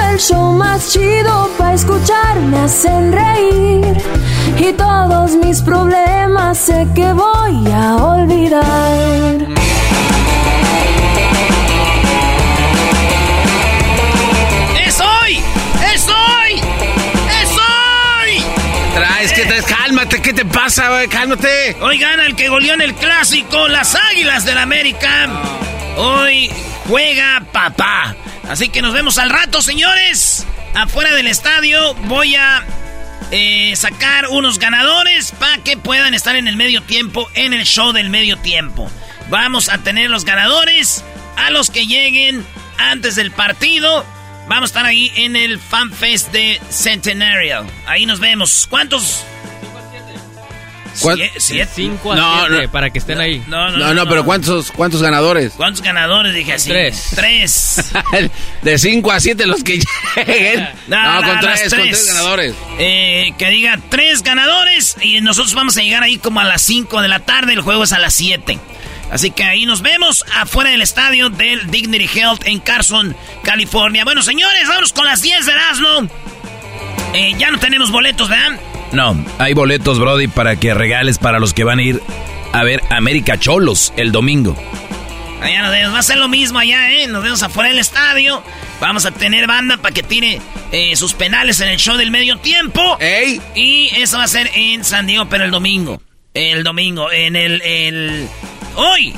show 0.21 0.53
más 0.53 0.91
chido 0.91 1.49
para 1.57 1.73
escuchar. 1.73 2.39
Me 2.41 2.59
hacen 2.59 3.11
reír 3.11 3.97
y 4.57 4.71
todos 4.73 5.31
mis 5.35 5.61
problemas 5.61 6.57
sé 6.57 6.87
que 6.93 7.11
voy 7.13 7.71
a 7.71 7.95
olvidar. 7.95 8.61
¡Es 14.85 14.99
hoy! 14.99 15.41
¡Es 15.93 16.07
hoy! 16.07 16.61
¡Es 17.41 17.51
hoy! 17.57 18.43
Traes, 18.93 19.33
que 19.33 19.45
traes? 19.45 19.65
Cálmate, 19.65 20.21
¿qué 20.21 20.33
te 20.33 20.45
pasa, 20.45 20.89
güey? 20.89 21.07
Cálmate. 21.07 21.77
Hoy 21.81 21.97
gana 21.97 22.27
el 22.27 22.35
que 22.35 22.49
goleó 22.49 22.75
en 22.75 22.81
el 22.81 22.93
clásico, 22.93 23.67
las 23.67 23.95
Águilas 24.11 24.45
del 24.45 24.59
América. 24.59 25.29
Hoy 25.97 26.51
juega 26.87 27.41
papá. 27.51 28.15
Así 28.51 28.67
que 28.67 28.81
nos 28.81 28.93
vemos 28.93 29.17
al 29.17 29.29
rato, 29.29 29.61
señores. 29.61 30.45
Afuera 30.75 31.15
del 31.15 31.27
estadio 31.27 31.93
voy 31.93 32.35
a 32.35 32.65
eh, 33.31 33.73
sacar 33.77 34.27
unos 34.27 34.59
ganadores 34.59 35.31
para 35.31 35.59
que 35.59 35.77
puedan 35.77 36.13
estar 36.13 36.35
en 36.35 36.49
el 36.49 36.57
medio 36.57 36.83
tiempo, 36.83 37.29
en 37.33 37.53
el 37.53 37.63
show 37.63 37.93
del 37.93 38.09
medio 38.09 38.37
tiempo. 38.39 38.91
Vamos 39.29 39.69
a 39.69 39.77
tener 39.77 40.09
los 40.09 40.25
ganadores 40.25 41.01
a 41.37 41.49
los 41.49 41.69
que 41.69 41.87
lleguen 41.87 42.45
antes 42.77 43.15
del 43.15 43.31
partido. 43.31 44.05
Vamos 44.49 44.63
a 44.63 44.71
estar 44.71 44.85
ahí 44.85 45.13
en 45.15 45.37
el 45.37 45.57
Fan 45.57 45.93
Fest 45.93 46.33
de 46.33 46.59
Centenario. 46.69 47.65
Ahí 47.87 48.05
nos 48.05 48.19
vemos. 48.19 48.67
¿Cuántos? 48.69 49.23
¿Cuán- 50.99 51.17
Sie- 51.17 51.31
siete. 51.37 51.71
5 51.73 52.11
a 52.11 52.15
No, 52.15 52.45
7 52.47 52.65
no. 52.65 52.71
para 52.71 52.89
que 52.89 52.99
estén 52.99 53.19
ahí. 53.19 53.41
No, 53.47 53.69
no, 53.71 53.77
No, 53.77 53.93
no, 53.93 54.07
pero 54.07 54.25
¿cuántos, 54.25 54.71
cuántos 54.71 55.01
ganadores? 55.01 55.53
¿Cuántos 55.55 55.81
ganadores? 55.81 56.33
Dije 56.33 56.53
así. 56.53 56.69
Tres. 56.69 57.11
Tres. 57.15 57.91
De 58.61 58.77
5 58.77 59.11
a 59.11 59.19
7 59.19 59.45
los 59.47 59.63
que 59.63 59.79
lleguen. 60.15 60.69
No, 60.87 61.01
No, 61.01 61.21
no, 61.21 61.27
con, 61.27 61.39
tres, 61.39 61.59
con 61.61 61.69
tres. 61.69 61.89
tres 61.91 62.05
ganadores. 62.07 62.55
Eh, 62.79 63.33
que 63.37 63.49
diga 63.49 63.79
tres 63.89 64.23
ganadores 64.23 64.97
y 65.01 65.21
nosotros 65.21 65.53
vamos 65.53 65.77
a 65.77 65.81
llegar 65.81 66.03
ahí 66.03 66.17
como 66.17 66.39
a 66.39 66.43
las 66.43 66.61
5 66.63 67.01
de 67.01 67.07
la 67.07 67.19
tarde. 67.19 67.53
El 67.53 67.61
juego 67.61 67.83
es 67.85 67.93
a 67.93 67.99
las 67.99 68.13
7. 68.13 68.59
Así 69.11 69.31
que 69.31 69.43
ahí 69.43 69.65
nos 69.65 69.81
vemos 69.81 70.25
afuera 70.35 70.69
del 70.71 70.81
estadio 70.81 71.29
del 71.29 71.69
Dignity 71.69 72.09
Health 72.17 72.43
en 72.45 72.59
Carson, 72.59 73.15
California. 73.43 74.03
Bueno, 74.05 74.21
señores, 74.21 74.67
vamos 74.69 74.93
con 74.93 75.05
las 75.05 75.21
10 75.21 75.45
de 75.45 75.51
Erasmo. 75.51 76.07
Eh, 77.13 77.35
ya 77.37 77.51
no 77.51 77.59
tenemos 77.59 77.91
boletos, 77.91 78.29
¿verdad? 78.29 78.57
No, 78.91 79.23
hay 79.37 79.53
boletos, 79.53 79.99
Brody, 79.99 80.27
para 80.27 80.57
que 80.57 80.73
regales 80.73 81.17
para 81.17 81.39
los 81.39 81.53
que 81.53 81.63
van 81.63 81.79
a 81.79 81.83
ir 81.83 82.01
a 82.51 82.63
ver 82.63 82.81
América 82.89 83.39
Cholos 83.39 83.93
el 83.95 84.11
domingo. 84.11 84.55
Allá 85.41 85.63
nos 85.63 85.71
vemos. 85.71 85.95
Va 85.95 85.99
a 85.99 86.03
ser 86.03 86.17
lo 86.17 86.27
mismo 86.27 86.59
allá, 86.59 86.91
¿eh? 86.91 87.07
Nos 87.07 87.23
vemos 87.23 87.41
afuera 87.41 87.69
del 87.69 87.79
estadio. 87.79 88.43
Vamos 88.79 89.05
a 89.05 89.11
tener 89.11 89.47
banda 89.47 89.77
para 89.77 89.93
que 89.93 90.03
tire 90.03 90.39
eh, 90.71 90.95
sus 90.95 91.13
penales 91.13 91.59
en 91.61 91.69
el 91.69 91.77
show 91.77 91.97
del 91.97 92.11
medio 92.11 92.37
tiempo. 92.37 92.97
¡Ey! 92.99 93.41
Y 93.55 93.89
eso 93.95 94.17
va 94.17 94.25
a 94.25 94.27
ser 94.27 94.51
en 94.53 94.83
San 94.83 95.07
Diego, 95.07 95.27
pero 95.29 95.43
el 95.45 95.51
domingo. 95.51 96.01
El 96.33 96.63
domingo, 96.63 97.11
en 97.11 97.35
el... 97.35 97.61
el... 97.61 98.27
Hoy. 98.75 99.13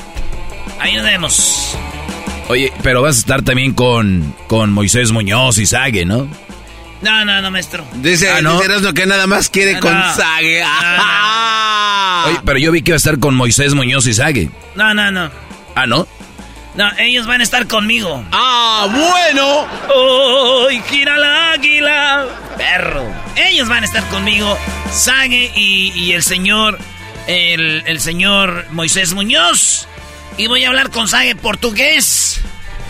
Ahí 0.80 0.94
nos 0.94 1.04
vemos. 1.04 1.76
Oye, 2.48 2.72
pero 2.82 3.02
vas 3.02 3.16
a 3.16 3.18
estar 3.20 3.42
también 3.42 3.72
con, 3.72 4.34
con 4.48 4.72
Moisés 4.72 5.12
Muñoz 5.12 5.58
y 5.58 5.66
Sague, 5.66 6.04
¿no? 6.04 6.28
No, 7.04 7.24
no, 7.24 7.40
no, 7.42 7.50
maestro. 7.50 7.84
Dice, 7.94 8.30
Ah, 8.30 8.40
¿no? 8.40 8.54
dice 8.54 8.64
Erasmo 8.64 8.92
que 8.94 9.06
nada 9.06 9.26
más 9.26 9.48
quiere 9.50 9.74
No, 9.74 9.80
con 9.80 9.92
no. 9.98 10.14
Sague. 10.14 10.60
No, 10.60 10.66
no. 10.66 11.02
¡Ah! 11.06 12.24
Oye, 12.28 12.40
pero 12.44 12.58
yo 12.58 12.72
vi 12.72 12.82
que 12.82 12.90
iba 12.90 12.96
a 12.96 12.98
estar 12.98 13.18
con 13.18 13.34
Moisés 13.34 13.74
Muñoz 13.74 14.06
y 14.06 14.14
Sague. 14.14 14.50
No, 14.74 14.94
no, 14.94 15.10
no. 15.10 15.30
Ah, 15.74 15.86
¿no? 15.86 16.06
No, 16.76 16.90
ellos 16.98 17.26
van 17.26 17.40
a 17.40 17.44
estar 17.44 17.66
conmigo. 17.68 18.24
¡Ah, 18.32 18.88
bueno! 18.90 19.66
¡Ay, 20.68 20.82
gira 20.90 21.16
la 21.18 21.52
águila! 21.52 22.26
Perro. 22.56 23.04
Ellos 23.36 23.68
van 23.68 23.82
a 23.82 23.86
estar 23.86 24.04
conmigo. 24.08 24.58
Sage 24.92 25.52
y, 25.54 25.92
y 25.94 26.12
el 26.12 26.22
señor... 26.22 26.78
El, 27.26 27.82
el 27.86 28.00
señor 28.00 28.66
Moisés 28.70 29.12
Muñoz. 29.14 29.86
Y 30.36 30.46
voy 30.48 30.64
a 30.64 30.68
hablar 30.68 30.90
con 30.90 31.06
Sage 31.06 31.36
portugués. 31.36 32.40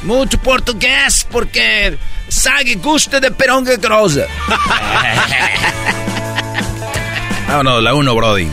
Mucho 0.03 0.39
portugués 0.39 1.27
porque... 1.31 1.99
Sage 2.29 2.75
gusta 2.77 3.21
de 3.21 3.31
peronga 3.31 3.77
grosa. 3.77 4.27
Vámonos, 7.49 7.83
la 7.83 7.95
uno, 7.95 8.15
Brody. 8.15 8.49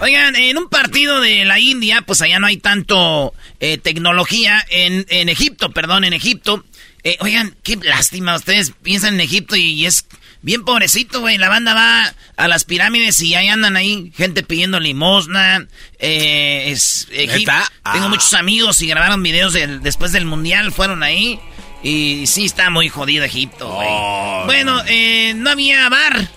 Oigan, 0.00 0.36
en 0.36 0.58
un 0.58 0.68
partido 0.68 1.20
de 1.20 1.44
la 1.44 1.58
India, 1.58 2.02
pues 2.02 2.22
allá 2.22 2.38
no 2.38 2.46
hay 2.46 2.56
tanto 2.56 3.34
eh, 3.60 3.78
tecnología. 3.78 4.64
En, 4.70 5.06
en 5.08 5.28
Egipto, 5.28 5.70
perdón, 5.70 6.04
en 6.04 6.12
Egipto. 6.12 6.64
Eh, 7.04 7.16
oigan, 7.20 7.56
qué 7.64 7.76
lástima. 7.76 8.36
Ustedes 8.36 8.72
piensan 8.82 9.14
en 9.14 9.20
Egipto 9.20 9.56
y 9.56 9.86
es 9.86 10.06
bien 10.42 10.64
pobrecito, 10.64 11.20
güey. 11.20 11.36
La 11.38 11.48
banda 11.48 11.74
va 11.74 12.14
a 12.36 12.48
las 12.48 12.64
pirámides 12.64 13.20
y 13.22 13.34
ahí 13.34 13.48
andan 13.48 13.76
ahí 13.76 14.12
gente 14.16 14.42
pidiendo 14.44 14.78
limosna. 14.78 15.66
Eh, 15.98 16.66
es 16.70 17.08
Egipto. 17.10 17.52
Tengo 17.92 18.06
Ah. 18.06 18.08
muchos 18.08 18.34
amigos 18.34 18.80
y 18.82 18.86
grabaron 18.86 19.20
videos 19.22 19.52
del- 19.52 19.82
después 19.82 20.12
del 20.12 20.26
mundial. 20.26 20.70
Fueron 20.72 21.02
ahí. 21.02 21.40
Y 21.82 22.26
sí 22.26 22.44
está 22.44 22.70
muy 22.70 22.88
jodido 22.88 23.24
Egipto, 23.24 23.68
güey. 23.68 23.88
Oh, 23.90 24.42
bueno, 24.46 24.82
eh, 24.86 25.34
no 25.36 25.50
había 25.50 25.88
bar. 25.88 26.28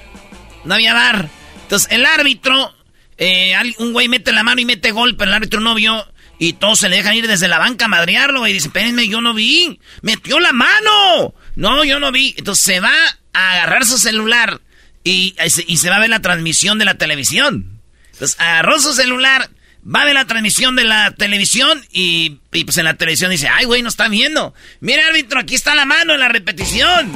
No 0.63 0.73
había 0.73 0.93
bar. 0.93 1.29
Entonces, 1.61 1.91
el 1.91 2.05
árbitro, 2.05 2.73
eh, 3.17 3.53
un 3.77 3.93
güey 3.93 4.07
mete 4.07 4.31
la 4.31 4.43
mano 4.43 4.61
y 4.61 4.65
mete 4.65 4.91
gol, 4.91 5.15
pero 5.15 5.29
el 5.29 5.35
árbitro 5.35 5.59
no 5.59 5.75
vio. 5.75 6.05
Y 6.37 6.53
todos 6.53 6.79
se 6.79 6.89
le 6.89 6.97
dejan 6.97 7.15
ir 7.15 7.27
desde 7.27 7.47
la 7.47 7.59
banca 7.59 7.85
a 7.85 7.89
madrearlo. 7.89 8.45
Y 8.47 8.53
dice, 8.53 8.67
espérenme, 8.67 9.07
yo 9.07 9.21
no 9.21 9.33
vi. 9.33 9.79
¡Metió 10.01 10.39
la 10.39 10.51
mano! 10.51 11.33
No, 11.55 11.83
yo 11.83 11.99
no 11.99 12.11
vi. 12.11 12.33
Entonces 12.37 12.65
se 12.65 12.79
va 12.79 12.93
a 13.33 13.51
agarrar 13.53 13.85
su 13.85 13.97
celular 13.97 14.61
y, 15.03 15.35
y 15.67 15.77
se 15.77 15.89
va 15.89 15.97
a 15.97 15.99
ver 15.99 16.09
la 16.09 16.21
transmisión 16.21 16.79
de 16.79 16.85
la 16.85 16.95
televisión. 16.95 17.79
Entonces 18.13 18.39
agarró 18.39 18.79
su 18.79 18.93
celular, 18.93 19.49
va 19.85 20.05
ver 20.05 20.13
la 20.13 20.25
transmisión 20.25 20.75
de 20.75 20.83
la 20.83 21.11
televisión 21.11 21.85
y, 21.91 22.41
pues 22.49 22.77
en 22.77 22.85
la 22.85 22.95
televisión 22.95 23.31
dice, 23.31 23.47
ay, 23.47 23.65
güey, 23.65 23.81
no 23.81 23.89
está 23.89 24.07
viendo. 24.07 24.53
Mira, 24.79 25.07
árbitro, 25.07 25.39
aquí 25.39 25.55
está 25.55 25.75
la 25.75 25.85
mano 25.85 26.13
en 26.13 26.19
la 26.19 26.27
repetición. 26.27 27.11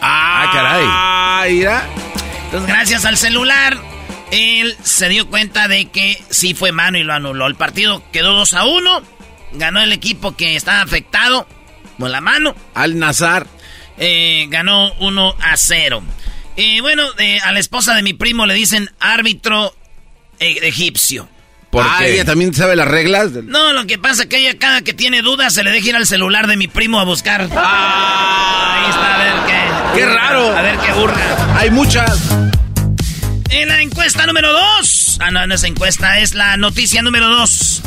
Ah, 0.00 0.50
caray. 0.52 0.84
Ah, 0.86 1.44
mira. 1.48 1.88
Entonces, 2.44 2.68
gracias 2.68 3.04
al 3.04 3.16
celular, 3.16 3.78
él 4.30 4.76
se 4.82 5.08
dio 5.08 5.28
cuenta 5.28 5.66
de 5.66 5.86
que 5.86 6.22
sí 6.30 6.54
fue 6.54 6.72
mano 6.72 6.98
y 6.98 7.04
lo 7.04 7.14
anuló. 7.14 7.46
El 7.46 7.54
partido 7.54 8.02
quedó 8.12 8.34
2 8.34 8.54
a 8.54 8.64
1. 8.64 9.02
Ganó 9.54 9.80
el 9.80 9.92
equipo 9.92 10.36
que 10.36 10.56
estaba 10.56 10.82
afectado 10.82 11.46
con 11.98 12.12
la 12.12 12.20
mano. 12.20 12.54
Al 12.74 12.98
Nazar. 12.98 13.46
Eh, 13.96 14.46
ganó 14.50 14.92
1 14.94 15.36
a 15.40 15.56
0. 15.56 16.02
Y 16.56 16.80
bueno, 16.80 17.04
a 17.44 17.52
la 17.52 17.58
esposa 17.58 17.94
de 17.94 18.02
mi 18.02 18.12
primo 18.12 18.46
le 18.46 18.54
dicen 18.54 18.90
árbitro 19.00 19.74
eh, 20.38 20.58
egipcio. 20.62 21.28
¿Por 21.74 21.84
ah, 21.84 22.06
ella 22.06 22.24
también 22.24 22.54
sabe 22.54 22.76
las 22.76 22.86
reglas. 22.86 23.32
No, 23.32 23.72
lo 23.72 23.84
que 23.84 23.98
pasa 23.98 24.22
es 24.22 24.28
que 24.28 24.38
ella 24.38 24.56
cada 24.56 24.82
que 24.82 24.92
tiene 24.92 25.22
dudas 25.22 25.52
se 25.54 25.64
le 25.64 25.72
deja 25.72 25.88
ir 25.88 25.96
al 25.96 26.06
celular 26.06 26.46
de 26.46 26.56
mi 26.56 26.68
primo 26.68 27.00
a 27.00 27.04
buscar. 27.04 27.48
Ah, 27.50 28.76
ahí 28.78 28.90
está, 28.90 29.14
a 29.14 29.18
ver 29.18 29.34
qué. 29.92 29.98
Qué 29.98 30.06
raro. 30.06 30.56
A 30.56 30.62
ver 30.62 30.78
qué 30.78 30.92
burra. 30.92 31.58
Hay 31.58 31.70
muchas. 31.72 32.30
En 33.50 33.66
la 33.66 33.82
encuesta 33.82 34.24
número 34.24 34.52
2. 34.52 35.18
Ah, 35.20 35.32
no, 35.32 35.44
no 35.48 35.54
es 35.56 35.64
encuesta, 35.64 36.20
es 36.20 36.36
la 36.36 36.56
noticia 36.56 37.02
número 37.02 37.28
2. 37.28 37.82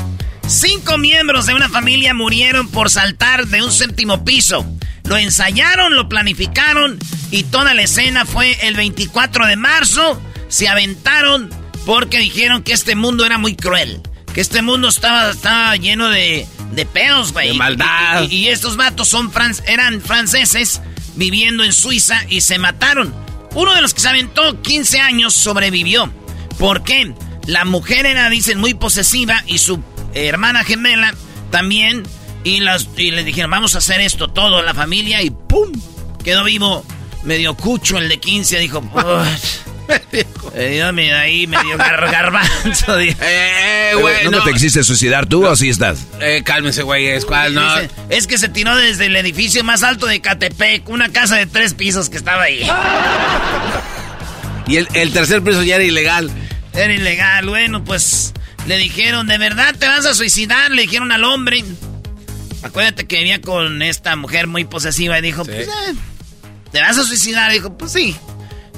Cinco 0.50 0.98
miembros 0.98 1.45
de 1.45 1.54
una 1.54 1.69
familia 1.69 2.13
murieron 2.13 2.68
por 2.68 2.89
saltar 2.89 3.48
de 3.48 3.63
un 3.63 3.72
séptimo 3.72 4.25
piso. 4.25 4.66
Lo 5.06 5.16
ensayaron, 5.16 5.95
lo 5.95 6.10
planificaron 6.10 7.00
y 7.31 7.44
toda 7.44 7.74
la 7.74 7.84
escena 7.84 8.25
fue 8.25 8.57
el 8.68 8.75
24 8.75 9.48
de 9.48 9.56
marzo. 9.56 10.22
Se 10.50 10.68
aventaron 10.68 11.66
porque 11.88 12.19
dijeron 12.19 12.63
que 12.63 12.74
este 12.74 12.95
mundo 12.95 13.25
era 13.25 13.38
muy 13.38 13.56
cruel. 13.56 14.01
Que 14.34 14.42
este 14.42 14.62
mundo 14.62 14.89
estaba, 14.89 15.31
estaba 15.31 15.74
lleno 15.78 16.10
de, 16.10 16.45
de 16.74 16.86
pedos, 16.86 17.31
güey. 17.31 17.48
De 17.48 17.54
maldad. 17.54 18.30
Y, 18.30 18.50
estos 18.50 18.75
vatos 18.75 19.07
son 19.07 19.31
eran 19.66 20.01
franceses 20.01 20.81
viviendo 21.16 21.63
en 21.63 21.72
Suiza 21.72 22.25
y 22.28 22.42
se 22.42 22.60
mataron. 22.60 23.16
Uno 23.56 23.74
de 23.74 23.81
los 23.81 23.94
que 23.94 24.01
se 24.01 24.10
aventó 24.10 24.62
15 24.62 25.00
años 25.00 25.34
sobrevivió. 25.34 26.12
¿Por 26.60 26.84
qué? 26.84 27.13
La 27.45 27.63
mujer 27.63 28.06
era, 28.06 28.30
dicen, 28.30 28.60
muy 28.60 28.74
posesiva 28.74 29.42
y 29.48 29.60
su 29.60 29.81
hermana 30.13 30.66
gemela 30.66 31.16
también. 31.51 32.04
Y, 32.44 32.60
las, 32.60 32.89
y 32.98 33.12
le 33.12 33.24
dijeron, 33.24 33.50
vamos 33.50 33.75
a 33.75 33.78
hacer 33.78 34.01
esto 34.01 34.28
todo, 34.28 34.62
la 34.62 34.74
familia, 34.74 35.22
y 35.22 35.30
¡pum! 35.30 35.72
Quedó 36.22 36.44
vivo 36.44 36.86
medio 37.24 37.56
cucho 37.56 37.98
el 37.98 38.10
de 38.10 38.19
15. 38.19 38.60
Dijo, 38.60 38.81
eh, 40.56 41.13
ahí 41.16 41.48
medio 41.48 41.78
gar 41.78 42.12
garbanzo. 42.12 43.00
eh, 43.00 43.16
eh, 43.22 43.92
güey. 44.00 44.25
¿Nunca 44.25 44.44
te 44.44 44.54
quisiste 44.54 44.84
suicidar 44.84 45.25
tú 45.25 45.45
o 45.45 45.50
así 45.50 45.69
estás? 45.69 46.00
Eh, 46.19 46.42
cálmese, 46.44 46.84
güey. 46.84 47.07
Es 47.07 47.25
cual, 47.25 47.54
no. 47.54 47.68
es 48.10 48.28
que 48.28 48.38
se 48.38 48.50
tiró 48.50 48.75
desde 48.75 49.06
el 49.06 49.16
edificio 49.16 49.63
más 49.63 49.84
alto 49.84 50.06
de 50.06 50.22
Catepec, 50.22 50.88
una 50.89 51.10
casa 51.10 51.36
de 51.36 51.45
tres 51.45 51.74
pisos 51.74 52.10
que 52.10 52.18
estaba 52.18 52.44
ahí. 52.44 52.68
y 54.68 54.78
el, 54.78 54.88
el 54.94 55.12
tercer 55.12 55.42
piso 55.42 55.63
ya 55.63 55.75
era 55.75 55.84
ilegal. 55.84 56.30
Era 56.74 56.94
ilegal, 56.94 57.48
bueno, 57.48 57.84
pues 57.84 58.34
le 58.68 58.78
dijeron, 58.78 59.28
¿de 59.28 59.38
verdad 59.38 59.74
te 59.78 59.88
vas 59.88 60.06
a 60.06 60.13
suicidar? 60.13 60.72
Le 60.72 60.84
dijeron 60.84 61.12
al 61.12 61.24
hombre. 61.24 61.63
Acuérdate 62.63 63.07
que 63.07 63.18
venía 63.18 63.39
con 63.42 63.81
esta 63.81 64.16
mujer 64.16 64.48
muy 64.48 64.66
posesiva 64.66 65.18
y 65.18 65.22
dijo, 65.22 65.45
pues, 65.45 65.68
eh, 65.68 65.94
¿te 66.72 66.81
vas 66.81 66.98
a 66.98 67.04
suicidar? 67.04 67.51
dijo, 67.51 67.78
pues 67.78 67.94
sí. 67.94 68.16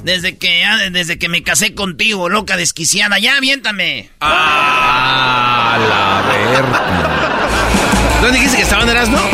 Desde 0.03 0.37
que, 0.37 0.63
ah, 0.63 0.89
desde 0.91 1.19
que 1.19 1.29
me 1.29 1.43
casé 1.43 1.73
contigo, 1.73 2.29
loca 2.29 2.57
desquiciada. 2.57 3.19
Ya, 3.19 3.37
aviéntame. 3.37 4.09
¡Ah! 4.21 5.77
La 5.89 6.21
verga. 6.31 8.21
¿Dónde 8.21 8.37
dijiste 8.37 8.57
que 8.57 8.63
estaban, 8.63 8.87
no? 9.11 9.29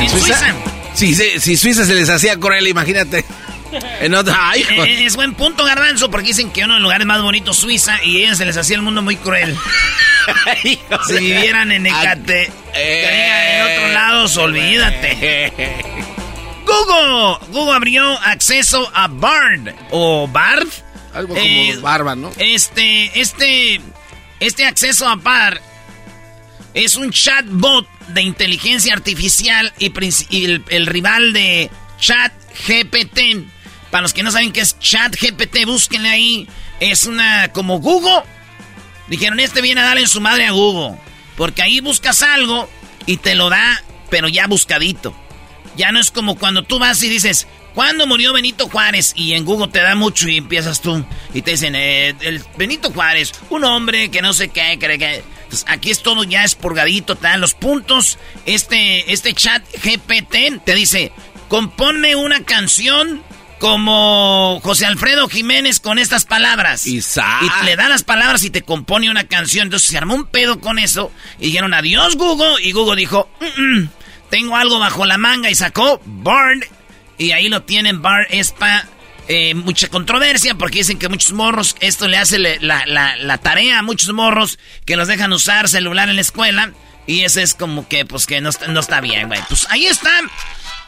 ¿En, 0.00 0.08
Suiza? 0.08 0.54
Si, 0.94 1.14
si, 1.14 1.56
Suiza 1.56 1.84
se 1.84 1.94
les 1.94 2.08
hacía 2.08 2.36
correr, 2.38 2.66
imagínate. 2.66 3.24
En 4.00 4.14
otra, 4.14 4.52
eh, 4.56 4.64
eh, 4.68 5.04
es 5.04 5.14
buen 5.14 5.34
punto, 5.34 5.64
Garbanzo, 5.64 6.10
porque 6.10 6.28
dicen 6.28 6.50
que 6.50 6.64
uno 6.64 6.74
de 6.74 6.80
los 6.80 6.84
lugares 6.84 7.06
más 7.06 7.22
bonitos 7.22 7.56
Suiza 7.56 8.02
y 8.02 8.24
ellos 8.24 8.36
se 8.36 8.44
les 8.44 8.56
hacía 8.56 8.74
el 8.74 8.82
mundo 8.82 9.00
muy 9.00 9.14
cruel. 9.16 9.56
si 11.06 11.14
vivieran 11.18 11.70
en 11.70 11.86
Ecate, 11.86 12.50
en 12.74 13.62
otro 13.62 13.92
lado, 13.92 14.42
olvídate. 14.42 15.52
Google. 16.66 17.38
Google 17.52 17.74
abrió 17.74 18.04
acceso 18.20 18.90
a 18.94 19.08
Bard 19.08 19.74
o 19.90 20.28
Bard. 20.28 20.68
Algo 21.12 21.34
como 21.34 21.46
eh, 21.46 21.76
barba, 21.80 22.14
¿no? 22.14 22.30
Este, 22.38 23.20
este, 23.20 23.80
este 24.38 24.64
acceso 24.64 25.08
a 25.08 25.16
Bard 25.16 25.60
es 26.74 26.96
un 26.96 27.10
chatbot 27.10 27.88
de 28.08 28.22
inteligencia 28.22 28.92
artificial 28.92 29.72
y, 29.78 29.92
el, 30.44 30.86
rival 30.86 31.32
de 31.32 31.70
Chat 31.98 32.32
GPT. 32.66 33.46
Para 33.90 34.02
los 34.02 34.12
que 34.12 34.22
no 34.22 34.30
saben 34.30 34.52
qué 34.52 34.60
es 34.60 34.78
Chat 34.78 35.16
GPT, 35.16 35.66
búsquenle 35.66 36.08
ahí. 36.08 36.48
Es 36.78 37.06
una 37.06 37.48
como 37.52 37.80
Google. 37.80 38.22
Dijeron, 39.08 39.40
este 39.40 39.60
viene 39.60 39.80
a 39.80 39.84
darle 39.84 40.02
en 40.02 40.08
su 40.08 40.20
madre 40.20 40.46
a 40.46 40.52
Google. 40.52 40.96
Porque 41.36 41.62
ahí 41.62 41.80
buscas 41.80 42.22
algo 42.22 42.70
y 43.06 43.16
te 43.16 43.34
lo 43.34 43.50
da, 43.50 43.82
pero 44.10 44.28
ya 44.28 44.46
buscadito. 44.46 45.14
Ya 45.76 45.92
no 45.92 46.00
es 46.00 46.10
como 46.10 46.36
cuando 46.36 46.62
tú 46.62 46.78
vas 46.78 47.02
y 47.02 47.08
dices, 47.08 47.46
¿cuándo 47.74 48.06
murió 48.06 48.32
Benito 48.32 48.68
Juárez? 48.68 49.12
Y 49.16 49.34
en 49.34 49.44
Google 49.44 49.68
te 49.68 49.80
da 49.80 49.94
mucho 49.94 50.28
y 50.28 50.36
empiezas 50.36 50.80
tú. 50.80 51.04
Y 51.34 51.42
te 51.42 51.52
dicen, 51.52 51.74
eh, 51.74 52.14
el 52.20 52.42
Benito 52.56 52.90
Juárez, 52.92 53.32
un 53.50 53.64
hombre 53.64 54.10
que 54.10 54.22
no 54.22 54.32
sé 54.32 54.48
qué, 54.48 54.78
cree 54.78 54.98
que... 54.98 55.24
Pues 55.48 55.64
aquí 55.66 55.90
es 55.90 56.00
todo 56.02 56.22
ya 56.22 56.42
expurgadito, 56.42 57.16
te 57.16 57.26
dan 57.26 57.40
los 57.40 57.54
puntos. 57.54 58.18
Este, 58.46 59.12
este 59.12 59.34
chat 59.34 59.64
GPT 59.82 60.64
te 60.64 60.74
dice, 60.76 61.10
compone 61.48 62.14
una 62.14 62.44
canción 62.44 63.24
como 63.60 64.58
José 64.62 64.86
Alfredo 64.86 65.28
Jiménez 65.28 65.80
con 65.80 65.98
estas 65.98 66.24
palabras. 66.24 66.86
Y 67.42 67.66
le 67.66 67.76
da 67.76 67.88
las 67.88 68.02
palabras 68.02 68.42
y 68.42 68.50
te 68.50 68.62
compone 68.62 69.10
una 69.10 69.24
canción. 69.24 69.64
Entonces 69.66 69.88
se 69.88 69.98
armó 69.98 70.14
un 70.14 70.26
pedo 70.26 70.60
con 70.60 70.78
eso. 70.78 71.12
Y 71.38 71.46
dijeron 71.46 71.74
adiós 71.74 72.16
Google. 72.16 72.54
Y 72.62 72.72
Google 72.72 72.96
dijo, 72.96 73.28
mm, 73.40 73.62
mm, 73.62 73.90
tengo 74.30 74.56
algo 74.56 74.78
bajo 74.78 75.04
la 75.04 75.18
manga 75.18 75.50
y 75.50 75.54
sacó 75.54 76.00
Bard. 76.04 76.64
Y 77.18 77.32
ahí 77.32 77.48
lo 77.48 77.62
tienen, 77.62 78.00
Bard 78.00 78.26
es 78.30 78.52
para 78.52 78.88
eh, 79.28 79.54
mucha 79.54 79.88
controversia 79.88 80.54
porque 80.54 80.78
dicen 80.78 80.98
que 80.98 81.08
muchos 81.08 81.32
morros, 81.32 81.76
esto 81.80 82.08
le 82.08 82.16
hace 82.16 82.38
la, 82.38 83.38
tarea 83.42 83.80
a 83.80 83.82
muchos 83.82 84.12
morros 84.12 84.58
que 84.86 84.96
los 84.96 85.08
dejan 85.08 85.32
usar 85.32 85.68
celular 85.68 86.08
en 86.08 86.16
la 86.16 86.22
escuela. 86.22 86.72
Y 87.06 87.20
ese 87.20 87.42
es 87.42 87.54
como 87.54 87.88
que, 87.88 88.04
pues 88.04 88.26
que 88.26 88.40
no, 88.40 88.50
no 88.68 88.80
está 88.80 89.00
bien, 89.00 89.28
güey. 89.28 89.40
Pues 89.48 89.66
ahí 89.70 89.86
está. 89.86 90.10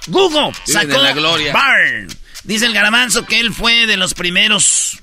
Google 0.07 0.53
sacó 0.65 0.99
la 0.99 1.13
gloria. 1.13 1.53
Bard. 1.53 2.13
Dice 2.45 2.67
el 2.67 2.73
garamanzo 2.73 3.25
que 3.27 3.41
él 3.41 3.53
fue 3.53 3.87
de 3.87 3.97
los 3.97 4.15
primeros 4.15 5.03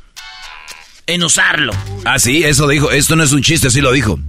en 1.07 1.23
usarlo. 1.23 1.73
Ah, 2.05 2.19
sí, 2.19 2.43
eso 2.43 2.67
dijo. 2.67 2.91
Esto 2.91 3.15
no 3.15 3.23
es 3.23 3.31
un 3.31 3.41
chiste, 3.41 3.69
sí 3.69 3.81
lo 3.81 3.91
dijo. 3.91 4.19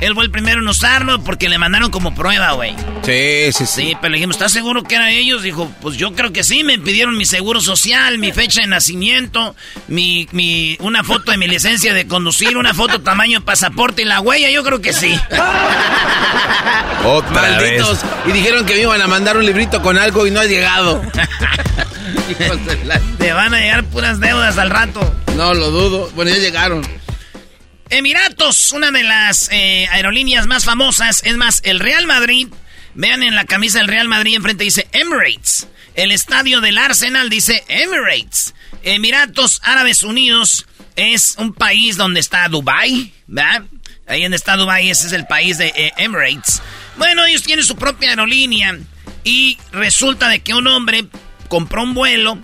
Él 0.00 0.14
fue 0.14 0.24
el 0.24 0.30
primero 0.30 0.60
en 0.60 0.68
usarlo 0.68 1.22
porque 1.22 1.48
le 1.48 1.58
mandaron 1.58 1.90
como 1.90 2.14
prueba, 2.14 2.52
güey. 2.52 2.74
Sí, 3.02 3.52
sí, 3.52 3.66
sí. 3.66 3.82
Sí, 3.82 3.96
pero 4.00 4.10
le 4.10 4.16
dijimos, 4.16 4.36
¿estás 4.36 4.52
seguro 4.52 4.82
que 4.82 4.94
eran 4.94 5.08
ellos? 5.08 5.42
Dijo, 5.42 5.70
pues 5.80 5.96
yo 5.96 6.12
creo 6.14 6.32
que 6.32 6.42
sí. 6.42 6.64
Me 6.64 6.78
pidieron 6.78 7.16
mi 7.16 7.26
seguro 7.26 7.60
social, 7.60 8.18
mi 8.18 8.32
fecha 8.32 8.62
de 8.62 8.66
nacimiento, 8.66 9.54
mi, 9.88 10.28
mi, 10.32 10.76
una 10.80 11.04
foto 11.04 11.30
de 11.32 11.36
mi 11.36 11.48
licencia 11.48 11.92
de 11.92 12.06
conducir, 12.06 12.56
una 12.56 12.72
foto 12.74 13.00
tamaño 13.02 13.42
pasaporte 13.42 14.02
y 14.02 14.04
la 14.06 14.20
huella. 14.20 14.50
Yo 14.50 14.64
creo 14.64 14.80
que 14.80 14.92
sí. 14.92 15.18
Otra 17.04 17.30
Malditos. 17.30 18.00
Y 18.26 18.32
dijeron 18.32 18.64
que 18.66 18.74
me 18.74 18.80
iban 18.80 19.00
a 19.00 19.06
mandar 19.06 19.36
un 19.36 19.44
librito 19.44 19.82
con 19.82 19.98
algo 19.98 20.26
y 20.26 20.30
no 20.30 20.40
ha 20.40 20.46
llegado. 20.46 21.02
Te 23.18 23.32
van 23.32 23.54
a 23.54 23.58
llegar 23.58 23.84
puras 23.84 24.20
deudas 24.20 24.58
al 24.58 24.70
rato. 24.70 25.14
No, 25.36 25.54
lo 25.54 25.70
dudo. 25.70 26.10
Bueno, 26.14 26.30
ya 26.30 26.38
llegaron. 26.38 26.86
Emiratos, 27.90 28.70
una 28.72 28.92
de 28.92 29.02
las 29.02 29.48
eh, 29.50 29.88
aerolíneas 29.90 30.46
más 30.46 30.64
famosas. 30.64 31.22
Es 31.24 31.36
más, 31.36 31.60
el 31.64 31.80
Real 31.80 32.06
Madrid. 32.06 32.48
Vean 32.94 33.22
en 33.22 33.36
la 33.36 33.44
camisa 33.44 33.78
del 33.78 33.88
Real 33.88 34.08
Madrid 34.08 34.34
enfrente 34.34 34.64
dice 34.64 34.88
Emirates. 34.92 35.68
El 35.94 36.10
estadio 36.12 36.60
del 36.60 36.78
Arsenal 36.78 37.30
dice 37.30 37.64
Emirates. 37.68 38.54
Emiratos 38.82 39.60
Árabes 39.62 40.02
Unidos 40.02 40.66
es 40.96 41.34
un 41.38 41.52
país 41.52 41.96
donde 41.96 42.20
está 42.20 42.48
Dubai, 42.48 43.12
¿verdad? 43.26 43.62
Ahí 44.06 44.22
donde 44.22 44.36
está 44.36 44.56
Dubai, 44.56 44.90
ese 44.90 45.06
es 45.06 45.12
el 45.12 45.26
país 45.26 45.58
de 45.58 45.68
eh, 45.68 45.92
Emirates. 45.98 46.62
Bueno, 46.96 47.24
ellos 47.24 47.42
tienen 47.42 47.64
su 47.64 47.76
propia 47.76 48.10
aerolínea 48.10 48.76
y 49.22 49.56
resulta 49.72 50.28
de 50.28 50.40
que 50.40 50.54
un 50.54 50.66
hombre 50.66 51.06
compró 51.48 51.84
un 51.84 51.94
vuelo 51.94 52.38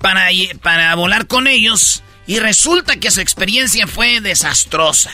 para, 0.00 0.28
para 0.62 0.94
volar 0.94 1.26
con 1.26 1.46
ellos 1.46 2.02
y 2.26 2.38
resulta 2.38 2.96
que 2.96 3.10
su 3.10 3.20
experiencia 3.20 3.86
fue 3.86 4.20
desastrosa. 4.20 5.12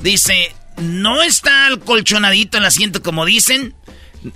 Dice, 0.00 0.54
no 0.78 1.22
está 1.22 1.68
colchonadito 1.84 2.58
el 2.58 2.64
asiento 2.64 3.02
como 3.02 3.24
dicen, 3.24 3.74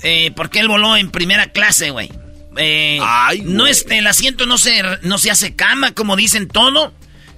eh, 0.03 0.33
porque 0.37 0.61
él 0.61 0.69
voló 0.69 0.97
en 0.97 1.11
primera 1.11 1.47
clase, 1.53 1.91
güey. 1.91 2.11
Eh, 2.57 2.99
Ay, 3.03 3.43
no 3.45 3.67
este, 3.67 3.99
el 3.99 4.07
asiento 4.07 4.45
no 4.47 4.59
se, 4.59 4.83
no 5.03 5.19
se 5.19 5.31
hace 5.31 5.55
cama, 5.55 5.93
como 5.95 6.17
dicen 6.17 6.49
todo. 6.49 6.93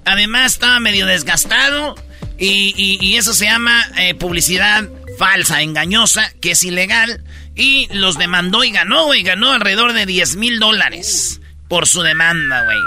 Además, 0.05 0.53
estaba 0.55 0.81
medio 0.81 1.07
desgastado. 1.07 1.95
Y, 2.39 2.75
y- 2.77 2.99
y 3.01 3.17
eso 3.19 3.35
se 3.35 3.45
llama 3.45 3.85
eh, 3.99 4.15
publicidad 4.15 4.89
falsa, 5.19 5.63
engañosa, 5.63 6.33
que 6.41 6.53
es 6.53 6.65
ilegal. 6.65 7.23
Y 7.55 7.89
los 7.93 8.19
demandó 8.19 8.65
y 8.65 8.73
ganó, 8.73 9.05
güey. 9.05 9.23
Ganó 9.23 9.53
alrededor 9.53 9.93
de 9.93 10.07
10 10.07 10.37
mil 10.37 10.59
dólares 10.59 11.41
por 11.69 11.87
su 11.87 12.03
demanda, 12.03 12.65
güey. 12.65 12.79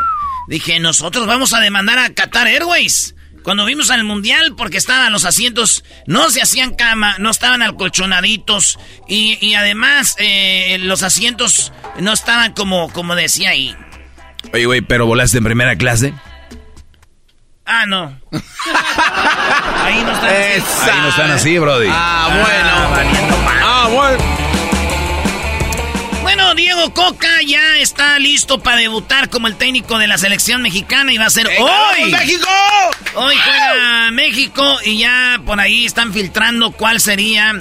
Dije, 0.48 0.80
nosotros 0.80 1.28
vamos 1.28 1.54
a 1.54 1.60
demandar 1.60 2.00
a 2.00 2.14
Qatar 2.14 2.48
Airways. 2.48 3.16
Cuando 3.44 3.66
vimos 3.66 3.92
al 3.92 4.04
mundial, 4.04 4.56
porque 4.58 4.78
estaban 4.78 5.12
los 5.12 5.24
asientos, 5.24 5.84
no 6.08 6.32
se 6.32 6.42
hacían 6.42 6.74
cama, 6.74 7.16
no 7.20 7.30
estaban 7.30 7.62
alcolchonaditos. 7.62 8.80
Y, 9.08 9.38
y 9.40 9.54
además, 9.54 10.16
eh, 10.18 10.78
los 10.80 11.04
asientos 11.04 11.72
no 12.00 12.12
estaban 12.12 12.54
como, 12.54 12.92
como 12.92 13.16
decía 13.16 13.52
ahí. 13.52 13.76
Oye, 14.52 14.66
güey, 14.66 14.82
pero 14.82 15.06
volaste 15.06 15.38
en 15.38 15.44
primera 15.44 15.76
clase. 15.76 16.14
Ah, 17.68 17.86
no. 17.88 18.20
ahí 18.32 20.04
no 20.04 20.12
están 20.12 20.30
así. 20.30 20.90
Ahí 20.90 21.02
no 21.02 21.10
están 21.10 21.32
así, 21.32 21.58
Brody. 21.58 21.88
Ah, 21.90 22.28
bueno. 22.30 22.70
Ah, 22.70 22.90
bueno. 22.90 23.65
Bueno, 26.26 26.56
Diego 26.56 26.92
Coca 26.92 27.30
ya 27.46 27.78
está 27.78 28.18
listo 28.18 28.58
para 28.60 28.78
debutar 28.78 29.30
como 29.30 29.46
el 29.46 29.56
técnico 29.58 30.00
de 30.00 30.08
la 30.08 30.18
selección 30.18 30.64
mexicana 30.64 31.14
y 31.14 31.18
va 31.20 31.28
a 31.28 31.30
ser 31.30 31.46
¡Eh, 31.48 31.58
hoy. 31.60 32.12
México! 32.12 32.50
Hoy 33.14 33.36
juega 33.36 34.10
México 34.12 34.80
y 34.84 34.98
ya 34.98 35.40
por 35.46 35.60
ahí 35.60 35.86
están 35.86 36.14
filtrando 36.14 36.72
cuál 36.72 37.00
sería 37.00 37.54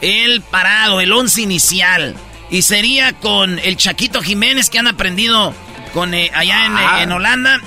el 0.00 0.40
parado, 0.40 1.02
el 1.02 1.12
once 1.12 1.42
inicial. 1.42 2.16
Y 2.50 2.62
sería 2.62 3.12
con 3.12 3.58
el 3.58 3.76
Chaquito 3.76 4.22
Jiménez 4.22 4.70
que 4.70 4.78
han 4.78 4.86
aprendido 4.86 5.54
con, 5.92 6.14
eh, 6.14 6.30
allá 6.32 6.64
en, 6.64 6.72
Ah. 6.74 7.02
en 7.02 7.12
Holanda. 7.12 7.60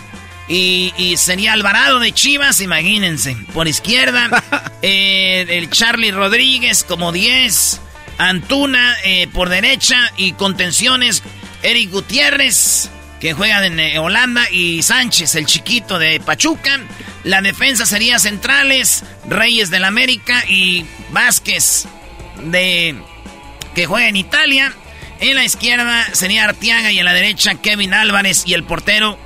Y, 0.48 0.94
y 0.98 1.18
sería 1.18 1.54
Alvarado 1.54 2.00
de 2.00 2.12
Chivas, 2.12 2.60
imagínense. 2.60 3.38
Por 3.54 3.68
izquierda, 3.68 4.30
eh, 4.82 5.46
el 5.48 5.70
Charlie 5.70 6.10
Rodríguez 6.12 6.84
como 6.84 7.12
10. 7.12 7.82
Antuna 8.20 8.98
eh, 9.06 9.28
por 9.34 9.50
derecha 9.50 10.12
y 10.18 10.34
contenciones 10.34 11.24
Eric 11.64 11.90
Gutiérrez, 11.90 12.90
que 13.20 13.34
juega 13.34 13.66
en 13.66 13.80
eh, 13.80 13.98
Holanda, 13.98 14.48
y 14.52 14.84
Sánchez, 14.84 15.36
el 15.36 15.46
chiquito 15.46 15.98
de 15.98 16.20
Pachuca. 16.20 16.80
La 17.24 17.42
defensa 17.42 17.86
sería 17.86 18.20
centrales, 18.20 19.04
Reyes 19.28 19.70
del 19.70 19.86
América 19.86 20.44
y 20.48 20.86
Vázquez 21.12 21.86
de 22.44 22.96
que 23.74 23.86
juega 23.86 24.10
en 24.10 24.18
Italia. 24.18 24.74
En 25.22 25.36
la 25.36 25.44
izquierda 25.44 26.08
sería 26.14 26.46
Artiaga 26.46 26.92
y 26.92 27.00
en 27.00 27.06
la 27.06 27.14
derecha 27.14 27.56
Kevin 27.56 27.94
Álvarez 27.94 28.44
y 28.46 28.54
el 28.54 28.64
portero 28.64 29.18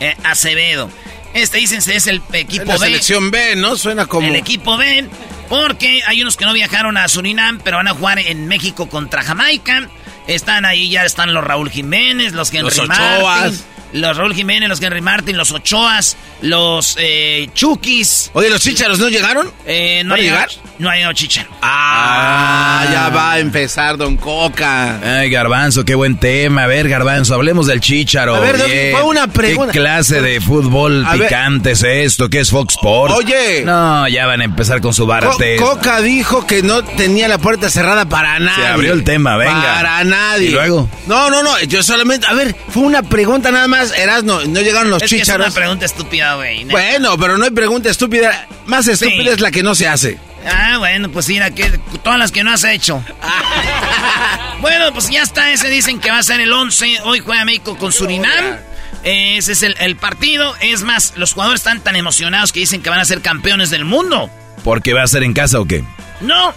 eh, 0.00 0.16
Acevedo. 0.24 0.90
Este 1.34 1.58
dicen 1.58 1.78
es 1.78 2.06
el 2.06 2.22
equipo 2.32 2.64
la 2.64 2.74
B. 2.74 2.78
selección 2.78 3.30
B, 3.30 3.56
¿no? 3.56 3.76
Suena 3.76 4.06
como... 4.06 4.26
El 4.26 4.36
equipo 4.36 4.76
B, 4.76 5.06
porque 5.48 6.02
hay 6.06 6.22
unos 6.22 6.36
que 6.36 6.44
no 6.44 6.52
viajaron 6.52 6.96
a 6.96 7.08
Surinam, 7.08 7.60
pero 7.62 7.76
van 7.76 7.88
a 7.88 7.94
jugar 7.94 8.18
en 8.18 8.46
México 8.48 8.88
contra 8.88 9.22
Jamaica. 9.22 9.88
Están 10.26 10.64
ahí, 10.64 10.90
ya 10.90 11.04
están 11.04 11.34
los 11.34 11.44
Raúl 11.44 11.70
Jiménez, 11.70 12.32
los 12.32 12.52
Henry 12.52 12.74
Los. 12.74 13.64
Los 13.96 14.16
Raúl 14.16 14.34
Jiménez, 14.34 14.68
los 14.68 14.80
Henry 14.82 15.00
Martin, 15.00 15.36
los 15.36 15.50
Ochoas, 15.52 16.16
los 16.42 16.96
eh, 16.98 17.48
Chukis. 17.54 18.30
Oye, 18.34 18.50
¿los 18.50 18.60
chícharos 18.60 18.98
no 18.98 19.08
llegaron? 19.08 19.50
Eh, 19.66 20.02
no, 20.04 20.10
¿Van 20.10 20.18
ha 20.18 20.22
a 20.22 20.24
llegado, 20.24 20.46
llegar? 20.48 20.64
no 20.78 20.90
ha 20.90 20.94
llegado 20.96 21.12
Chicharo. 21.14 21.48
Ah, 21.62 22.86
ya 22.92 23.08
va 23.08 23.32
a 23.32 23.38
empezar 23.38 23.96
Don 23.96 24.16
Coca. 24.16 25.00
Ay, 25.20 25.30
Garbanzo, 25.30 25.84
qué 25.84 25.94
buen 25.94 26.16
tema. 26.18 26.64
A 26.64 26.66
ver, 26.66 26.88
Garbanzo, 26.88 27.34
hablemos 27.34 27.66
del 27.66 27.80
chícharo. 27.80 28.34
A 28.36 28.40
ver, 28.40 28.56
fue 28.92 29.02
una 29.02 29.26
pregunta. 29.28 29.72
¿Qué 29.72 29.78
clase 29.78 30.20
de 30.20 30.40
fútbol 30.40 31.04
A 31.06 31.16
ver. 31.16 31.28
picante 31.28 31.72
es 31.72 31.82
esto? 31.82 32.28
¿Qué 32.28 32.40
es 32.40 32.50
Fox 32.50 32.74
Sports? 32.74 33.14
Oye. 33.16 33.62
No, 33.64 34.06
ya 34.08 34.26
van 34.26 34.40
a 34.40 34.44
empezar 34.44 34.80
con 34.80 34.92
su 34.94 35.02
Co- 35.02 35.08
barate. 35.08 35.56
Coca 35.56 36.00
dijo 36.00 36.46
que 36.46 36.62
no 36.62 36.82
tenía 36.84 37.28
la 37.28 37.38
puerta 37.38 37.70
cerrada 37.70 38.06
para 38.08 38.38
nadie. 38.38 38.66
abrió 38.66 38.92
el 38.92 39.04
tema, 39.04 39.36
venga. 39.36 39.54
Para 39.74 40.04
nadie. 40.04 40.48
¿Y 40.48 40.52
luego? 40.52 40.88
No, 41.06 41.30
no, 41.30 41.42
no. 41.42 41.58
Yo 41.64 41.82
solamente. 41.82 42.26
A 42.26 42.34
ver, 42.34 42.54
fue 42.68 42.82
una 42.82 43.02
pregunta 43.02 43.50
nada 43.50 43.68
más. 43.68 43.85
Erasno, 43.92 44.44
no 44.44 44.60
llegaron 44.60 44.90
los 44.90 45.02
Es 45.02 45.10
que 45.10 45.20
es 45.20 45.28
una 45.28 45.50
pregunta 45.50 45.84
estúpida, 45.86 46.34
güey. 46.36 46.64
Bueno, 46.64 47.16
pero 47.18 47.36
no 47.38 47.44
hay 47.44 47.50
pregunta 47.50 47.88
estúpida. 47.90 48.46
Más 48.66 48.86
estúpida 48.88 49.22
Sí. 49.24 49.28
es 49.28 49.40
la 49.40 49.50
que 49.50 49.62
no 49.62 49.74
se 49.74 49.88
hace. 49.88 50.18
Ah, 50.48 50.76
bueno, 50.78 51.10
pues 51.10 51.28
mira, 51.28 51.50
que 51.50 51.78
todas 52.04 52.18
las 52.18 52.30
que 52.30 52.44
no 52.44 52.52
has 52.52 52.62
hecho. 52.64 53.02
bueno, 54.60 54.92
pues 54.92 55.08
ya 55.10 55.22
está, 55.22 55.50
ese 55.52 55.68
dicen 55.68 56.00
que 56.00 56.10
va 56.10 56.18
a 56.18 56.22
ser 56.22 56.40
el 56.40 56.52
11. 56.52 57.00
Hoy 57.04 57.20
juega 57.20 57.44
México 57.44 57.76
con 57.76 57.92
Surinam. 57.92 58.56
Ese 59.02 59.52
es 59.52 59.62
el, 59.62 59.76
el 59.80 59.96
partido. 59.96 60.54
Es 60.60 60.82
más, 60.82 61.12
los 61.16 61.32
jugadores 61.32 61.60
están 61.60 61.80
tan 61.80 61.96
emocionados 61.96 62.52
que 62.52 62.60
dicen 62.60 62.82
que 62.82 62.90
van 62.90 62.98
a 63.00 63.04
ser 63.04 63.20
campeones 63.22 63.70
del 63.70 63.84
mundo. 63.84 64.30
¿Porque 64.64 64.94
va 64.94 65.02
a 65.02 65.06
ser 65.06 65.22
en 65.22 65.32
casa 65.32 65.60
o 65.60 65.64
qué? 65.64 65.84
No, 66.20 66.54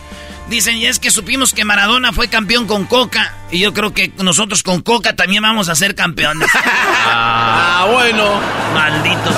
dicen, 0.50 0.78
y 0.78 0.86
es 0.88 1.00
que 1.00 1.12
supimos 1.12 1.54
que 1.54 1.64
Maradona 1.66 2.12
fue 2.14 2.28
campeón 2.28 2.68
con 2.68 2.86
Coca. 2.86 3.34
Y 3.52 3.60
yo 3.60 3.74
creo 3.74 3.94
que 3.94 4.12
nosotros 4.18 4.64
con 4.64 4.82
Coca 4.82 5.16
también 5.16 5.44
vamos 5.44 5.70
a 5.70 5.76
ser 5.76 5.96
campeones. 5.96 6.50
Ah, 7.12 7.88
bueno. 7.92 8.40
Malditos. 8.74 9.36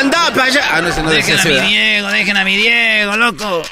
Anda 0.00 0.30
para 0.30 0.44
allá. 0.44 0.60
Ah, 0.72 0.80
no, 0.80 0.88
no 1.02 1.10
Dejen 1.10 1.38
a 1.38 1.44
mi. 1.44 1.68
Diego, 1.68 2.08
dejen 2.08 2.36
a 2.36 2.44
mi 2.44 2.56
Diego, 2.56 3.16
loco. 3.16 3.62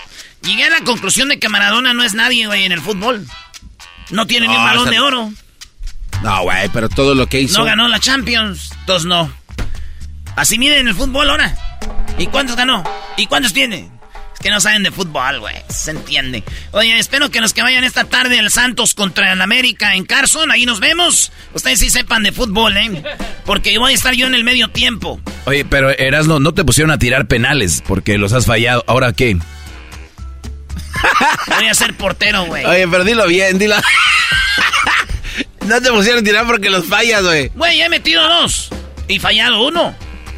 Llegué 0.42 0.64
a 0.64 0.70
la 0.70 0.80
conclusión 0.82 1.28
de 1.30 1.38
que 1.38 1.48
Maradona 1.48 1.94
no 1.94 2.02
es 2.04 2.14
nadie, 2.14 2.46
güey, 2.46 2.64
en 2.64 2.72
el 2.72 2.80
fútbol. 2.80 3.26
No 4.10 4.26
tiene 4.26 4.46
ni 4.46 4.54
un 4.56 4.62
balón 4.62 4.82
esa- 4.84 4.90
de 4.90 5.00
oro. 5.00 5.32
No, 6.22 6.42
güey, 6.42 6.68
pero 6.68 6.88
todo 6.88 7.14
lo 7.14 7.26
que 7.26 7.40
hizo. 7.40 7.58
No 7.58 7.64
ganó 7.64 7.88
la 7.88 7.98
Champions. 7.98 8.70
Entonces 8.80 9.06
no. 9.06 9.32
Así 10.36 10.58
miden 10.58 10.86
el 10.86 10.94
fútbol 10.94 11.28
ahora. 11.30 11.56
¿Y 12.18 12.26
cuántos 12.26 12.56
ganó? 12.56 12.84
¿Y 13.16 13.26
cuántos 13.26 13.52
tiene? 13.52 13.90
Que 14.40 14.50
no 14.50 14.60
saben 14.60 14.82
de 14.82 14.90
fútbol, 14.90 15.40
güey. 15.40 15.56
Se 15.68 15.90
entiende. 15.90 16.42
Oye, 16.70 16.98
espero 16.98 17.30
que 17.30 17.42
los 17.42 17.52
que 17.52 17.62
vayan 17.62 17.84
esta 17.84 18.04
tarde 18.04 18.38
el 18.38 18.50
Santos 18.50 18.94
contra 18.94 19.32
el 19.32 19.40
América 19.42 19.94
en 19.94 20.04
Carson, 20.04 20.50
ahí 20.50 20.64
nos 20.64 20.80
vemos. 20.80 21.30
Ustedes 21.52 21.80
sí 21.80 21.90
sepan 21.90 22.22
de 22.22 22.32
fútbol, 22.32 22.76
¿eh? 22.76 23.02
Porque 23.44 23.76
voy 23.78 23.92
a 23.92 23.94
estar 23.94 24.14
yo 24.14 24.26
en 24.26 24.34
el 24.34 24.44
medio 24.44 24.68
tiempo. 24.68 25.20
Oye, 25.44 25.66
pero 25.66 25.90
Erasno, 25.90 26.40
no 26.40 26.54
te 26.54 26.64
pusieron 26.64 26.90
a 26.90 26.98
tirar 26.98 27.26
penales 27.26 27.82
porque 27.86 28.16
los 28.16 28.32
has 28.32 28.46
fallado. 28.46 28.82
¿Ahora 28.86 29.12
qué? 29.12 29.36
Voy 31.46 31.66
a 31.66 31.74
ser 31.74 31.94
portero, 31.94 32.46
güey. 32.46 32.64
Oye, 32.64 32.88
pero 32.88 33.04
dilo 33.04 33.26
bien, 33.26 33.58
dilo. 33.58 33.76
no 35.66 35.80
te 35.82 35.90
pusieron 35.90 36.20
a 36.20 36.24
tirar 36.24 36.46
porque 36.46 36.70
los 36.70 36.86
fallas, 36.86 37.22
güey. 37.22 37.48
Güey, 37.54 37.78
ya 37.78 37.86
he 37.86 37.88
metido 37.90 38.26
dos. 38.26 38.70
Y 39.06 39.18
fallado 39.18 39.66
uno. 39.66 39.94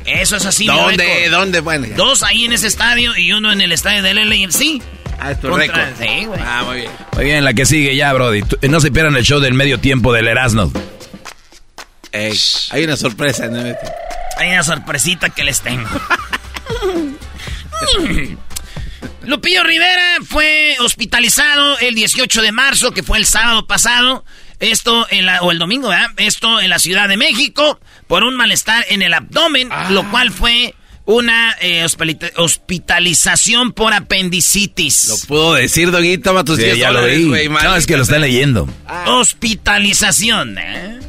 Eso 0.07 0.37
es 0.37 0.47
así, 0.47 0.67
¿Dónde? 0.67 1.29
¿Dónde? 1.31 1.61
Bueno, 1.61 1.87
ya. 1.87 1.95
Dos 1.97 2.23
ahí 2.23 2.45
en 2.45 2.53
ese 2.53 2.67
estadio 2.67 3.17
y 3.17 3.33
uno 3.33 3.53
en 3.53 3.61
el 3.61 3.73
estadio 3.73 4.03
del 4.03 4.17
LAFC. 4.29 4.83
Ah, 5.21 5.31
es 5.33 5.41
tu 5.41 5.49
Contra- 5.49 5.87
récord. 5.87 6.07
Sí, 6.07 6.25
güey. 6.25 6.41
Ah, 6.45 6.63
muy 6.67 6.77
bien. 6.79 6.91
Muy 7.15 7.25
bien, 7.25 7.45
la 7.45 7.55
que 7.55 7.65
sigue 7.67 7.95
ya, 7.95 8.13
Brody. 8.13 8.43
No 8.69 8.81
se 8.81 8.91
pierdan 8.91 9.15
el 9.17 9.25
show 9.25 9.39
del 9.41 9.55
medio 9.55 9.79
tiempo 9.79 10.13
del 10.13 10.27
Erasno. 10.29 10.73
Ey, 12.11 12.39
hay 12.71 12.85
una 12.85 12.97
sorpresa, 12.97 13.47
¿no? 13.49 13.63
Hay 14.39 14.49
una 14.51 14.63
sorpresita 14.65 15.31
que 15.31 15.45
les 15.45 15.61
tengo. 15.61 15.89
Lupillo 19.25 19.63
Rivera 19.63 20.17
fue 20.27 20.77
hospitalizado 20.81 21.79
el 21.79 21.95
18 21.95 22.43
de 22.43 22.53
marzo, 22.53 22.93
que 22.93 23.03
fue 23.03 23.19
el 23.19 23.27
sábado 23.27 23.67
pasado. 23.67 24.25
Esto 24.63 25.07
en 25.11 25.27
la, 25.27 25.43
o 25.43 25.51
el 25.51 25.59
domingo, 25.59 25.89
¿verdad? 25.89 26.07
Esto 26.17 26.61
en 26.61 26.71
la 26.71 26.79
Ciudad 26.79 27.09
de 27.09 27.17
México 27.19 27.79
por 28.07 28.23
un 28.25 28.37
malestar 28.37 28.87
en 28.89 29.03
el 29.03 29.13
abdomen, 29.13 29.69
lo 29.91 30.09
cual 30.11 30.31
fue 30.31 30.75
una 31.05 31.57
eh, 31.61 31.85
hospitali- 31.85 32.31
hospitalización 32.37 33.73
por 33.73 33.93
apendicitis. 33.93 35.09
Lo 35.09 35.17
puedo 35.29 35.55
decir, 35.55 35.91
Doggy, 35.91 36.19
toma 36.19 36.45
tus 36.45 36.59
Sí, 36.59 36.63
10 36.65 36.79
ya 36.79 36.91
lo 36.93 37.05
vi. 37.05 37.25
güey, 37.25 37.49
No, 37.49 37.75
es 37.75 37.87
que 37.89 37.97
lo 37.97 38.05
están 38.05 38.21
leyendo. 38.21 38.69
Hospitalización, 39.07 40.57
¿eh? 40.59 41.01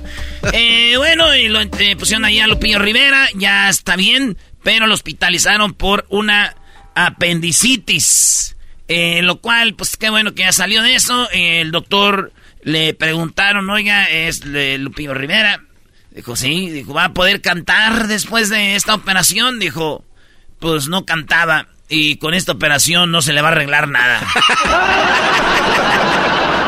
Eh, 0.51 0.93
bueno, 0.97 1.33
y 1.35 1.47
lo 1.47 1.61
eh, 1.61 1.95
pusieron 1.97 2.25
ahí 2.25 2.39
a 2.39 2.47
Lupillo 2.47 2.79
Rivera, 2.79 3.29
ya 3.35 3.69
está 3.69 3.95
bien, 3.95 4.35
pero 4.63 4.87
lo 4.87 4.93
hospitalizaron 4.95 5.73
por 5.75 6.05
una 6.09 6.55
apendicitis. 6.95 8.55
Eh, 8.87 9.21
lo 9.21 9.39
cual, 9.39 9.75
pues 9.75 9.95
qué 9.95 10.09
bueno 10.09 10.33
que 10.33 10.41
ya 10.41 10.51
salió 10.51 10.81
de 10.81 10.95
eso. 10.95 11.29
Eh, 11.31 11.61
el 11.61 11.71
doctor 11.71 12.33
le 12.63 12.93
preguntaron, 12.93 13.69
oiga, 13.69 14.09
es 14.09 14.45
Lupillo 14.45 15.13
Rivera. 15.13 15.61
Dijo, 16.11 16.35
sí, 16.35 16.69
dijo, 16.69 16.93
¿va 16.93 17.05
a 17.05 17.13
poder 17.13 17.41
cantar 17.41 18.07
después 18.07 18.49
de 18.49 18.75
esta 18.75 18.93
operación? 18.93 19.59
Dijo, 19.59 20.03
pues 20.59 20.87
no 20.87 21.05
cantaba 21.05 21.67
y 21.89 22.17
con 22.17 22.33
esta 22.33 22.53
operación 22.53 23.11
no 23.11 23.21
se 23.21 23.33
le 23.33 23.41
va 23.41 23.49
a 23.49 23.51
arreglar 23.51 23.87
nada. 23.87 24.21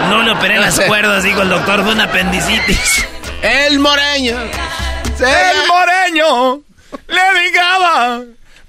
No 0.10 0.22
le 0.22 0.32
operé 0.32 0.60
las 0.60 0.80
cuerdas, 0.82 1.24
dijo 1.24 1.42
el 1.42 1.50
doctor, 1.50 1.84
fue 1.84 1.94
una 1.94 2.04
apendicitis. 2.04 3.08
El 3.42 3.80
moreño. 3.80 4.38
El 4.38 5.68
moreño 5.68 6.62
le 7.08 7.40
dedicaba 7.40 8.22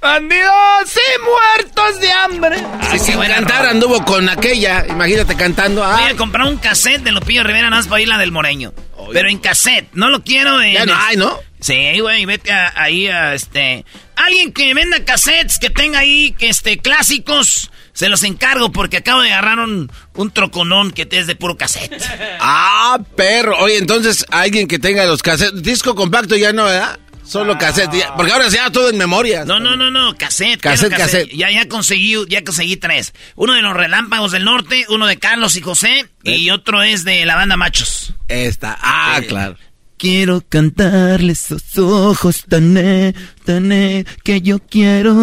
bandidos 0.07 0.51
y 0.95 1.23
muertos 1.23 2.01
de 2.01 2.11
hambre. 2.13 2.57
Si 2.91 2.99
sin 2.99 3.17
buena 3.17 3.35
cantar 3.37 3.67
anduvo 3.67 4.05
con 4.05 4.29
aquella, 4.29 4.85
imagínate 4.89 5.37
cantando. 5.37 5.83
Voy 5.83 5.91
Ah, 6.05 6.09
a 6.11 6.17
comprar 6.17 6.47
un 6.47 6.57
cassette 6.59 7.03
de 7.03 7.13
Lupillo 7.13 7.43
Rivera 7.43 7.69
nada 7.71 7.77
más 7.81 7.87
para 7.87 7.97
oír 7.97 8.09
la 8.09 8.19
del 8.19 8.33
Moreño. 8.33 8.73
pero 9.13 9.29
en 9.29 9.39
cassette. 9.39 9.89
No 9.93 10.09
lo 10.11 10.23
quiero 10.25 10.61
en... 10.63 10.73
Ya 10.75 10.87
no 10.87 10.95
hay, 10.97 11.17
¿no? 11.17 11.39
Sí, 11.61 12.01
güey, 12.01 12.25
vete 12.27 12.53
a- 12.53 12.73
ahí 12.77 13.07
a 13.09 13.35
este... 13.35 13.85
Alguien 14.17 14.53
que 14.53 14.73
venda 14.75 15.05
cassettes, 15.05 15.59
que 15.59 15.71
tenga 15.71 15.99
ahí 16.01 16.33
que 16.33 16.49
este 16.49 16.79
clásicos, 16.79 17.71
se 17.93 18.09
los 18.09 18.23
encargo 18.25 18.73
porque 18.73 18.97
acabo 18.99 19.21
de 19.21 19.33
agarrar 19.33 19.59
un, 19.61 19.91
un 20.15 20.31
troconón 20.31 20.91
que 20.93 21.07
es 21.11 21.27
de 21.27 21.37
puro 21.37 21.57
cassette. 21.57 22.03
Ah, 22.41 22.99
perro. 23.17 23.57
Oye, 23.59 23.79
entonces, 23.79 24.25
alguien 24.31 24.69
que 24.69 24.79
tenga 24.79 25.05
los 25.07 25.23
cassettes. 25.23 25.63
Disco 25.63 25.95
compacto 25.95 26.37
ya 26.37 26.53
no, 26.53 26.65
¿verdad? 26.65 26.99
Solo 27.27 27.59
cassette. 27.59 27.93
ya- 27.99 28.15
porque 28.15 28.33
ahora 28.33 28.51
se 28.51 28.59
da 28.59 28.71
todo 28.71 28.89
en 28.89 28.97
memoria. 28.99 29.45
No, 29.45 29.59
no, 29.61 29.77
no, 29.77 29.91
no, 29.91 30.17
cassette. 30.17 30.61
Cassette, 30.61 30.89
quiero 30.95 31.05
cassette. 31.05 31.31
Ya, 31.35 31.51
ya 31.51 31.69
conseguí, 31.69 32.15
ya 32.29 32.45
conseguí 32.45 32.77
tres. 32.77 33.13
Uno 33.35 33.55
de 33.55 33.63
los 33.63 33.75
Relámpagos 33.75 34.33
del 34.33 34.45
Norte, 34.45 34.85
uno 34.89 35.07
de 35.07 35.19
Carlos 35.19 35.57
y 35.57 35.61
José, 35.63 36.09
y 36.23 36.51
otro 36.51 36.83
es 36.83 37.05
de 37.05 37.25
la 37.27 37.35
banda 37.37 37.57
Machos. 37.57 38.15
Esta. 38.29 38.79
Ah, 38.81 39.19
Eh, 39.21 39.27
claro. 39.27 39.57
Quiero 39.99 40.43
cantarle 40.47 41.33
esos 41.33 41.79
ojos 41.79 42.45
tan, 42.49 42.77
eh, 42.77 43.15
tan, 43.45 43.73
eh, 43.73 44.05
que 44.23 44.43
yo 44.43 44.59
quiero. 44.59 45.15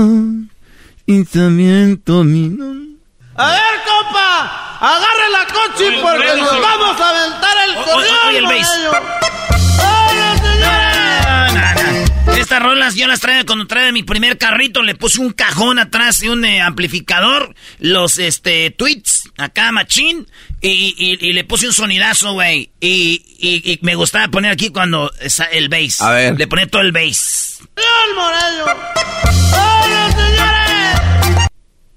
Y 1.05 1.23
también 1.25 2.01
mi. 2.07 2.57
A 3.35 3.51
ver, 3.51 3.61
compa, 3.85 4.77
agarre 4.79 5.29
la 5.31 5.45
coche 5.53 5.99
porque 6.01 6.41
nos 6.41 6.59
vamos 6.61 6.99
a 7.01 7.09
aventar 7.09 7.51
el 7.69 7.75
O- 7.77 7.81
o- 7.81 7.85
corrión. 7.85 8.45
Estas 12.37 12.61
rolas 12.63 12.95
yo 12.95 13.05
las 13.07 13.19
traía 13.19 13.45
cuando 13.45 13.67
traía 13.67 13.91
mi 13.91 14.01
primer 14.03 14.37
carrito, 14.37 14.81
le 14.81 14.95
puse 14.95 15.19
un 15.21 15.31
cajón 15.33 15.77
atrás 15.79 16.21
y 16.23 16.29
un 16.29 16.43
eh, 16.45 16.61
amplificador, 16.61 17.53
los 17.79 18.17
este 18.17 18.71
tweets, 18.71 19.29
acá 19.37 19.71
machín, 19.71 20.27
y, 20.61 20.95
y- 20.97 21.17
y 21.29 21.33
le 21.33 21.43
puse 21.43 21.67
un 21.67 21.73
sonidazo, 21.73 22.33
güey. 22.33 22.71
Y, 22.79 23.23
y- 23.39 23.71
y 23.73 23.79
me 23.81 23.95
gustaba 23.95 24.27
poner 24.29 24.51
aquí 24.51 24.69
cuando 24.69 25.11
esa- 25.21 25.45
el 25.45 25.69
bass. 25.69 26.01
A 26.01 26.11
ver. 26.11 26.37
Le 26.37 26.47
ponía 26.47 26.67
todo 26.67 26.81
el 26.81 26.91
bass. 26.91 27.59
¡Señor 27.75 28.15
Moreño! 28.15 28.65
¡Hola, 29.53 30.11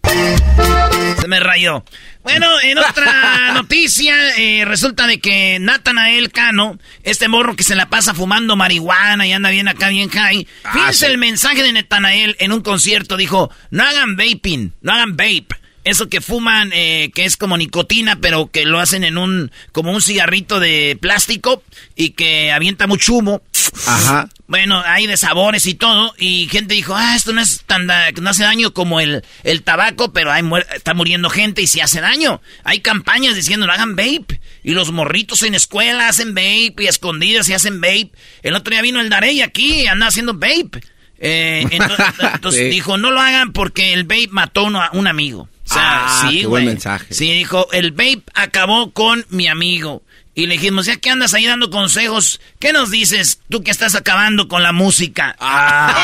señores! 0.04 1.20
Se 1.20 1.28
me 1.28 1.40
rayó. 1.40 1.84
Bueno, 2.26 2.60
en 2.60 2.76
otra 2.76 3.52
noticia, 3.54 4.36
eh, 4.36 4.64
resulta 4.64 5.06
de 5.06 5.20
que 5.20 5.58
Natanael 5.60 6.32
Cano, 6.32 6.76
este 7.04 7.28
morro 7.28 7.54
que 7.54 7.62
se 7.62 7.76
la 7.76 7.88
pasa 7.88 8.14
fumando 8.14 8.56
marihuana 8.56 9.28
y 9.28 9.32
anda 9.32 9.50
bien 9.50 9.68
acá, 9.68 9.90
bien 9.90 10.10
high. 10.10 10.44
Fíjense 10.72 11.06
sí. 11.06 11.12
el 11.12 11.18
mensaje 11.18 11.62
de 11.62 11.72
Natanael 11.72 12.34
en 12.40 12.50
un 12.50 12.62
concierto. 12.62 13.16
Dijo, 13.16 13.52
no 13.70 13.84
hagan 13.84 14.16
vaping, 14.16 14.72
no 14.80 14.92
hagan 14.92 15.16
vape. 15.16 15.46
Eso 15.86 16.08
que 16.08 16.20
fuman, 16.20 16.72
eh, 16.74 17.12
que 17.14 17.24
es 17.24 17.36
como 17.36 17.56
nicotina, 17.56 18.18
pero 18.20 18.50
que 18.50 18.64
lo 18.66 18.80
hacen 18.80 19.04
en 19.04 19.16
un, 19.18 19.52
como 19.70 19.92
un 19.92 20.02
cigarrito 20.02 20.58
de 20.58 20.98
plástico 21.00 21.62
y 21.94 22.10
que 22.10 22.50
avienta 22.50 22.88
mucho 22.88 23.14
humo. 23.14 23.40
Ajá. 23.86 24.28
Bueno, 24.48 24.82
hay 24.84 25.06
de 25.06 25.16
sabores 25.16 25.64
y 25.66 25.74
todo. 25.74 26.12
Y 26.18 26.48
gente 26.50 26.74
dijo, 26.74 26.96
ah, 26.96 27.14
esto 27.14 27.32
no 27.32 27.40
es 27.40 27.62
tan 27.66 27.86
da- 27.86 28.10
no 28.20 28.30
hace 28.30 28.42
daño 28.42 28.72
como 28.74 28.98
el, 29.00 29.22
el 29.44 29.62
tabaco, 29.62 30.12
pero 30.12 30.32
hay 30.32 30.42
muer- 30.42 30.66
está 30.74 30.92
muriendo 30.92 31.30
gente 31.30 31.62
y 31.62 31.68
sí 31.68 31.80
hace 31.80 32.00
daño. 32.00 32.40
Hay 32.64 32.80
campañas 32.80 33.36
diciendo, 33.36 33.66
no 33.68 33.72
hagan 33.72 33.94
vape. 33.94 34.40
Y 34.64 34.72
los 34.72 34.90
morritos 34.90 35.44
en 35.44 35.54
escuela 35.54 36.08
hacen 36.08 36.34
vape 36.34 36.74
y 36.82 36.86
escondidas 36.88 37.48
y 37.48 37.52
hacen 37.54 37.80
vape. 37.80 38.10
El 38.42 38.54
otro 38.54 38.72
día 38.72 38.82
vino 38.82 39.00
el 39.00 39.08
Darey 39.08 39.40
aquí 39.40 39.82
y 39.82 39.86
anda 39.86 40.08
haciendo 40.08 40.34
vape. 40.34 40.80
Eh, 41.20 41.64
entonces 41.70 42.06
entonces 42.34 42.60
Sí. 42.64 42.68
dijo, 42.70 42.98
no 42.98 43.12
lo 43.12 43.20
hagan 43.20 43.52
porque 43.52 43.92
el 43.92 44.02
vape 44.02 44.28
mató 44.32 44.66
a 44.66 44.90
un 44.92 45.06
amigo. 45.06 45.48
O 45.68 45.72
sea, 45.74 46.06
Ah, 46.06 46.26
sí, 46.30 46.40
qué 46.40 46.46
buen 46.46 46.64
mensaje. 46.66 47.06
Sí, 47.12 47.30
dijo, 47.32 47.66
el 47.72 47.90
vape 47.92 48.22
acabó 48.34 48.92
con 48.92 49.24
mi 49.30 49.48
amigo. 49.48 50.02
Y 50.34 50.46
le 50.46 50.54
dijimos, 50.54 50.84
ya 50.86 50.96
que 50.96 51.08
andas 51.10 51.32
ahí 51.34 51.46
dando 51.46 51.70
consejos, 51.70 52.40
¿qué 52.60 52.72
nos 52.72 52.90
dices 52.90 53.40
tú 53.50 53.62
que 53.62 53.70
estás 53.70 53.94
acabando 53.94 54.48
con 54.48 54.62
la 54.62 54.72
música? 54.72 55.34
Ah. 55.40 55.94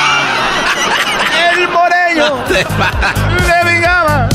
¡El 1.54 1.68
Moreño! 1.68 2.44
¡Le 2.48 3.64
vengaba! 3.72 4.28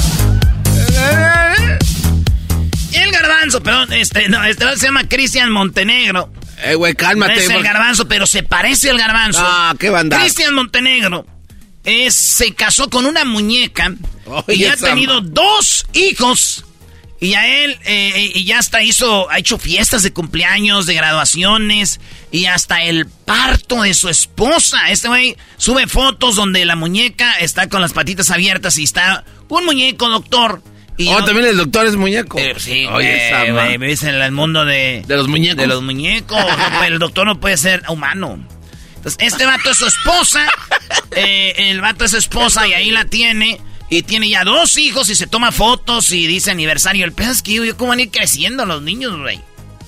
El 2.93 3.11
garbanzo, 3.11 3.61
perdón, 3.61 3.93
este, 3.93 4.29
no, 4.29 4.43
este 4.43 4.77
se 4.77 4.85
llama 4.87 5.07
Cristian 5.07 5.51
Montenegro. 5.51 6.31
Eh, 6.63 6.75
güey, 6.75 6.93
No 6.93 6.97
cálmate. 6.97 7.35
es 7.35 7.49
el 7.49 7.61
garbanzo, 7.63 8.07
pero 8.07 8.25
se 8.25 8.43
parece 8.43 8.89
al 8.89 8.97
garbanzo. 8.97 9.43
Ah, 9.43 9.75
qué 9.79 9.89
banda. 9.89 10.19
Cristian 10.19 10.53
Montenegro 10.53 11.25
es, 11.87 12.13
se 12.13 12.53
casó 12.53 12.89
con 12.89 13.05
una 13.07 13.25
muñeca 13.25 13.93
y 14.47 14.65
ha 14.65 14.75
tenido 14.77 15.21
dos 15.21 15.85
hijos. 15.93 16.63
Y 17.19 17.33
a 17.33 17.63
él, 17.63 17.79
eh, 17.85 18.31
y 18.35 18.43
ya 18.45 18.59
hasta 18.59 18.83
hizo, 18.83 19.27
ha 19.31 19.39
hecho 19.39 19.57
fiestas 19.57 20.03
de 20.03 20.13
cumpleaños, 20.13 20.85
de 20.85 20.93
graduaciones, 20.93 21.99
y 22.31 22.45
hasta 22.45 22.83
el 22.83 23.07
parto 23.07 23.81
de 23.81 23.95
su 23.95 24.07
esposa. 24.09 24.91
Este 24.91 25.07
güey 25.07 25.35
sube 25.57 25.87
fotos 25.87 26.35
donde 26.35 26.63
la 26.65 26.75
muñeca 26.75 27.33
está 27.39 27.69
con 27.69 27.81
las 27.81 27.93
patitas 27.93 28.29
abiertas 28.29 28.77
y 28.77 28.83
está 28.83 29.25
un 29.47 29.65
muñeco, 29.65 30.09
doctor. 30.09 30.61
Y 30.99 31.07
Oh, 31.07 31.19
yo- 31.19 31.25
también 31.25 31.47
el 31.47 31.57
doctor 31.57 31.87
es 31.87 31.95
muñeco. 31.95 32.37
eh, 32.37 32.53
sí, 32.59 32.85
Oye, 32.85 32.89
güey, 32.91 33.07
esa 33.07 33.45
ma- 33.45 33.63
güey, 33.65 33.77
vives 33.79 34.03
en 34.03 34.13
el 34.15 34.31
mundo 34.31 34.63
de... 34.65 35.03
De 35.07 35.15
los 35.17 35.27
muñecos. 35.27 35.57
De 35.57 35.67
los 35.67 35.81
muñecos. 35.81 36.37
pues, 36.43 36.87
el 36.91 36.99
doctor 36.99 37.25
no 37.25 37.39
puede 37.39 37.57
ser 37.57 37.81
humano. 37.87 38.47
Entonces, 39.13 39.33
este 39.33 39.45
vato 39.45 39.71
es 39.71 39.77
su 39.77 39.85
esposa. 39.87 40.47
eh, 41.11 41.53
el 41.57 41.81
vato 41.81 42.05
es 42.05 42.11
su 42.11 42.17
esposa 42.17 42.67
y 42.67 42.73
ahí 42.73 42.91
la 42.91 43.05
tiene. 43.05 43.59
Y 43.89 44.03
tiene 44.03 44.27
ya 44.27 44.43
dos 44.43 44.77
hijos 44.77 45.09
y 45.09 45.15
se 45.15 45.27
toma 45.27 45.51
fotos 45.53 46.11
y 46.11 46.27
dice 46.27 46.51
aniversario. 46.51 47.05
El 47.05 47.13
pedo 47.13 47.31
es 47.31 47.41
que 47.41 47.53
yo, 47.53 47.77
cómo 47.77 47.89
van 47.89 47.99
a 47.99 48.01
ir 48.03 48.11
creciendo 48.11 48.65
los 48.65 48.81
niños, 48.81 49.17
güey. 49.17 49.39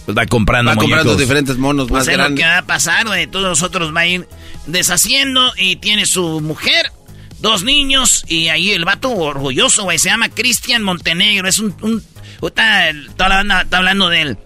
Pues 0.05 0.17
va 0.17 0.25
comprando 0.25 0.71
Va 0.71 0.75
comprando 0.77 1.15
diferentes 1.15 1.57
monos 1.57 1.87
Pues 1.89 1.99
más 1.99 2.07
es 2.07 2.17
lo 2.17 2.23
que 2.23 2.41
grandes. 2.41 2.45
va 2.45 2.57
a 2.59 2.65
pasar, 2.65 3.05
güey. 3.07 3.27
Todos 3.27 3.45
nosotros 3.49 3.93
va 3.95 4.01
a 4.01 4.07
ir 4.07 4.27
deshaciendo 4.67 5.51
y 5.57 5.75
tiene 5.75 6.05
su 6.05 6.39
mujer, 6.41 6.91
dos 7.39 7.63
niños 7.63 8.23
y 8.27 8.47
ahí 8.47 8.71
el 8.71 8.85
vato 8.85 9.11
orgulloso, 9.11 9.83
güey. 9.83 9.99
Se 9.99 10.09
llama 10.09 10.29
Cristian 10.29 10.81
Montenegro. 10.81 11.47
Es 11.49 11.59
un... 11.59 11.75
un 11.81 12.03
ahorita 12.41 12.91
toda 13.17 13.29
la 13.29 13.35
banda 13.35 13.61
está 13.63 13.77
hablando 13.77 14.07
de 14.09 14.21
él. 14.21 14.37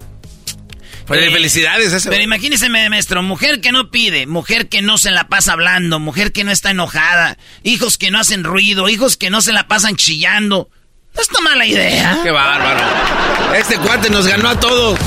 Pues, 1.05 1.21
Eh, 1.21 1.31
felicidades 1.31 1.91
ese. 1.93 2.09
Pero 2.09 2.23
imagínese, 2.23 2.69
maestro, 2.69 3.21
mujer 3.23 3.61
que 3.61 3.71
no 3.71 3.91
pide, 3.91 4.25
mujer 4.25 4.69
que 4.69 4.81
no 4.81 4.97
se 4.97 5.11
la 5.11 5.27
pasa 5.27 5.53
hablando, 5.53 5.99
mujer 5.99 6.31
que 6.31 6.43
no 6.43 6.51
está 6.51 6.71
enojada, 6.71 7.37
hijos 7.63 7.97
que 7.97 8.11
no 8.11 8.19
hacen 8.19 8.43
ruido, 8.43 8.89
hijos 8.89 9.17
que 9.17 9.29
no 9.29 9.41
se 9.41 9.51
la 9.53 9.67
pasan 9.67 9.95
chillando. 9.95 10.69
No 11.15 11.21
está 11.21 11.41
mala 11.41 11.65
idea. 11.65 12.19
Qué 12.23 12.31
bárbaro. 12.31 13.55
Este 13.55 13.77
cuate 13.77 14.09
nos 14.09 14.25
ganó 14.27 14.49
a 14.49 14.59
todos. 14.59 14.99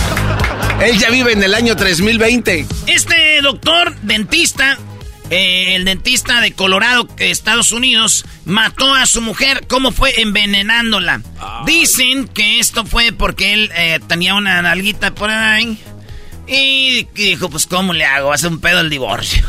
Él 0.80 0.98
ya 0.98 1.10
vive 1.10 1.32
en 1.32 1.42
el 1.42 1.54
año 1.54 1.74
3020. 1.74 2.66
Este 2.86 3.40
doctor 3.42 3.96
dentista, 4.02 4.78
eh, 5.30 5.74
el 5.74 5.84
dentista 5.84 6.40
de 6.40 6.52
Colorado, 6.52 7.08
Estados 7.18 7.72
Unidos, 7.72 8.24
mató 8.44 8.94
a 8.94 9.06
su 9.06 9.20
mujer. 9.20 9.66
¿Cómo 9.66 9.90
fue? 9.90 10.20
Envenenándola. 10.20 11.22
Dicen 11.64 12.28
que 12.28 12.60
esto 12.60 12.84
fue 12.84 13.12
porque 13.12 13.52
él 13.52 13.70
eh, 13.74 14.00
tenía 14.06 14.34
una 14.34 14.62
nalguita 14.62 15.14
por 15.14 15.30
ahí. 15.30 15.78
Y 16.46 17.08
dijo, 17.14 17.50
pues, 17.50 17.66
¿cómo 17.66 17.92
le 17.92 18.04
hago? 18.04 18.32
Hace 18.32 18.46
un 18.46 18.60
pedo 18.60 18.80
el 18.80 18.90
divorcio. 18.90 19.44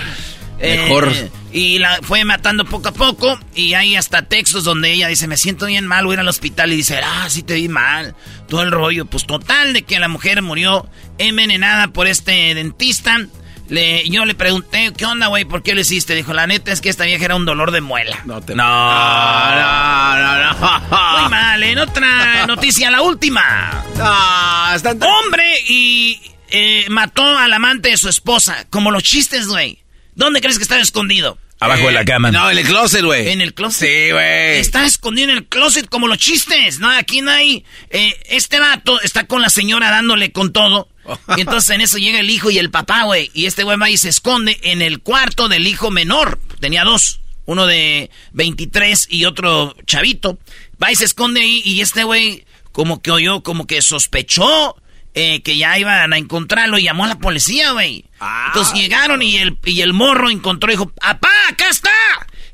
Mejor. 0.60 1.12
Eh, 1.12 1.30
y 1.52 1.78
la 1.78 1.98
fue 2.02 2.24
matando 2.24 2.64
poco 2.64 2.88
a 2.88 2.92
poco. 2.92 3.38
Y 3.54 3.74
hay 3.74 3.96
hasta 3.96 4.22
textos 4.22 4.64
donde 4.64 4.92
ella 4.92 5.08
dice, 5.08 5.26
me 5.26 5.36
siento 5.36 5.66
bien 5.66 5.86
mal, 5.86 6.04
voy 6.06 6.12
a 6.12 6.14
ir 6.14 6.20
al 6.20 6.28
hospital. 6.28 6.72
Y 6.72 6.76
dice, 6.76 6.98
ah, 7.04 7.26
sí 7.28 7.42
te 7.42 7.54
vi 7.54 7.68
mal. 7.68 8.14
Todo 8.48 8.62
el 8.62 8.70
rollo. 8.70 9.04
Pues 9.04 9.26
total 9.26 9.74
de 9.74 9.82
que 9.82 10.00
la 10.00 10.08
mujer 10.08 10.40
murió 10.40 10.88
envenenada 11.18 11.88
por 11.88 12.06
este 12.06 12.54
dentista. 12.54 13.26
Le, 13.70 14.08
yo 14.08 14.24
le 14.24 14.34
pregunté, 14.34 14.92
¿qué 14.96 15.06
onda, 15.06 15.28
güey? 15.28 15.44
¿Por 15.44 15.62
qué 15.62 15.74
lo 15.74 15.80
hiciste? 15.80 16.16
Dijo, 16.16 16.32
la 16.32 16.48
neta 16.48 16.72
es 16.72 16.80
que 16.80 16.88
esta 16.88 17.04
vieja 17.04 17.24
era 17.24 17.36
un 17.36 17.44
dolor 17.44 17.70
de 17.70 17.80
muela. 17.80 18.20
No 18.24 18.40
te. 18.40 18.56
No. 18.56 18.64
no, 18.64 20.16
no, 20.16 20.52
no. 20.52 21.20
Muy 21.20 21.30
mal. 21.30 21.62
En 21.62 21.78
otra 21.78 22.46
noticia, 22.46 22.90
la 22.90 23.02
última. 23.02 23.84
No, 23.96 24.74
están 24.74 25.00
Hombre 25.00 25.44
y 25.68 26.20
eh, 26.50 26.86
mató 26.90 27.24
al 27.24 27.52
amante 27.52 27.90
de 27.90 27.96
su 27.96 28.08
esposa. 28.08 28.66
Como 28.70 28.90
los 28.90 29.04
chistes, 29.04 29.46
güey. 29.46 29.78
¿Dónde 30.16 30.40
crees 30.40 30.58
que 30.58 30.64
estaba 30.64 30.80
escondido? 30.80 31.38
Abajo 31.60 31.86
de 31.86 31.92
la 31.92 32.04
cama. 32.04 32.30
No, 32.30 32.50
en 32.50 32.58
el 32.58 32.64
closet, 32.66 33.04
güey. 33.04 33.28
En 33.28 33.40
el 33.42 33.52
closet. 33.54 33.88
Sí, 33.88 34.10
güey. 34.12 34.58
Está 34.58 34.86
escondido 34.86 35.30
en 35.30 35.36
el 35.36 35.46
closet 35.46 35.86
como 35.88 36.08
los 36.08 36.18
chistes. 36.18 36.78
No, 36.78 36.90
aquí 36.90 37.20
no 37.20 37.30
hay. 37.30 37.64
eh, 37.90 38.14
este 38.30 38.58
vato 38.58 39.00
está 39.02 39.26
con 39.26 39.42
la 39.42 39.50
señora 39.50 39.90
dándole 39.90 40.32
con 40.32 40.52
todo. 40.52 40.88
Y 41.36 41.40
entonces 41.40 41.70
en 41.70 41.80
eso 41.80 41.98
llega 41.98 42.20
el 42.20 42.30
hijo 42.30 42.50
y 42.50 42.58
el 42.58 42.70
papá, 42.70 43.02
güey. 43.04 43.30
Y 43.34 43.46
este 43.46 43.62
güey 43.64 43.76
va 43.78 43.90
y 43.90 43.96
se 43.96 44.08
esconde 44.08 44.58
en 44.62 44.80
el 44.80 45.00
cuarto 45.00 45.48
del 45.48 45.66
hijo 45.66 45.90
menor. 45.90 46.38
Tenía 46.60 46.84
dos. 46.84 47.20
Uno 47.46 47.66
de 47.66 48.10
23 48.32 49.08
y 49.10 49.24
otro 49.24 49.74
chavito. 49.86 50.38
Va 50.82 50.92
y 50.92 50.96
se 50.96 51.04
esconde 51.04 51.40
ahí. 51.40 51.62
Y 51.64 51.80
este 51.80 52.04
güey, 52.04 52.44
como 52.72 53.02
que 53.02 53.10
oyó, 53.10 53.42
como 53.42 53.66
que 53.66 53.82
sospechó 53.82 54.76
eh, 55.14 55.42
que 55.42 55.56
ya 55.56 55.78
iban 55.78 56.12
a 56.12 56.18
encontrarlo 56.18 56.78
y 56.78 56.84
llamó 56.84 57.04
a 57.04 57.08
la 57.08 57.18
policía, 57.18 57.72
güey. 57.72 58.04
Entonces 58.46 58.74
llegaron 58.74 59.22
y 59.22 59.38
el, 59.38 59.58
y 59.64 59.80
el 59.80 59.92
morro 59.92 60.30
encontró 60.30 60.70
y 60.70 60.74
dijo, 60.74 60.92
¡Apá, 61.00 61.30
acá 61.48 61.68
está! 61.68 61.90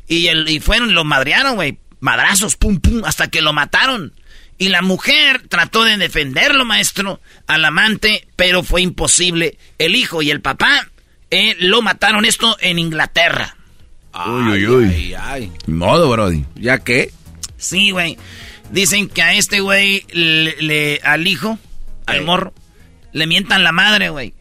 Y, 0.08 0.28
el, 0.28 0.48
y 0.48 0.60
fueron 0.60 0.90
y 0.90 0.92
lo 0.92 1.04
madrearon, 1.04 1.56
güey. 1.56 1.78
Madrazos, 2.00 2.56
pum, 2.56 2.78
pum, 2.78 3.02
hasta 3.04 3.28
que 3.28 3.42
lo 3.42 3.52
mataron. 3.52 4.12
Y 4.58 4.68
la 4.68 4.80
mujer 4.80 5.46
trató 5.48 5.84
de 5.84 5.96
defenderlo, 5.98 6.64
maestro, 6.64 7.20
al 7.46 7.64
amante, 7.64 8.26
pero 8.36 8.62
fue 8.62 8.80
imposible. 8.82 9.58
El 9.78 9.94
hijo 9.94 10.22
y 10.22 10.30
el 10.30 10.40
papá 10.40 10.88
eh, 11.30 11.56
lo 11.58 11.82
mataron 11.82 12.24
esto 12.24 12.56
en 12.60 12.78
Inglaterra. 12.78 13.56
Uy, 14.26 14.66
uy, 14.66 14.66
uy. 14.66 15.14
Ay, 15.14 15.52
Modo, 15.66 16.08
Brody. 16.10 16.44
¿Ya 16.54 16.78
qué? 16.78 17.12
Sí, 17.58 17.90
güey. 17.90 18.16
Dicen 18.70 19.08
que 19.08 19.22
a 19.22 19.34
este 19.34 19.60
güey, 19.60 20.04
le, 20.12 21.00
al 21.04 21.26
hijo, 21.26 21.58
al 22.06 22.22
morro, 22.24 22.52
le 23.12 23.26
mientan 23.26 23.64
la 23.64 23.72
madre, 23.72 24.08
güey. 24.10 24.34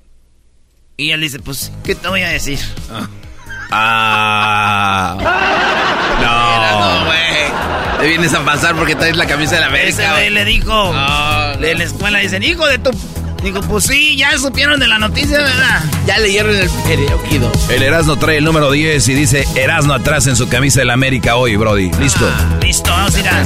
Y 0.98 1.12
él 1.12 1.22
dice, 1.22 1.40
pues, 1.40 1.72
¿qué 1.84 1.96
te 1.96 2.08
voy 2.08 2.22
a 2.22 2.30
decir? 2.30 2.60
Ah. 3.72 5.18
no. 6.22 7.06
güey. 7.06 8.00
Te 8.00 8.08
vienes 8.08 8.34
a 8.34 8.46
pasar 8.46 8.76
porque 8.76 8.96
traes 8.96 9.18
la 9.18 9.26
camisa 9.26 9.56
de 9.56 9.62
la 9.62 9.68
América. 9.68 9.90
Ese 9.90 10.10
güey 10.10 10.30
le 10.30 10.46
dijo, 10.46 10.94
de 11.60 11.76
la 11.76 11.84
escuela, 11.84 12.20
dicen, 12.20 12.44
hijo 12.44 12.66
de 12.68 12.78
tu... 12.80 12.92
Digo, 13.44 13.62
pues 13.62 13.84
sí, 13.86 14.16
ya 14.18 14.36
supieron 14.40 14.80
de 14.80 14.88
la 14.88 14.98
noticia, 14.98 15.38
¿verdad? 15.38 15.84
Ya 16.08 16.18
leyeron 16.18 16.56
el 16.56 16.70
periódico. 16.88 17.52
El 17.70 17.84
Erasno 17.84 18.16
trae 18.18 18.38
el 18.38 18.44
número 18.44 18.72
10 18.72 19.08
y 19.08 19.14
dice 19.14 19.46
Erasno 19.56 19.94
atrás 19.94 20.26
en 20.26 20.36
su 20.36 20.50
camisa 20.50 20.80
de 20.80 20.86
la 20.86 20.94
América 20.94 21.36
hoy, 21.36 21.56
Brody. 21.56 21.92
¿Listo? 22.00 22.28
Ah, 22.28 22.58
listo, 22.64 22.90
vamos 22.90 23.14
a 23.14 23.20
ir 23.20 23.28
a... 23.28 23.44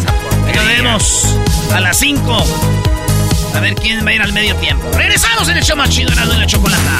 Nos 0.56 0.68
vemos 0.68 1.36
a 1.74 1.82
las 1.82 1.98
5. 1.98 2.46
A 3.54 3.60
ver 3.60 3.76
quién 3.76 4.06
va 4.06 4.10
a 4.12 4.14
ir 4.14 4.22
al 4.22 4.34
medio 4.34 4.56
tiempo. 4.56 4.90
Regresamos 4.94 5.50
en 5.50 5.58
el 5.58 5.64
show 5.64 5.76
más 5.76 5.90
chido, 5.90 6.12
y 6.12 6.16
la 6.16 6.46
Chocolata. 6.46 7.00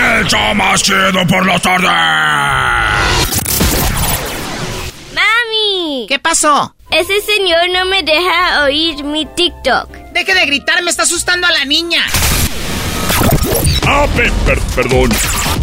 El 0.00 0.26
show 0.26 0.54
más 0.54 0.82
chido 0.82 1.26
por 1.28 1.46
la 1.46 1.58
tarde. 1.58 1.86
¡Mami! 5.14 6.06
¿Qué 6.08 6.18
pasó? 6.18 6.74
Ese 6.90 7.20
señor 7.20 7.68
no 7.72 7.84
me 7.84 8.02
deja 8.02 8.64
oír 8.64 9.04
mi 9.04 9.26
TikTok. 9.26 9.90
Deje 10.12 10.34
de 10.34 10.46
gritar, 10.46 10.82
me 10.82 10.90
está 10.90 11.02
asustando 11.02 11.46
a 11.46 11.50
la 11.50 11.64
niña. 11.66 12.02
Ah, 13.86 14.06
perdón. 14.74 15.10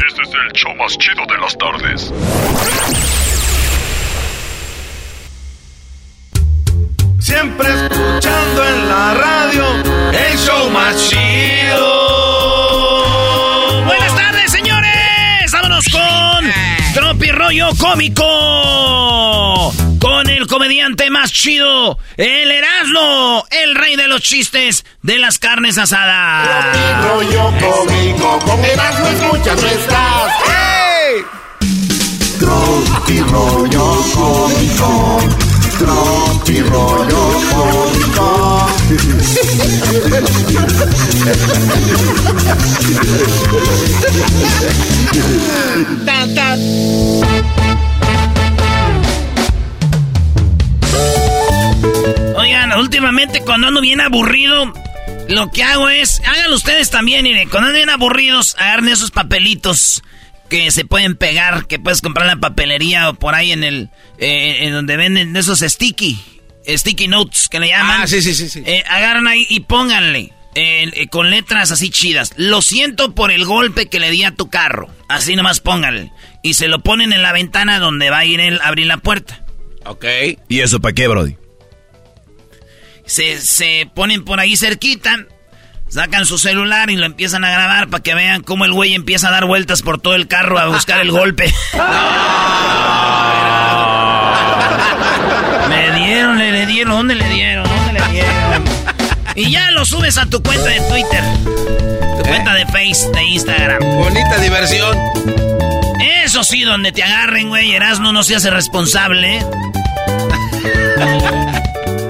Este 0.07 0.21
es 0.21 0.29
el 0.29 0.53
show 0.53 0.75
más 0.75 0.97
chido 0.97 1.25
de 1.27 1.37
las 1.39 1.57
tardes. 1.57 2.13
Siempre 7.19 7.67
escuchando 7.67 8.65
en 8.65 8.89
la 8.89 9.13
radio 9.15 9.65
el 10.11 10.37
show 10.37 10.69
más 10.69 11.09
chido. 11.09 12.56
Rollo 17.47 17.69
Cómico. 17.79 19.73
Con 20.01 20.29
el 20.29 20.47
comediante 20.47 21.09
más 21.09 21.31
chido, 21.31 21.97
el 22.17 22.51
Erasmo, 22.51 23.45
el 23.49 23.73
rey 23.73 23.95
de 23.95 24.09
los 24.09 24.19
chistes 24.19 24.83
de 25.01 25.17
las 25.17 25.39
carnes 25.39 25.77
asadas. 25.77 26.73
Tropi 26.73 27.07
Rollo 27.07 27.53
Cómico, 27.57 28.39
con 28.39 28.65
Erasmo 28.65 29.07
escuchas 29.07 29.61
no 29.61 29.67
estás. 29.69 30.33
¡Hey! 30.45 31.23
Tropi 32.37 33.19
Rollo 33.21 33.95
Cómico. 34.13 35.19
Tropi 35.79 36.61
rollo 36.63 37.31
cómico. 37.53 37.96
Oigan, 52.37 52.71
últimamente 52.79 53.41
cuando 53.41 53.67
ando 53.67 53.81
bien 53.81 53.99
aburrido, 53.99 54.71
lo 55.27 55.51
que 55.51 55.63
hago 55.63 55.89
es, 55.89 56.21
háganlo 56.25 56.55
ustedes 56.55 56.89
también, 56.89 57.23
miren, 57.23 57.49
cuando 57.49 57.67
ando 57.67 57.77
bien 57.79 57.89
aburridos, 57.89 58.55
agarren 58.57 58.87
esos 58.87 59.11
papelitos 59.11 60.01
que 60.49 60.71
se 60.71 60.85
pueden 60.85 61.17
pegar, 61.17 61.67
que 61.67 61.77
puedes 61.77 62.01
comprar 62.01 62.27
en 62.29 62.35
la 62.35 62.39
papelería 62.39 63.09
o 63.09 63.15
por 63.15 63.35
ahí 63.35 63.51
en 63.51 63.65
el, 63.65 63.89
eh, 64.17 64.59
en 64.61 64.71
donde 64.71 64.95
venden 64.95 65.35
esos 65.35 65.59
sticky, 65.59 66.36
sticky 66.67 67.07
notes 67.07 67.47
que 67.49 67.59
le 67.59 67.69
llaman. 67.69 68.01
Ah, 68.01 68.07
sí, 68.07 68.21
sí, 68.21 68.33
sí. 68.33 68.49
sí. 68.49 68.63
Eh, 68.65 68.83
agarran 68.87 69.27
ahí 69.27 69.45
y 69.49 69.61
pónganle 69.61 70.33
eh, 70.59 71.07
con 71.11 71.29
letras 71.29 71.71
así 71.71 71.91
chidas. 71.91 72.33
Lo 72.35 72.63
siento 72.63 73.13
por 73.13 73.31
el 73.31 73.45
golpe 73.45 73.89
que 73.89 73.99
le 73.99 74.09
di 74.09 74.23
a 74.23 74.33
tu 74.33 74.49
carro. 74.49 74.89
Así 75.07 75.35
nomás 75.35 75.59
pónganle. 75.59 76.11
Y 76.41 76.55
se 76.55 76.67
lo 76.67 76.79
ponen 76.79 77.13
en 77.13 77.21
la 77.21 77.31
ventana 77.31 77.79
donde 77.79 78.09
va 78.09 78.19
a 78.19 78.25
ir 78.25 78.39
él 78.39 78.59
a 78.61 78.67
abrir 78.67 78.87
la 78.87 78.97
puerta. 78.97 79.45
Ok. 79.85 80.05
¿Y 80.49 80.61
eso 80.61 80.79
para 80.79 80.93
qué, 80.93 81.07
Brody? 81.07 81.37
Se, 83.05 83.39
se 83.39 83.87
ponen 83.93 84.25
por 84.25 84.39
ahí 84.39 84.57
cerquita. 84.57 85.27
Sacan 85.89 86.25
su 86.25 86.39
celular 86.39 86.89
y 86.89 86.97
lo 86.97 87.05
empiezan 87.05 87.45
a 87.45 87.51
grabar 87.51 87.89
para 87.89 88.01
que 88.03 88.15
vean 88.15 88.41
cómo 88.41 88.65
el 88.65 88.73
güey 88.73 88.95
empieza 88.95 89.29
a 89.29 89.31
dar 89.31 89.45
vueltas 89.45 89.83
por 89.83 90.01
todo 90.01 90.15
el 90.15 90.27
carro 90.27 90.57
a 90.57 90.67
buscar 90.67 90.99
el 91.01 91.11
golpe. 91.11 91.45
dieron, 96.17 96.37
le, 96.37 96.51
le 96.51 96.65
dieron, 96.65 96.93
¿dónde 96.93 97.15
le 97.15 97.29
dieron? 97.29 97.63
¿Dónde 97.69 97.93
le 97.99 98.07
dieron? 98.11 98.63
Y 99.35 99.51
ya 99.51 99.71
lo 99.71 99.85
subes 99.85 100.17
a 100.17 100.25
tu 100.25 100.41
cuenta 100.41 100.65
de 100.69 100.79
Twitter, 100.89 101.23
tu 102.17 102.23
cuenta 102.27 102.53
de 102.55 102.65
Face, 102.67 103.07
de 103.13 103.23
Instagram. 103.23 103.79
Bonita 103.83 104.37
diversión. 104.39 104.97
Eso 106.23 106.43
sí, 106.43 106.63
donde 106.63 106.91
te 106.91 107.03
agarren, 107.03 107.49
güey, 107.49 107.71
Erasmo 107.73 108.11
no 108.11 108.23
se 108.23 108.35
hace 108.35 108.49
responsable. 108.49 109.37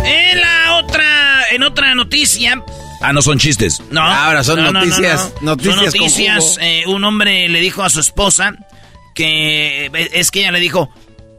en 0.06 0.41
la 0.41 0.74
otra, 0.80 1.06
en 1.52 1.63
otra 1.63 1.96
noticia, 1.96 2.63
Ah, 3.02 3.13
no 3.13 3.22
son 3.22 3.38
chistes. 3.38 3.82
no. 3.91 4.02
Ahora 4.02 4.43
son 4.43 4.56
no, 4.58 4.63
no, 4.65 4.72
no, 4.72 4.80
noticias, 4.80 5.32
no. 5.41 5.52
noticias 5.52 5.76
Son 5.76 5.84
con 5.86 5.86
noticias. 6.00 6.43
jugo. 6.43 6.58
eh, 6.62 6.84
un 6.88 7.04
hombre 7.04 7.48
le 7.48 7.60
dijo 7.60 7.84
a 7.84 7.89
su 7.91 8.00
esposa 8.00 8.56
que 9.13 9.86
eh, 9.86 10.10
es 10.13 10.32
que 10.32 10.39
ella 10.39 10.52
le 10.52 10.60
dijo, 10.60 10.89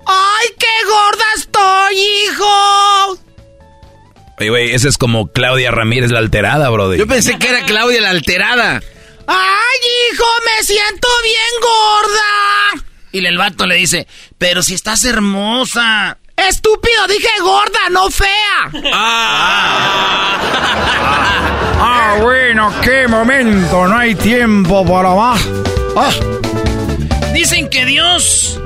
¡ay, 0.09 0.49
qué 0.59 0.87
gorda 0.87 1.25
estoy, 1.37 2.01
hijo! 2.01 3.18
Oye, 4.40 4.51
güey, 4.51 4.71
ese 4.75 4.88
es 4.88 4.99
como 4.99 5.31
Claudia 5.33 5.71
Ramírez 5.71 6.11
la 6.11 6.18
alterada, 6.21 6.71
Brody. 6.71 6.99
Yo 6.99 7.07
pensé 7.07 7.38
que 7.38 7.49
era 7.49 7.64
Claudia 7.66 8.01
la 8.01 8.11
alterada. 8.11 8.83
¡Ay, 9.27 9.79
hijo, 10.12 10.25
me 10.44 10.62
siento 10.64 11.09
bien 11.23 11.61
gorda! 11.61 12.85
Y 13.12 13.25
el 13.27 13.37
vato 13.37 13.66
le 13.66 13.75
dice, 13.77 14.07
pero 14.38 14.62
si 14.62 14.75
estás 14.75 15.05
hermosa. 15.05 16.18
Estúpido, 16.37 17.07
dije 17.09 17.29
gorda, 17.40 17.81
no 17.90 18.11
fea. 18.11 18.71
Ah, 21.81 22.16
bueno, 22.21 22.73
qué 22.83 23.09
momento, 23.09 23.88
no 23.88 23.97
hay 23.99 24.14
tiempo 24.14 24.87
para 24.87 25.14
más. 25.14 25.40
Ah. 25.97 26.12
Dicen 27.33 27.68
que 27.68 27.85
Dios, 27.85 28.61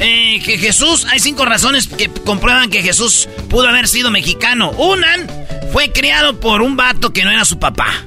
eh, 0.00 0.40
que 0.44 0.58
Jesús, 0.58 1.06
hay 1.10 1.18
cinco 1.18 1.44
razones 1.44 1.88
que 1.88 2.08
comprueban 2.08 2.70
que 2.70 2.82
Jesús 2.82 3.28
pudo 3.48 3.68
haber 3.68 3.88
sido 3.88 4.10
mexicano. 4.10 4.70
Una, 4.72 5.16
fue 5.72 5.92
criado 5.92 6.38
por 6.40 6.62
un 6.62 6.76
vato 6.76 7.12
que 7.12 7.24
no 7.24 7.30
era 7.30 7.44
su 7.44 7.58
papá. 7.58 8.04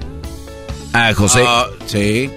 Ah, 0.93 1.13
José. 1.15 1.45
sí. 1.85 2.29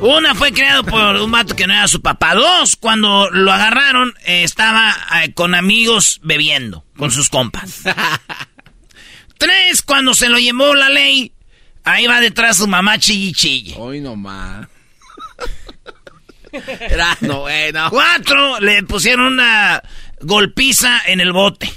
Una 0.00 0.36
fue 0.36 0.52
criado 0.52 0.84
por 0.84 1.16
un 1.16 1.30
vato 1.32 1.56
que 1.56 1.66
no 1.66 1.72
era 1.72 1.88
su 1.88 2.00
papá. 2.00 2.34
Dos, 2.34 2.76
cuando 2.76 3.30
lo 3.30 3.52
agarraron, 3.52 4.14
eh, 4.24 4.44
estaba 4.44 4.96
eh, 5.24 5.32
con 5.32 5.56
amigos 5.56 6.20
bebiendo, 6.22 6.84
con 6.96 7.10
sus 7.10 7.28
compas. 7.28 7.82
Tres, 9.38 9.82
cuando 9.82 10.14
se 10.14 10.28
lo 10.28 10.38
llevó 10.38 10.74
la 10.74 10.88
ley, 10.88 11.32
ahí 11.82 12.06
va 12.06 12.20
detrás 12.20 12.58
su 12.58 12.68
mamá 12.68 12.98
chille 12.98 13.32
chille. 13.32 13.74
Hoy 13.76 14.00
nomás. 14.00 14.68
Era 16.80 17.16
no 17.20 17.40
bueno. 17.40 17.88
Cuatro, 17.90 18.60
le 18.60 18.82
pusieron 18.82 19.34
una 19.34 19.82
golpiza 20.20 21.02
en 21.06 21.20
el 21.20 21.32
bote. 21.32 21.70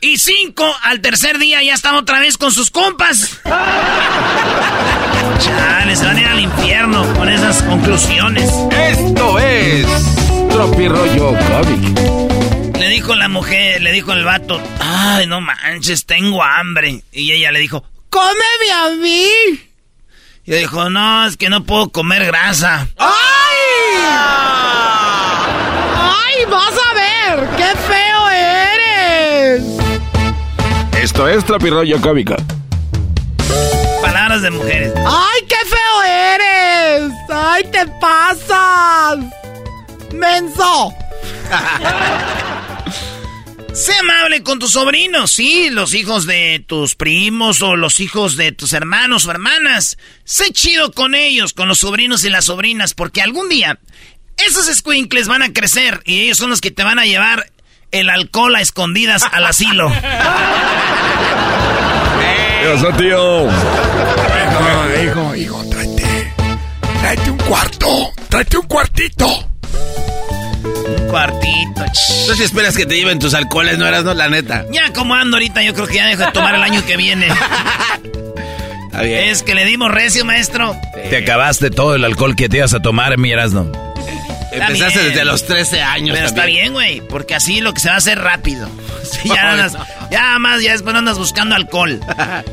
Y 0.00 0.18
cinco, 0.18 0.70
al 0.82 1.00
tercer 1.00 1.38
día 1.38 1.62
ya 1.62 1.72
estaba 1.72 1.98
otra 1.98 2.20
vez 2.20 2.36
con 2.36 2.52
sus 2.52 2.70
compas. 2.70 3.40
Chale, 5.38 5.96
se 5.96 6.04
van 6.04 6.16
a 6.16 6.20
ir 6.20 6.26
al 6.26 6.40
infierno 6.40 7.14
con 7.14 7.26
esas 7.30 7.62
conclusiones. 7.62 8.50
Esto 8.70 9.38
es 9.38 9.86
Tropirollo 10.50 11.28
Cómic. 11.38 11.98
Le 12.78 12.88
dijo 12.90 13.14
la 13.14 13.28
mujer, 13.28 13.80
le 13.80 13.92
dijo 13.92 14.12
el 14.12 14.24
vato, 14.24 14.60
ay, 14.78 15.26
no 15.26 15.40
manches, 15.40 16.04
tengo 16.04 16.44
hambre. 16.44 17.02
Y 17.10 17.32
ella 17.32 17.50
le 17.50 17.60
dijo, 17.60 17.82
¡Cómeme 18.10 18.72
a 18.74 18.90
mí! 18.90 19.28
Y 20.46 20.52
dijo, 20.52 20.90
no, 20.90 21.26
es 21.26 21.36
que 21.36 21.48
no 21.48 21.64
puedo 21.64 21.88
comer 21.88 22.26
grasa. 22.26 22.86
¡Ay! 22.98 23.12
¡Ay, 25.96 26.44
vas 26.50 26.74
a 26.78 26.94
ver! 26.94 27.48
¡Qué 27.56 27.72
feo 27.88 28.30
eres! 28.30 29.62
Esto 31.02 31.28
es 31.28 31.44
Tropirollo 31.44 32.00
Cómico. 32.00 32.34
Palabras 34.02 34.42
de 34.42 34.50
mujeres. 34.50 34.92
¡Ay, 34.96 35.40
qué 35.48 35.56
feo 35.66 36.02
eres! 36.02 37.12
¡Ay, 37.30 37.64
te 37.70 37.86
pasas! 38.00 39.18
¡Menso! 40.12 40.92
Sé 43.74 43.92
amable 43.98 44.44
con 44.44 44.60
tus 44.60 44.70
sobrinos, 44.70 45.32
sí, 45.32 45.68
los 45.68 45.94
hijos 45.94 46.26
de 46.26 46.64
tus 46.64 46.94
primos 46.94 47.60
o 47.60 47.74
los 47.74 47.98
hijos 47.98 48.36
de 48.36 48.52
tus 48.52 48.72
hermanos 48.72 49.26
o 49.26 49.32
hermanas. 49.32 49.98
Sé 50.22 50.52
chido 50.52 50.92
con 50.92 51.16
ellos, 51.16 51.54
con 51.54 51.66
los 51.66 51.80
sobrinos 51.80 52.24
y 52.24 52.30
las 52.30 52.44
sobrinas, 52.44 52.94
porque 52.94 53.20
algún 53.20 53.48
día 53.48 53.80
esos 54.36 54.66
squinkles 54.66 55.26
van 55.26 55.42
a 55.42 55.52
crecer 55.52 56.02
y 56.04 56.20
ellos 56.20 56.38
son 56.38 56.50
los 56.50 56.60
que 56.60 56.70
te 56.70 56.84
van 56.84 57.00
a 57.00 57.04
llevar 57.04 57.50
el 57.90 58.10
alcohol 58.10 58.54
a 58.54 58.60
escondidas 58.60 59.24
al 59.32 59.44
asilo. 59.44 59.92
¿Qué 62.60 62.92
tío? 62.96 63.48
Hijo, 65.02 65.34
hijo, 65.34 65.64
tráete. 65.68 66.32
Tráete 67.00 67.30
un 67.30 67.38
cuarto. 67.38 68.12
Tráete 68.28 68.56
un 68.56 68.66
cuartito. 68.66 69.53
Un 70.86 71.08
cuartito. 71.08 71.84
No 72.28 72.34
si 72.34 72.42
esperas 72.42 72.76
que 72.76 72.86
te 72.86 72.96
lleven 72.96 73.18
tus 73.18 73.34
alcoholes, 73.34 73.78
no 73.78 73.86
eras, 73.86 74.04
no, 74.04 74.14
la 74.14 74.28
neta. 74.28 74.64
Ya 74.72 74.92
como 74.92 75.14
ando 75.14 75.36
ahorita, 75.36 75.62
yo 75.62 75.74
creo 75.74 75.86
que 75.86 75.94
ya 75.96 76.06
dejo 76.06 76.24
de 76.24 76.32
tomar 76.32 76.54
el 76.54 76.62
año 76.62 76.84
que 76.86 76.96
viene. 76.96 77.28
Está 78.86 79.02
bien. 79.02 79.24
Es 79.28 79.42
que 79.42 79.54
le 79.54 79.64
dimos 79.64 79.90
recio, 79.90 80.24
maestro. 80.24 80.76
Te 81.10 81.16
acabaste 81.18 81.70
todo 81.70 81.94
el 81.96 82.04
alcohol 82.04 82.36
que 82.36 82.48
te 82.48 82.58
ibas 82.58 82.74
a 82.74 82.80
tomar, 82.80 83.16
mi 83.18 83.32
Erasno. 83.32 83.70
Empezaste 84.52 85.00
bien. 85.00 85.08
desde 85.10 85.24
los 85.24 85.46
13 85.46 85.82
años. 85.82 86.14
Pero 86.14 86.28
está 86.28 86.46
bien, 86.46 86.72
güey, 86.72 87.00
porque 87.08 87.34
así 87.34 87.60
lo 87.60 87.74
que 87.74 87.80
se 87.80 87.88
va 87.88 87.96
a 87.96 87.98
hacer 87.98 88.18
rápido. 88.20 88.68
Sí, 89.04 89.28
ya, 89.28 89.52
andas- 89.52 89.74
no. 89.74 89.84
ya 90.10 90.38
más, 90.38 90.62
ya 90.62 90.72
después 90.72 90.94
andas 90.96 91.18
buscando 91.18 91.54
alcohol. 91.54 92.00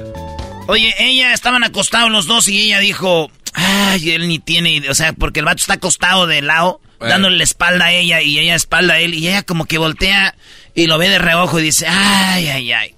Oye, 0.67 0.93
ella 0.99 1.33
estaban 1.33 1.63
acostados 1.63 2.11
los 2.11 2.25
dos 2.27 2.47
y 2.49 2.59
ella 2.61 2.79
dijo, 2.79 3.31
ay, 3.53 4.11
él 4.11 4.27
ni 4.27 4.37
tiene, 4.39 4.71
idea", 4.73 4.91
o 4.91 4.93
sea, 4.93 5.13
porque 5.13 5.39
el 5.39 5.45
vato 5.45 5.61
está 5.61 5.75
acostado 5.75 6.27
de 6.27 6.41
lado. 6.41 6.81
Dándole 7.01 7.37
la 7.37 7.43
espalda 7.43 7.85
a 7.85 7.91
ella 7.91 8.21
y 8.21 8.39
ella 8.39 8.55
espalda 8.55 8.95
a 8.95 8.99
él 8.99 9.13
y 9.13 9.27
ella 9.27 9.43
como 9.43 9.65
que 9.65 9.77
voltea 9.77 10.35
y 10.73 10.87
lo 10.87 10.97
ve 10.97 11.09
de 11.09 11.19
reojo 11.19 11.59
y 11.59 11.63
dice, 11.63 11.87
ay, 11.87 12.47
ay, 12.47 12.71
ay. 12.71 12.95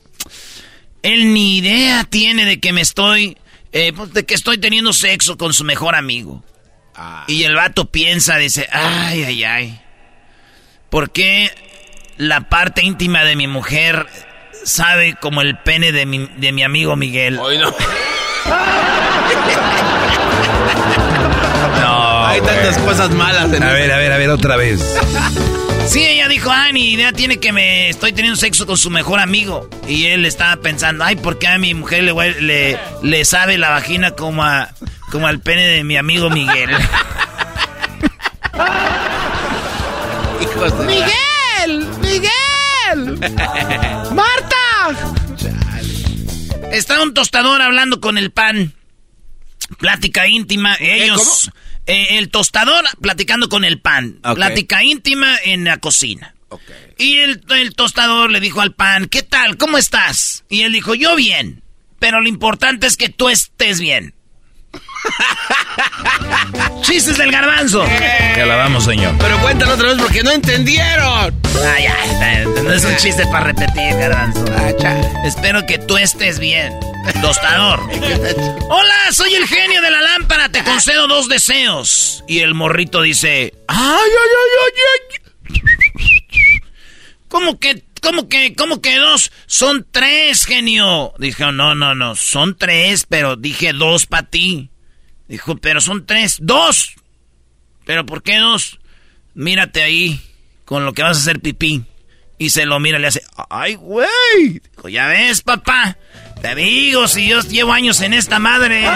Él 1.02 1.34
ni 1.34 1.58
idea 1.58 2.04
tiene 2.04 2.46
de 2.46 2.60
que 2.60 2.72
me 2.72 2.82
estoy, 2.82 3.38
eh, 3.72 3.92
pues, 3.94 4.14
de 4.14 4.26
que 4.26 4.34
estoy 4.34 4.58
teniendo 4.58 4.94
sexo 4.94 5.38
con 5.38 5.54
su 5.54 5.64
mejor 5.64 5.96
amigo. 5.96 6.44
Ah. 6.96 7.26
Y 7.28 7.44
el 7.44 7.56
vato 7.56 7.92
piensa, 7.92 8.38
dice, 8.38 8.68
ay, 8.72 9.24
ay, 9.24 9.44
ay. 9.44 9.82
¿Por 10.90 11.12
qué 11.12 11.52
la 12.18 12.50
parte 12.50 12.86
íntima 12.86 13.26
de 13.26 13.36
mi 13.36 13.48
mujer 13.48 14.08
sabe 14.64 15.16
como 15.20 15.42
el 15.42 15.58
pene 15.58 15.92
de 15.92 16.06
mi, 16.06 16.30
de 16.38 16.52
mi 16.52 16.64
amigo 16.64 16.96
Miguel? 16.96 17.40
Hoy 17.40 17.58
no. 17.58 17.74
Hay 22.34 22.42
tantas 22.42 22.78
cosas 22.80 23.12
malas 23.12 23.54
en 23.54 23.64
A 23.64 23.72
ver, 23.74 23.92
a 23.92 23.98
ver, 23.98 24.12
a 24.12 24.18
ver, 24.18 24.30
otra 24.30 24.56
vez. 24.58 24.80
Sí, 25.86 26.00
ella 26.06 26.30
dijo, 26.30 26.50
ay, 26.50 26.72
ni 26.72 26.92
idea 26.94 27.12
tiene 27.12 27.42
que 27.42 27.52
me 27.52 27.90
estoy 27.90 28.14
teniendo 28.14 28.38
sexo 28.40 28.66
con 28.66 28.78
su 28.78 28.90
mejor 28.90 29.20
amigo. 29.20 29.70
Y 29.86 30.06
él 30.06 30.26
estaba 30.26 30.56
pensando, 30.62 31.04
ay, 31.04 31.18
¿por 31.18 31.38
qué 31.40 31.50
a 31.50 31.58
mi 31.58 31.74
mujer 31.74 32.04
le, 32.06 32.14
le, 32.42 32.80
le 33.02 33.26
sabe 33.26 33.58
la 33.58 33.70
vagina 33.70 34.12
como, 34.12 34.46
a, 34.46 34.70
como 35.12 35.28
al 35.28 35.42
pene 35.42 35.68
de 35.68 35.84
mi 35.84 35.98
amigo 35.98 36.30
Miguel? 36.30 36.70
Hijos 40.42 40.80
de- 40.80 40.86
¡Miguel! 40.86 41.88
¡Miguel! 42.02 43.20
¡Marta! 44.14 44.96
Está 46.72 47.02
un 47.04 47.14
tostador 47.14 47.62
hablando 47.62 48.00
con 48.00 48.18
el 48.18 48.32
pan. 48.32 48.74
Plática 49.80 50.28
íntima. 50.28 50.76
Ellos. 50.80 51.52
Eh, 51.86 52.18
el 52.18 52.30
tostador 52.30 52.86
platicando 53.02 53.50
con 53.50 53.66
el 53.66 53.80
pan. 53.80 54.20
Plática 54.36 54.84
íntima 54.84 55.36
en 55.44 55.66
la 55.66 55.78
cocina. 55.78 56.36
Y 56.98 57.18
el, 57.18 57.42
el 57.50 57.74
tostador 57.76 58.32
le 58.32 58.40
dijo 58.40 58.62
al 58.62 58.74
pan, 58.74 59.08
¿qué 59.08 59.24
tal? 59.24 59.58
¿Cómo 59.58 59.78
estás? 59.78 60.46
Y 60.50 60.62
él 60.62 60.74
dijo, 60.74 60.94
yo 60.96 61.16
bien. 61.16 61.64
Pero 62.00 62.22
lo 62.22 62.28
importante 62.28 62.86
es 62.86 62.98
que 62.98 63.10
tú 63.10 63.30
estés 63.30 63.80
bien. 63.80 64.14
Chistes 66.82 67.18
del 67.18 67.32
garbanzo. 67.32 67.84
Te 67.84 68.42
alabamos, 68.42 68.86
señor. 68.86 69.16
Pero 69.20 69.40
cuéntalo 69.40 69.74
otra 69.74 69.90
vez 69.90 69.98
porque 70.02 70.24
no 70.24 70.32
entendieron. 70.32 71.34
Ah, 71.66 71.80
ya, 71.80 71.96
está, 72.06 72.62
no 72.62 72.74
es 72.74 72.84
un 72.84 72.96
chiste 72.98 73.26
para 73.28 73.46
repetir, 73.46 73.96
garbanzo. 73.96 74.46
Espero 75.26 75.66
que 75.66 75.80
tú 75.80 75.98
estés 75.98 76.40
bien. 76.40 76.74
Tostador. 77.22 77.82
Hola, 78.70 79.12
soy 79.12 79.34
el 79.36 79.48
genio 79.48 79.82
de 79.82 79.92
la 79.92 80.02
lámpara, 80.02 80.50
te 80.50 80.64
concedo 80.64 81.08
dos 81.08 81.28
deseos. 81.28 82.24
Y 82.28 82.40
el 82.40 82.54
morrito 82.54 83.02
dice, 83.02 83.54
ay, 83.68 83.80
ay, 83.80 84.10
ay, 84.10 84.52
ay, 84.66 84.72
ay. 84.94 85.20
¿Cómo 87.28 87.60
que, 87.60 87.84
cómo 88.02 88.30
que, 88.30 88.54
cómo 88.56 88.80
que 88.82 88.98
dos? 88.98 89.32
Son 89.48 89.88
tres, 89.90 90.46
genio. 90.46 91.14
Dijo, 91.18 91.52
no, 91.52 91.74
no, 91.74 91.96
no, 91.96 92.16
son 92.16 92.56
tres, 92.58 93.06
pero 93.10 93.36
dije 93.36 93.74
dos 93.74 94.06
para 94.06 94.28
ti. 94.28 94.70
Dijo, 95.28 95.56
pero 95.58 95.82
son 95.82 96.06
tres. 96.06 96.38
¡Dos! 96.42 96.94
¿Pero 97.86 98.06
por 98.06 98.24
qué 98.24 98.38
dos? 98.38 98.80
Mírate 99.34 99.82
ahí, 99.84 100.22
con 100.66 100.86
lo 100.86 100.94
que 100.94 101.04
vas 101.04 101.18
a 101.18 101.22
hacer 101.22 101.40
pipí. 101.40 101.84
Y 102.38 102.50
se 102.50 102.66
lo 102.66 102.80
mira 102.80 103.00
le 103.00 103.08
hace, 103.08 103.22
¡ay, 103.50 103.76
güey! 103.76 104.08
Dijo, 104.76 104.90
ya 104.90 105.08
ves, 105.08 105.42
papá. 105.42 105.98
Te 106.42 106.56
digo, 106.56 107.08
si 107.08 107.28
yo 107.28 107.42
llevo 107.42 107.72
años 107.74 108.02
en 108.02 108.14
esta 108.14 108.40
madre. 108.40 108.86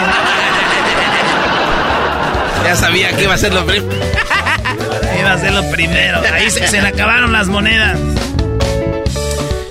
Ya 2.64 2.76
sabía 2.76 3.16
que 3.16 3.22
iba 3.22 3.32
a 3.32 3.38
ser 3.38 3.54
lo 3.54 3.64
primero. 3.64 3.94
Iba 5.18 5.32
a 5.32 5.38
ser 5.38 5.54
lo 5.54 5.70
primero. 5.70 6.20
Ahí 6.34 6.50
se, 6.50 6.66
se 6.68 6.82
le 6.82 6.88
acabaron 6.88 7.32
las 7.32 7.48
monedas. 7.48 7.98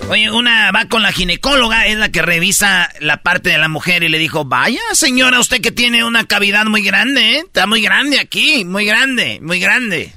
Oye, 0.09 0.31
una 0.31 0.71
va 0.71 0.85
con 0.85 1.01
la 1.01 1.11
ginecóloga, 1.11 1.85
es 1.87 1.97
la 1.97 2.09
que 2.09 2.21
revisa 2.21 2.89
la 2.99 3.23
parte 3.23 3.49
de 3.49 3.57
la 3.57 3.67
mujer 3.67 4.03
y 4.03 4.09
le 4.09 4.17
dijo, 4.17 4.45
vaya 4.45 4.79
señora, 4.93 5.39
usted 5.39 5.59
que 5.59 5.71
tiene 5.71 6.05
una 6.05 6.25
cavidad 6.25 6.65
muy 6.65 6.81
grande, 6.81 7.35
¿eh? 7.35 7.39
Está 7.45 7.67
muy 7.67 7.81
grande 7.81 8.17
aquí, 8.17 8.63
muy 8.63 8.85
grande, 8.85 9.39
muy 9.41 9.59
grande. 9.59 10.13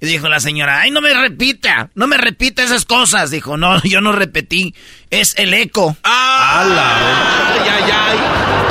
Y 0.00 0.06
dijo 0.06 0.28
la 0.28 0.40
señora, 0.40 0.80
ay, 0.80 0.90
no 0.90 1.00
me 1.00 1.14
repita, 1.14 1.90
no 1.94 2.08
me 2.08 2.16
repita 2.18 2.64
esas 2.64 2.84
cosas. 2.84 3.30
Dijo, 3.30 3.56
no, 3.56 3.80
yo 3.84 4.00
no 4.00 4.10
repetí, 4.10 4.74
es 5.10 5.34
el 5.38 5.54
eco. 5.54 5.96
¡Ah! 6.02 7.52
¡Ay, 7.52 7.68
ay, 7.68 7.92
ay! 7.92 8.18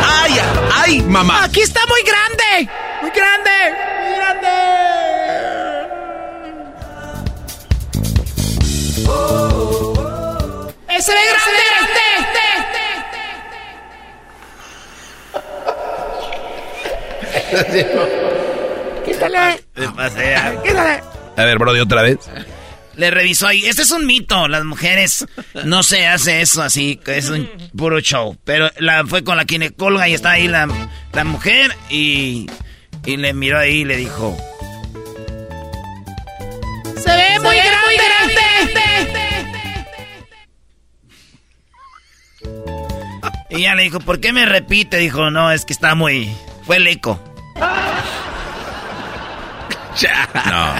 ¡Ay, 0.05 0.33
ay, 0.73 1.01
mamá! 1.03 1.45
¡Aquí 1.45 1.61
está 1.61 1.79
muy 1.87 2.01
grande! 2.01 2.43
¡Muy 2.55 2.65
grande! 2.65 2.86
Se 11.01 11.11
ve 11.13 11.19
grande! 11.29 11.47
Quítale. 19.05 19.63
Quítale. 20.63 21.03
A 21.35 21.45
ver, 21.45 21.57
Brody, 21.57 21.79
otra 21.79 22.01
vez. 22.01 22.17
Le 22.95 23.11
revisó 23.11 23.47
ahí. 23.47 23.65
Este 23.65 23.83
es 23.83 23.91
un 23.91 24.05
mito. 24.05 24.47
Las 24.47 24.63
mujeres 24.65 25.25
no 25.65 25.83
se 25.83 26.07
hace 26.07 26.41
eso 26.41 26.63
así. 26.63 26.99
Es 27.05 27.29
un 27.29 27.47
puro 27.77 27.99
show. 27.99 28.35
Pero 28.43 28.71
la 28.79 29.05
fue 29.05 29.23
con 29.23 29.37
la 29.37 29.45
ginecóloga 29.45 30.09
y 30.09 30.15
está 30.15 30.31
ahí 30.31 30.47
la, 30.47 30.67
la 31.13 31.23
mujer 31.23 31.75
y, 31.89 32.49
y 33.05 33.17
le 33.17 33.33
miró 33.33 33.59
ahí 33.59 33.77
y 33.81 33.85
le 33.85 33.97
dijo... 33.97 34.35
¡Se 36.97 37.15
ve 37.15 37.39
muy 37.39 37.55
grande! 37.55 37.66
Y 43.49 43.55
ella 43.57 43.75
le 43.75 43.83
dijo, 43.83 43.99
¿por 43.99 44.19
qué 44.19 44.33
me 44.33 44.45
repite? 44.45 44.97
Dijo, 44.97 45.31
no, 45.31 45.51
es 45.51 45.65
que 45.65 45.73
está 45.73 45.95
muy... 45.95 46.35
Fue 46.65 46.77
el 46.77 46.87
eco. 46.87 47.19
No. 50.45 50.75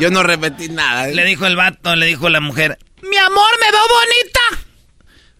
Yo 0.00 0.10
no 0.10 0.22
repetí 0.22 0.70
nada. 0.70 1.08
¿eh? 1.10 1.14
Le 1.14 1.24
dijo 1.26 1.44
el 1.44 1.54
vato, 1.54 1.94
le 1.96 2.06
dijo 2.06 2.30
la 2.30 2.40
mujer. 2.40 2.78
¡Mi 3.02 3.16
amor, 3.18 3.50
me 3.60 3.70
veo 3.70 3.82
bonita! 3.82 4.40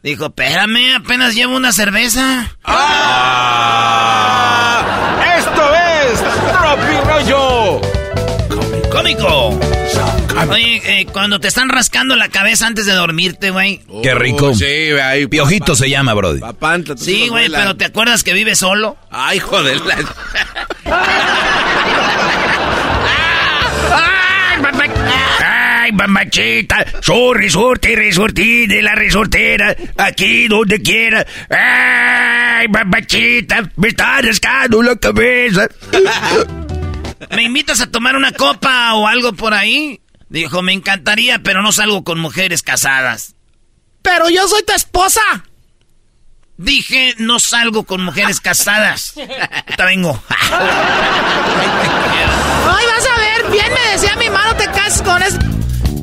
Dijo, 0.03 0.27
espérame, 0.27 0.97
apenas 0.97 1.35
llevo 1.35 1.57
una 1.57 1.73
cerveza. 1.73 2.55
¡Ah! 2.64 4.05
¡Esto 5.38 5.75
es 5.75 6.21
Tropi 6.53 7.01
Rollo! 7.09 7.81
¡Cómico! 8.90 9.59
Oye, 10.51 10.83
eh, 11.01 11.07
cuando 11.12 11.40
te 11.40 11.48
están 11.48 11.68
rascando 11.68 12.16
la 12.16 12.29
cabeza 12.29 12.66
antes 12.66 12.87
de 12.87 12.92
dormirte, 12.92 13.51
güey. 13.51 13.81
Qué 14.03 14.14
rico. 14.14 14.48
Oh, 14.48 14.55
sí, 14.55 14.64
ahí. 15.03 15.27
Piojito 15.27 15.74
se 15.74 15.90
llama, 15.90 16.14
Brody. 16.14 16.40
Papanta, 16.40 16.96
Sí, 16.96 17.29
güey, 17.29 17.48
pero 17.51 17.77
¿te 17.77 17.85
acuerdas 17.87 18.22
que 18.24 18.33
vive 18.33 18.55
solo? 18.57 18.96
Ay, 19.11 19.38
joder. 19.38 19.81
la- 19.83 19.96
Ay, 25.44 25.92
mamachita, 25.92 26.85
soy 27.01 27.35
resorte, 27.38 27.94
resortí 27.94 28.66
de 28.66 28.83
la 28.83 28.94
resortera, 28.94 29.74
aquí 29.96 30.48
donde 30.48 30.83
quiera. 30.83 31.24
Ay, 31.48 32.68
mamachita, 32.68 33.70
me 33.77 33.88
está 33.88 34.20
rascando 34.20 34.83
la 34.83 34.96
cabeza. 34.96 35.68
¿Me 37.35 37.42
invitas 37.44 37.81
a 37.81 37.87
tomar 37.90 38.16
una 38.16 38.33
copa 38.33 38.94
o 38.94 39.07
algo 39.07 39.33
por 39.33 39.55
ahí? 39.55 40.01
Dijo, 40.29 40.62
me 40.62 40.73
encantaría, 40.73 41.38
pero 41.41 41.62
no 41.62 41.73
salgo 41.73 42.05
con 42.05 42.19
mujeres 42.21 42.62
casadas. 42.62 43.35
¡Pero 44.03 44.29
yo 44.29 44.47
soy 44.47 44.62
tu 44.62 44.73
esposa! 44.75 45.23
Dije, 46.59 47.14
no 47.19 47.38
salgo 47.38 47.85
con 47.85 48.03
mujeres 48.03 48.41
casadas. 48.41 49.14
Ahorita 49.17 49.85
vengo. 49.85 50.23
¡Ay, 52.69 52.87
vas 52.87 53.07
a 53.07 53.19
ver! 53.21 53.51
Bien 53.51 53.73
me 53.73 53.93
decía 53.93 54.17
mi 54.17 54.29
mano, 54.29 54.57
te 54.57 54.64
cases 54.67 55.03
con 55.03 55.23
eso. 55.23 55.38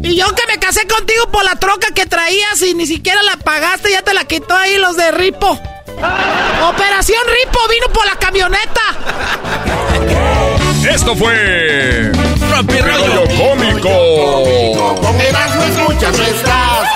Y 0.02 0.16
yo 0.16 0.34
que 0.34 0.48
me 0.48 0.60
casé 0.60 0.88
contigo 0.88 1.30
por 1.32 1.44
la 1.44 1.56
troca 1.56 1.88
que 1.94 2.06
traías 2.06 2.62
y 2.62 2.74
ni 2.74 2.88
siquiera 2.88 3.22
la 3.24 3.38
pagaste, 3.38 3.92
ya 3.92 4.02
te 4.02 4.14
la 4.14 4.26
quitó 4.26 4.56
ahí 4.56 4.78
los 4.78 4.96
de 4.96 5.12
Ripo. 5.12 5.60
Operación 6.70 7.22
Ripo 7.28 7.60
vino 7.70 7.88
por 7.94 8.06
la 8.06 8.16
camioneta. 8.16 8.82
Esto 10.88 11.16
fue. 11.16 12.12
Tropi 12.56 12.80
Rollo. 12.80 13.24
Cómico. 13.38 14.96
Con 15.02 15.20
Erasmo 15.20 15.64
escuchas 15.64 16.18
estás. 16.20 16.88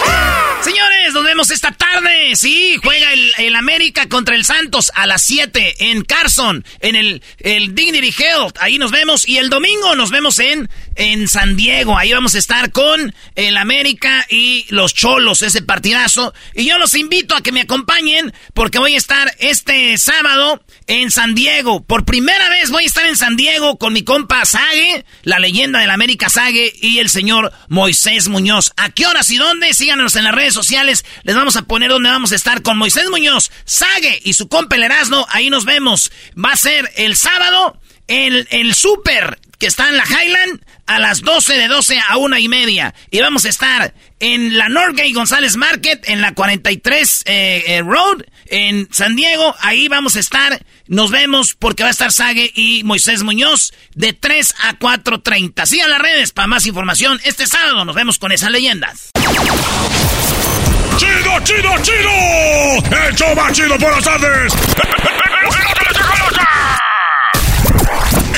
Señores, 0.61 1.13
nos 1.13 1.23
vemos 1.25 1.51
esta 1.51 1.73
tarde. 1.73 2.33
Sí, 2.37 2.77
juega 2.81 3.11
el, 3.11 3.33
el 3.39 3.55
América 3.55 4.07
contra 4.07 4.35
el 4.35 4.45
Santos 4.45 4.89
a 4.95 5.05
las 5.05 5.21
7 5.23 5.91
en 5.91 6.05
Carson, 6.05 6.63
en 6.79 6.95
el, 6.95 7.21
el 7.39 7.75
Dignity 7.75 8.13
Health. 8.17 8.55
Ahí 8.61 8.77
nos 8.77 8.91
vemos. 8.91 9.27
Y 9.27 9.37
el 9.37 9.49
domingo 9.49 9.97
nos 9.97 10.11
vemos 10.11 10.39
en, 10.39 10.69
en 10.95 11.27
San 11.27 11.57
Diego. 11.57 11.97
Ahí 11.97 12.13
vamos 12.13 12.35
a 12.35 12.39
estar 12.39 12.71
con 12.71 13.13
el 13.35 13.57
América 13.57 14.25
y 14.29 14.65
los 14.69 14.93
Cholos, 14.93 15.41
ese 15.41 15.61
partidazo. 15.61 16.33
Y 16.53 16.65
yo 16.65 16.77
los 16.77 16.95
invito 16.95 17.35
a 17.35 17.41
que 17.41 17.51
me 17.51 17.61
acompañen 17.61 18.33
porque 18.53 18.79
voy 18.79 18.95
a 18.95 18.97
estar 18.97 19.35
este 19.39 19.97
sábado 19.97 20.63
en 20.89 21.11
San 21.11 21.35
Diego. 21.35 21.83
Por 21.83 22.03
primera 22.03 22.49
vez 22.49 22.71
voy 22.71 22.83
a 22.83 22.87
estar 22.87 23.05
en 23.05 23.15
San 23.15 23.37
Diego 23.37 23.77
con 23.77 23.93
mi 23.93 24.03
compa 24.03 24.43
Sage, 24.43 25.05
la 25.21 25.39
leyenda 25.39 25.79
del 25.79 25.91
América 25.91 26.29
Sage 26.29 26.73
y 26.81 26.97
el 26.97 27.09
señor 27.09 27.53
Moisés 27.69 28.27
Muñoz. 28.27 28.73
¿A 28.75 28.89
qué 28.89 29.05
horas 29.05 29.29
y 29.29 29.37
dónde? 29.37 29.73
Síganos 29.73 30.15
en 30.15 30.23
las 30.23 30.33
redes 30.33 30.53
sociales. 30.53 31.05
Les 31.23 31.35
vamos 31.35 31.55
a 31.57 31.61
poner 31.61 31.91
dónde 31.91 32.09
vamos 32.09 32.31
a 32.31 32.35
estar 32.35 32.63
con 32.63 32.77
Moisés 32.77 33.07
Muñoz, 33.09 33.51
Sage 33.65 34.19
y 34.25 34.33
su 34.33 34.49
compa 34.49 34.75
el 34.75 34.83
Erasmo. 34.83 35.27
Ahí 35.29 35.51
nos 35.51 35.63
vemos. 35.63 36.11
Va 36.33 36.53
a 36.53 36.57
ser 36.57 36.91
el 36.95 37.15
sábado 37.15 37.79
en 38.07 38.47
el 38.49 38.73
Super 38.73 39.37
que 39.59 39.67
está 39.67 39.89
en 39.89 39.97
la 39.97 40.05
Highland 40.05 40.63
a 40.87 40.99
las 40.99 41.21
12 41.21 41.53
de 41.53 41.67
12 41.67 41.99
a 42.07 42.17
una 42.17 42.39
y 42.39 42.47
media. 42.47 42.95
Y 43.11 43.19
vamos 43.19 43.45
a 43.45 43.49
estar 43.49 43.93
en 44.19 44.57
la 44.57 44.69
Norgate 44.69 45.11
González 45.11 45.57
Market, 45.57 46.07
en 46.09 46.21
la 46.21 46.33
43 46.33 47.23
eh, 47.25 47.63
eh, 47.67 47.81
Road, 47.81 48.23
en 48.47 48.87
San 48.91 49.15
Diego. 49.15 49.53
Ahí 49.59 49.87
vamos 49.89 50.15
a 50.15 50.21
estar. 50.21 50.63
Nos 50.87 51.11
vemos 51.11 51.55
porque 51.55 51.83
va 51.83 51.89
a 51.89 51.91
estar 51.91 52.11
Sage 52.11 52.51
y 52.55 52.83
Moisés 52.83 53.21
Muñoz 53.23 53.73
de 53.93 54.13
3 54.13 54.55
a 54.63 54.79
4.30. 54.79 55.65
Sigan 55.65 55.89
las 55.89 55.99
redes 55.99 56.31
para 56.31 56.47
más 56.47 56.65
información. 56.65 57.19
Este 57.25 57.45
sábado 57.45 57.83
nos 57.85 57.95
vemos 57.95 58.17
con 58.17 58.31
esas 58.31 58.49
leyendas. 58.51 59.11
¡Chido, 60.97 61.39
chido, 61.43 61.77
chido! 61.83 63.07
¡El 63.07 63.15
show 63.15 63.35
más 63.35 63.53
chido 63.53 63.77
por 63.77 63.91
las 63.91 64.03
tardes! 64.03 64.53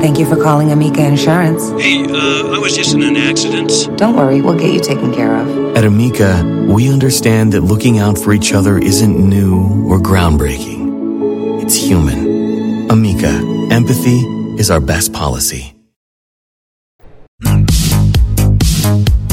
Thank 0.00 0.18
you 0.18 0.26
for 0.26 0.36
calling 0.36 0.72
Amica 0.72 1.04
Insurance. 1.04 1.70
Hey, 1.82 2.02
uh, 2.04 2.54
I 2.54 2.58
was 2.58 2.74
just 2.74 2.94
in 2.94 3.02
an 3.02 3.16
accident. 3.16 3.70
Don't 3.98 4.16
worry, 4.16 4.40
we'll 4.40 4.58
get 4.58 4.72
you 4.72 4.80
taken 4.80 5.12
care 5.12 5.36
of. 5.36 5.76
At 5.76 5.84
Amica, 5.84 6.42
we 6.68 6.88
understand 6.90 7.52
that 7.52 7.60
looking 7.60 7.98
out 7.98 8.16
for 8.16 8.32
each 8.32 8.54
other 8.54 8.78
isn't 8.78 9.14
new 9.18 9.86
or 9.86 9.98
groundbreaking. 10.00 11.62
It's 11.62 11.76
human. 11.76 12.88
Amica, 12.90 13.28
empathy 13.70 14.20
is 14.58 14.70
our 14.70 14.80
best 14.80 15.12
policy. 15.12 15.74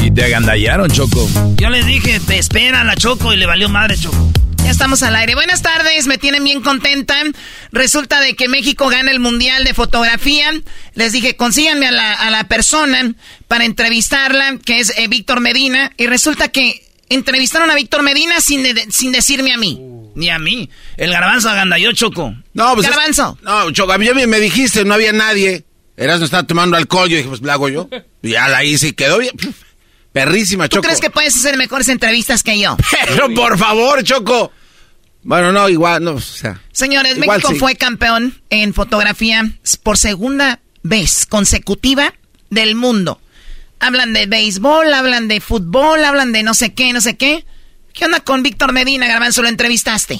Y 0.03 0.11
te 0.13 0.23
agandallaron, 0.25 0.89
Choco. 0.91 1.27
Yo 1.57 1.69
les 1.69 1.85
dije, 1.85 2.19
te 2.19 2.39
espera 2.39 2.83
la 2.83 2.95
Choco 2.95 3.31
y 3.31 3.37
le 3.37 3.45
valió 3.45 3.69
madre 3.69 3.95
Choco. 3.95 4.17
Ya 4.67 4.71
estamos 4.71 5.01
al 5.01 5.15
aire. 5.15 5.33
Buenas 5.33 5.61
tardes, 5.61 6.07
me 6.07 6.17
tienen 6.17 6.43
bien 6.43 6.61
contenta. 6.61 7.15
Resulta 7.71 8.19
de 8.19 8.35
que 8.35 8.49
México 8.49 8.89
gana 8.89 9.11
el 9.11 9.21
Mundial 9.21 9.63
de 9.63 9.73
Fotografía. 9.73 10.51
Les 10.93 11.13
dije, 11.13 11.37
consíganme 11.37 11.87
a 11.87 11.91
la, 11.93 12.11
a 12.13 12.29
la 12.31 12.43
persona 12.49 13.13
para 13.47 13.63
entrevistarla, 13.63 14.57
que 14.65 14.79
es 14.81 14.91
eh, 14.97 15.07
Víctor 15.07 15.39
Medina. 15.39 15.93
Y 15.95 16.07
resulta 16.07 16.49
que 16.49 16.85
entrevistaron 17.07 17.71
a 17.71 17.75
Víctor 17.75 18.01
Medina 18.03 18.41
sin, 18.41 18.61
de- 18.61 18.87
sin 18.91 19.13
decirme 19.13 19.53
a 19.53 19.57
mí. 19.57 19.79
Ni 20.15 20.29
a 20.29 20.37
mí. 20.37 20.69
El 20.97 21.11
garbanzo 21.13 21.49
agandalló 21.49 21.93
Choco. 21.93 22.35
No, 22.53 22.73
pues. 22.75 22.87
es- 22.87 22.93
Garbanzo. 22.93 23.37
no, 23.43 23.71
Choco, 23.71 23.93
a 23.93 23.97
mí 23.97 24.09
me 24.27 24.39
dijiste, 24.41 24.83
no 24.83 24.95
había 24.95 25.13
nadie. 25.13 25.63
Eras 25.95 26.19
no 26.19 26.25
estaba 26.25 26.43
tomando 26.43 26.75
alcohol. 26.75 27.07
Yo 27.07 27.15
dije, 27.15 27.29
pues 27.29 27.41
la 27.41 27.53
hago 27.53 27.69
yo. 27.69 27.87
Y 28.21 28.31
ya 28.31 28.49
la 28.49 28.65
hice 28.65 28.89
y 28.89 28.93
quedó 28.93 29.17
bien. 29.19 29.31
Perrísima, 30.17 30.67
¿Tú 30.67 30.77
Choco. 30.77 30.87
crees 30.87 30.99
que 30.99 31.09
puedes 31.09 31.35
hacer 31.35 31.57
mejores 31.57 31.87
entrevistas 31.89 32.41
que 32.41 32.57
yo? 32.57 32.75
Pero 33.07 33.33
por 33.35 33.57
favor, 33.57 34.03
Choco. 34.03 34.51
Bueno, 35.21 35.51
no, 35.51 35.69
igual, 35.69 36.03
no, 36.03 36.13
o 36.13 36.21
sea. 36.21 36.59
Señores, 36.71 37.17
igual 37.17 37.37
México 37.37 37.53
sí. 37.53 37.59
fue 37.59 37.75
campeón 37.75 38.41
en 38.49 38.73
fotografía 38.73 39.47
por 39.83 39.97
segunda 39.97 40.59
vez 40.81 41.25
consecutiva 41.27 42.13
del 42.49 42.73
mundo. 42.73 43.21
Hablan 43.79 44.13
de 44.13 44.25
béisbol, 44.25 44.91
hablan 44.91 45.27
de 45.27 45.39
fútbol, 45.39 46.03
hablan 46.03 46.31
de 46.31 46.41
no 46.41 46.55
sé 46.55 46.73
qué, 46.73 46.93
no 46.93 47.01
sé 47.01 47.15
qué. 47.15 47.45
¿Qué 47.93 48.05
onda 48.05 48.19
con 48.19 48.41
Víctor 48.41 48.73
Medina, 48.73 49.05
Garbanzo? 49.07 49.43
¿Lo 49.43 49.49
entrevistaste? 49.49 50.19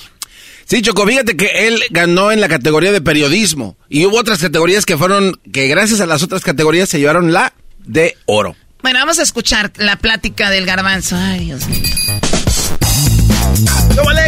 Sí, 0.65 0.81
Choco, 0.83 1.07
fíjate 1.07 1.35
que 1.35 1.67
él 1.67 1.81
ganó 1.89 2.31
en 2.31 2.41
la 2.41 2.49
categoría 2.49 2.91
de 2.91 3.01
periodismo 3.01 3.77
y 3.89 4.05
hubo 4.05 4.17
otras 4.17 4.39
categorías 4.39 4.85
que 4.85 4.97
fueron, 4.97 5.39
que 5.51 5.67
gracias 5.67 6.01
a 6.01 6.05
las 6.05 6.21
otras 6.21 6.43
categorías 6.43 6.89
se 6.89 6.99
llevaron 6.99 7.33
la 7.33 7.53
de 7.79 8.15
oro. 8.25 8.55
Bueno, 8.87 9.01
vamos 9.01 9.19
a 9.19 9.23
escuchar 9.23 9.73
la 9.75 9.97
plática 9.97 10.49
del 10.49 10.65
garbanzo. 10.65 11.17
Ay, 11.17 11.47
Dios 11.47 11.67
mío. 11.67 11.81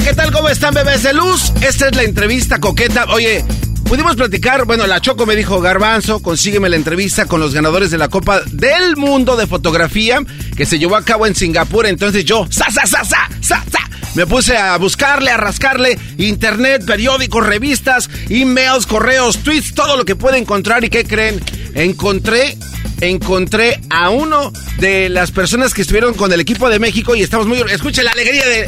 ¿Qué 0.04 0.14
tal? 0.14 0.34
¿Cómo 0.34 0.50
están, 0.50 0.74
bebés 0.74 1.02
de 1.02 1.14
luz? 1.14 1.54
Esta 1.62 1.88
es 1.88 1.96
la 1.96 2.04
entrevista 2.04 2.60
coqueta. 2.60 3.06
Oye, 3.06 3.46
pudimos 3.86 4.18
platicar, 4.18 4.66
bueno, 4.66 4.86
la 4.86 5.00
Choco 5.00 5.26
me 5.26 5.38
dijo, 5.38 5.62
Garbanzo, 5.62 6.22
consígueme 6.22 6.68
la 6.68 6.76
entrevista 6.76 7.26
con 7.26 7.40
los 7.40 7.54
ganadores 7.54 7.90
de 7.90 7.98
la 7.98 8.10
Copa 8.10 8.42
del 8.52 8.98
Mundo 8.98 9.38
de 9.38 9.48
Fotografía 9.48 10.20
que 10.58 10.66
se 10.66 10.78
llevó 10.78 10.98
a 10.98 11.06
cabo 11.06 11.26
en 11.26 11.36
Singapur. 11.36 11.86
Entonces 11.86 12.26
yo, 12.26 12.46
sa, 12.50 12.70
sa, 12.70 12.86
sa, 12.86 13.06
sa, 13.06 13.30
sa, 13.40 13.64
sa, 13.72 13.89
me 14.16 14.26
puse 14.26 14.58
a 14.58 14.78
buscarle, 14.78 15.32
a 15.32 15.38
rascarle 15.38 15.98
internet, 16.18 16.86
periódicos, 16.86 17.46
revistas, 17.46 18.10
emails, 18.30 18.86
correos, 18.86 19.38
tweets, 19.44 19.74
todo 19.74 19.98
lo 19.98 20.06
que 20.06 20.16
puede 20.16 20.38
encontrar. 20.38 20.84
¿Y 20.84 20.90
qué 20.90 21.06
creen? 21.06 21.42
Encontré 21.76 22.58
encontré 23.02 23.80
a 23.90 24.10
uno 24.10 24.52
de 24.78 25.10
las 25.10 25.32
personas 25.32 25.74
que 25.74 25.82
estuvieron 25.82 26.14
con 26.14 26.32
el 26.34 26.40
equipo 26.40 26.70
de 26.70 26.80
México 26.80 27.16
y 27.16 27.22
estamos 27.22 27.48
muy... 27.48 27.60
Escuchen 27.60 28.06
la 28.06 28.12
alegría 28.12 28.46
de... 28.46 28.66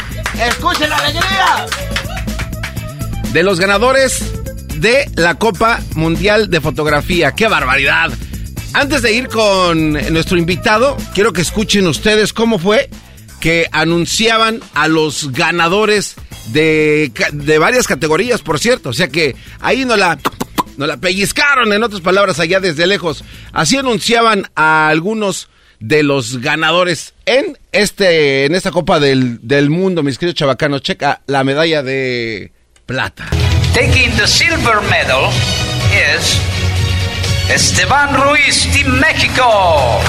¡Escuchen 0.48 0.90
la 0.90 0.98
alegría! 0.98 1.66
De 3.34 3.44
los 3.44 3.60
ganadores 3.60 4.24
de 4.76 5.10
la 5.16 5.36
Copa 5.36 5.82
Mundial 5.96 6.50
de 6.50 6.62
Fotografía. 6.62 7.34
¡Qué 7.34 7.48
barbaridad! 7.48 8.12
Antes 8.74 9.02
de 9.02 9.14
ir 9.14 9.28
con 9.28 9.94
nuestro 10.14 10.38
invitado, 10.38 10.96
quiero 11.14 11.34
que 11.34 11.42
escuchen 11.42 11.88
ustedes 11.88 12.32
cómo 12.32 12.58
fue 12.58 12.90
que 13.42 13.68
anunciaban 13.74 14.62
a 14.74 14.88
los 14.88 15.34
ganadores 15.34 16.16
de, 16.54 17.12
de 17.34 17.58
varias 17.58 17.88
categorías, 17.88 18.42
por 18.42 18.60
cierto. 18.60 18.90
O 18.90 18.94
sea 18.94 19.10
que 19.10 19.36
ahí 19.60 19.84
no 19.84 19.98
la 19.98 20.18
nos 20.78 20.88
la 20.88 20.98
pellizcaron, 20.98 21.74
en 21.74 21.84
otras 21.84 22.02
palabras, 22.02 22.40
allá 22.40 22.60
desde 22.60 22.88
lejos. 22.88 23.24
Así 23.52 23.78
anunciaban 23.78 24.50
a 24.56 24.88
algunos 24.88 25.50
de 25.80 26.04
los 26.04 26.40
ganadores 26.40 27.14
en 27.26 27.58
este 27.72 28.46
en 28.46 28.56
esta 28.56 28.72
Copa 28.72 29.00
del, 29.00 29.40
del 29.42 29.70
Mundo, 29.70 30.04
mis 30.04 30.18
queridos 30.18 30.36
chavacanos. 30.36 30.82
Checa 30.82 31.22
la 31.26 31.44
medalla 31.44 31.84
de 31.84 32.52
plata. 32.86 33.28
Taking 33.74 34.16
the 34.18 34.28
silver 34.28 34.82
medal 34.90 35.30
is 35.92 36.40
Esteban 37.50 38.16
Ruiz, 38.16 38.68
Team 38.72 39.00
México. 39.00 40.00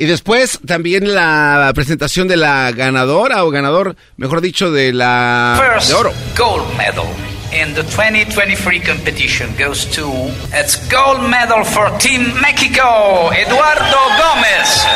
Y 0.00 0.06
después 0.06 0.60
también 0.64 1.12
la 1.12 1.72
presentación 1.74 2.28
de 2.28 2.36
la 2.36 2.70
ganadora 2.70 3.44
o 3.44 3.50
ganador, 3.50 3.96
mejor 4.16 4.40
dicho, 4.40 4.70
de 4.70 4.92
la 4.92 5.60
First 5.60 5.88
de 5.88 5.94
oro. 5.94 6.12
gold 6.36 6.72
medal 6.76 7.04
in 7.50 7.74
the 7.74 7.82
2023 7.82 8.78
competition 8.86 9.52
goes 9.58 9.84
to 9.86 10.06
it's 10.54 10.76
gold 10.88 11.28
medal 11.28 11.64
for 11.64 11.90
Team 11.98 12.32
Mexico, 12.40 13.32
Eduardo 13.32 13.98
Gómez. 14.22 14.86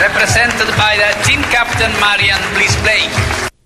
Represented 0.00 0.68
by 0.78 0.96
the 0.96 1.22
team 1.28 1.42
captain 1.50 1.92
Marian, 2.00 2.40
please 2.54 2.74
play. 2.76 3.10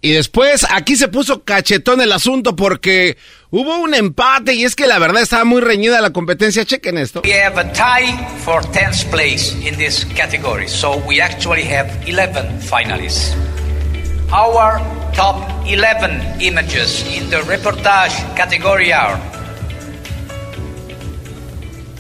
Y 0.01 0.13
después 0.13 0.67
aquí 0.71 0.97
se 0.97 1.07
puso 1.07 1.45
cachetón 1.45 2.01
el 2.01 2.11
asunto 2.11 2.57
porque 2.57 3.17
hubo 3.51 3.79
un 3.79 3.95
empate 3.95 4.55
y 4.55 4.65
es 4.65 4.77
que 4.77 4.87
la 4.87 4.99
verdad 4.99 5.23
estaba 5.23 5.45
muy 5.45 5.61
reñida 5.61 6.01
la 6.01 6.11
competencia. 6.11 6.65
Chequen 6.65 6.99
esto. 6.99 7.23
We 7.25 7.33
have 7.43 7.59
a 7.59 7.73
tie 7.73 8.17
for 8.45 8.63
10th 8.63 9.11
place 9.11 9.55
in 9.67 9.77
this 9.77 10.05
category, 10.15 10.69
so 10.69 10.97
we 11.07 11.21
actually 11.21 11.65
have 11.65 11.91
11 12.07 12.61
finalists. 12.61 13.35
Our 14.31 14.81
top 15.15 15.49
11 15.67 16.41
images 16.41 17.03
in 17.17 17.31
the 17.31 17.39
reportage 17.43 18.15
category 18.37 18.93
are 18.93 19.19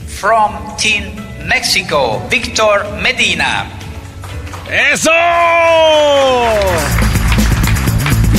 from 0.07 0.77
Team 0.77 1.15
Mexico, 1.47 2.19
Victor 2.29 2.85
Medina. 3.01 3.67
¡Eso! 4.71 5.11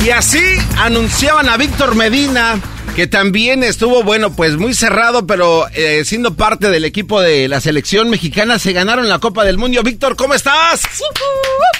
Y 0.04 0.10
así 0.10 0.42
anunciaban 0.78 1.50
a 1.50 1.58
Víctor 1.58 1.94
Medina, 1.94 2.58
que 2.96 3.06
también 3.06 3.62
estuvo, 3.62 4.02
bueno, 4.02 4.34
pues 4.34 4.56
muy 4.56 4.72
cerrado, 4.72 5.26
pero 5.26 5.68
eh, 5.74 6.06
siendo 6.06 6.34
parte 6.36 6.70
del 6.70 6.86
equipo 6.86 7.20
de 7.20 7.48
la 7.48 7.60
selección 7.60 8.08
mexicana, 8.08 8.58
se 8.58 8.72
ganaron 8.72 9.10
la 9.10 9.18
Copa 9.18 9.44
del 9.44 9.58
Mundo. 9.58 9.82
Víctor, 9.82 10.16
¿cómo 10.16 10.32
estás? 10.32 10.82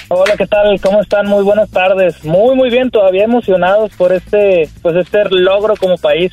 Hola, 0.09 0.35
¿qué 0.37 0.45
tal? 0.45 0.79
¿Cómo 0.81 1.01
están? 1.01 1.25
Muy 1.25 1.43
buenas 1.43 1.71
tardes. 1.71 2.23
Muy, 2.23 2.55
muy 2.55 2.69
bien, 2.69 2.91
todavía 2.91 3.23
emocionados 3.23 3.91
por 3.97 4.13
este, 4.13 4.69
pues 4.83 4.95
este 4.97 5.23
logro 5.31 5.75
como 5.75 5.97
país. 5.97 6.31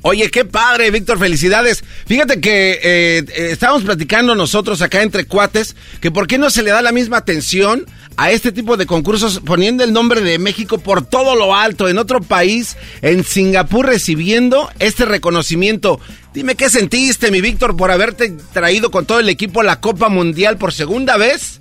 Oye, 0.00 0.30
qué 0.30 0.46
padre, 0.46 0.90
Víctor, 0.90 1.18
felicidades. 1.18 1.84
Fíjate 2.06 2.40
que 2.40 2.70
eh, 2.70 2.78
eh, 3.18 3.48
estábamos 3.50 3.82
platicando 3.82 4.34
nosotros 4.34 4.80
acá 4.80 5.02
entre 5.02 5.26
cuates 5.26 5.76
que 6.00 6.10
por 6.10 6.26
qué 6.26 6.38
no 6.38 6.48
se 6.48 6.62
le 6.62 6.70
da 6.70 6.80
la 6.80 6.92
misma 6.92 7.18
atención 7.18 7.84
a 8.18 8.32
este 8.32 8.50
tipo 8.50 8.76
de 8.76 8.84
concursos 8.84 9.40
poniendo 9.46 9.84
el 9.84 9.92
nombre 9.92 10.20
de 10.20 10.40
México 10.40 10.78
por 10.78 11.06
todo 11.06 11.36
lo 11.36 11.54
alto 11.54 11.88
en 11.88 11.98
otro 11.98 12.20
país, 12.20 12.76
en 13.00 13.22
Singapur 13.22 13.86
recibiendo 13.86 14.68
este 14.80 15.04
reconocimiento. 15.04 16.00
Dime 16.34 16.56
qué 16.56 16.68
sentiste, 16.68 17.30
mi 17.30 17.40
Víctor, 17.40 17.76
por 17.76 17.92
haberte 17.92 18.32
traído 18.52 18.90
con 18.90 19.06
todo 19.06 19.20
el 19.20 19.28
equipo 19.28 19.60
a 19.60 19.64
la 19.64 19.80
Copa 19.80 20.08
Mundial 20.08 20.58
por 20.58 20.72
segunda 20.72 21.16
vez 21.16 21.60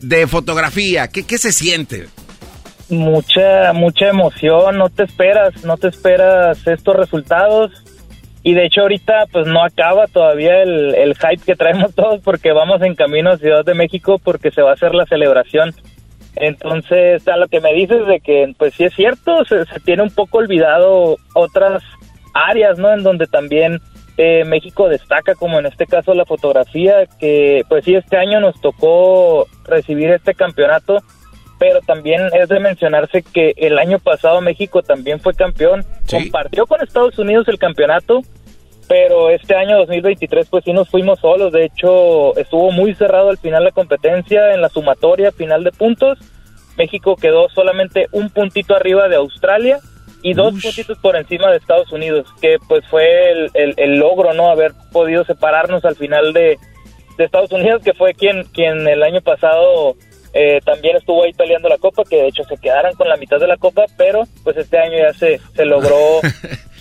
de 0.00 0.26
fotografía. 0.26 1.08
¿Qué, 1.08 1.24
qué 1.24 1.38
se 1.38 1.52
siente? 1.52 2.06
Mucha, 2.90 3.72
mucha 3.72 4.08
emoción, 4.10 4.76
no 4.76 4.90
te 4.90 5.04
esperas, 5.04 5.64
no 5.64 5.78
te 5.78 5.88
esperas 5.88 6.66
estos 6.66 6.96
resultados. 6.96 7.72
Y 8.42 8.52
de 8.52 8.66
hecho 8.66 8.82
ahorita 8.82 9.24
pues 9.32 9.46
no 9.46 9.64
acaba 9.64 10.06
todavía 10.06 10.62
el, 10.62 10.94
el 10.96 11.14
hype 11.14 11.42
que 11.46 11.56
traemos 11.56 11.94
todos 11.96 12.20
porque 12.22 12.52
vamos 12.52 12.82
en 12.82 12.94
camino 12.94 13.30
a 13.30 13.38
Ciudad 13.38 13.64
de 13.64 13.72
México 13.72 14.20
porque 14.22 14.50
se 14.50 14.60
va 14.60 14.72
a 14.72 14.74
hacer 14.74 14.94
la 14.94 15.06
celebración. 15.06 15.74
Entonces, 16.36 17.26
a 17.28 17.36
lo 17.36 17.48
que 17.48 17.60
me 17.60 17.72
dices 17.72 18.06
de 18.06 18.20
que, 18.20 18.52
pues 18.58 18.74
sí 18.74 18.84
es 18.84 18.94
cierto, 18.94 19.44
se, 19.44 19.64
se 19.66 19.80
tiene 19.80 20.02
un 20.02 20.10
poco 20.10 20.38
olvidado 20.38 21.16
otras 21.34 21.82
áreas, 22.34 22.78
¿no? 22.78 22.92
En 22.92 23.02
donde 23.02 23.26
también 23.26 23.80
eh, 24.16 24.44
México 24.44 24.88
destaca, 24.88 25.34
como 25.34 25.58
en 25.58 25.66
este 25.66 25.86
caso 25.86 26.14
la 26.14 26.24
fotografía, 26.24 27.06
que 27.18 27.62
pues 27.68 27.84
sí, 27.84 27.94
este 27.94 28.16
año 28.16 28.40
nos 28.40 28.60
tocó 28.60 29.46
recibir 29.64 30.10
este 30.10 30.34
campeonato, 30.34 30.98
pero 31.58 31.80
también 31.80 32.22
es 32.32 32.48
de 32.48 32.60
mencionarse 32.60 33.22
que 33.22 33.54
el 33.56 33.78
año 33.78 33.98
pasado 33.98 34.40
México 34.40 34.82
también 34.82 35.18
fue 35.18 35.34
campeón, 35.34 35.84
compartió 36.08 36.66
con 36.66 36.80
Estados 36.80 37.18
Unidos 37.18 37.48
el 37.48 37.58
campeonato, 37.58 38.20
pero 38.96 39.28
este 39.30 39.56
año 39.56 39.76
2023 39.78 40.46
pues 40.48 40.62
sí 40.64 40.72
nos 40.72 40.88
fuimos 40.88 41.18
solos, 41.18 41.50
de 41.52 41.64
hecho 41.64 42.36
estuvo 42.38 42.70
muy 42.70 42.94
cerrado 42.94 43.28
al 43.30 43.38
final 43.38 43.64
la 43.64 43.72
competencia 43.72 44.54
en 44.54 44.60
la 44.60 44.68
sumatoria 44.68 45.32
final 45.32 45.64
de 45.64 45.72
puntos, 45.72 46.16
México 46.78 47.16
quedó 47.16 47.48
solamente 47.48 48.06
un 48.12 48.30
puntito 48.30 48.76
arriba 48.76 49.08
de 49.08 49.16
Australia 49.16 49.80
y 50.22 50.32
dos 50.34 50.52
puntitos 50.62 50.96
por 50.98 51.16
encima 51.16 51.50
de 51.50 51.56
Estados 51.56 51.90
Unidos, 51.90 52.28
que 52.40 52.58
pues 52.68 52.86
fue 52.88 53.32
el, 53.32 53.50
el- 53.54 53.74
el 53.78 53.98
logro, 53.98 54.32
¿no? 54.32 54.48
Haber 54.48 54.70
podido 54.92 55.24
separarnos 55.24 55.84
al 55.84 55.96
final 55.96 56.32
de, 56.32 56.56
de 57.18 57.24
Estados 57.24 57.50
Unidos, 57.50 57.82
que 57.82 57.94
fue 57.94 58.14
quien, 58.14 58.44
quien 58.44 58.86
el 58.86 59.02
año 59.02 59.20
pasado 59.22 59.96
eh, 60.34 60.60
también 60.64 60.96
estuvo 60.96 61.24
ahí 61.24 61.32
peleando 61.32 61.68
la 61.68 61.78
copa, 61.78 62.04
que 62.08 62.16
de 62.16 62.28
hecho 62.28 62.44
se 62.44 62.56
quedaron 62.58 62.94
con 62.94 63.08
la 63.08 63.16
mitad 63.16 63.40
de 63.40 63.48
la 63.48 63.56
copa, 63.56 63.86
pero 63.98 64.22
pues 64.44 64.56
este 64.56 64.78
año 64.78 64.96
ya 64.96 65.12
se, 65.14 65.40
se 65.56 65.64
logró 65.64 66.20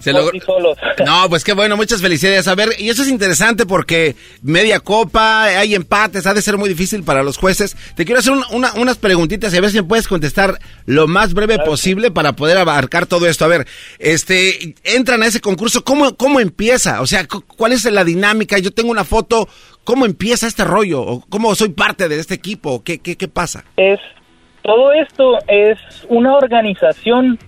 Se 0.00 0.12
por 0.12 0.20
logró- 0.22 0.32
sí 0.32 0.40
solos. 0.40 0.78
No, 1.04 1.28
pues 1.28 1.44
qué 1.44 1.52
bueno, 1.52 1.76
muchas 1.76 2.00
felicidades. 2.00 2.48
A 2.48 2.54
ver, 2.54 2.70
y 2.78 2.88
eso 2.88 3.02
es 3.02 3.08
interesante 3.08 3.66
porque 3.66 4.14
media 4.42 4.80
copa, 4.80 5.44
hay 5.44 5.74
empates, 5.74 6.26
ha 6.26 6.34
de 6.34 6.42
ser 6.42 6.56
muy 6.58 6.68
difícil 6.68 7.02
para 7.04 7.22
los 7.22 7.36
jueces. 7.36 7.76
Te 7.96 8.04
quiero 8.04 8.18
hacer 8.20 8.32
un- 8.32 8.44
una- 8.50 8.72
unas 8.74 8.96
preguntitas 8.98 9.52
y 9.52 9.56
a 9.56 9.60
ver 9.60 9.70
si 9.70 9.76
me 9.76 9.84
puedes 9.88 10.08
contestar 10.08 10.58
lo 10.86 11.06
más 11.06 11.34
breve 11.34 11.58
posible 11.58 12.10
para 12.10 12.32
poder 12.34 12.58
abarcar 12.58 13.06
todo 13.06 13.26
esto. 13.26 13.44
A 13.44 13.48
ver, 13.48 13.66
este, 13.98 14.74
entran 14.84 15.22
a 15.22 15.26
ese 15.26 15.40
concurso, 15.40 15.84
¿cómo, 15.84 16.16
cómo 16.16 16.40
empieza? 16.40 17.00
O 17.00 17.06
sea, 17.06 17.26
cu- 17.26 17.42
¿cuál 17.46 17.72
es 17.72 17.84
la 17.84 18.04
dinámica? 18.04 18.58
Yo 18.58 18.70
tengo 18.72 18.90
una 18.90 19.04
foto, 19.04 19.48
¿cómo 19.84 20.06
empieza 20.06 20.46
este 20.46 20.64
rollo? 20.64 21.00
¿O 21.02 21.20
¿Cómo 21.28 21.54
soy 21.54 21.70
parte 21.70 22.08
de 22.08 22.18
este 22.18 22.34
equipo? 22.34 22.82
¿Qué, 22.82 22.98
qué, 22.98 23.16
qué 23.16 23.28
pasa? 23.28 23.64
es 23.76 23.98
todo 24.62 24.92
esto 24.92 25.38
es 25.48 25.78
una 26.08 26.34
organización 26.36 27.38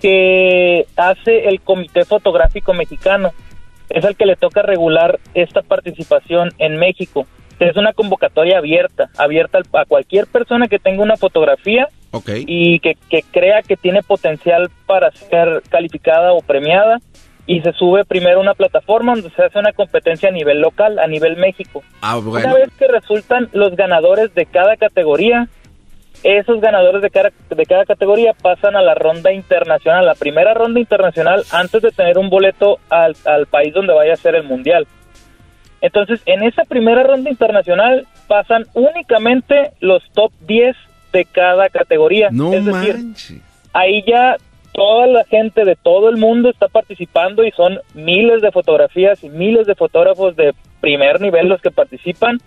que 0.00 0.86
hace 0.96 1.48
el 1.48 1.60
Comité 1.60 2.04
Fotográfico 2.04 2.72
Mexicano. 2.74 3.32
Es 3.88 4.04
el 4.04 4.16
que 4.16 4.26
le 4.26 4.36
toca 4.36 4.62
regular 4.62 5.18
esta 5.34 5.62
participación 5.62 6.50
en 6.58 6.76
México. 6.76 7.26
Es 7.58 7.76
una 7.76 7.92
convocatoria 7.92 8.58
abierta, 8.58 9.10
abierta 9.16 9.60
a 9.72 9.84
cualquier 9.84 10.26
persona 10.26 10.68
que 10.68 10.78
tenga 10.78 11.02
una 11.02 11.16
fotografía 11.16 11.88
y 12.46 12.78
que, 12.80 12.96
que 13.10 13.22
crea 13.22 13.62
que 13.62 13.76
tiene 13.76 14.02
potencial 14.02 14.70
para 14.86 15.10
ser 15.10 15.62
calificada 15.68 16.32
o 16.32 16.40
premiada 16.40 16.98
y 17.48 17.62
se 17.62 17.72
sube 17.72 18.04
primero 18.04 18.38
a 18.38 18.42
una 18.42 18.54
plataforma 18.54 19.14
donde 19.14 19.30
se 19.30 19.42
hace 19.42 19.58
una 19.58 19.72
competencia 19.72 20.28
a 20.28 20.32
nivel 20.32 20.60
local, 20.60 20.98
a 20.98 21.06
nivel 21.06 21.38
México. 21.38 21.82
Ah, 22.02 22.18
Una 22.18 22.54
vez 22.54 22.70
que 22.78 22.86
resultan 22.86 23.48
los 23.52 23.74
ganadores 23.74 24.34
de 24.34 24.44
cada 24.44 24.76
categoría, 24.76 25.48
esos 26.22 26.60
ganadores 26.60 27.02
de 27.02 27.10
cada, 27.10 27.30
de 27.48 27.66
cada 27.66 27.84
categoría 27.84 28.32
pasan 28.32 28.76
a 28.76 28.82
la 28.82 28.94
ronda 28.94 29.32
internacional, 29.32 30.06
la 30.06 30.14
primera 30.14 30.54
ronda 30.54 30.80
internacional 30.80 31.44
antes 31.52 31.82
de 31.82 31.90
tener 31.90 32.18
un 32.18 32.30
boleto 32.30 32.78
al, 32.88 33.16
al 33.24 33.46
país 33.46 33.72
donde 33.72 33.94
vaya 33.94 34.14
a 34.14 34.16
ser 34.16 34.34
el 34.34 34.44
mundial. 34.44 34.86
Entonces, 35.80 36.20
en 36.26 36.42
esa 36.42 36.64
primera 36.64 37.04
ronda 37.04 37.30
internacional 37.30 38.06
pasan 38.26 38.66
únicamente 38.74 39.72
los 39.80 40.02
top 40.12 40.32
10 40.46 40.76
de 41.12 41.24
cada 41.24 41.68
categoría. 41.68 42.28
No 42.30 42.52
es 42.52 42.64
decir, 42.64 42.94
manches. 42.94 43.40
ahí 43.72 44.02
ya 44.06 44.36
toda 44.72 45.06
la 45.06 45.24
gente 45.24 45.64
de 45.64 45.76
todo 45.76 46.08
el 46.08 46.16
mundo 46.16 46.50
está 46.50 46.68
participando 46.68 47.44
y 47.44 47.50
son 47.52 47.78
miles 47.94 48.42
de 48.42 48.52
fotografías 48.52 49.22
y 49.24 49.28
miles 49.28 49.66
de 49.66 49.74
fotógrafos 49.74 50.36
de 50.36 50.54
primer 50.80 51.20
nivel 51.20 51.48
los 51.48 51.60
que 51.60 51.70
participan. 51.70 52.38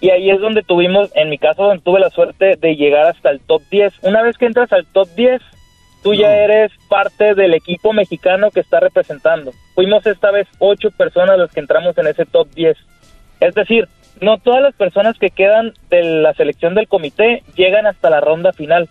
Y 0.00 0.10
ahí 0.10 0.30
es 0.30 0.40
donde 0.40 0.62
tuvimos, 0.62 1.10
en 1.14 1.30
mi 1.30 1.38
caso, 1.38 1.64
donde 1.64 1.82
tuve 1.82 2.00
la 2.00 2.10
suerte 2.10 2.56
de 2.56 2.76
llegar 2.76 3.06
hasta 3.06 3.30
el 3.30 3.40
top 3.40 3.62
10. 3.70 3.94
Una 4.02 4.22
vez 4.22 4.36
que 4.36 4.46
entras 4.46 4.72
al 4.72 4.86
top 4.86 5.08
10, 5.16 5.40
tú 6.02 6.14
ya 6.14 6.36
eres 6.36 6.70
parte 6.88 7.34
del 7.34 7.54
equipo 7.54 7.92
mexicano 7.92 8.50
que 8.50 8.60
está 8.60 8.80
representando. 8.80 9.52
Fuimos 9.74 10.06
esta 10.06 10.30
vez 10.30 10.46
ocho 10.58 10.90
personas 10.90 11.38
los 11.38 11.50
que 11.50 11.60
entramos 11.60 11.96
en 11.98 12.08
ese 12.08 12.26
top 12.26 12.48
10. 12.54 12.76
Es 13.40 13.54
decir, 13.54 13.88
no 14.20 14.38
todas 14.38 14.62
las 14.62 14.74
personas 14.74 15.18
que 15.18 15.30
quedan 15.30 15.72
de 15.90 16.02
la 16.02 16.34
selección 16.34 16.74
del 16.74 16.88
comité 16.88 17.42
llegan 17.54 17.86
hasta 17.86 18.10
la 18.10 18.20
ronda 18.20 18.52
final. 18.52 18.88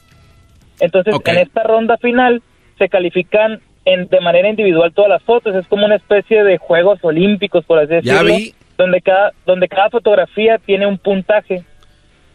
Entonces, 0.79 1.15
en 1.25 1.37
esta 1.37 1.63
ronda 1.63 1.97
final 1.97 2.41
se 2.77 2.89
califican 2.89 3.61
en, 3.85 4.07
de 4.07 4.19
manera 4.19 4.49
individual 4.49 4.93
todas 4.93 5.09
las 5.09 5.23
fotos. 5.23 5.55
Es 5.55 5.67
como 5.67 5.85
una 5.85 5.95
especie 5.95 6.43
de 6.43 6.57
Juegos 6.57 6.99
Olímpicos, 7.03 7.63
por 7.65 7.79
así 7.79 7.93
Ya 8.03 8.23
decirlo, 8.23 8.35
vi. 8.35 8.53
Donde 8.77 9.01
cada 9.01 9.31
donde 9.45 9.67
cada 9.67 9.89
fotografía 9.89 10.57
tiene 10.57 10.85
un 10.87 10.97
puntaje. 10.97 11.63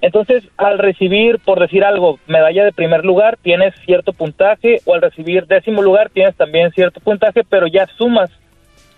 Entonces, 0.03 0.45
al 0.57 0.78
recibir, 0.78 1.38
por 1.41 1.61
decir 1.61 1.84
algo, 1.84 2.18
medalla 2.26 2.64
de 2.64 2.72
primer 2.72 3.05
lugar, 3.05 3.36
tienes 3.43 3.74
cierto 3.84 4.14
puntaje, 4.14 4.80
o 4.86 4.95
al 4.95 5.03
recibir 5.03 5.47
décimo 5.47 5.82
lugar, 5.82 6.09
tienes 6.09 6.34
también 6.36 6.70
cierto 6.72 7.01
puntaje, 7.01 7.43
pero 7.47 7.66
ya 7.66 7.86
sumas 7.99 8.30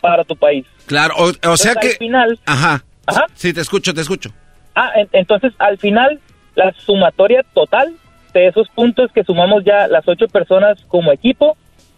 para 0.00 0.22
tu 0.22 0.36
país. 0.36 0.64
Claro, 0.86 1.14
o, 1.18 1.32
o 1.50 1.56
sea 1.56 1.74
que... 1.74 1.88
Al 1.88 1.94
final, 1.94 2.38
Ajá. 2.46 2.84
Ajá. 3.06 3.26
Sí, 3.34 3.52
te 3.52 3.60
escucho, 3.60 3.92
te 3.92 4.00
escucho. 4.00 4.30
Ah, 4.76 4.92
en- 4.94 5.08
entonces 5.12 5.52
al 5.58 5.76
final 5.78 6.20
la 6.54 6.72
sumatoria 6.78 7.42
total 7.52 7.94
de 8.32 8.46
esos 8.46 8.68
puntos 8.68 9.10
que 9.12 9.24
sumamos 9.24 9.64
ya 9.64 9.88
las 9.88 10.06
ocho 10.06 10.28
personas 10.28 10.78
como 10.86 11.10
equipo 11.12 11.56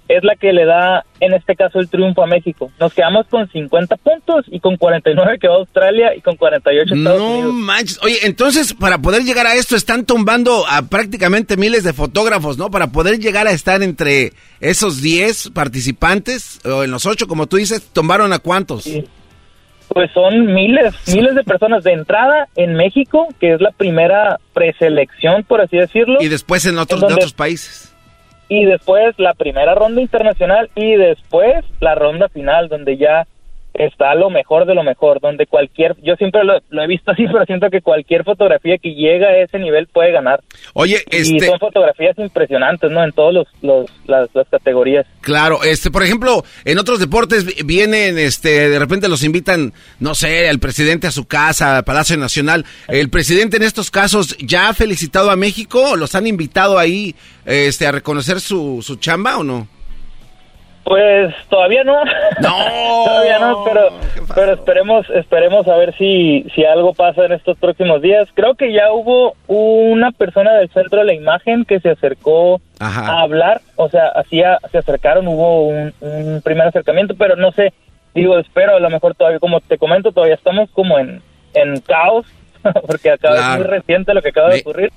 es 0.09 0.23
la 0.23 0.37
que 0.37 0.53
le 0.53 0.67
da 0.67 1.05
en 1.21 1.33
este 1.33 1.57
caso 1.57 1.79
el 1.81 1.89
triunfo 1.89 2.23
a 2.23 2.27
México. 2.27 2.71
Nos 2.79 2.93
quedamos 2.93 3.27
con 3.29 3.49
50 3.51 3.97
puntos 3.97 4.45
y 4.49 4.61
con 4.61 4.77
49 4.77 5.39
quedó 5.41 5.55
Australia 5.55 6.15
y 6.15 6.21
con 6.21 6.37
48 6.37 6.95
Estados 6.95 7.19
No 7.19 7.29
Unidos. 7.39 7.55
manches. 7.55 8.01
Oye, 8.03 8.19
entonces 8.25 8.75
para 8.75 8.99
poder 8.99 9.23
llegar 9.23 9.47
a 9.47 9.55
esto 9.55 9.77
están 9.77 10.05
tumbando 10.05 10.67
a 10.69 10.83
prácticamente 10.83 11.57
miles 11.57 11.85
de 11.85 11.93
fotógrafos, 11.95 12.59
¿no? 12.59 12.71
Para 12.71 12.89
poder 12.89 13.19
llegar 13.19 13.47
a 13.47 13.53
estar 13.53 13.83
entre 13.83 14.33
esos 14.61 15.01
10 15.01 15.51
participantes, 15.55 16.61
o 16.67 16.85
en 16.85 16.91
los 16.91 17.07
8, 17.07 17.27
como 17.27 17.47
tú 17.47 17.57
dices, 17.57 17.91
¿tumbaron 17.93 18.33
a 18.33 18.39
cuántos? 18.39 18.89
Pues 19.89 20.11
son 20.13 20.53
miles, 20.53 20.95
miles 21.15 21.35
de 21.35 21.45
personas 21.45 21.85
de 21.85 21.93
entrada 21.93 22.49
en 22.57 22.75
México, 22.75 23.29
que 23.39 23.55
es 23.55 23.61
la 23.61 23.71
primera 23.71 24.41
preselección, 24.53 25.45
por 25.45 25.61
así 25.61 25.77
decirlo. 25.77 26.21
Y 26.21 26.29
después 26.29 26.67
en 26.67 26.79
otros, 26.79 27.03
En 27.03 27.09
de 27.09 27.15
otros 27.15 27.33
países. 27.33 27.94
Y 28.49 28.65
después 28.65 29.15
la 29.19 29.35
primera 29.35 29.75
ronda 29.75 30.01
internacional 30.01 30.71
y 30.75 30.97
después 30.97 31.65
la 31.81 31.95
ronda 31.95 32.29
final 32.29 32.69
donde 32.69 32.97
ya 32.97 33.27
está 33.75 34.15
lo 34.15 34.31
mejor 34.31 34.67
de 34.67 34.75
lo 34.75 34.83
mejor, 34.83 35.21
donde 35.21 35.47
cualquier, 35.47 35.97
yo 36.03 36.15
siempre 36.17 36.45
lo, 36.45 36.55
lo 36.71 36.83
he 36.83 36.87
visto 36.87 37.11
así, 37.11 37.27
pero 37.33 37.45
siento 37.45 37.69
que 37.71 37.81
cualquier 37.81 38.25
fotografía 38.25 38.79
que 38.79 38.95
llega 38.95 39.27
a 39.29 39.39
ese 39.43 39.59
nivel 39.59 39.87
puede 39.89 40.13
ganar. 40.13 40.41
Oye, 40.75 40.99
Y 41.11 41.17
este... 41.37 41.47
son 41.47 41.59
fotografías 41.59 42.17
impresionantes, 42.19 42.91
¿no? 42.91 43.03
En 43.05 43.13
todos 43.13 43.35
los, 43.35 43.47
los 43.63 43.91
las, 44.07 44.29
las 44.35 44.49
categorías. 44.49 45.07
Claro, 45.21 45.63
este, 45.65 45.91
por 45.91 46.03
ejemplo, 46.03 46.45
en 46.65 46.79
otros 46.79 47.01
deportes 47.01 47.45
vi- 47.45 47.63
vienen, 47.65 48.19
este, 48.19 48.69
de 48.69 48.79
repente 48.79 49.09
los 49.09 49.25
invitan, 49.25 49.73
no 50.01 50.15
sé, 50.15 50.49
al 50.49 50.59
presidente 50.61 51.07
a 51.07 51.11
su 51.11 51.27
casa, 51.27 51.77
al 51.79 51.85
Palacio 51.85 52.17
Nacional. 52.17 52.65
El 52.89 53.11
presidente 53.11 53.57
en 53.57 53.63
estos 53.65 53.91
casos 53.91 54.37
ya 54.39 54.69
ha 54.69 54.75
felicitado 54.75 55.31
a 55.31 55.37
México, 55.37 55.97
los 55.97 56.15
han 56.15 56.27
invitado 56.27 56.79
ahí, 56.79 57.15
este, 57.45 57.87
a 57.87 57.93
reconocer 57.93 58.41
su, 58.41 58.81
su 58.83 58.97
chamba 58.97 59.37
o 59.39 59.45
no? 59.45 59.67
Pues 60.85 61.35
todavía 61.49 61.83
no. 61.85 62.05
No. 62.41 62.57
todavía 63.07 63.39
no, 63.39 63.65
pero, 63.65 63.89
pero 64.35 64.53
esperemos, 64.53 65.09
esperemos 65.11 65.67
a 65.67 65.77
ver 65.77 65.95
si, 65.97 66.45
si 66.55 66.65
algo 66.65 66.93
pasa 66.93 67.25
en 67.25 67.33
estos 67.33 67.57
próximos 67.59 68.03
días. 68.03 68.29
Creo 68.35 68.55
que 68.55 68.73
ya 68.73 68.93
hubo 68.93 69.35
una 69.49 70.11
persona 70.13 70.53
del 70.55 70.69
centro 70.71 70.99
de 71.01 71.07
la 71.07 71.15
imagen 71.15 71.65
que 71.65 71.81
se 71.81 71.91
acercó 71.91 72.61
a 72.81 73.23
hablar, 73.23 73.63
o 73.77 73.89
sea, 73.89 74.09
hacía, 74.09 74.59
se 74.71 74.79
acercaron, 74.79 75.27
hubo 75.27 75.69
un, 75.69 75.95
un 76.01 76.43
primer 76.45 76.67
acercamiento, 76.67 77.15
pero 77.17 77.35
no 77.37 77.51
sé, 77.53 77.73
digo, 78.15 78.39
espero, 78.39 78.77
a 78.77 78.81
lo 78.81 78.91
mejor 78.91 79.15
todavía, 79.15 79.39
como 79.39 79.61
te 79.61 79.79
comento, 79.79 80.13
todavía 80.13 80.35
estamos 80.35 80.71
como 80.73 80.99
en, 80.99 81.23
en 81.55 81.81
caos, 81.81 82.27
porque 82.87 83.11
acaba 83.11 83.37
Claro. 83.37 83.53
es 83.53 83.59
muy 83.61 83.67
reciente 83.69 84.13
lo 84.13 84.21
que 84.21 84.29
acaba 84.31 84.49
de 84.49 84.57
Me- 84.57 84.61
ocurrir. 84.61 84.91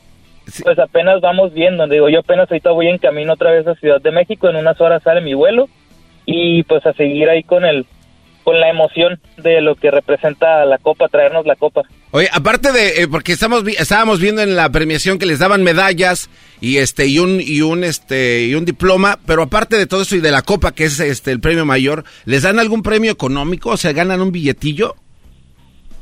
Pues 0.63 0.79
apenas 0.79 1.19
vamos 1.21 1.53
viendo, 1.53 1.85
digo, 1.87 2.07
yo 2.09 2.19
apenas 2.21 2.49
ahorita 2.49 2.71
voy 2.71 2.87
en 2.87 2.97
camino 2.97 3.33
otra 3.33 3.51
vez 3.51 3.67
a 3.67 3.75
Ciudad 3.75 3.99
de 4.01 4.11
México, 4.11 4.49
en 4.49 4.55
unas 4.55 4.79
horas 4.79 5.03
sale 5.03 5.19
mi 5.21 5.33
vuelo 5.33 5.67
y 6.27 6.61
pues 6.63 6.85
a 6.85 6.93
seguir 6.93 7.27
ahí 7.29 7.41
con 7.41 7.65
el 7.65 7.87
con 8.43 8.61
la 8.61 8.69
emoción 8.69 9.19
de 9.35 9.59
lo 9.59 9.75
que 9.75 9.91
representa 9.91 10.63
la 10.63 10.77
copa, 10.77 11.09
traernos 11.09 11.45
la 11.45 11.57
copa. 11.57 11.81
Oye, 12.11 12.29
aparte 12.31 12.71
de, 12.71 13.01
eh, 13.01 13.07
porque 13.11 13.33
estamos, 13.33 13.67
estábamos 13.67 14.21
viendo 14.21 14.41
en 14.41 14.55
la 14.55 14.69
premiación 14.69 15.19
que 15.19 15.25
les 15.25 15.39
daban 15.39 15.63
medallas 15.63 16.29
y 16.61 16.77
este, 16.77 17.07
y 17.07 17.19
un, 17.19 17.41
y 17.41 17.59
un, 17.59 17.83
este, 17.83 18.45
y 18.45 18.55
un 18.55 18.63
diploma, 18.63 19.17
pero 19.25 19.41
aparte 19.41 19.75
de 19.75 19.85
todo 19.85 20.03
eso 20.03 20.15
y 20.15 20.21
de 20.21 20.31
la 20.31 20.43
copa, 20.43 20.71
que 20.71 20.85
es 20.85 20.97
este, 21.01 21.31
el 21.31 21.41
premio 21.41 21.65
mayor, 21.65 22.05
¿les 22.23 22.43
dan 22.43 22.57
algún 22.57 22.83
premio 22.83 23.11
económico? 23.11 23.71
O 23.71 23.77
sea, 23.77 23.91
¿ganan 23.91 24.21
un 24.21 24.31
billetillo? 24.31 24.95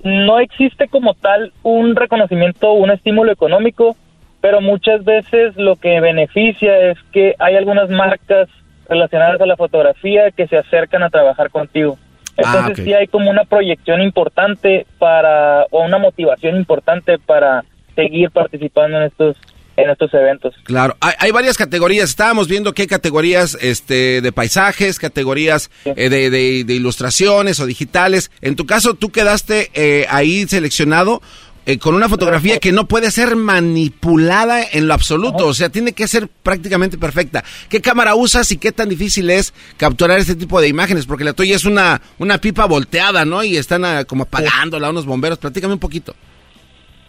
No 0.04 0.40
existe 0.40 0.88
como 0.88 1.16
tal 1.16 1.52
un 1.64 1.96
reconocimiento, 1.96 2.74
un 2.74 2.92
estímulo 2.92 3.32
económico, 3.32 3.96
pero 4.42 4.62
muchas 4.62 5.04
veces 5.04 5.56
lo 5.56 5.78
que 5.78 6.00
beneficia 6.00 6.92
es 6.92 7.00
que 7.12 7.34
hay 7.40 7.56
algunas 7.56 7.90
marcas 7.90 8.50
relacionadas 8.90 9.40
a 9.42 9.46
la 9.46 9.56
fotografía 9.58 10.32
que 10.32 10.48
se 10.48 10.58
acercan 10.58 11.04
a 11.04 11.10
trabajar 11.10 11.50
contigo. 11.50 11.98
Entonces 12.38 12.80
Ah, 12.80 12.84
sí 12.84 12.94
hay 12.94 13.08
como 13.08 13.30
una 13.30 13.46
proyección 13.46 14.02
importante 14.02 14.86
para 15.00 15.66
o 15.72 15.84
una 15.86 15.98
motivación 15.98 16.58
importante 16.58 17.18
para 17.18 17.64
seguir 17.96 18.30
participando 18.32 18.98
en 18.98 19.04
estos 19.04 19.38
en 19.78 19.90
estos 19.90 20.14
eventos. 20.14 20.56
Claro, 20.64 20.96
hay, 21.02 21.14
hay 21.20 21.32
varias 21.32 21.58
categorías. 21.58 22.08
Estábamos 22.10 22.48
viendo 22.48 22.72
que 22.72 22.84
hay 22.84 22.88
categorías 22.88 23.58
este, 23.60 24.22
de 24.22 24.32
paisajes, 24.32 25.00
categorías 25.00 25.70
eh, 25.84 26.08
de, 26.10 26.30
de- 26.30 26.64
de 26.64 26.74
ilustraciones 26.74 27.60
o 27.60 27.66
digitales. 27.66 28.32
En 28.42 28.56
tu 28.56 28.66
caso, 28.66 28.94
tú 28.94 29.10
quedaste 29.12 29.72
eh, 29.74 30.06
ahí 30.10 30.48
seleccionado 30.48 31.22
eh, 31.66 31.80
con 31.80 31.96
una 31.96 32.08
fotografía 32.08 32.60
que 32.60 32.72
no 32.72 32.88
puede 32.88 33.10
ser 33.10 33.36
manipulada 33.36 34.62
en 34.72 34.88
lo 34.88 34.94
absoluto. 34.94 35.48
O 35.48 35.54
sea, 35.54 35.70
tiene 35.70 35.94
que 35.94 36.08
ser 36.08 36.28
prácticamente 36.44 36.98
perfecta. 36.98 37.44
¿Qué 37.70 37.82
cámara 37.82 38.14
usas 38.16 38.52
y 38.52 38.58
qué 38.58 38.72
tan 38.72 38.88
difícil 38.90 39.30
es 39.32 39.54
capturar 39.78 40.20
este 40.20 40.36
tipo 40.36 40.62
de 40.62 40.68
imágenes? 40.68 41.08
Porque 41.08 41.24
la 41.24 41.34
tuya 41.34 41.56
es 41.56 41.66
una, 41.66 42.02
una 42.20 42.38
pipa 42.38 42.66
volteada, 42.66 43.26
¿no? 43.26 43.44
Y 43.44 43.58
están 43.58 43.84
ah, 43.84 44.04
como 44.06 44.24
apagándola 44.24 44.92
unos 44.92 45.08
bomberos. 45.08 45.40
Platícame 45.40 45.74
un 45.74 45.80
poquito. 45.80 46.14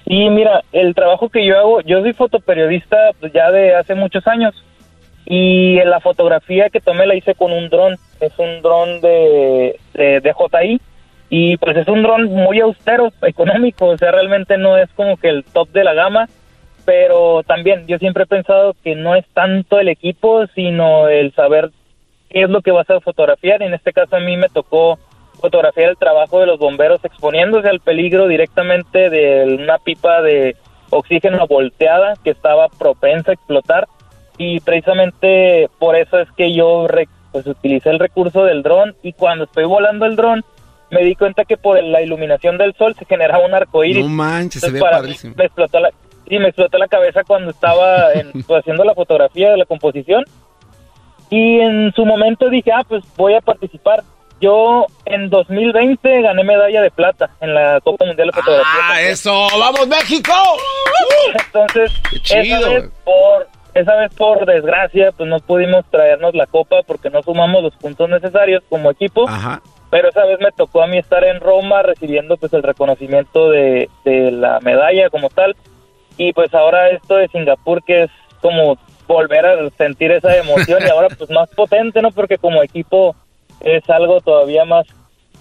Y 0.07 0.31
mira, 0.31 0.63
el 0.73 0.95
trabajo 0.95 1.29
que 1.29 1.45
yo 1.45 1.59
hago, 1.59 1.81
yo 1.83 2.01
soy 2.01 2.13
fotoperiodista 2.15 2.97
pues, 3.21 3.33
ya 3.33 3.51
de 3.51 3.75
hace 3.75 3.95
muchos 3.95 4.27
años 4.27 4.55
y 5.27 5.77
la 5.85 6.01
fotografía 6.01 6.71
que 6.71 6.81
tomé 6.81 7.07
la 7.07 7.17
hice 7.17 7.35
con 7.35 7.53
un 7.53 7.69
dron, 7.69 7.97
es 8.21 8.33
un 8.39 8.63
dron 8.63 9.01
de, 9.01 9.79
de 9.95 10.21
DJI 10.21 10.81
y 11.29 11.57
pues 11.57 11.77
es 11.77 11.89
un 11.89 12.03
dron 12.03 12.25
muy 12.27 12.61
austero, 12.61 13.13
económico, 13.23 13.87
o 13.87 13.99
sea, 13.99 14.13
realmente 14.13 14.59
no 14.59 14.77
es 14.79 14.89
como 14.95 15.17
que 15.17 15.29
el 15.29 15.45
top 15.45 15.69
de 15.71 15.85
la 15.85 15.95
gama, 15.95 16.29
pero 16.85 17.43
también 17.43 17.87
yo 17.87 17.99
siempre 17.99 18.25
he 18.25 18.29
pensado 18.29 18.75
que 18.85 18.95
no 18.95 19.15
es 19.17 19.27
tanto 19.35 19.81
el 19.81 19.89
equipo, 19.89 20.47
sino 20.55 21.09
el 21.09 21.35
saber 21.35 21.71
qué 22.31 22.43
es 22.43 22.51
lo 22.51 22.63
que 22.63 22.71
vas 22.71 22.89
a 22.91 23.01
fotografiar. 23.01 23.63
En 23.63 23.75
este 23.75 23.93
caso 23.93 24.17
a 24.17 24.21
mí 24.21 24.37
me 24.37 24.49
tocó 24.49 24.99
fotografiar 25.41 25.91
el 25.91 25.97
trabajo 25.97 26.41
de 26.41 26.47
los 26.47 26.59
bomberos 26.59 27.05
exponiéndose 27.05 27.69
al 27.69 27.81
peligro 27.81 28.29
directamente 28.29 29.11
de 29.11 29.59
una 29.61 29.79
pipa 29.79 30.23
de 30.23 30.57
oxígeno 30.91 31.47
volteada 31.47 32.15
que 32.23 32.31
estaba 32.31 32.69
propensa 32.69 33.33
a 33.33 33.35
explotar 33.35 33.89
y 34.39 34.61
precisamente 34.61 35.69
por 35.79 35.97
eso 35.97 36.19
es 36.19 36.31
que 36.33 36.55
yo 36.55 36.87
pues 37.33 37.47
utilicé 37.47 37.91
el 37.91 37.99
recurso 37.99 38.45
del 38.45 38.63
dron 38.63 38.95
y 39.03 39.13
cuando 39.13 39.45
estoy 39.45 39.65
volando 39.65 40.07
el 40.07 40.17
dron 40.17 40.45
me 40.91 41.03
di 41.05 41.15
cuenta 41.15 41.45
que 41.45 41.57
por 41.57 41.83
la 41.83 42.01
iluminación 42.03 42.59
del 42.59 42.75
sol 42.75 42.95
se 42.99 43.05
generaba 43.05 43.45
un 43.45 43.55
arco 43.55 43.85
iris. 43.85 44.05
No 44.05 44.11
manches, 44.11 44.63
se 44.63 44.71
ve 44.71 44.81
padrísimo. 44.81 45.35
me 45.37 45.45
explotó 45.47 45.81
la, 45.81 45.91
sí, 46.29 46.39
me 46.39 46.49
explotó 46.49 46.79
la 46.79 46.89
cabeza 46.89 47.23
cuando 47.27 47.51
estaba 47.51 48.13
en- 48.13 48.33
pues, 48.47 48.61
haciendo 48.61 48.85
la 48.85 48.95
fotografía 48.95 49.51
de 49.51 49.57
la 49.57 49.65
composición. 49.65 50.25
Y 51.31 51.59
en 51.61 51.93
su 51.95 52.05
momento 52.07 52.49
dije, 52.49 52.71
ah, 52.73 52.85
pues 52.87 53.03
voy 53.17 53.35
a 53.35 53.41
participar. 53.41 54.03
Yo 54.41 54.85
en 55.07 55.31
2020 55.31 56.21
gané 56.23 56.45
medalla 56.45 56.83
de 56.83 56.91
plata 56.91 57.31
en 57.41 57.55
la 57.55 57.81
Copa 57.81 58.05
Mundial 58.05 58.29
de 58.29 58.33
Fotografía. 58.35 58.81
¡Ah, 58.83 59.01
eso! 59.01 59.49
¡Vamos, 59.59 59.89
México! 59.89 60.33
Entonces, 61.47 61.91
esa, 62.31 62.69
vez 62.69 62.91
por, 63.03 63.49
esa 63.75 63.97
vez 63.97 64.15
por 64.15 64.45
desgracia, 64.45 65.11
pues 65.17 65.29
no 65.29 65.39
pudimos 65.41 65.85
traernos 65.91 66.35
la 66.35 66.47
copa 66.47 66.77
porque 66.87 67.09
no 67.09 67.23
sumamos 67.23 67.63
los 67.63 67.75
puntos 67.77 68.09
necesarios 68.11 68.63
como 68.69 68.91
equipo. 68.91 69.27
Ajá. 69.29 69.63
Pero 69.97 70.11
esa 70.11 70.27
vez 70.27 70.39
me 70.41 70.53
tocó 70.53 70.83
a 70.83 70.87
mí 70.87 70.99
estar 70.99 71.25
en 71.25 71.41
Roma 71.41 71.81
recibiendo 71.81 72.37
pues 72.37 72.53
el 72.53 72.63
reconocimiento 72.63 73.49
de, 73.49 73.89
de 74.05 74.31
la 74.31 74.61
medalla 74.61 75.09
como 75.09 75.31
tal. 75.31 75.57
Y 76.19 76.35
pues 76.35 76.53
ahora 76.53 76.91
esto 76.91 77.17
de 77.17 77.29
Singapur 77.29 77.83
que 77.83 78.03
es 78.03 78.11
como 78.43 78.77
volver 79.09 79.47
a 79.47 79.71
sentir 79.71 80.13
esa 80.13 80.37
emoción 80.37 80.83
y 80.87 80.91
ahora 80.91 81.09
pues 81.17 81.31
más 81.31 81.49
potente, 81.49 82.03
¿no? 82.03 82.11
Porque 82.11 82.37
como 82.37 82.63
equipo 82.63 83.17
es 83.61 83.89
algo 83.89 84.21
todavía 84.21 84.67
más 84.67 84.87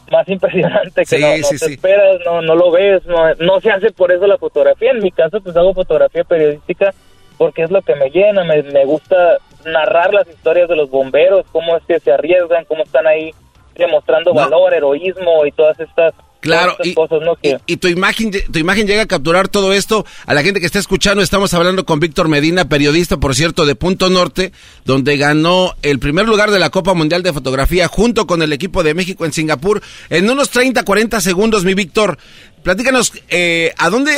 más 0.10 0.26
impresionante 0.30 1.02
que 1.02 1.06
Sí, 1.18 1.20
no, 1.20 1.36
no 1.36 1.44
sí, 1.44 1.58
te 1.58 1.66
sí. 1.66 1.74
esperas, 1.74 2.22
no, 2.26 2.42
no 2.42 2.56
lo 2.56 2.72
ves, 2.72 3.06
no, 3.08 3.36
no 3.36 3.60
se 3.60 3.72
hace 3.72 3.92
por 3.92 4.14
eso 4.14 4.26
la 4.26 4.38
fotografía. 4.38 4.92
En 4.92 5.04
mi 5.04 5.12
caso 5.12 5.42
pues 5.42 5.58
hago 5.58 5.74
fotografía 5.74 6.24
periodística 6.24 6.94
porque 7.38 7.64
es 7.64 7.72
lo 7.72 7.82
que 7.82 7.96
me 7.96 8.10
llena, 8.10 8.46
me, 8.46 8.64
me 8.64 8.86
gusta 8.86 9.36
narrar 9.66 10.14
las 10.14 10.30
historias 10.30 10.70
de 10.70 10.78
los 10.78 10.90
bomberos, 10.90 11.46
cómo 11.52 11.76
es 11.76 11.84
que 11.84 12.00
se 12.00 12.14
arriesgan, 12.14 12.64
cómo 12.64 12.84
están 12.84 13.06
ahí 13.06 13.34
demostrando 13.78 14.34
valor, 14.34 14.74
heroísmo 14.74 15.46
y 15.46 15.52
todas 15.52 15.80
estas, 15.80 16.14
Claro, 16.46 16.78
y, 16.84 16.94
cosas, 16.94 17.22
¿no? 17.24 17.36
Que, 17.36 17.58
y 17.66 17.78
tu 17.78 17.88
imagen 17.88 18.30
tu 18.30 18.60
imagen 18.60 18.86
llega 18.86 19.02
a 19.02 19.08
capturar 19.08 19.48
todo 19.48 19.74
esto. 19.74 20.06
A 20.28 20.34
la 20.36 20.44
gente 20.44 20.60
que 20.60 20.68
está 20.68 20.78
escuchando, 20.78 21.24
estamos 21.24 21.56
hablando 21.56 21.86
con 21.86 22.00
Víctor 22.00 22.28
Medina, 22.28 22.70
periodista, 22.70 23.18
por 23.18 23.34
cierto, 23.34 23.66
de 23.66 23.74
Punto 23.74 24.12
Norte, 24.12 24.52
donde 24.86 25.18
ganó 25.18 25.74
el 25.82 25.98
primer 25.98 26.28
lugar 26.28 26.52
de 26.52 26.60
la 26.60 26.70
Copa 26.70 26.94
Mundial 26.94 27.24
de 27.24 27.34
Fotografía 27.34 27.88
junto 27.88 28.28
con 28.28 28.44
el 28.44 28.54
equipo 28.54 28.84
de 28.84 28.94
México 28.94 29.26
en 29.26 29.34
Singapur. 29.34 29.82
En 30.12 30.30
unos 30.30 30.52
30, 30.52 30.84
40 30.84 31.20
segundos, 31.20 31.66
mi 31.66 31.74
Víctor, 31.74 32.20
platícanos, 32.66 33.14
eh, 33.30 33.72
¿a 33.78 33.90
dónde? 33.90 34.12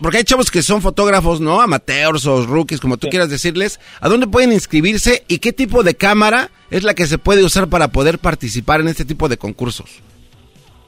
Porque 0.00 0.18
hay 0.18 0.24
chavos 0.24 0.52
que 0.52 0.62
son 0.62 0.80
fotógrafos, 0.80 1.40
¿no? 1.40 1.60
Amateurs 1.60 2.26
o 2.26 2.46
rookies, 2.46 2.80
como 2.80 2.98
tú 2.98 3.08
quieras 3.08 3.30
decirles. 3.30 3.80
¿A 4.00 4.08
dónde 4.08 4.28
pueden 4.28 4.52
inscribirse 4.52 5.24
y 5.26 5.38
qué 5.38 5.52
tipo 5.52 5.82
de 5.82 5.96
cámara 5.96 6.50
es 6.70 6.84
la 6.84 6.94
que 6.94 7.06
se 7.06 7.18
puede 7.18 7.42
usar 7.42 7.68
para 7.68 7.88
poder 7.88 8.18
participar 8.18 8.80
en 8.80 8.88
este 8.88 9.04
tipo 9.04 9.28
de 9.28 9.38
concursos? 9.38 10.02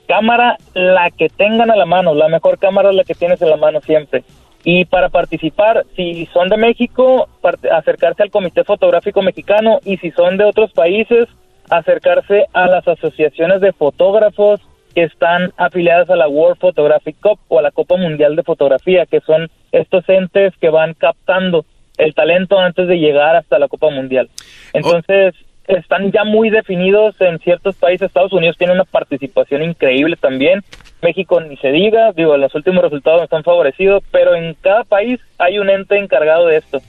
cámara 0.07 0.57
la 0.75 1.11
que 1.11 1.29
tengan 1.29 1.71
a 1.71 1.77
la 1.77 1.85
mano, 1.85 2.15
la 2.15 2.29
mejor 2.29 2.59
cámara 2.59 2.91
es 2.91 2.97
la 2.97 3.05
que 3.05 3.15
tienes 3.15 3.43
en 3.43 3.51
la 3.51 3.57
mano 3.57 3.81
siempre. 3.81 4.23
Y 4.65 4.85
para 4.85 5.09
participar, 5.09 5.85
si 5.95 6.27
son 6.33 6.49
de 6.49 6.57
México, 6.57 7.29
acercarse 7.73 8.23
al 8.23 8.31
Comité 8.31 8.65
Fotográfico 8.65 9.23
Mexicano 9.23 9.81
y 9.85 9.97
si 9.99 10.11
son 10.13 10.37
de 10.37 10.45
otros 10.45 10.73
países, 10.73 11.29
acercarse 11.71 12.47
a 12.53 12.67
las 12.67 12.87
asociaciones 12.87 13.61
de 13.61 13.73
fotógrafos 13.73 14.61
que 14.97 15.03
están 15.03 15.53
afiliadas 15.59 16.09
a 16.09 16.17
la 16.17 16.27
World 16.27 16.59
Photographic 16.59 17.17
Cup 17.21 17.39
o 17.49 17.59
a 17.59 17.63
la 17.63 17.71
Copa 17.71 17.99
Mundial 17.99 18.35
de 18.35 18.43
Fotografía, 18.43 19.05
que 19.05 19.21
son 19.21 19.51
estos 19.71 20.09
entes 20.09 20.55
que 20.59 20.71
van 20.71 20.95
captando 20.95 21.67
el 21.99 22.15
talento 22.15 22.59
antes 22.59 22.89
de 22.89 22.97
llegar 22.97 23.37
hasta 23.37 23.59
la 23.59 23.69
Copa 23.69 23.91
Mundial. 23.91 24.31
Entonces, 24.73 25.35
están 25.69 26.11
ya 26.13 26.25
muy 26.25 26.49
definidos 26.49 27.15
en 27.21 27.39
ciertos 27.41 27.77
países. 27.77 28.07
Estados 28.07 28.33
Unidos 28.33 28.57
tiene 28.57 28.73
una 28.73 28.85
participación 28.85 29.63
increíble 29.63 30.17
también. 30.17 30.63
México 31.03 31.43
ni 31.43 31.59
se 31.59 31.73
diga, 31.73 32.13
digo, 32.13 32.35
los 32.39 32.55
últimos 32.55 32.83
resultados 32.83 33.23
están 33.23 33.45
favorecidos, 33.45 34.03
pero 34.11 34.35
en 34.35 34.55
cada 34.63 34.85
país 34.85 35.21
hay 35.37 35.59
un 35.59 35.69
ente 35.69 35.99
encargado 35.99 36.47
de 36.47 36.57
esto. 36.57 36.81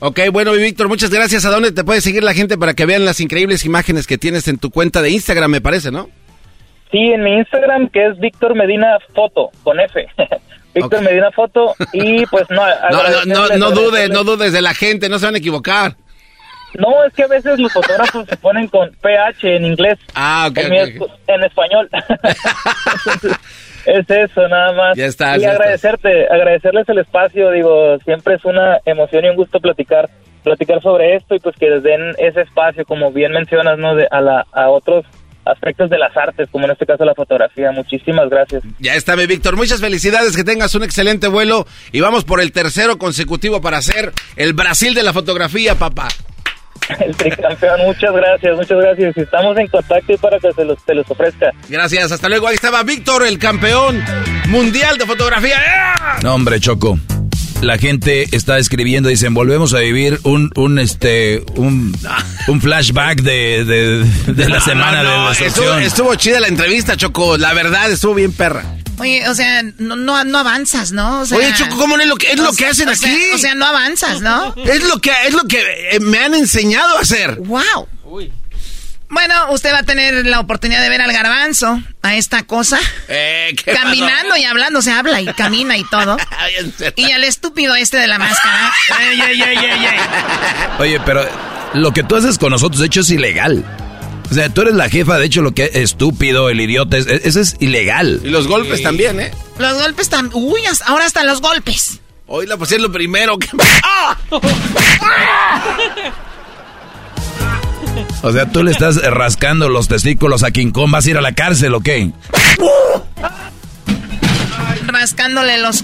Ok, 0.00 0.18
bueno, 0.32 0.50
Víctor, 0.50 0.88
muchas 0.88 1.10
gracias. 1.10 1.44
¿A 1.44 1.50
dónde 1.50 1.70
te 1.70 1.84
puede 1.84 2.00
seguir 2.00 2.24
la 2.24 2.34
gente 2.34 2.58
para 2.58 2.74
que 2.74 2.86
vean 2.86 3.04
las 3.04 3.20
increíbles 3.20 3.64
imágenes 3.64 4.08
que 4.08 4.18
tienes 4.18 4.48
en 4.48 4.58
tu 4.58 4.70
cuenta 4.70 5.00
de 5.00 5.10
Instagram, 5.10 5.52
me 5.52 5.60
parece, 5.60 5.92
no? 5.92 6.08
Sí, 6.90 6.98
en 6.98 7.22
mi 7.22 7.34
Instagram, 7.34 7.88
que 7.88 8.06
es 8.06 8.18
Víctor 8.18 8.54
Medina 8.54 8.98
Foto, 9.14 9.50
con 9.62 9.80
F. 9.80 10.06
Víctor 10.74 11.02
Medina 11.02 11.30
Foto, 11.32 11.74
y 11.92 12.26
pues 12.26 12.48
no. 12.50 12.62
No, 12.90 13.24
no, 13.24 13.48
no, 13.48 13.56
no 13.56 13.70
dudes, 13.70 14.10
no 14.10 14.24
dudes 14.24 14.52
de 14.52 14.62
la 14.62 14.74
gente, 14.74 15.08
no 15.08 15.18
se 15.18 15.26
van 15.26 15.34
a 15.34 15.38
equivocar. 15.38 15.96
No, 16.74 17.04
es 17.04 17.14
que 17.14 17.22
a 17.22 17.28
veces 17.28 17.58
los 17.58 17.72
fotógrafos 17.72 18.26
se 18.28 18.36
ponen 18.36 18.68
con 18.68 18.90
PH 19.00 19.56
en 19.56 19.64
inglés. 19.64 19.98
Ah, 20.14 20.48
ok, 20.50 20.58
En, 20.58 21.44
español. 21.44 21.88
es 23.86 24.10
eso, 24.10 24.46
nada 24.48 24.72
más. 24.72 24.96
Ya 24.96 25.06
estás, 25.06 25.38
Y 25.38 25.40
ya 25.40 25.52
agradecerte, 25.52 26.26
agradecerles 26.26 26.88
el 26.88 26.98
espacio, 26.98 27.50
digo, 27.50 27.98
siempre 28.04 28.34
es 28.34 28.44
una 28.44 28.78
emoción 28.84 29.24
y 29.24 29.28
un 29.28 29.36
gusto 29.36 29.58
platicar 29.58 30.10
platicar 30.42 30.80
sobre 30.80 31.16
esto 31.16 31.34
y 31.34 31.40
pues 31.40 31.56
que 31.56 31.68
les 31.68 31.82
den 31.82 32.14
ese 32.18 32.42
espacio, 32.42 32.84
como 32.84 33.10
bien 33.10 33.32
mencionas, 33.32 33.78
¿no? 33.78 33.96
De, 33.96 34.06
a, 34.08 34.20
la, 34.20 34.46
a 34.52 34.68
otros 34.68 35.04
aspectos 35.46 35.88
de 35.90 35.98
las 35.98 36.16
artes, 36.16 36.48
como 36.50 36.66
en 36.66 36.72
este 36.72 36.86
caso 36.86 37.04
la 37.04 37.14
fotografía. 37.14 37.70
Muchísimas 37.72 38.28
gracias. 38.28 38.62
Ya 38.78 38.94
está, 38.94 39.16
mi 39.16 39.26
Víctor. 39.26 39.56
Muchas 39.56 39.80
felicidades, 39.80 40.36
que 40.36 40.44
tengas 40.44 40.74
un 40.74 40.82
excelente 40.82 41.28
vuelo 41.28 41.66
y 41.92 42.00
vamos 42.00 42.24
por 42.24 42.40
el 42.40 42.52
tercero 42.52 42.98
consecutivo 42.98 43.60
para 43.60 43.80
ser 43.82 44.12
el 44.36 44.52
Brasil 44.52 44.94
de 44.94 45.02
la 45.02 45.12
fotografía, 45.12 45.74
papá. 45.74 46.08
El 47.00 47.16
tricampeón, 47.16 47.80
muchas 47.84 48.14
gracias, 48.14 48.56
muchas 48.56 48.78
gracias. 48.78 49.16
Estamos 49.16 49.58
en 49.58 49.66
contacto 49.66 50.12
y 50.12 50.16
para 50.18 50.38
que 50.38 50.52
se 50.52 50.64
los, 50.64 50.78
se 50.84 50.94
los 50.94 51.10
ofrezca. 51.10 51.50
Gracias, 51.68 52.12
hasta 52.12 52.28
luego. 52.28 52.46
Ahí 52.46 52.54
estaba 52.54 52.82
Víctor, 52.84 53.26
el 53.26 53.38
campeón 53.38 54.04
mundial 54.48 54.96
de 54.98 55.06
fotografía. 55.06 55.56
¡Eh! 55.56 56.20
No, 56.22 56.34
hombre, 56.34 56.60
Choco. 56.60 56.98
La 57.62 57.78
gente 57.78 58.28
está 58.36 58.58
escribiendo, 58.58 59.08
dicen, 59.08 59.34
volvemos 59.34 59.72
a 59.74 59.78
vivir 59.78 60.20
un, 60.24 60.50
un, 60.56 60.78
este, 60.78 61.42
un, 61.56 61.96
un 62.48 62.60
flashback 62.60 63.22
de, 63.22 63.64
de, 63.64 64.32
de 64.32 64.48
la 64.48 64.58
No, 64.60 64.64
semana 64.64 65.02
no, 65.02 65.24
no, 65.24 65.26
de 65.26 65.32
estuvo, 65.32 65.44
destrucción. 65.44 65.82
estuvo 65.82 66.14
chida 66.16 66.40
la 66.40 66.48
entrevista, 66.48 66.96
Choco. 66.96 67.36
La 67.38 67.54
verdad, 67.54 67.90
estuvo 67.90 68.14
bien 68.14 68.32
perra. 68.32 68.64
Oye, 68.98 69.28
o 69.28 69.34
sea, 69.34 69.62
no, 69.78 69.96
no, 69.96 70.22
no 70.24 70.38
avanzas, 70.38 70.92
¿no? 70.92 71.20
O 71.20 71.26
sea, 71.26 71.38
Oye, 71.38 71.52
Choco, 71.54 71.76
¿cómo 71.76 71.96
no 71.96 72.02
es 72.02 72.08
lo 72.08 72.16
que, 72.16 72.30
es 72.30 72.38
lo 72.38 72.52
que 72.52 72.66
hacen 72.66 72.88
o 72.88 72.94
sea- 72.94 73.10
aquí? 73.10 73.20
o 73.34 73.38
sea, 73.38 73.54
no 73.54 73.66
avanzas, 73.66 74.20
¿no? 74.20 74.54
Es 74.64 74.84
lo 74.84 74.98
que, 75.00 75.10
es 75.26 75.34
lo 75.34 75.42
que 75.44 75.58
eh, 75.92 76.00
me 76.00 76.18
han 76.18 76.34
enseñado 76.34 76.96
a 76.98 77.00
hacer. 77.00 77.36
¡Wow! 77.40 77.88
Bueno, 79.08 79.52
usted 79.52 79.72
va 79.72 79.78
a 79.78 79.82
tener 79.84 80.26
la 80.26 80.40
oportunidad 80.40 80.82
de 80.82 80.88
ver 80.88 81.00
al 81.00 81.12
garbanzo, 81.12 81.80
a 82.02 82.16
esta 82.16 82.42
cosa, 82.42 82.78
Eh, 83.08 83.54
qué 83.64 83.72
caminando 83.72 84.36
y 84.36 84.44
hablando, 84.44 84.82
se 84.82 84.90
habla 84.90 85.20
y 85.20 85.26
camina 85.34 85.76
y 85.76 85.84
todo. 85.84 86.16
y 86.96 87.10
al 87.12 87.22
estúpido 87.24 87.74
este 87.76 87.98
de 87.98 88.08
la 88.08 88.18
máscara. 88.18 88.72
Ey, 89.00 89.20
ey, 89.20 89.42
ey, 89.42 89.56
ey, 89.58 89.84
ey. 89.86 89.98
Oye, 90.80 91.00
pero 91.06 91.24
lo 91.74 91.92
que 91.92 92.02
tú 92.02 92.16
haces 92.16 92.36
con 92.38 92.50
nosotros, 92.50 92.80
de 92.80 92.86
hecho, 92.86 93.00
es 93.00 93.10
ilegal. 93.10 93.64
O 94.28 94.34
sea, 94.34 94.48
tú 94.48 94.62
eres 94.62 94.74
la 94.74 94.88
jefa, 94.88 95.18
de 95.18 95.26
hecho, 95.26 95.40
lo 95.40 95.52
que 95.54 95.66
es 95.66 95.76
estúpido, 95.76 96.50
el 96.50 96.60
idiota, 96.60 96.96
es- 96.96 97.06
eso 97.06 97.40
es 97.40 97.54
ilegal. 97.60 98.20
Y 98.24 98.28
los 98.30 98.48
golpes 98.48 98.82
también, 98.82 99.20
¿eh? 99.20 99.30
Los 99.58 99.74
golpes 99.80 100.08
también. 100.08 100.42
Uy, 100.44 100.66
hasta- 100.66 100.86
ahora 100.86 101.04
hasta 101.06 101.22
los 101.22 101.40
golpes. 101.40 102.00
Hoy 102.26 102.44
la 102.46 102.56
pues 102.56 102.72
es 102.72 102.80
lo 102.80 102.90
primero 102.90 103.38
que... 103.38 103.48
¡Ah! 103.84 104.16
O 108.22 108.32
sea, 108.32 108.50
tú 108.50 108.62
le 108.64 108.70
estás 108.70 108.96
rascando 109.02 109.68
los 109.68 109.88
testículos 109.88 110.42
a 110.42 110.50
King 110.50 110.70
Kong, 110.72 110.90
¿vas 110.90 111.06
a 111.06 111.10
ir 111.10 111.16
a 111.16 111.20
la 111.20 111.32
cárcel 111.32 111.74
o 111.74 111.80
qué? 111.80 112.10
Rascándole 114.86 115.58
los. 115.58 115.82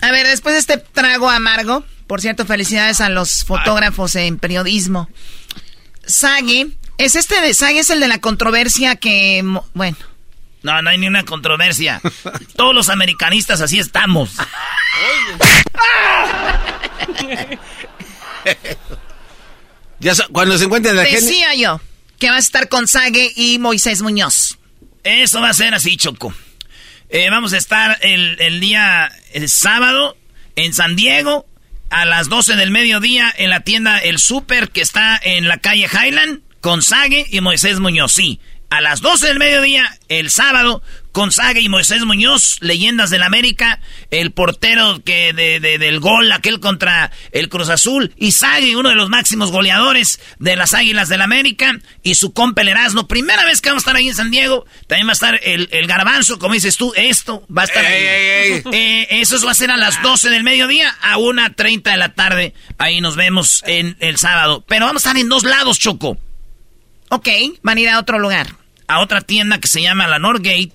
A 0.00 0.10
ver, 0.10 0.26
después 0.26 0.54
de 0.54 0.60
este 0.60 0.78
trago 0.78 1.30
amargo, 1.30 1.84
por 2.06 2.20
cierto, 2.20 2.44
felicidades 2.46 3.00
a 3.00 3.08
los 3.08 3.44
fotógrafos 3.44 4.16
en 4.16 4.38
periodismo. 4.38 5.08
Sage, 6.04 6.68
es 6.98 7.16
este 7.16 7.40
de 7.40 7.54
Sage, 7.54 7.80
es 7.80 7.90
el 7.90 8.00
de 8.00 8.08
la 8.08 8.18
controversia 8.18 8.96
que. 8.96 9.44
Bueno. 9.74 9.96
No, 10.62 10.80
no 10.80 10.90
hay 10.90 10.98
ni 10.98 11.08
una 11.08 11.24
controversia. 11.24 12.00
Todos 12.56 12.74
los 12.74 12.88
americanistas 12.88 13.60
así 13.60 13.78
estamos. 13.78 14.36
Ya 20.02 20.14
cuando 20.32 20.58
se 20.58 20.64
encuentren 20.64 20.96
la 20.96 21.04
gente... 21.04 21.24
Decía 21.24 21.54
yo 21.54 21.80
que 22.18 22.28
vas 22.28 22.36
a 22.36 22.46
estar 22.46 22.68
con 22.68 22.86
Sage 22.86 23.32
y 23.34 23.58
Moisés 23.58 24.02
Muñoz. 24.02 24.58
Eso 25.02 25.40
va 25.40 25.50
a 25.50 25.54
ser 25.54 25.74
así, 25.74 25.96
Choco. 25.96 26.32
Eh, 27.08 27.28
vamos 27.30 27.52
a 27.52 27.56
estar 27.56 27.98
el, 28.02 28.40
el 28.40 28.60
día 28.60 29.10
el 29.32 29.48
sábado 29.48 30.16
en 30.54 30.72
San 30.72 30.94
Diego 30.94 31.46
a 31.90 32.04
las 32.04 32.28
12 32.28 32.56
del 32.56 32.70
mediodía 32.70 33.32
en 33.36 33.50
la 33.50 33.60
tienda 33.60 33.98
El 33.98 34.18
Super 34.18 34.70
que 34.70 34.80
está 34.80 35.20
en 35.22 35.48
la 35.48 35.58
calle 35.58 35.88
Highland 35.92 36.40
con 36.60 36.80
Sage 36.82 37.26
y 37.28 37.40
Moisés 37.40 37.80
Muñoz. 37.80 38.12
Sí, 38.12 38.40
a 38.70 38.80
las 38.80 39.00
12 39.00 39.26
del 39.26 39.38
mediodía 39.38 39.98
el 40.08 40.30
sábado 40.30 40.82
con 41.12 41.30
Saga 41.30 41.60
y 41.60 41.68
Moisés 41.68 42.04
Muñoz, 42.04 42.56
leyendas 42.60 43.10
del 43.10 43.22
América, 43.22 43.80
el 44.10 44.32
portero 44.32 45.02
que 45.04 45.32
de, 45.32 45.60
del 45.60 46.00
gol, 46.00 46.32
aquel 46.32 46.58
contra 46.58 47.12
el 47.32 47.48
Cruz 47.48 47.68
Azul, 47.68 48.12
y 48.16 48.32
Saga, 48.32 48.66
uno 48.76 48.88
de 48.88 48.94
los 48.94 49.10
máximos 49.10 49.50
goleadores 49.50 50.20
de 50.38 50.56
las 50.56 50.74
Águilas 50.74 51.08
del 51.08 51.22
América, 51.22 51.78
y 52.02 52.14
su 52.14 52.32
compa 52.32 52.62
el 52.62 52.68
Erasmo. 52.68 53.06
Primera 53.06 53.44
vez 53.44 53.60
que 53.60 53.68
vamos 53.68 53.82
a 53.82 53.84
estar 53.84 53.96
ahí 53.96 54.08
en 54.08 54.14
San 54.14 54.30
Diego, 54.30 54.66
también 54.86 55.06
va 55.06 55.12
a 55.12 55.14
estar 55.14 55.40
el, 55.42 55.68
el 55.70 55.86
garbanzo, 55.86 56.38
como 56.38 56.54
dices 56.54 56.76
tú, 56.76 56.92
esto 56.96 57.46
va 57.56 57.62
a 57.62 57.64
estar 57.66 57.84
ahí. 57.84 58.62
Eh, 58.74 59.20
eso 59.20 59.38
va 59.44 59.52
a 59.52 59.54
ser 59.54 59.70
a 59.70 59.76
las 59.76 60.00
12 60.02 60.30
del 60.30 60.44
mediodía, 60.44 60.96
a 61.02 61.18
1.30 61.18 61.90
de 61.90 61.96
la 61.96 62.14
tarde, 62.14 62.54
ahí 62.78 63.00
nos 63.00 63.16
vemos 63.16 63.62
en 63.66 63.96
el 64.00 64.16
sábado. 64.16 64.64
Pero 64.66 64.86
vamos 64.86 65.04
a 65.04 65.10
estar 65.10 65.20
en 65.20 65.28
dos 65.28 65.44
lados, 65.44 65.78
Choco. 65.78 66.18
Ok, 67.10 67.28
van 67.62 67.76
a 67.76 67.80
ir 67.80 67.88
a 67.90 67.98
otro 67.98 68.18
lugar, 68.18 68.56
a 68.92 69.00
otra 69.00 69.22
tienda 69.22 69.58
que 69.58 69.68
se 69.68 69.82
llama 69.82 70.06
la 70.06 70.18
Norgate, 70.18 70.72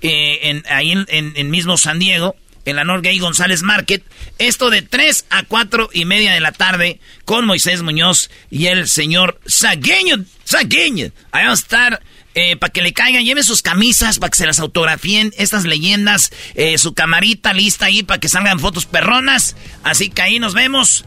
eh, 0.00 0.38
en, 0.42 0.64
ahí 0.70 0.92
en, 0.92 1.06
en, 1.08 1.50
mismo 1.50 1.76
San 1.76 1.98
Diego, 1.98 2.34
en 2.64 2.76
la 2.76 2.84
Norgate 2.84 3.18
González 3.18 3.62
Market. 3.62 4.02
Esto 4.38 4.70
de 4.70 4.82
3 4.82 5.26
a 5.30 5.42
4 5.42 5.90
y 5.92 6.04
media 6.04 6.32
de 6.32 6.40
la 6.40 6.52
tarde 6.52 6.98
con 7.24 7.44
Moisés 7.44 7.82
Muñoz 7.82 8.30
y 8.50 8.66
el 8.66 8.88
señor 8.88 9.40
Sagueño. 9.46 10.24
Sagueño. 10.44 11.12
Ahí 11.30 11.44
vamos 11.44 11.60
a 11.60 11.62
estar. 11.62 12.02
Eh, 12.34 12.56
para 12.56 12.72
que 12.72 12.82
le 12.82 12.92
caigan, 12.92 13.24
lleven 13.24 13.42
sus 13.42 13.62
camisas 13.62 14.20
para 14.20 14.30
que 14.30 14.36
se 14.36 14.46
las 14.46 14.60
autografíen, 14.60 15.32
estas 15.38 15.64
leyendas, 15.64 16.30
eh, 16.54 16.78
su 16.78 16.94
camarita 16.94 17.52
lista 17.52 17.86
ahí 17.86 18.04
para 18.04 18.20
que 18.20 18.28
salgan 18.28 18.60
fotos 18.60 18.86
perronas. 18.86 19.56
Así 19.82 20.08
que 20.08 20.22
ahí 20.22 20.38
nos 20.38 20.54
vemos. 20.54 21.04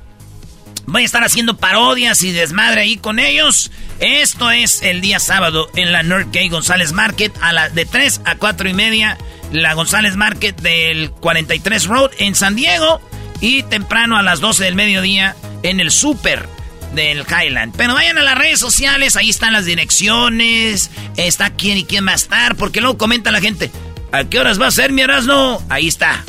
Voy 0.92 1.04
a 1.04 1.06
estar 1.06 1.24
haciendo 1.24 1.56
parodias 1.56 2.22
y 2.22 2.34
desmadre 2.34 2.82
ahí 2.82 2.98
con 2.98 3.18
ellos. 3.18 3.72
Esto 4.02 4.52
es 4.52 4.82
el 4.82 5.00
día 5.00 5.20
sábado 5.20 5.70
en 5.76 5.94
la 5.94 6.04
Northgate 6.04 6.50
González 6.50 6.92
Market 6.92 7.34
a 7.40 7.54
la 7.54 7.70
de 7.70 7.86
3 7.86 8.20
a 8.26 8.36
4 8.36 8.68
y 8.68 8.74
media. 8.74 9.18
La 9.54 9.74
González 9.74 10.18
Market 10.18 10.60
del 10.60 11.12
43 11.12 11.86
Road 11.86 12.12
en 12.20 12.36
San 12.36 12.58
Diego. 12.58 13.00
Y 13.40 13.64
temprano 13.64 14.18
a 14.18 14.22
las 14.22 14.42
12 14.42 14.66
del 14.66 14.76
mediodía 14.76 15.38
en 15.64 15.80
el 15.80 15.92
Super 15.92 16.50
del 16.94 17.22
Highland. 17.22 17.74
Pero 17.78 17.94
vayan 17.94 18.18
a 18.18 18.24
las 18.24 18.38
redes 18.38 18.60
sociales, 18.60 19.16
ahí 19.16 19.30
están 19.30 19.54
las 19.54 19.64
direcciones, 19.64 20.92
está 21.16 21.52
quién 21.52 21.78
y 21.78 21.86
quién 21.86 22.06
va 22.06 22.12
a 22.12 22.16
estar, 22.16 22.58
porque 22.58 22.82
luego 22.82 22.98
comenta 22.98 23.32
la 23.32 23.40
gente, 23.40 23.72
¿a 24.12 24.26
qué 24.26 24.40
horas 24.40 24.62
va 24.62 24.68
a 24.68 24.72
ser 24.72 24.92
mi 24.92 25.02
Erasmo? 25.02 25.66
Ahí 25.70 25.88
está. 25.88 26.26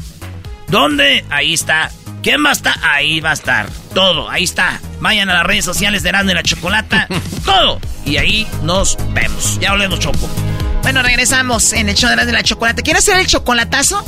¿Dónde? 0.68 1.24
Ahí 1.30 1.52
está. 1.52 1.90
¿Quién 2.22 2.44
va 2.44 2.50
a 2.50 2.52
estar? 2.52 2.74
Ahí 2.82 3.20
va 3.20 3.30
a 3.30 3.34
estar. 3.34 3.68
Todo, 3.94 4.30
ahí 4.30 4.44
está. 4.44 4.80
Vayan 5.00 5.28
a 5.28 5.34
las 5.34 5.44
redes 5.44 5.64
sociales 5.64 6.04
de 6.04 6.10
Erasmo 6.10 6.30
y 6.30 6.34
la 6.34 6.44
Chocolata. 6.44 7.08
todo. 7.44 7.80
Y 8.06 8.16
ahí 8.16 8.46
nos 8.62 8.96
vemos. 9.12 9.58
Ya 9.60 9.72
volvemos, 9.72 9.98
Choco. 9.98 10.28
Bueno, 10.82 11.02
regresamos 11.02 11.72
en 11.72 11.88
el 11.88 11.96
show 11.96 12.08
de 12.08 12.14
Erasmo 12.14 12.30
y 12.30 12.34
la 12.34 12.44
Chocolata. 12.44 12.82
¿Quieres 12.82 13.02
hacer 13.02 13.18
el 13.20 13.26
chocolatazo? 13.26 14.04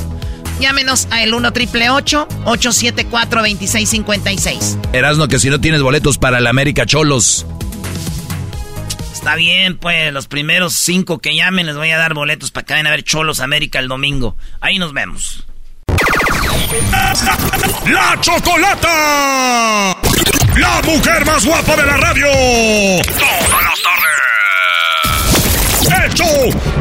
Llámenos 0.61 1.09
al 1.11 1.33
1 1.33 1.51
triple 1.51 1.89
874 1.89 3.41
2656. 3.41 4.77
Erasmo, 4.93 5.27
que 5.27 5.37
si 5.37 5.49
no 5.49 5.59
tienes 5.59 5.81
boletos 5.81 6.17
para 6.17 6.37
el 6.37 6.47
América 6.47 6.85
Cholos. 6.85 7.45
Está 9.11 9.35
bien, 9.35 9.77
pues 9.77 10.13
los 10.13 10.27
primeros 10.27 10.73
cinco 10.73 11.19
que 11.19 11.35
llamen 11.35 11.65
les 11.65 11.75
voy 11.75 11.89
a 11.91 11.97
dar 11.97 12.13
boletos 12.13 12.51
para 12.51 12.65
que 12.65 12.73
vayan 12.73 12.87
a 12.87 12.91
ver 12.91 13.03
Cholos 13.03 13.41
América 13.41 13.79
el 13.79 13.89
domingo. 13.89 14.37
Ahí 14.61 14.79
nos 14.79 14.93
vemos. 14.93 15.45
¡La 17.85 18.17
Chocolata! 18.19 19.95
¡La 20.57 20.81
mujer 20.83 21.25
más 21.25 21.45
guapa 21.45 21.75
de 21.75 21.85
la 21.85 21.97
radio! 21.97 22.27
¡Todas 23.19 23.63
las 23.63 23.81
tardes! 23.83 24.25
¡Hecho! 26.05 26.25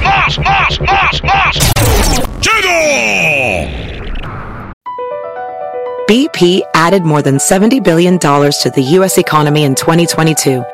¡Más, 0.02 0.38
más, 0.38 0.80
más, 0.80 1.22
más! 1.22 1.56
¡Chido! 2.40 2.70
BP 6.08 6.62
added 6.74 7.04
more 7.04 7.22
than 7.22 7.38
$70 7.38 7.82
billion 7.82 8.18
to 8.18 8.72
the 8.74 8.82
U.S. 8.98 9.18
economy 9.18 9.64
in 9.64 9.74
2022. 9.74 10.64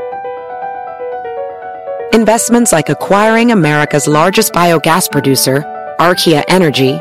Investments 2.12 2.72
like 2.72 2.88
acquiring 2.88 3.52
America's 3.52 4.08
largest 4.08 4.52
biogas 4.52 5.10
producer, 5.10 5.64
Archaea 5.98 6.42
Energy, 6.48 7.00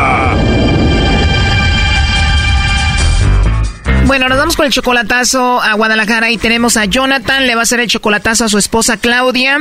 Bueno, 4.11 4.27
nos 4.27 4.37
vamos 4.37 4.57
con 4.57 4.65
el 4.65 4.73
chocolatazo 4.73 5.61
a 5.61 5.73
Guadalajara 5.75 6.31
y 6.31 6.37
tenemos 6.37 6.75
a 6.75 6.83
Jonathan, 6.83 7.47
le 7.47 7.55
va 7.55 7.61
a 7.61 7.63
hacer 7.63 7.79
el 7.79 7.87
chocolatazo 7.87 8.43
a 8.43 8.49
su 8.49 8.57
esposa 8.57 8.97
Claudia. 8.97 9.57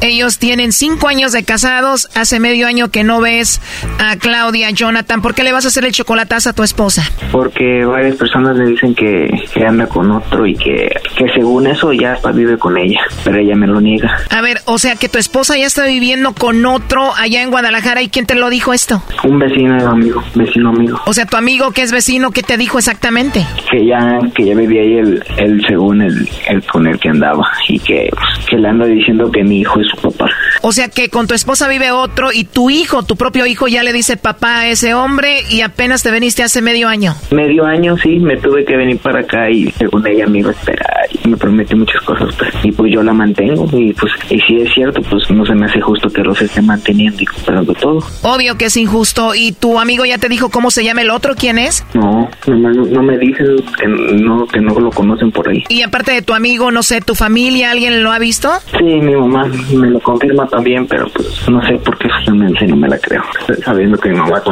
Ellos 0.00 0.38
tienen 0.38 0.70
cinco 0.70 1.08
años 1.08 1.32
de 1.32 1.42
casados, 1.42 2.08
hace 2.14 2.38
medio 2.38 2.68
año 2.68 2.92
que 2.92 3.02
no 3.02 3.20
ves 3.20 3.60
a 3.98 4.14
Claudia, 4.14 4.70
Jonathan. 4.70 5.20
¿Por 5.20 5.34
qué 5.34 5.42
le 5.42 5.50
vas 5.50 5.64
a 5.64 5.68
hacer 5.68 5.84
el 5.84 5.90
chocolatazo 5.90 6.50
a 6.50 6.52
tu 6.52 6.62
esposa? 6.62 7.02
Porque 7.32 7.84
varias 7.84 8.14
personas 8.14 8.56
le 8.56 8.66
dicen 8.66 8.94
que, 8.94 9.28
anda 9.66 9.88
con 9.88 10.12
otro 10.12 10.46
y 10.46 10.54
que, 10.54 10.88
que 11.16 11.28
según 11.34 11.66
eso 11.66 11.92
ya 11.92 12.20
vive 12.32 12.56
con 12.56 12.78
ella, 12.78 13.00
pero 13.24 13.38
ella 13.38 13.56
me 13.56 13.66
lo 13.66 13.80
niega. 13.80 14.16
A 14.30 14.40
ver, 14.42 14.60
o 14.66 14.78
sea 14.78 14.94
que 14.94 15.08
tu 15.08 15.18
esposa 15.18 15.58
ya 15.58 15.66
está 15.66 15.84
viviendo 15.84 16.34
con 16.34 16.64
otro 16.66 17.12
allá 17.16 17.42
en 17.42 17.50
Guadalajara 17.50 18.00
y 18.02 18.10
¿quién 18.10 18.26
te 18.26 18.36
lo 18.36 18.48
dijo 18.48 18.72
esto? 18.72 19.02
Un 19.24 19.40
vecino 19.40 19.90
amigo, 19.90 20.22
vecino 20.36 20.68
amigo. 20.68 21.00
O 21.04 21.12
sea, 21.12 21.26
tu 21.26 21.36
amigo 21.36 21.72
que 21.72 21.82
es 21.82 21.90
vecino, 21.90 22.30
¿qué 22.30 22.44
te 22.44 22.56
dijo 22.56 22.78
exactamente? 22.78 23.44
Que 23.68 23.87
ya, 23.88 24.18
que 24.34 24.44
ya 24.44 24.54
vivía 24.54 24.82
ahí 24.82 24.98
el, 24.98 25.24
el 25.38 25.66
según 25.66 26.02
el, 26.02 26.28
el 26.48 26.64
con 26.64 26.86
el 26.86 26.98
que 26.98 27.08
andaba 27.08 27.46
y 27.68 27.78
que, 27.78 28.10
que 28.48 28.56
le 28.56 28.68
anda 28.68 28.86
diciendo 28.86 29.30
que 29.30 29.42
mi 29.42 29.60
hijo 29.60 29.80
es 29.80 29.86
su 29.88 29.96
papá. 29.96 30.30
O 30.62 30.72
sea 30.72 30.88
que 30.88 31.08
con 31.08 31.26
tu 31.26 31.34
esposa 31.34 31.68
vive 31.68 31.90
otro 31.90 32.32
y 32.32 32.44
tu 32.44 32.70
hijo, 32.70 33.02
tu 33.02 33.16
propio 33.16 33.46
hijo 33.46 33.68
ya 33.68 33.82
le 33.82 33.92
dice 33.92 34.16
papá 34.16 34.60
a 34.60 34.68
ese 34.68 34.94
hombre 34.94 35.42
y 35.50 35.60
apenas 35.60 36.02
te 36.02 36.10
veniste 36.10 36.42
hace 36.42 36.62
medio 36.62 36.88
año. 36.88 37.14
Medio 37.30 37.64
año 37.64 37.96
sí, 37.96 38.18
me 38.18 38.36
tuve 38.36 38.64
que 38.64 38.76
venir 38.76 38.98
para 38.98 39.20
acá 39.20 39.50
y 39.50 39.70
según 39.72 40.06
ella 40.06 40.26
me 40.26 40.40
iba 40.40 40.50
a 40.50 40.52
esperar 40.52 41.06
y 41.10 41.28
me 41.28 41.36
prometió 41.36 41.76
muchas 41.76 42.02
cosas 42.02 42.34
pues, 42.36 42.52
y 42.62 42.72
pues 42.72 42.92
yo 42.92 43.02
la 43.02 43.12
mantengo 43.12 43.68
y 43.72 43.92
pues 43.94 44.12
y 44.30 44.40
si 44.40 44.60
es 44.60 44.72
cierto 44.74 45.00
pues 45.02 45.30
no 45.30 45.44
se 45.46 45.54
me 45.54 45.66
hace 45.66 45.80
justo 45.80 46.08
que 46.08 46.22
los 46.22 46.40
esté 46.40 46.60
manteniendo 46.62 47.22
y 47.22 47.26
comprando 47.26 47.74
todo. 47.74 48.00
Obvio 48.22 48.56
que 48.56 48.66
es 48.66 48.76
injusto 48.76 49.34
y 49.34 49.52
tu 49.52 49.78
amigo 49.78 50.04
ya 50.04 50.18
te 50.18 50.28
dijo 50.28 50.50
cómo 50.50 50.70
se 50.70 50.84
llama 50.84 51.02
el 51.02 51.10
otro, 51.10 51.34
¿quién 51.34 51.58
es? 51.58 51.84
No, 51.94 52.28
no, 52.46 52.70
no 52.70 53.02
me 53.02 53.18
dicen 53.18 53.46
que 53.76 53.86
no, 53.86 54.46
que 54.46 54.60
no 54.60 54.78
lo 54.78 54.90
conocen 54.90 55.30
por 55.30 55.48
ahí. 55.48 55.64
Y 55.68 55.82
aparte 55.82 56.12
de 56.12 56.22
tu 56.22 56.34
amigo, 56.34 56.70
no 56.70 56.82
sé, 56.82 57.00
tu 57.00 57.14
familia, 57.14 57.70
¿alguien 57.70 58.02
lo 58.02 58.12
ha 58.12 58.18
visto? 58.18 58.50
Sí, 58.78 58.84
mi 58.84 59.14
mamá 59.14 59.46
me 59.74 59.90
lo 59.90 60.00
confirma 60.00 60.46
también, 60.46 60.86
pero 60.86 61.08
pues 61.08 61.48
no 61.48 61.64
sé 61.66 61.74
por 61.74 61.96
qué 61.98 62.08
solamente 62.24 62.66
no 62.66 62.76
me 62.76 62.88
la 62.88 62.98
creo, 62.98 63.22
sabiendo 63.64 63.98
que 63.98 64.10
mi 64.10 64.16
mamá, 64.16 64.42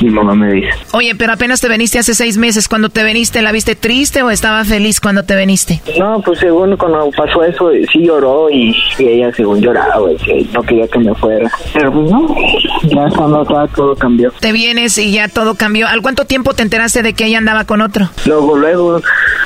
mi 0.00 0.10
mamá 0.10 0.34
me 0.34 0.52
dice. 0.52 0.68
Oye, 0.92 1.14
pero 1.14 1.32
apenas 1.32 1.60
te 1.60 1.68
veniste 1.68 1.98
hace 1.98 2.14
seis 2.14 2.36
meses, 2.38 2.68
cuando 2.68 2.88
te 2.88 3.02
veniste, 3.02 3.42
¿la 3.42 3.52
viste 3.52 3.74
triste 3.74 4.22
o 4.22 4.30
estaba 4.30 4.64
feliz 4.64 5.00
cuando 5.00 5.24
te 5.24 5.34
veniste? 5.34 5.80
No, 5.98 6.20
pues 6.20 6.40
según 6.40 6.76
cuando 6.76 7.10
pasó 7.10 7.42
eso, 7.44 7.70
sí 7.92 8.04
lloró 8.04 8.50
y, 8.50 8.74
ella 8.98 9.32
según 9.32 9.60
lloraba, 9.60 10.12
y 10.12 10.16
que 10.16 10.46
no 10.52 10.62
quería 10.62 10.88
que 10.88 10.98
me 10.98 11.14
fuera. 11.14 11.50
Pero 11.72 11.92
pues 11.92 12.10
no, 12.10 12.34
ya 12.84 13.08
cuando 13.16 13.44
todo, 13.44 13.68
todo 13.68 13.96
cambió. 13.96 14.32
Te 14.40 14.52
vienes 14.52 14.98
y 14.98 15.12
ya 15.12 15.28
todo 15.28 15.54
cambió. 15.54 15.86
¿Al 15.88 16.02
cuánto 16.02 16.24
tiempo 16.24 16.54
te 16.54 16.62
enteraste 16.62 17.02
de 17.02 17.14
que 17.14 17.26
ella 17.26 17.38
andaba 17.38 17.64
con 17.64 17.80
otro? 17.80 18.08
Luego, 18.26 18.56
luego 18.66 19.00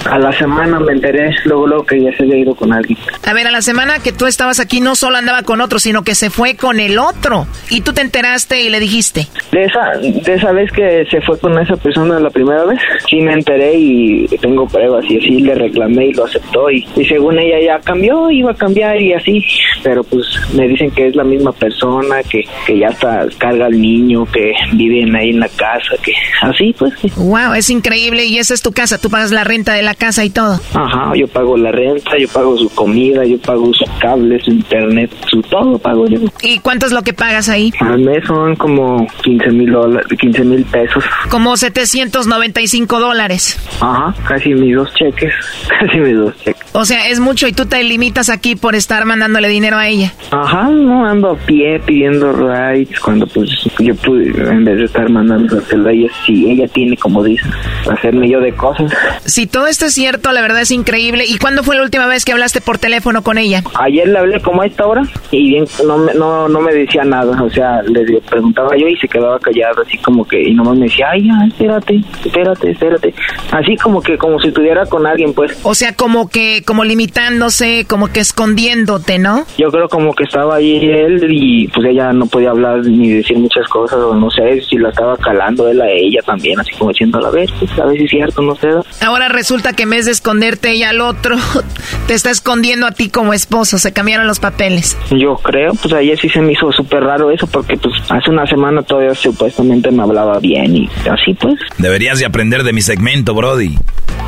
a 0.06 0.18
la 0.18 0.32
semana 0.32 0.80
me 0.80 0.92
enteré, 0.92 1.34
luego, 1.44 1.66
luego 1.66 1.84
que 1.84 2.00
ya 2.00 2.16
se 2.16 2.22
había 2.22 2.38
ido 2.38 2.54
con 2.54 2.72
alguien. 2.72 2.98
A 3.26 3.32
ver, 3.32 3.46
a 3.46 3.50
la 3.50 3.62
semana 3.62 3.98
que 3.98 4.12
tú 4.12 4.26
estabas 4.26 4.60
aquí 4.60 4.80
no 4.80 4.94
solo 4.94 5.16
andaba 5.18 5.42
con 5.42 5.60
otro, 5.60 5.78
sino 5.78 6.02
que 6.02 6.14
se 6.14 6.30
fue 6.30 6.56
con 6.56 6.80
el 6.80 6.98
otro. 6.98 7.46
Y 7.68 7.82
tú 7.82 7.92
te 7.92 8.00
enteraste 8.00 8.62
y 8.62 8.70
le 8.70 8.80
dijiste. 8.80 9.28
De 9.52 9.64
esa, 9.64 9.90
de 9.98 10.34
esa 10.34 10.52
vez 10.52 10.70
que 10.72 11.06
se 11.10 11.20
fue 11.20 11.38
con 11.38 11.58
esa 11.58 11.76
persona 11.76 12.18
la 12.18 12.30
primera 12.30 12.64
vez, 12.64 12.80
sí 13.08 13.20
me 13.20 13.34
enteré 13.34 13.74
y 13.74 14.26
tengo 14.40 14.66
pruebas 14.66 15.04
y 15.08 15.18
así 15.18 15.40
le 15.40 15.54
reclamé 15.54 16.06
y 16.06 16.12
lo 16.12 16.24
aceptó 16.24 16.70
y, 16.70 16.86
y 16.96 17.04
según 17.04 17.38
ella 17.38 17.60
ya 17.60 17.80
cambió, 17.80 18.30
iba 18.30 18.52
a 18.52 18.54
cambiar 18.54 19.00
y 19.00 19.12
así, 19.12 19.44
pero 19.82 20.02
pues 20.02 20.26
me 20.54 20.66
dicen 20.66 20.90
que 20.90 21.08
es 21.08 21.16
la 21.16 21.24
misma 21.24 21.52
persona, 21.52 22.22
que, 22.22 22.44
que 22.66 22.78
ya 22.78 22.88
está, 22.88 23.26
carga 23.38 23.66
al 23.66 23.80
niño, 23.80 24.24
que 24.26 24.52
viven 24.72 25.14
ahí 25.14 25.30
en 25.30 25.40
la 25.40 25.48
casa, 25.48 25.96
que 26.02 26.12
así 26.42 26.74
pues. 26.78 26.94
Wow, 27.16 27.54
es 27.54 27.70
increíble 27.70 28.24
y 28.24 28.38
esa 28.38 28.54
es 28.54 28.62
tu 28.62 28.72
casa, 28.72 28.98
tú 29.10 29.12
pagas 29.12 29.32
la 29.32 29.42
renta 29.42 29.74
de 29.74 29.82
la 29.82 29.94
casa 29.94 30.24
y 30.24 30.30
todo. 30.30 30.60
Ajá, 30.72 31.12
yo 31.16 31.26
pago 31.26 31.56
la 31.56 31.72
renta, 31.72 32.12
yo 32.16 32.28
pago 32.28 32.56
su 32.56 32.68
comida, 32.70 33.24
yo 33.24 33.38
pago 33.40 33.72
su 33.74 33.84
cable, 34.00 34.38
su 34.40 34.52
internet, 34.52 35.10
su 35.28 35.42
todo 35.42 35.78
pago 35.78 36.06
yo. 36.06 36.20
¿Y 36.42 36.60
cuánto 36.60 36.86
es 36.86 36.92
lo 36.92 37.02
que 37.02 37.12
pagas 37.12 37.48
ahí? 37.48 37.72
Al 37.80 37.98
mes 37.98 38.24
son 38.24 38.54
como 38.54 39.04
15 39.24 39.50
mil 39.50 39.72
dólares, 39.72 40.06
15 40.16 40.44
mil 40.44 40.64
pesos. 40.64 41.02
Como 41.28 41.56
795 41.56 43.00
dólares. 43.00 43.58
Ajá, 43.80 44.14
casi 44.28 44.54
mis 44.54 44.76
dos 44.76 44.94
cheques, 44.94 45.34
casi 45.80 45.98
mis 45.98 46.16
dos 46.16 46.36
cheques. 46.44 46.62
O 46.72 46.84
sea, 46.84 47.08
es 47.08 47.18
mucho 47.18 47.48
y 47.48 47.52
tú 47.52 47.66
te 47.66 47.82
limitas 47.82 48.28
aquí 48.28 48.54
por 48.54 48.76
estar 48.76 49.04
mandándole 49.06 49.48
dinero 49.48 49.76
a 49.76 49.88
ella. 49.88 50.12
Ajá, 50.30 50.68
no 50.68 51.04
ando 51.04 51.30
a 51.30 51.36
pie 51.36 51.80
pidiendo 51.80 52.32
rides 52.32 53.00
cuando 53.00 53.26
pues 53.26 53.50
yo 53.80 53.94
pude, 53.96 54.28
en 54.28 54.64
vez 54.64 54.78
de 54.78 54.84
estar 54.84 55.10
mandando 55.10 55.58
a 55.58 55.90
ella, 55.90 56.08
si 56.24 56.48
ella 56.48 56.68
tiene, 56.68 56.96
como 56.96 57.24
dice, 57.24 57.44
hacerme 57.90 58.30
yo 58.30 58.40
de 58.40 58.52
cosas. 58.52 58.92
Si 59.24 59.46
todo 59.46 59.66
esto 59.66 59.86
es 59.86 59.94
cierto, 59.94 60.32
la 60.32 60.42
verdad 60.42 60.60
es 60.62 60.70
increíble. 60.70 61.24
¿Y 61.26 61.38
cuándo 61.38 61.62
fue 61.62 61.76
la 61.76 61.82
última 61.82 62.06
vez 62.06 62.24
que 62.24 62.32
hablaste 62.32 62.60
por 62.60 62.78
teléfono 62.78 63.22
con 63.22 63.38
ella? 63.38 63.62
Ayer 63.74 64.08
le 64.08 64.18
hablé 64.18 64.40
como 64.40 64.62
a 64.62 64.66
esta 64.66 64.86
hora 64.86 65.02
y 65.30 65.50
bien 65.50 65.64
no 65.86 65.98
me, 65.98 66.14
no, 66.14 66.48
no 66.48 66.60
me 66.60 66.72
decía 66.72 67.04
nada, 67.04 67.42
o 67.42 67.50
sea, 67.50 67.82
le 67.82 68.20
preguntaba 68.28 68.76
yo 68.76 68.88
y 68.88 68.96
se 68.96 69.08
quedaba 69.08 69.38
callado, 69.38 69.82
así 69.82 69.98
como 69.98 70.26
que, 70.26 70.42
y 70.42 70.54
nomás 70.54 70.76
me 70.76 70.86
decía, 70.86 71.10
ay, 71.10 71.26
ya, 71.26 71.46
espérate, 71.46 72.00
espérate, 72.24 72.70
espérate. 72.70 73.14
Así 73.52 73.76
como 73.76 74.02
que, 74.02 74.16
como 74.18 74.40
si 74.40 74.48
estuviera 74.48 74.86
con 74.86 75.06
alguien, 75.06 75.32
pues. 75.34 75.58
O 75.62 75.74
sea, 75.74 75.94
como 75.94 76.28
que, 76.28 76.62
como 76.64 76.84
limitándose, 76.84 77.86
como 77.88 78.08
que 78.08 78.20
escondiéndote, 78.20 79.18
¿no? 79.18 79.44
Yo 79.58 79.70
creo 79.70 79.88
como 79.88 80.14
que 80.14 80.24
estaba 80.24 80.56
ahí 80.56 80.78
él 80.90 81.26
y 81.30 81.68
pues 81.68 81.86
ella 81.86 82.12
no 82.12 82.26
podía 82.26 82.50
hablar 82.50 82.84
ni 82.84 83.10
decir 83.10 83.38
muchas 83.38 83.66
cosas, 83.68 83.98
o 83.98 84.14
no 84.14 84.30
sé 84.30 84.60
si 84.62 84.76
la 84.78 84.90
estaba 84.90 85.16
calando 85.16 85.68
él 85.68 85.80
a 85.80 85.90
ella 85.90 86.20
también, 86.24 86.58
así 86.60 86.72
como 86.72 86.90
diciendo, 86.90 87.24
a 87.24 87.30
ver, 87.30 87.48
pues, 87.58 87.78
a 87.78 87.86
ver 87.86 87.96
si 87.98 88.04
es 88.04 88.10
cierto, 88.10 88.42
no 88.42 88.54
sé. 88.56 88.68
Ahora 89.00 89.28
resulta 89.28 89.72
que 89.72 89.84
en 89.84 89.90
vez 89.90 90.06
de 90.06 90.12
esconderte 90.12 90.70
ella 90.70 90.90
al 90.90 91.00
otro, 91.00 91.36
te 92.06 92.14
está 92.14 92.30
escondiendo 92.30 92.86
a 92.86 92.92
ti 92.92 93.08
como 93.08 93.32
esposo, 93.32 93.78
se 93.78 93.92
cambiaron 93.92 94.26
los 94.26 94.40
papeles. 94.40 94.96
Yo 95.10 95.36
creo, 95.36 95.74
pues 95.74 95.92
ayer 95.94 96.18
sí 96.18 96.28
se 96.28 96.40
me 96.40 96.52
hizo 96.52 96.70
súper 96.72 97.02
raro 97.02 97.30
eso, 97.30 97.46
porque 97.46 97.76
pues 97.76 97.94
hace 98.08 98.30
una 98.30 98.46
semana 98.46 98.82
todavía 98.82 99.14
supuestamente 99.14 99.90
me 99.90 100.02
hablaba 100.02 100.38
bien 100.38 100.76
y 100.76 100.90
así 101.10 101.34
pues. 101.34 101.54
Deberías 101.78 102.18
de 102.18 102.26
aprender 102.26 102.62
de 102.62 102.72
mi 102.72 102.82
segmento, 102.82 103.34
Brody. 103.34 103.76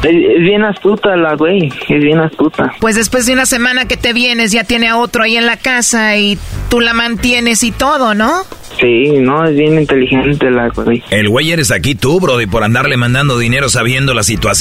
Es, 0.03 0.43
bien 0.43 0.65
astuta 0.65 1.17
la 1.17 1.35
güey, 1.37 1.69
es 1.89 2.03
bien 2.03 2.21
astuta. 2.21 2.73
Pues 2.81 2.97
después 2.97 3.27
de 3.27 3.35
una 3.35 3.47
semana 3.47 3.87
que 3.87 3.97
te 3.97 4.13
vienes 4.13 4.53
ya 4.53 4.65
tiene 4.65 4.89
a 4.89 4.97
otro 4.97 5.23
ahí 5.23 5.37
en 5.37 5.47
la 5.47 5.57
casa 5.57 6.17
y 6.17 6.39
tú 6.69 6.81
la 6.81 6.93
mantienes 6.93 7.63
y 7.63 7.71
todo, 7.71 8.15
¿no? 8.15 8.43
Sí, 8.81 9.11
no, 9.21 9.45
es 9.45 9.55
bien 9.55 9.79
inteligente 9.79 10.51
la 10.51 10.69
güey. 10.69 11.03
El 11.11 11.29
güey 11.29 11.53
eres 11.53 11.71
aquí 11.71 11.95
tú, 11.95 12.19
Brody, 12.21 12.47
por 12.47 12.65
andarle 12.65 12.97
mandando 12.97 13.39
dinero 13.39 13.69
sabiendo 13.69 14.15
la 14.15 14.23
situación. 14.23 14.52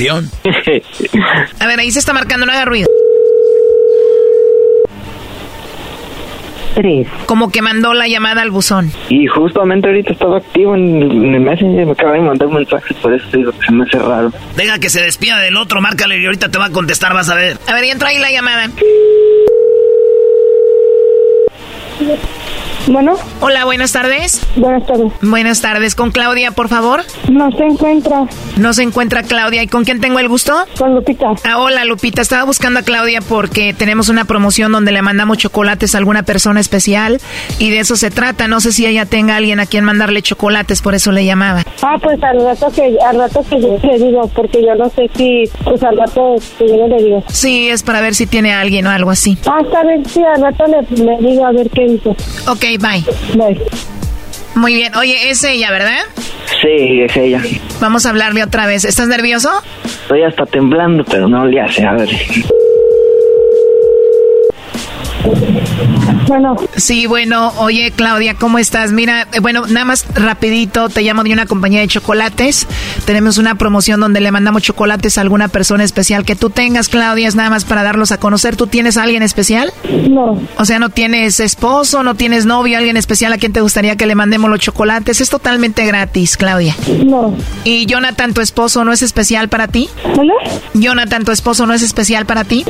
a 1.60 1.68
ver, 1.68 1.80
ahí 1.80 1.92
se 1.92 2.00
está 2.00 2.14
marcando, 2.14 2.46
no 2.46 2.52
haga 2.52 2.66
ruido. 2.66 2.88
Tres. 6.76 7.06
Como 7.26 7.52
que 7.52 7.62
mandó 7.62 7.94
la 7.94 8.08
llamada 8.08 8.42
al 8.42 8.52
buzón. 8.52 8.92
Y 9.10 9.28
justamente 9.28 9.88
ahorita 9.88 10.14
estaba 10.14 10.38
activo 10.38 10.74
en, 10.76 11.02
en 11.02 11.36
el 11.36 11.42
Messenger, 11.42 11.86
me 11.86 11.92
acaba 11.92 12.14
de 12.14 12.22
mandar 12.22 12.48
un 12.48 12.56
mensaje, 12.56 12.94
por 13.02 13.14
eso 13.14 13.26
digo 13.34 13.52
que 13.52 13.66
se 13.66 13.72
me 13.74 13.84
hace 13.84 14.00
raro. 14.00 14.32
Deja 14.56 14.80
que 14.80 14.90
se 14.90 15.02
despida 15.02 15.40
del 15.40 15.58
otro, 15.58 15.82
márcale 15.82 16.18
y 16.18 16.26
ahorita 16.26 16.50
te 16.50 16.58
va 16.58 16.66
a 16.66 16.72
contestar, 16.72 17.14
vas 17.14 17.30
a 17.30 17.36
ver. 17.36 17.58
A 17.68 17.74
ver, 17.74 17.84
y 17.84 17.90
entra 17.90 18.10
ahí 18.10 18.20
la 18.20 18.32
llamada. 18.32 18.70
Bueno. 22.88 23.14
Hola, 23.40 23.66
buenas 23.66 23.92
tardes. 23.92 24.42
Buenas 24.56 24.86
tardes. 24.86 25.12
Buenas 25.22 25.62
tardes. 25.62 25.96
¿Con 25.96 26.12
Claudia, 26.12 26.52
por 26.52 26.68
favor? 26.68 27.02
No 27.30 27.52
se 27.52 27.64
encuentra. 27.64 28.26
No 28.58 28.74
se 28.74 28.84
encuentra 28.84 29.24
Claudia. 29.24 29.64
¿Y 29.64 29.68
con 29.68 29.84
quién 29.86 30.02
tengo 30.02 30.20
el 30.20 30.28
gusto? 30.28 30.54
Con 30.78 30.96
Lupita. 30.96 31.34
Ah, 31.44 31.60
hola, 31.60 31.86
Lupita. 31.86 32.22
Estaba 32.22 32.44
buscando 32.44 32.80
a 32.80 32.84
Claudia 32.84 33.22
porque 33.22 33.74
tenemos 33.74 34.10
una 34.10 34.26
promoción 34.26 34.72
donde 34.72 34.92
le 34.92 35.02
mandamos 35.02 35.38
chocolates 35.38 35.96
a 35.96 36.00
alguna 36.00 36.24
persona 36.24 36.60
especial 36.60 37.20
y 37.60 37.70
de 37.70 37.80
eso 37.80 37.96
se 37.96 38.10
trata. 38.12 38.48
No 38.48 38.60
sé 38.60 38.72
si 38.72 38.86
ella 38.86 39.06
tenga 39.06 39.36
alguien 39.36 39.60
a 39.60 39.66
quien 39.66 39.84
mandarle 39.84 40.22
chocolates, 40.22 40.82
por 40.82 40.96
eso 40.96 41.12
le 41.12 41.24
llamaba. 41.26 41.64
Ah, 41.84 41.96
pues 42.02 42.22
al 42.24 42.44
rato 42.44 42.72
que, 42.76 42.98
al 43.06 43.18
rato 43.18 43.46
que 43.50 43.62
yo 43.62 43.78
le 43.84 43.98
digo, 44.00 44.28
porque 44.36 44.62
yo 44.64 44.76
no 44.76 44.90
sé 44.90 45.10
si, 45.16 45.44
pues 45.64 45.82
al 45.84 45.98
rato 45.98 46.36
que 46.58 46.68
yo 46.68 46.88
le 46.88 47.04
digo. 47.04 47.24
Sí, 47.30 47.70
es 47.70 47.84
para 47.84 48.02
ver 48.02 48.16
si 48.16 48.26
tiene 48.28 48.54
a 48.54 48.60
alguien 48.62 48.86
o 48.88 48.90
algo 48.90 49.12
así. 49.12 49.38
Ah, 49.46 49.60
está 49.64 49.84
bien, 49.84 50.06
sí, 50.06 50.22
al 50.24 50.42
rato 50.42 50.66
le, 50.68 51.04
le 51.04 51.18
digo 51.30 51.46
a 51.46 51.52
ver 51.52 51.70
qué 51.70 51.88
dice. 51.88 52.10
Ok, 52.48 52.71
bye. 52.78 53.04
Bye. 53.36 53.62
Muy 54.56 54.74
bien. 54.76 54.96
Oye, 54.96 55.30
es 55.30 55.44
ella, 55.44 55.72
¿verdad? 55.72 56.00
Sí, 56.62 57.02
es 57.02 57.16
ella. 57.18 57.42
Vamos 57.80 58.06
a 58.06 58.10
hablarle 58.10 58.44
otra 58.44 58.68
vez. 58.68 58.86
¿Estás 58.86 59.08
nervioso? 59.08 59.50
Estoy 59.86 60.24
hasta 60.24 60.46
temblando, 60.46 61.04
pero 61.06 61.28
no 61.28 61.46
le 61.46 61.62
hace, 61.62 61.86
a 61.86 61.94
ver. 61.94 62.10
Bueno. 66.28 66.56
Sí, 66.76 67.08
bueno, 67.08 67.52
oye 67.58 67.92
Claudia, 67.96 68.36
¿cómo 68.36 68.58
estás? 68.58 68.92
Mira, 68.92 69.28
eh, 69.34 69.40
bueno, 69.40 69.68
nada 69.68 69.86
más 69.86 70.06
rapidito, 70.16 70.90
te 70.90 71.02
llamo 71.02 71.24
de 71.24 71.34
una 71.34 71.46
compañía 71.46 71.82
de 71.82 71.88
chocolates. 71.88 72.68
Tenemos 73.06 73.38
una 73.38 73.56
promoción 73.56 74.00
donde 74.00 74.22
le 74.22 74.32
mandamos 74.32 74.64
chocolates 74.64 75.18
a 75.18 75.22
alguna 75.22 75.48
persona 75.48 75.84
especial 75.84 76.26
que 76.26 76.36
tú 76.36 76.50
tengas, 76.50 76.90
Claudia, 76.90 77.28
es 77.28 77.36
nada 77.36 77.50
más 77.50 77.66
para 77.66 77.84
darlos 77.84 78.12
a 78.12 78.18
conocer. 78.18 78.56
¿Tú 78.56 78.68
tienes 78.68 78.98
a 78.98 79.04
alguien 79.04 79.24
especial? 79.24 79.74
No. 80.10 80.40
O 80.58 80.66
sea, 80.66 80.80
no 80.80 80.90
tienes 80.90 81.40
esposo, 81.40 82.04
no 82.04 82.16
tienes 82.16 82.46
novio, 82.46 82.78
alguien 82.78 82.98
especial 82.98 83.34
a 83.34 83.38
quien 83.38 83.54
te 83.54 83.62
gustaría 83.62 83.96
que 83.96 84.06
le 84.06 84.16
mandemos 84.16 84.50
los 84.50 84.60
chocolates. 84.60 85.22
Es 85.22 85.30
totalmente 85.30 85.86
gratis, 85.86 86.38
Claudia. 86.38 86.76
No. 87.06 87.36
¿Y 87.64 87.86
Jonathan, 87.86 88.34
tu 88.34 88.42
esposo, 88.42 88.86
no 88.86 88.94
es 88.94 89.02
especial 89.02 89.50
para 89.50 89.68
ti? 89.68 89.90
¿Hola? 90.18 90.34
Jonathan, 90.74 91.26
tu 91.26 91.32
esposo, 91.32 91.66
no 91.66 91.74
es 91.74 91.82
especial 91.82 92.26
para 92.26 92.44
ti? 92.44 92.64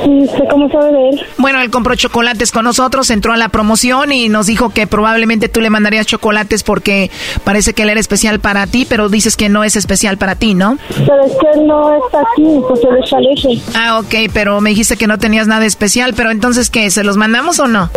Cómo 0.49 0.70
sabe 0.70 0.91
de 0.91 1.10
él. 1.10 1.22
Bueno, 1.38 1.62
él 1.62 1.70
compró 1.70 1.95
chocolates 2.41 2.51
con 2.51 2.65
nosotros, 2.65 3.09
entró 3.11 3.33
a 3.33 3.37
la 3.37 3.49
promoción 3.49 4.11
y 4.11 4.29
nos 4.29 4.47
dijo 4.47 4.69
que 4.69 4.87
probablemente 4.87 5.47
tú 5.47 5.61
le 5.61 5.69
mandarías 5.69 6.05
chocolates 6.07 6.63
porque 6.63 7.11
parece 7.43 7.73
que 7.73 7.83
él 7.83 7.89
era 7.89 7.99
especial 7.99 8.39
para 8.39 8.65
ti, 8.67 8.85
pero 8.89 9.09
dices 9.09 9.37
que 9.37 9.49
no 9.49 9.63
es 9.63 9.75
especial 9.75 10.17
para 10.17 10.35
ti, 10.35 10.55
¿no? 10.55 10.77
Pero 10.89 11.23
es 11.25 11.33
que 11.33 11.59
él 11.59 11.67
no 11.67 11.93
está 11.93 12.19
aquí, 12.19 12.43
pues 12.67 12.79
él 12.83 13.03
está 13.03 13.19
lejos. 13.19 13.75
Ah, 13.75 13.99
ok, 13.99 14.31
pero 14.33 14.59
me 14.61 14.71
dijiste 14.71 14.97
que 14.97 15.07
no 15.07 15.19
tenías 15.19 15.47
nada 15.47 15.65
especial, 15.65 16.13
pero 16.15 16.31
entonces, 16.31 16.69
¿qué? 16.69 16.89
¿Se 16.89 17.03
los 17.03 17.17
mandamos 17.17 17.59
o 17.59 17.67
no? 17.67 17.89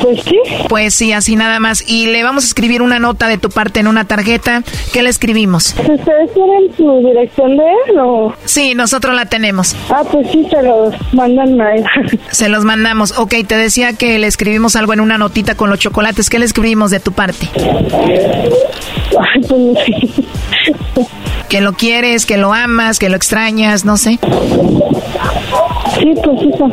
Pues 0.00 0.22
sí. 0.22 0.38
Pues 0.68 0.94
sí, 0.94 1.12
así 1.12 1.34
nada 1.34 1.58
más. 1.58 1.82
Y 1.88 2.06
le 2.06 2.22
vamos 2.22 2.44
a 2.44 2.46
escribir 2.46 2.82
una 2.82 2.98
nota 2.98 3.26
de 3.26 3.38
tu 3.38 3.48
parte 3.48 3.80
en 3.80 3.88
una 3.88 4.04
tarjeta. 4.04 4.62
¿Qué 4.92 5.02
le 5.02 5.10
escribimos? 5.10 5.74
¿Ustedes 5.78 6.34
tienen 6.34 6.76
su 6.76 6.98
dirección 7.06 7.56
de 7.56 7.64
él 7.64 7.98
o...? 7.98 8.32
Sí, 8.44 8.74
nosotros 8.74 9.14
la 9.14 9.26
tenemos. 9.26 9.74
Ah, 9.90 10.02
pues 10.10 10.30
sí, 10.30 10.46
se 10.50 10.62
los 10.62 10.94
mandan 11.12 11.60
a 11.60 11.74
él. 11.74 11.84
Se 12.30 12.48
los 12.48 12.64
mandamos. 12.64 13.18
Ok, 13.18 13.34
te 13.46 13.56
decía 13.56 13.87
que 13.92 14.18
le 14.18 14.26
escribimos 14.26 14.76
algo 14.76 14.92
en 14.92 15.00
una 15.00 15.18
notita 15.18 15.54
con 15.54 15.70
los 15.70 15.78
chocolates. 15.78 16.30
¿Qué 16.30 16.38
le 16.38 16.44
escribimos 16.44 16.90
de 16.90 17.00
tu 17.00 17.12
parte? 17.12 17.48
Ay, 17.56 19.40
pues 19.48 19.60
no 19.60 19.74
sé. 19.74 21.06
Que 21.48 21.60
lo 21.60 21.72
quieres, 21.72 22.26
que 22.26 22.36
lo 22.36 22.52
amas, 22.52 22.98
que 22.98 23.08
lo 23.08 23.16
extrañas, 23.16 23.84
no 23.84 23.96
sé. 23.96 24.18
Sí, 25.98 26.14
pues 26.22 26.40
eso. 26.54 26.70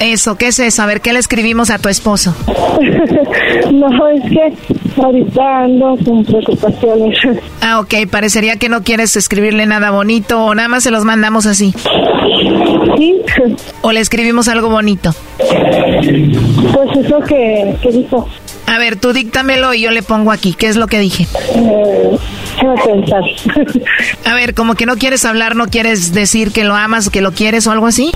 Eso, 0.00 0.36
¿qué 0.38 0.46
es 0.46 0.58
eso? 0.58 0.82
A 0.82 0.86
ver, 0.86 1.02
¿qué 1.02 1.12
le 1.12 1.18
escribimos 1.18 1.68
a 1.70 1.78
tu 1.78 1.90
esposo? 1.90 2.34
no, 3.72 4.08
es 4.08 4.22
que 4.22 4.54
ahorita 4.96 5.58
ando 5.64 5.96
con 6.04 6.24
preocupaciones. 6.24 7.18
Ah, 7.62 7.78
ok, 7.80 7.94
parecería 8.10 8.56
que 8.56 8.68
no 8.70 8.82
quieres 8.82 9.14
escribirle 9.16 9.66
nada 9.66 9.90
bonito 9.90 10.42
o 10.46 10.54
nada 10.54 10.66
más 10.68 10.82
se 10.82 10.90
los 10.90 11.04
mandamos 11.04 11.44
así. 11.44 11.74
Sí. 12.96 13.16
O 13.82 13.92
le 13.92 14.00
escribimos 14.00 14.48
algo 14.48 14.70
bonito. 14.70 15.14
Pues 15.38 17.06
eso 17.06 17.20
que, 17.20 17.76
que 17.82 17.90
dijo. 17.92 18.26
A 18.66 18.78
ver, 18.78 18.96
tú 18.96 19.12
díctamelo 19.12 19.74
y 19.74 19.82
yo 19.82 19.90
le 19.90 20.02
pongo 20.02 20.32
aquí. 20.32 20.54
¿Qué 20.54 20.68
es 20.68 20.76
lo 20.76 20.86
que 20.86 20.98
dije? 20.98 21.26
Eh, 21.54 22.16
déjame 22.60 22.82
pensar. 22.82 23.22
A 24.26 24.34
ver, 24.34 24.54
como 24.54 24.74
que 24.74 24.86
no 24.86 24.96
quieres 24.96 25.24
hablar, 25.24 25.56
no 25.56 25.66
quieres 25.66 26.12
decir 26.12 26.52
que 26.52 26.64
lo 26.64 26.74
amas 26.74 27.08
o 27.08 27.10
que 27.10 27.20
lo 27.20 27.32
quieres 27.32 27.66
o 27.66 27.72
algo 27.72 27.86
así. 27.86 28.12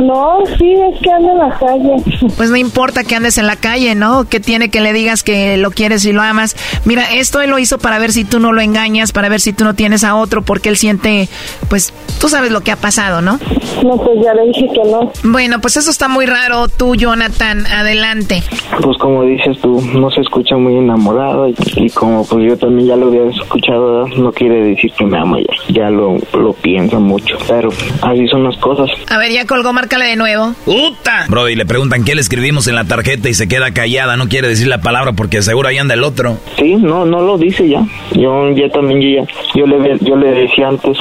No, 0.00 0.38
sí, 0.58 0.72
es 0.72 1.00
que 1.00 1.10
ando 1.10 1.32
en 1.32 1.38
la 1.38 1.58
calle. 1.58 2.30
Pues 2.36 2.50
no 2.50 2.56
importa 2.56 3.04
que 3.04 3.14
andes 3.14 3.38
en 3.38 3.46
la 3.46 3.56
calle, 3.56 3.94
¿no? 3.94 4.24
Que 4.28 4.40
tiene 4.40 4.68
que 4.68 4.80
le 4.80 4.92
digas 4.92 5.22
que 5.22 5.56
lo 5.56 5.70
quieres 5.70 6.04
y 6.04 6.12
lo 6.12 6.22
amas. 6.22 6.56
Mira, 6.84 7.04
esto 7.14 7.40
él 7.40 7.50
lo 7.50 7.58
hizo 7.58 7.78
para 7.78 7.98
ver 7.98 8.12
si 8.12 8.24
tú 8.24 8.40
no 8.40 8.52
lo 8.52 8.60
engañas, 8.60 9.12
para 9.12 9.28
ver 9.28 9.40
si 9.40 9.52
tú 9.52 9.64
no 9.64 9.74
tienes 9.74 10.04
a 10.04 10.14
otro, 10.16 10.42
porque 10.42 10.68
él 10.68 10.76
siente, 10.76 11.28
pues, 11.68 11.92
tú 12.20 12.28
sabes 12.28 12.50
lo 12.50 12.60
que 12.60 12.72
ha 12.72 12.76
pasado, 12.76 13.22
¿no? 13.22 13.38
No, 13.82 13.96
pues 13.96 14.18
ya 14.22 14.34
le 14.34 14.46
dije 14.46 14.68
que 14.72 14.90
no. 14.90 15.12
Bueno, 15.24 15.60
pues 15.60 15.76
eso 15.76 15.90
está 15.90 16.08
muy 16.08 16.26
raro. 16.26 16.68
Tú, 16.68 16.94
Jonathan, 16.94 17.66
adelante. 17.66 18.42
Pues 18.82 18.98
como 18.98 19.22
dices 19.24 19.58
tú, 19.60 19.80
no 19.80 20.10
se 20.10 20.20
escucha 20.20 20.56
muy 20.56 20.76
enamorado 20.76 21.48
y, 21.48 21.54
y 21.76 21.90
como 21.90 22.24
pues 22.24 22.44
yo 22.44 22.56
también 22.56 22.88
ya 22.88 22.96
lo 22.96 23.06
había 23.08 23.30
escuchado, 23.30 23.75
no 23.78 24.32
quiere 24.32 24.62
decir 24.62 24.92
que 24.92 25.04
me 25.04 25.18
ama 25.18 25.38
ya, 25.38 25.74
ya 25.74 25.90
lo, 25.90 26.16
lo 26.34 26.52
piensa 26.52 26.98
mucho, 26.98 27.36
pero 27.48 27.70
así 28.02 28.26
son 28.28 28.44
las 28.44 28.56
cosas. 28.58 28.90
A 29.10 29.18
ver, 29.18 29.32
ya 29.32 29.46
colgó, 29.46 29.72
márcale 29.72 30.06
de 30.06 30.16
nuevo. 30.16 30.54
¡Puta! 30.64 31.26
Brody, 31.28 31.54
le 31.54 31.66
preguntan 31.66 32.04
qué 32.04 32.14
le 32.14 32.20
escribimos 32.20 32.68
en 32.68 32.74
la 32.74 32.84
tarjeta 32.84 33.28
y 33.28 33.34
se 33.34 33.48
queda 33.48 33.72
callada, 33.72 34.16
no 34.16 34.28
quiere 34.28 34.48
decir 34.48 34.66
la 34.68 34.80
palabra 34.80 35.12
porque 35.12 35.42
seguro 35.42 35.68
ahí 35.68 35.78
anda 35.78 35.94
el 35.94 36.04
otro. 36.04 36.36
Sí, 36.58 36.76
no, 36.76 37.04
no 37.04 37.20
lo 37.20 37.38
dice 37.38 37.68
ya. 37.68 37.84
Yo 38.12 38.50
ya 38.50 38.68
también 38.70 39.00
yo 39.00 39.22
ya, 39.22 39.28
yo 39.54 39.66
le, 39.66 39.98
yo 40.00 40.16
le 40.16 40.32
decía 40.32 40.68
antes, 40.68 40.96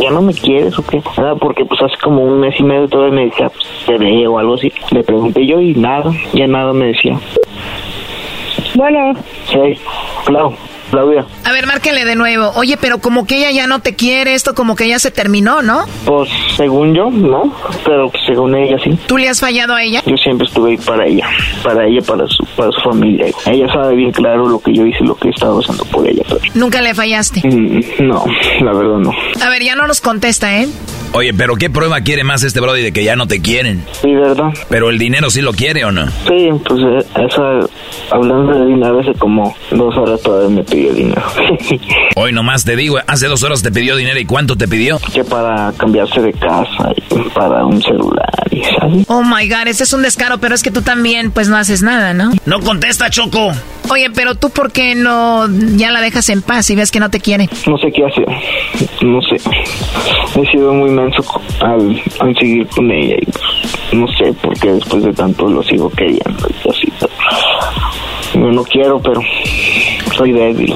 ya 0.00 0.10
no 0.10 0.22
me 0.22 0.34
quieres 0.34 0.78
o 0.78 0.86
qué, 0.86 1.02
¿verdad? 1.16 1.36
porque 1.40 1.64
pues 1.64 1.80
hace 1.82 1.96
como 2.02 2.22
un 2.22 2.40
mes 2.40 2.54
y 2.58 2.62
medio 2.62 2.88
todavía 2.88 3.14
me 3.14 3.24
decía, 3.26 3.48
pues, 3.48 3.66
te 3.86 3.96
veo 3.98 4.32
o 4.32 4.38
algo 4.38 4.54
así. 4.54 4.72
Le 4.90 5.02
pregunté 5.02 5.46
yo 5.46 5.60
y 5.60 5.74
nada, 5.74 6.12
ya 6.32 6.46
nada 6.46 6.72
me 6.72 6.86
decía. 6.86 7.18
Bueno. 8.74 9.14
Sí, 9.48 9.80
claro. 10.24 10.52
Claudia. 10.90 11.24
A 11.44 11.52
ver, 11.52 11.66
márquele 11.66 12.04
de 12.04 12.16
nuevo. 12.16 12.52
Oye, 12.54 12.76
pero 12.80 12.98
como 12.98 13.26
que 13.26 13.38
ella 13.38 13.50
ya 13.50 13.66
no 13.66 13.80
te 13.80 13.94
quiere, 13.94 14.34
esto 14.34 14.54
como 14.54 14.76
que 14.76 14.88
ya 14.88 14.98
se 14.98 15.10
terminó, 15.10 15.62
¿no? 15.62 15.84
Pues 16.04 16.28
según 16.56 16.94
yo, 16.94 17.10
no, 17.10 17.54
pero 17.84 18.08
pues, 18.10 18.22
según 18.26 18.54
ella 18.54 18.76
sí. 18.82 18.98
¿Tú 19.06 19.18
le 19.18 19.28
has 19.28 19.40
fallado 19.40 19.74
a 19.74 19.82
ella? 19.82 20.02
Yo 20.06 20.16
siempre 20.16 20.46
estuve 20.46 20.72
ahí 20.72 20.76
para 20.78 21.06
ella, 21.06 21.28
para 21.62 21.86
ella, 21.86 22.00
para 22.02 22.26
su, 22.26 22.44
para 22.56 22.70
su 22.72 22.80
familia. 22.80 23.26
Ella 23.46 23.72
sabe 23.72 23.96
bien 23.96 24.12
claro 24.12 24.48
lo 24.48 24.58
que 24.58 24.72
yo 24.72 24.86
hice, 24.86 25.04
lo 25.04 25.14
que 25.16 25.28
he 25.28 25.30
estado 25.30 25.58
haciendo 25.58 25.84
por 25.86 26.06
ella. 26.06 26.22
Pero... 26.28 26.40
¿Nunca 26.54 26.80
le 26.80 26.94
fallaste? 26.94 27.40
Mm, 27.46 28.06
no, 28.06 28.24
la 28.60 28.72
verdad 28.72 28.98
no. 28.98 29.12
A 29.44 29.48
ver, 29.48 29.62
ya 29.62 29.74
no 29.74 29.86
nos 29.86 30.00
contesta, 30.00 30.60
¿eh? 30.60 30.68
Oye, 31.12 31.32
pero 31.32 31.56
¿qué 31.56 31.70
prueba 31.70 32.00
quiere 32.02 32.24
más 32.24 32.42
este 32.42 32.60
Brody 32.60 32.82
de 32.82 32.92
que 32.92 33.02
ya 33.02 33.16
no 33.16 33.26
te 33.26 33.40
quieren? 33.40 33.82
Sí, 34.02 34.12
¿verdad? 34.14 34.52
Pero 34.68 34.90
el 34.90 34.98
dinero 34.98 35.30
sí 35.30 35.40
lo 35.40 35.52
quiere 35.52 35.84
o 35.84 35.92
no? 35.92 36.06
Sí, 36.28 36.50
pues 36.66 36.82
eh, 36.82 37.06
esa, 37.26 37.60
hablando 38.10 38.52
de 38.52 38.66
dinero, 38.66 39.00
hace 39.00 39.14
como 39.14 39.54
dos 39.70 39.96
horas 39.96 40.20
todavía 40.20 40.48
me 40.56 40.64
pidió 40.76 40.92
dinero. 40.92 41.22
Hoy 42.16 42.32
nomás 42.32 42.64
te 42.64 42.76
digo, 42.76 42.98
hace 43.06 43.26
dos 43.28 43.42
horas 43.42 43.62
te 43.62 43.72
pidió 43.72 43.96
dinero 43.96 44.20
y 44.20 44.26
¿cuánto 44.26 44.56
te 44.56 44.68
pidió? 44.68 44.98
Que 45.12 45.24
para 45.24 45.72
cambiarse 45.72 46.20
de 46.20 46.32
casa 46.34 46.92
y 47.10 47.30
para 47.30 47.64
un 47.64 47.80
celular 47.80 48.30
y 48.50 48.62
¿sabes? 48.62 49.06
Oh 49.08 49.22
my 49.22 49.48
god, 49.48 49.68
ese 49.68 49.84
es 49.84 49.92
un 49.94 50.02
descaro, 50.02 50.38
pero 50.38 50.54
es 50.54 50.62
que 50.62 50.70
tú 50.70 50.82
también 50.82 51.30
pues 51.30 51.48
no 51.48 51.56
haces 51.56 51.82
nada, 51.82 52.12
¿no? 52.12 52.32
No 52.44 52.60
contesta, 52.60 53.08
Choco. 53.08 53.52
Oye, 53.88 54.10
pero 54.14 54.34
tú 54.34 54.50
por 54.50 54.72
qué 54.72 54.94
no 54.94 55.46
ya 55.76 55.92
la 55.92 56.00
dejas 56.00 56.28
en 56.28 56.42
paz 56.42 56.68
y 56.70 56.76
ves 56.76 56.90
que 56.90 57.00
no 57.00 57.08
te 57.08 57.20
quiere? 57.20 57.48
No 57.66 57.78
sé 57.78 57.90
qué 57.92 58.04
hacer, 58.04 58.26
no 59.02 59.22
sé. 59.22 59.36
He 59.36 60.50
sido 60.50 60.74
muy 60.74 60.90
menso 60.90 61.22
al, 61.60 62.02
al 62.20 62.36
seguir 62.36 62.66
con 62.68 62.90
ella 62.90 63.14
y 63.20 63.24
pues, 63.26 63.44
no 63.92 64.08
sé 64.08 64.32
por 64.42 64.58
qué 64.58 64.72
después 64.72 65.04
de 65.04 65.12
tanto 65.14 65.48
lo 65.48 65.62
sigo 65.62 65.88
queriendo 65.90 66.48
y 66.64 66.68
así. 66.68 66.92
No 68.36 68.62
quiero, 68.64 69.00
pero 69.00 69.20
soy 70.16 70.32
débil. 70.32 70.74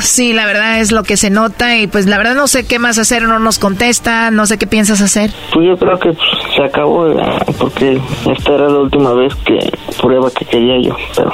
Sí, 0.00 0.32
la 0.32 0.46
verdad 0.46 0.80
es 0.80 0.92
lo 0.92 1.02
que 1.02 1.16
se 1.16 1.28
nota 1.28 1.76
y 1.76 1.88
pues 1.88 2.06
la 2.06 2.18
verdad 2.18 2.34
no 2.34 2.46
sé 2.46 2.64
qué 2.64 2.78
más 2.78 2.98
hacer, 2.98 3.22
no 3.22 3.38
nos 3.40 3.58
contesta, 3.58 4.30
no 4.30 4.46
sé 4.46 4.56
qué 4.56 4.66
piensas 4.66 5.00
hacer. 5.00 5.30
Pues 5.52 5.66
yo 5.66 5.76
creo 5.76 5.98
que 5.98 6.12
pues, 6.12 6.28
se 6.54 6.62
acabó 6.62 7.06
porque 7.58 8.00
esta 8.32 8.54
era 8.54 8.68
la 8.68 8.78
última 8.78 9.12
vez 9.12 9.34
que 9.44 9.58
prueba 10.00 10.30
que 10.30 10.44
quería 10.44 10.80
yo, 10.80 10.96
pero 11.16 11.32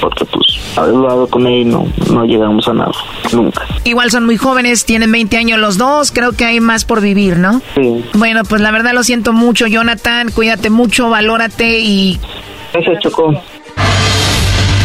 porque 0.00 0.24
pues 0.24 0.44
haber 0.76 0.94
hablado 0.94 1.28
con 1.28 1.46
ella 1.46 1.58
y 1.58 1.64
no, 1.64 1.86
no 2.12 2.24
llegamos 2.24 2.66
a 2.66 2.74
nada, 2.74 2.92
nunca. 3.32 3.64
Igual 3.84 4.10
son 4.10 4.26
muy 4.26 4.36
jóvenes, 4.36 4.84
tienen 4.84 5.12
20 5.12 5.36
años 5.36 5.58
los 5.60 5.78
dos, 5.78 6.10
creo 6.10 6.32
que 6.32 6.44
hay 6.44 6.58
más 6.58 6.84
por 6.84 7.00
vivir, 7.00 7.36
¿no? 7.36 7.62
Sí. 7.76 8.04
Bueno, 8.14 8.42
pues 8.42 8.60
la 8.60 8.72
verdad 8.72 8.92
lo 8.92 9.04
siento 9.04 9.32
mucho, 9.32 9.68
Jonathan, 9.68 10.30
cuídate 10.34 10.68
mucho, 10.68 11.10
valórate 11.10 11.78
y... 11.78 12.18
Ese 12.74 12.98
chocó. 13.00 13.32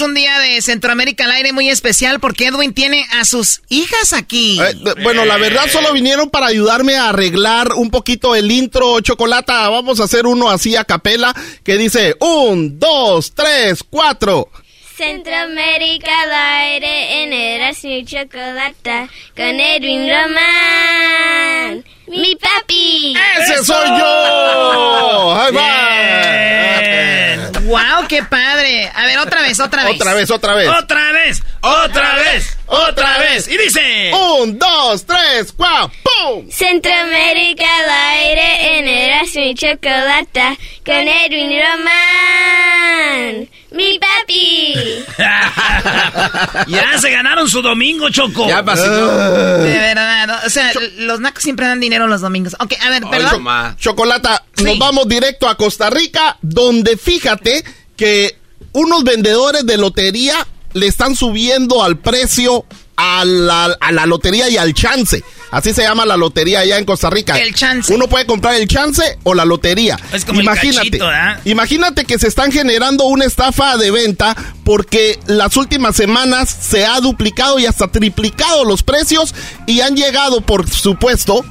es 0.00 0.06
un 0.06 0.14
día 0.14 0.38
de 0.38 0.62
Centroamérica 0.62 1.24
al 1.24 1.32
aire 1.32 1.52
muy 1.52 1.68
especial 1.68 2.20
porque 2.20 2.46
Edwin 2.46 2.72
tiene 2.72 3.06
a 3.12 3.24
sus 3.26 3.60
hijas 3.68 4.14
aquí. 4.14 4.58
Eh, 4.58 4.72
d- 4.74 4.94
bueno, 5.02 5.26
la 5.26 5.36
verdad 5.36 5.68
solo 5.70 5.92
vinieron 5.92 6.30
para 6.30 6.46
ayudarme 6.46 6.96
a 6.96 7.10
arreglar 7.10 7.72
un 7.74 7.90
poquito 7.90 8.34
el 8.34 8.50
intro 8.50 9.00
chocolata. 9.00 9.68
Vamos 9.68 10.00
a 10.00 10.04
hacer 10.04 10.26
uno 10.26 10.48
así 10.48 10.74
a 10.74 10.84
capela 10.84 11.34
que 11.64 11.76
dice 11.76 12.14
un, 12.20 12.78
dos, 12.78 13.34
tres, 13.34 13.84
cuatro. 13.88 14.48
Centroamérica 14.96 16.10
al 16.22 16.32
aire 16.64 17.22
en 17.24 17.32
Erasmo 17.34 17.90
y 17.90 18.04
Chocolata 18.04 19.08
con 19.36 19.60
Edwin 19.60 20.08
Román. 20.10 21.84
Mi 22.10 22.34
papi. 22.34 23.14
¡Ese 23.38 23.64
soy 23.64 23.88
yo! 23.96 25.36
¡Ahí 25.36 25.52
va! 25.54 27.60
¡Wow, 27.60 28.08
qué 28.08 28.24
padre! 28.24 28.90
A 28.92 29.06
ver, 29.06 29.18
otra 29.18 29.42
vez, 29.42 29.60
otra 29.60 29.84
vez. 29.84 29.94
Otra 29.94 30.14
vez, 30.14 30.30
otra 30.32 30.54
vez. 30.54 30.68
Otra 30.68 31.12
vez, 31.12 31.42
otra 31.60 32.14
vez, 32.16 32.58
otra 32.66 33.18
vez. 33.18 33.46
Y 33.46 33.56
dice... 33.58 34.10
Un, 34.12 34.58
dos, 34.58 35.06
tres, 35.06 35.52
cuatro, 35.56 35.92
¡pum! 36.02 36.50
Centroamérica 36.50 37.64
al 37.64 37.90
aire 37.90 38.78
en 38.78 38.88
Erasmo 38.88 39.42
y 39.42 39.54
Chocolata 39.54 40.56
con 40.84 40.96
Edwin 40.96 41.60
Román. 41.62 43.48
Mi 43.70 44.00
papi. 44.00 44.74
ya 46.66 46.98
se 46.98 47.10
ganaron 47.10 47.48
su 47.48 47.62
domingo, 47.62 48.10
Choco. 48.10 48.48
Ya 48.48 48.64
pasó. 48.64 49.58
De 49.58 49.78
verdad, 49.78 50.44
o 50.44 50.50
sea, 50.50 50.72
los 50.98 51.20
nacos 51.20 51.42
siempre 51.42 51.66
dan 51.66 51.78
dinero 51.78 51.99
los 52.08 52.20
domingos. 52.20 52.56
Ok, 52.60 52.74
a 52.80 52.90
ver, 52.90 53.02
perdón. 53.10 53.76
Chocolata, 53.78 54.44
nos 54.62 54.78
vamos 54.78 55.08
directo 55.08 55.48
a 55.48 55.56
Costa 55.56 55.90
Rica, 55.90 56.38
donde 56.42 56.96
fíjate 56.96 57.64
que 57.96 58.36
unos 58.72 59.04
vendedores 59.04 59.66
de 59.66 59.76
lotería 59.76 60.46
le 60.72 60.86
están 60.86 61.16
subiendo 61.16 61.82
al 61.82 61.98
precio 61.98 62.64
a 62.96 63.24
la, 63.24 63.76
a 63.80 63.92
la 63.92 64.06
lotería 64.06 64.48
y 64.48 64.56
al 64.56 64.74
chance. 64.74 65.24
Así 65.50 65.72
se 65.72 65.82
llama 65.82 66.06
la 66.06 66.16
lotería 66.16 66.60
allá 66.60 66.78
en 66.78 66.84
Costa 66.84 67.10
Rica. 67.10 67.38
El 67.38 67.54
chance. 67.54 67.92
Uno 67.92 68.08
puede 68.08 68.26
comprar 68.26 68.54
el 68.54 68.68
chance 68.68 69.02
o 69.24 69.34
la 69.34 69.44
lotería. 69.44 69.98
Es 70.12 70.24
como 70.24 70.40
el 70.40 70.44
imagínate, 70.44 70.76
cachito, 70.76 71.06
¿verdad? 71.06 71.40
imagínate 71.44 72.04
que 72.04 72.18
se 72.18 72.28
están 72.28 72.52
generando 72.52 73.04
una 73.04 73.24
estafa 73.24 73.76
de 73.76 73.90
venta 73.90 74.36
porque 74.64 75.18
las 75.26 75.56
últimas 75.56 75.96
semanas 75.96 76.54
se 76.60 76.86
ha 76.86 77.00
duplicado 77.00 77.58
y 77.58 77.66
hasta 77.66 77.88
triplicado 77.88 78.64
los 78.64 78.82
precios 78.82 79.34
y 79.66 79.80
han 79.80 79.96
llegado, 79.96 80.42
por 80.42 80.68
supuesto, 80.70 81.44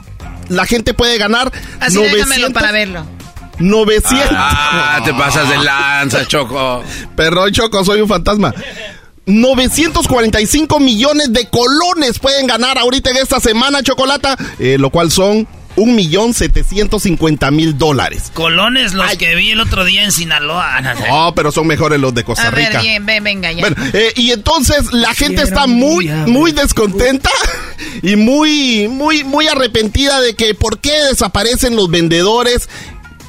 la 0.49 0.65
gente 0.65 0.93
puede 0.93 1.17
ganar 1.17 1.51
Así 1.79 1.95
900 1.95 2.27
déjamelo 2.29 2.53
para 2.53 2.71
verlo. 2.71 3.05
900. 3.59 4.27
Ah, 4.31 5.01
te 5.03 5.13
pasas 5.13 5.49
de 5.49 5.57
lanza, 5.57 6.25
Choco. 6.25 6.83
Perdón, 7.15 7.51
Choco, 7.51 7.83
soy 7.83 8.01
un 8.01 8.07
fantasma. 8.07 8.53
945 9.25 10.79
millones 10.79 11.31
de 11.31 11.47
colones 11.49 12.19
pueden 12.19 12.47
ganar 12.47 12.77
ahorita 12.77 13.11
en 13.11 13.17
esta 13.17 13.39
semana, 13.39 13.83
Chocolata, 13.83 14.35
eh, 14.57 14.77
lo 14.79 14.89
cual 14.89 15.11
son 15.11 15.47
un 15.79 15.95
millón 15.95 16.33
setecientos 16.33 17.03
cincuenta 17.03 17.51
mil 17.51 17.77
dólares. 17.77 18.31
Colones 18.33 18.93
los 18.93 19.15
que 19.17 19.35
vi 19.35 19.51
el 19.51 19.59
otro 19.59 19.85
día 19.85 20.03
en 20.03 20.11
Sinaloa. 20.11 20.81
No, 21.09 21.33
pero 21.33 21.51
son 21.51 21.67
mejores 21.67 21.99
los 21.99 22.13
de 22.13 22.23
Costa 22.23 22.47
A 22.47 22.51
ver, 22.51 22.67
Rica. 22.67 22.81
bien, 22.81 23.05
ven, 23.05 23.23
venga 23.23 23.51
ya. 23.51 23.61
Bueno, 23.61 23.75
eh, 23.93 24.13
y 24.15 24.31
entonces 24.31 24.91
la 24.91 25.13
gente 25.13 25.41
está 25.41 25.65
muy, 25.65 26.07
muy 26.07 26.51
descontenta 26.51 27.29
y 28.01 28.15
muy, 28.15 28.87
muy, 28.87 29.23
muy 29.23 29.47
arrepentida 29.47 30.19
de 30.21 30.35
que 30.35 30.53
por 30.55 30.79
qué 30.79 30.91
desaparecen 31.09 31.75
los 31.75 31.89
vendedores, 31.89 32.69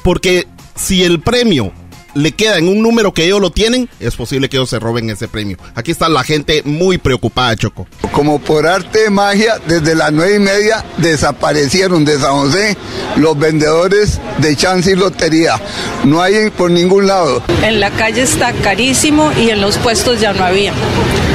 porque 0.03 0.47
si 0.75 1.03
el 1.03 1.19
premio 1.21 1.71
le 2.13 2.31
queda 2.33 2.57
en 2.57 2.67
un 2.67 2.81
número 2.81 3.13
que 3.13 3.25
ellos 3.25 3.41
lo 3.41 3.51
tienen, 3.51 3.89
es 3.99 4.15
posible 4.15 4.49
que 4.49 4.57
ellos 4.57 4.69
se 4.69 4.79
roben 4.79 5.09
ese 5.09 5.27
premio. 5.27 5.57
Aquí 5.75 5.91
está 5.91 6.09
la 6.09 6.23
gente 6.23 6.61
muy 6.65 6.97
preocupada, 6.97 7.55
Choco. 7.55 7.87
Como 8.11 8.39
por 8.39 8.67
arte 8.67 9.03
de 9.03 9.09
magia, 9.09 9.59
desde 9.67 9.95
las 9.95 10.11
nueve 10.11 10.35
y 10.35 10.39
media 10.39 10.83
desaparecieron 10.97 12.05
de 12.05 12.19
San 12.19 12.31
José 12.31 12.77
los 13.17 13.37
vendedores 13.37 14.19
de 14.39 14.55
chance 14.55 14.91
y 14.91 14.95
lotería. 14.95 15.59
No 16.03 16.21
hay 16.21 16.49
por 16.49 16.71
ningún 16.71 17.07
lado. 17.07 17.43
En 17.63 17.79
la 17.79 17.91
calle 17.91 18.21
está 18.21 18.51
carísimo 18.53 19.31
y 19.33 19.49
en 19.49 19.61
los 19.61 19.77
puestos 19.77 20.19
ya 20.19 20.33
no 20.33 20.43
había. 20.43 20.73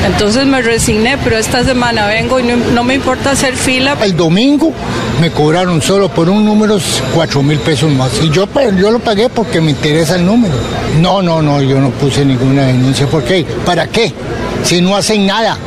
Entonces 0.07 0.47
me 0.47 0.63
resigné, 0.63 1.19
pero 1.19 1.37
esta 1.37 1.65
semana 1.65 2.07
vengo 2.07 2.39
y 2.39 2.45
no, 2.45 2.57
no 2.57 2.85
me 2.85 2.95
importa 2.95 3.33
hacer 3.33 3.57
fila. 3.57 3.97
El 4.03 4.17
domingo 4.17 4.73
me 5.21 5.31
cobraron 5.31 5.83
solo 5.83 6.09
por 6.09 6.29
un 6.29 6.45
número 6.45 6.79
cuatro 7.15 7.43
mil 7.43 7.59
pesos 7.59 7.91
más. 7.91 8.11
Y 8.23 8.31
yo, 8.31 8.47
pues, 8.47 8.77
yo 8.77 8.91
lo 8.91 8.99
pagué 8.99 9.29
porque 9.29 9.61
me 9.61 9.71
interesa 9.71 10.17
el 10.17 10.25
número. 10.25 10.55
No, 11.01 11.23
no, 11.23 11.43
no, 11.43 11.63
yo 11.63 11.81
no 11.81 11.91
puse 11.91 12.25
ninguna 12.25 12.67
denuncia. 12.67 13.07
¿Por 13.07 13.25
qué? 13.25 13.45
¿Para 13.65 13.87
qué? 13.89 14.13
Si 14.65 14.81
no 14.81 14.97
hacen 14.97 15.27
nada. 15.27 15.59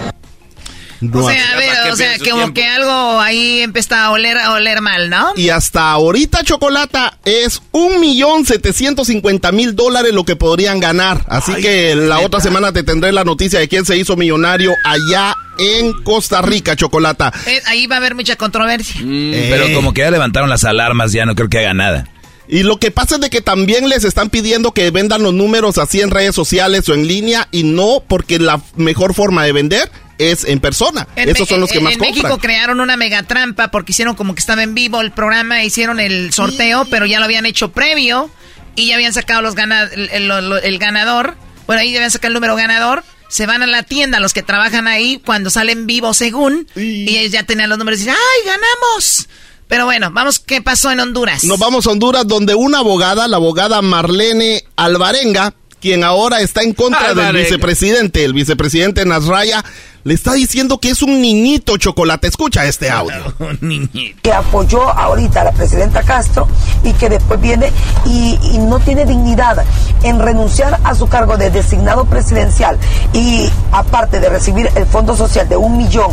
o 1.13 1.29
sea, 1.29 1.51
a 1.53 1.57
ver, 1.57 1.91
o 1.91 1.95
sea, 1.95 2.13
como 2.29 2.53
que 2.53 2.65
algo 2.67 3.19
ahí 3.21 3.61
empieza 3.61 4.05
a 4.05 4.11
oler, 4.11 4.37
a 4.37 4.53
oler 4.53 4.81
mal, 4.81 5.09
¿no? 5.09 5.33
Y 5.37 5.49
hasta 5.49 5.91
ahorita, 5.91 6.43
Chocolata, 6.43 7.17
es 7.23 7.61
un 7.71 7.99
millón 8.01 8.45
setecientos 8.45 9.07
cincuenta 9.07 9.51
mil 9.51 9.75
dólares 9.75 10.13
lo 10.13 10.25
que 10.25 10.35
podrían 10.35 10.79
ganar. 10.79 11.23
Así 11.27 11.53
que 11.55 11.95
la 11.95 12.19
otra 12.19 12.41
semana 12.41 12.73
te 12.73 12.83
tendré 12.83 13.11
la 13.11 13.23
noticia 13.23 13.59
de 13.59 13.67
quién 13.67 13.85
se 13.85 13.95
hizo 13.97 14.15
millonario 14.17 14.73
allá 14.83 15.35
en 15.57 15.93
Costa 16.03 16.41
Rica, 16.41 16.75
Chocolata. 16.75 17.31
Eh, 17.45 17.61
ahí 17.67 17.85
va 17.87 17.95
a 17.95 17.99
haber 17.99 18.15
mucha 18.15 18.35
controversia. 18.35 18.99
Mm, 19.01 19.31
Pero 19.49 19.73
como 19.73 19.93
que 19.93 20.01
ya 20.01 20.11
levantaron 20.11 20.49
las 20.49 20.63
alarmas, 20.63 21.11
ya 21.11 21.25
no 21.25 21.35
creo 21.35 21.49
que 21.49 21.59
haga 21.59 21.73
nada. 21.73 22.07
Y 22.49 22.63
lo 22.63 22.79
que 22.79 22.89
pasa 22.89 23.15
es 23.15 23.21
de 23.21 23.29
que 23.29 23.41
también 23.41 23.87
les 23.89 24.03
están 24.03 24.29
pidiendo 24.31 24.71
que 24.73 24.89
vendan 24.89 25.21
los 25.21 25.33
números 25.33 25.77
así 25.77 26.01
en 26.01 26.09
redes 26.09 26.33
sociales 26.33 26.89
o 26.89 26.95
en 26.95 27.05
línea 27.07 27.47
y 27.51 27.63
no 27.63 28.03
porque 28.07 28.39
la 28.39 28.59
mejor 28.75 29.13
forma 29.13 29.43
de 29.43 29.51
vender 29.51 29.91
es 30.17 30.43
en 30.45 30.59
persona. 30.59 31.07
En 31.15 31.29
Esos 31.29 31.47
son 31.47 31.61
los 31.61 31.71
que 31.71 31.77
en- 31.77 31.83
más 31.83 31.93
en 31.93 31.99
compran. 31.99 32.23
México 32.23 32.39
crearon 32.39 32.79
una 32.79 32.97
mega 32.97 33.21
trampa 33.23 33.69
porque 33.69 33.91
hicieron 33.91 34.15
como 34.15 34.33
que 34.33 34.39
estaba 34.39 34.63
en 34.63 34.73
vivo 34.73 34.99
el 34.99 35.11
programa, 35.11 35.63
hicieron 35.63 35.99
el 35.99 36.33
sorteo, 36.33 36.85
pero 36.89 37.05
ya 37.05 37.19
lo 37.19 37.25
habían 37.25 37.45
hecho 37.45 37.71
previo 37.71 38.29
y 38.75 38.87
ya 38.87 38.95
habían 38.95 39.13
sacado 39.13 39.41
los 39.43 39.53
gana- 39.55 39.83
el, 39.93 40.09
el- 40.09 40.53
el 40.63 40.79
ganador. 40.79 41.37
Bueno, 41.67 41.81
ahí 41.83 41.93
deben 41.93 42.09
sacar 42.09 42.29
el 42.29 42.33
número 42.33 42.55
ganador. 42.55 43.03
Se 43.29 43.45
van 43.45 43.61
a 43.61 43.67
la 43.67 43.83
tienda 43.83 44.19
los 44.19 44.33
que 44.33 44.41
trabajan 44.41 44.87
ahí 44.87 45.21
cuando 45.23 45.51
salen 45.51 45.85
vivo 45.85 46.15
según 46.15 46.67
y 46.75 47.15
ellos 47.15 47.31
ya 47.31 47.43
tenían 47.43 47.69
los 47.69 47.77
números 47.77 47.99
y 47.99 48.05
dicen, 48.05 48.15
¡ay, 48.17 48.45
ganamos! 48.47 49.29
Pero 49.69 49.85
bueno, 49.85 50.09
vamos, 50.11 50.39
¿qué 50.39 50.63
pasó 50.63 50.89
en 50.89 50.99
Honduras? 50.99 51.43
Nos 51.43 51.59
vamos 51.59 51.85
a 51.85 51.91
Honduras 51.91 52.25
donde 52.27 52.55
una 52.55 52.79
abogada, 52.79 53.27
la 53.27 53.37
abogada 53.37 53.83
Marlene 53.83 54.63
Alvarenga, 54.75 55.53
quien 55.81 56.03
ahora 56.03 56.41
está 56.41 56.61
en 56.61 56.73
contra 56.73 57.13
del 57.13 57.35
vicepresidente, 57.35 58.25
el 58.25 58.33
vicepresidente 58.33 59.05
Nasraya, 59.05 59.63
le 60.03 60.13
está 60.13 60.33
diciendo 60.33 60.79
que 60.79 60.89
es 60.89 61.01
un 61.01 61.21
niñito 61.21 61.77
chocolate. 61.77 62.27
Escucha 62.27 62.65
este 62.65 62.89
audio. 62.89 63.33
que 64.23 64.31
apoyó 64.31 64.81
ahorita 64.89 65.41
a 65.41 65.43
la 65.45 65.51
presidenta 65.51 66.03
Castro 66.03 66.47
y 66.83 66.93
que 66.93 67.09
después 67.09 67.39
viene 67.41 67.71
y, 68.05 68.37
y 68.53 68.57
no 68.59 68.79
tiene 68.79 69.05
dignidad 69.05 69.63
en 70.03 70.19
renunciar 70.19 70.79
a 70.83 70.95
su 70.95 71.07
cargo 71.07 71.37
de 71.37 71.49
designado 71.49 72.05
presidencial 72.05 72.77
y 73.13 73.49
aparte 73.71 74.19
de 74.19 74.29
recibir 74.29 74.69
el 74.75 74.85
fondo 74.85 75.15
social 75.15 75.49
de 75.49 75.57
un 75.57 75.77
millón 75.77 76.11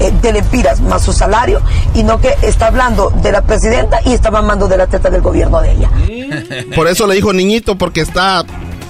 eh, 0.00 0.12
de 0.20 0.32
lempiras 0.32 0.80
más 0.80 1.02
su 1.02 1.12
salario 1.12 1.60
y 1.94 2.02
no 2.02 2.20
que 2.20 2.34
está 2.42 2.66
hablando 2.66 3.10
de 3.22 3.32
la 3.32 3.42
presidenta 3.42 4.00
y 4.04 4.12
está 4.12 4.30
mamando 4.30 4.68
de 4.68 4.76
la 4.76 4.86
teta 4.88 5.10
del 5.10 5.22
gobierno 5.22 5.60
de 5.60 5.72
ella. 5.72 5.90
Por 6.74 6.88
eso 6.88 7.06
le 7.06 7.14
dijo 7.14 7.32
niñito, 7.32 7.76
porque 7.76 8.00
está 8.00 8.44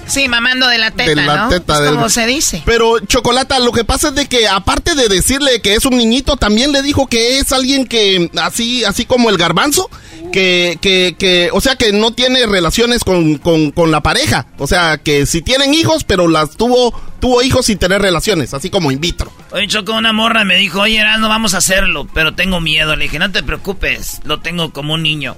Sí, 0.09 0.27
mamando 0.29 0.67
de 0.69 0.79
la 0.79 0.91
teta, 0.91 1.05
de 1.11 1.15
la 1.17 1.37
¿no? 1.37 1.49
teta 1.51 1.75
Es 1.75 1.81
del- 1.83 1.95
como 1.95 2.09
se 2.09 2.27
dice. 2.27 2.63
Pero 2.65 2.99
Chocolata, 3.01 3.59
lo 3.59 3.73
que 3.73 3.85
pasa 3.85 4.09
es 4.09 4.15
de 4.15 4.27
que 4.27 4.49
aparte 4.49 4.95
de 4.95 5.09
decirle 5.09 5.61
que 5.61 5.75
es 5.75 5.85
un 5.85 5.97
niñito, 5.97 6.37
también 6.37 6.73
le 6.73 6.83
dijo 6.83 7.07
que 7.07 7.39
es 7.39 7.53
alguien 7.53 7.87
que 7.87 8.31
así 8.41 8.85
así 8.85 9.05
como 9.05 9.29
el 9.31 9.37
garbanzo, 9.37 9.91
que 10.33 10.79
que 10.81 11.15
que 11.19 11.51
o 11.53 11.61
sea 11.61 11.77
que 11.77 11.93
no 11.93 12.13
tiene 12.13 12.47
relaciones 12.47 13.05
con, 13.05 13.39
con, 13.39 13.71
con 13.71 13.91
la 13.91 14.03
pareja, 14.03 14.47
o 14.59 14.67
sea 14.67 14.99
que 14.99 15.27
si 15.27 15.43
tienen 15.43 15.75
hijos, 15.75 16.05
pero 16.05 16.27
las 16.29 16.57
tuvo 16.57 16.99
tuvo 17.21 17.43
hijos 17.43 17.67
sin 17.67 17.79
tener 17.79 18.01
relaciones, 18.01 18.55
así 18.55 18.71
como 18.71 18.91
in 18.93 19.01
vitro. 19.01 19.33
Oye, 19.51 19.67
Choco, 19.67 19.93
una 19.93 20.13
morra 20.13 20.45
me 20.45 20.57
dijo, 20.57 20.81
oye, 20.83 21.03
no 21.19 21.29
vamos 21.29 21.53
a 21.55 21.59
hacerlo, 21.59 22.07
pero 22.15 22.35
tengo 22.35 22.61
miedo. 22.61 22.95
Le 22.97 23.05
dije, 23.05 23.19
no 23.19 23.33
te 23.33 23.43
preocupes, 23.43 24.21
lo 24.25 24.41
tengo 24.41 24.73
como 24.73 24.95
un 24.95 25.03
niño. 25.03 25.37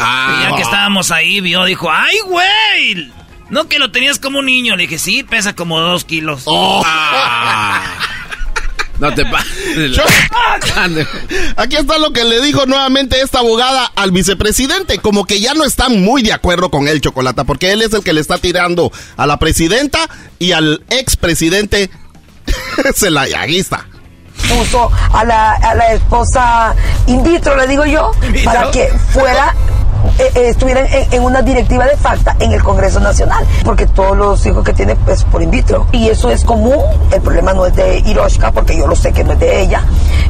Ah. 0.00 0.38
Y 0.46 0.50
ya 0.50 0.56
que 0.56 0.62
estábamos 0.62 1.10
ahí, 1.10 1.40
vio, 1.40 1.64
dijo, 1.64 1.90
¡ay, 1.90 2.16
güey! 2.26 3.12
No 3.50 3.68
que 3.68 3.78
lo 3.78 3.90
tenías 3.90 4.18
como 4.18 4.40
un 4.40 4.46
niño. 4.46 4.76
Le 4.76 4.82
dije, 4.82 4.98
sí, 4.98 5.22
pesa 5.22 5.54
como 5.54 5.80
dos 5.80 6.04
kilos. 6.04 6.44
No 8.98 9.14
te 9.14 9.24
pases. 9.26 9.96
Aquí 11.56 11.76
está 11.76 11.98
lo 11.98 12.12
que 12.12 12.24
le 12.24 12.40
dijo 12.40 12.66
nuevamente 12.66 13.20
esta 13.20 13.38
abogada 13.38 13.90
al 13.94 14.10
vicepresidente, 14.10 14.98
como 14.98 15.24
que 15.24 15.40
ya 15.40 15.54
no 15.54 15.64
están 15.64 16.02
muy 16.02 16.22
de 16.22 16.32
acuerdo 16.32 16.70
con 16.70 16.88
él, 16.88 17.00
Chocolata, 17.00 17.44
porque 17.44 17.72
él 17.72 17.82
es 17.82 17.92
el 17.92 18.02
que 18.02 18.12
le 18.12 18.20
está 18.20 18.38
tirando 18.38 18.90
a 19.16 19.26
la 19.26 19.38
presidenta 19.38 20.00
y 20.38 20.52
al 20.52 20.82
expresidente 20.90 21.90
está. 22.84 23.86
puso 24.48 24.90
a 25.12 25.24
la, 25.24 25.52
a 25.52 25.74
la 25.74 25.92
esposa 25.92 26.74
in 27.06 27.22
vitro, 27.22 27.56
le 27.56 27.66
digo 27.68 27.84
yo, 27.86 28.12
para 28.44 28.70
que 28.70 28.88
fuera, 29.12 29.54
eh, 30.18 30.30
eh, 30.34 30.48
estuviera 30.48 30.84
en, 30.86 31.22
una 31.22 31.42
directiva 31.42 31.86
de 31.86 31.96
facta 31.96 32.36
en 32.40 32.52
el 32.52 32.62
Congreso 32.62 33.00
Nacional, 33.00 33.46
porque 33.64 33.86
todos 33.86 34.16
los 34.16 34.44
hijos 34.46 34.64
que 34.64 34.72
tiene 34.72 34.96
pues 34.96 35.24
por 35.24 35.42
in 35.42 35.50
vitro. 35.50 35.86
Y 35.92 36.08
eso 36.08 36.30
es 36.30 36.44
común, 36.44 36.78
el 37.12 37.20
problema 37.20 37.52
no 37.52 37.66
es 37.66 37.74
de 37.74 37.98
Hiroshika, 37.98 38.52
porque 38.52 38.76
yo 38.76 38.86
lo 38.86 38.96
sé 38.96 39.12
que 39.12 39.24
no 39.24 39.32
es 39.32 39.38
de 39.38 39.60
ella, 39.60 39.82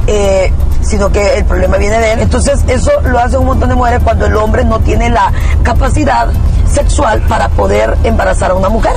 eh, 0.07 0.53
sino 0.83 1.11
que 1.11 1.35
el 1.35 1.45
problema 1.45 1.77
viene 1.77 1.99
de 1.99 2.12
él. 2.12 2.21
Entonces 2.21 2.64
eso 2.69 2.91
lo 3.03 3.19
hace 3.19 3.39
un 3.39 3.47
montón 3.47 3.69
de 3.69 3.75
mujeres 3.75 4.01
cuando 4.03 4.27
el 4.27 4.37
hombre 4.37 4.64
no 4.64 4.81
tiene 4.81 5.11
la 5.11 5.33
capacidad 5.62 6.29
sexual 6.71 7.23
para 7.29 7.49
poder 7.49 7.97
embarazar 8.05 8.51
a 8.51 8.55
una 8.55 8.69
mujer. 8.69 8.95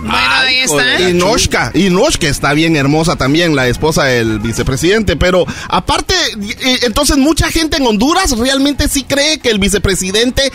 Bueno, 0.00 0.18
ahí 0.30 0.58
está. 0.58 1.00
Y 1.00 1.12
Noshka, 1.12 1.72
y 1.74 1.90
Noshka 1.90 2.28
está 2.28 2.52
bien 2.54 2.76
hermosa 2.76 3.16
también, 3.16 3.54
la 3.54 3.68
esposa 3.68 4.04
del 4.04 4.38
vicepresidente, 4.38 5.16
pero 5.16 5.46
aparte, 5.68 6.14
eh, 6.40 6.78
entonces 6.82 7.18
mucha 7.18 7.50
gente 7.50 7.76
en 7.76 7.86
Honduras 7.86 8.36
realmente 8.36 8.88
sí 8.88 9.04
cree 9.04 9.38
que 9.38 9.50
el 9.50 9.58
vicepresidente 9.58 10.50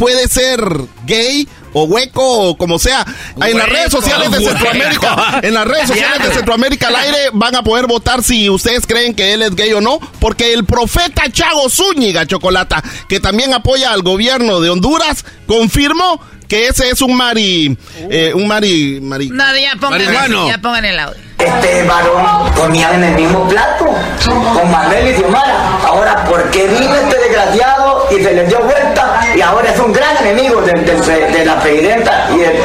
puede 0.00 0.28
ser 0.28 0.60
gay 1.06 1.46
o 1.74 1.84
hueco 1.84 2.48
o 2.48 2.56
como 2.56 2.78
sea. 2.78 3.04
en 3.36 3.58
las 3.58 3.68
redes 3.68 3.92
sociales 3.92 4.30
de 4.30 4.38
hueco. 4.38 4.50
Centroamérica, 4.50 5.40
en 5.42 5.54
las 5.54 5.68
redes 5.68 5.88
sociales 5.88 6.26
de 6.26 6.34
Centroamérica 6.34 6.88
al 6.88 6.96
aire 6.96 7.18
van 7.34 7.54
a 7.54 7.62
poder 7.62 7.86
votar 7.86 8.22
si 8.22 8.48
ustedes 8.48 8.86
creen 8.86 9.14
que 9.14 9.34
él 9.34 9.42
es 9.42 9.54
gay 9.54 9.72
o 9.74 9.80
no, 9.80 10.00
porque 10.18 10.54
el 10.54 10.64
profeta 10.64 11.30
Chago 11.30 11.68
Zúñiga 11.68 12.26
Chocolata, 12.26 12.82
que 13.08 13.20
también 13.20 13.52
apoya 13.52 13.92
al 13.92 14.02
gobierno 14.02 14.60
de 14.60 14.70
Honduras, 14.70 15.24
confirmó 15.46 16.20
que 16.50 16.66
ese 16.68 16.90
es 16.90 17.00
un 17.00 17.16
mari, 17.16 17.78
eh, 18.10 18.32
un 18.34 18.46
mari, 18.48 18.98
mari, 19.00 19.28
No, 19.30 19.44
ya 19.56 19.72
pongan, 19.80 20.04
Marihuano. 20.04 20.48
ya 20.48 20.58
pongan 20.58 20.84
el 20.84 20.98
audio. 20.98 21.20
Este 21.38 21.84
varón 21.84 22.52
comían 22.54 22.96
en 22.96 23.04
el 23.04 23.14
mismo 23.14 23.48
plato 23.48 23.86
con 24.26 24.70
Manuel 24.70 25.08
y 25.08 25.14
Xiomara. 25.14 25.78
Ahora, 25.86 26.24
¿por 26.24 26.50
qué 26.50 26.66
vino 26.66 26.94
este 26.94 27.18
desgraciado 27.18 28.06
y 28.10 28.22
se 28.22 28.34
le 28.34 28.44
dio 28.46 28.58
vuelta 28.60 29.20
y 29.34 29.40
ahora 29.40 29.70
es 29.72 29.78
un 29.80 29.90
gran 29.92 30.14
enemigo 30.18 30.60
de, 30.60 30.72
de- 30.74 31.26
de 31.32 31.44
la 31.46 31.58
presidenta 31.60 32.28
y 32.36 32.40
el 32.42 32.56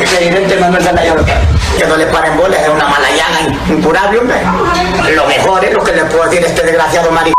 expresidente 0.00 0.56
Manuel 0.58 0.82
Zelaya 0.84 1.14
López? 1.14 1.34
que 1.78 1.86
no 1.86 1.96
le 1.96 2.06
paren 2.06 2.36
bolas 2.36 2.60
es 2.62 2.68
una 2.68 2.86
mala 2.88 3.08
llaga 3.10 3.56
incurable, 3.70 4.18
hombre. 4.18 4.36
Lo 5.16 5.26
mejor 5.26 5.64
es 5.64 5.72
lo 5.72 5.82
que 5.82 5.92
le 5.92 6.04
puedo 6.04 6.28
decir 6.28 6.44
a 6.44 6.48
este 6.48 6.62
desgraciado 6.62 7.08
hombre. 7.08 7.32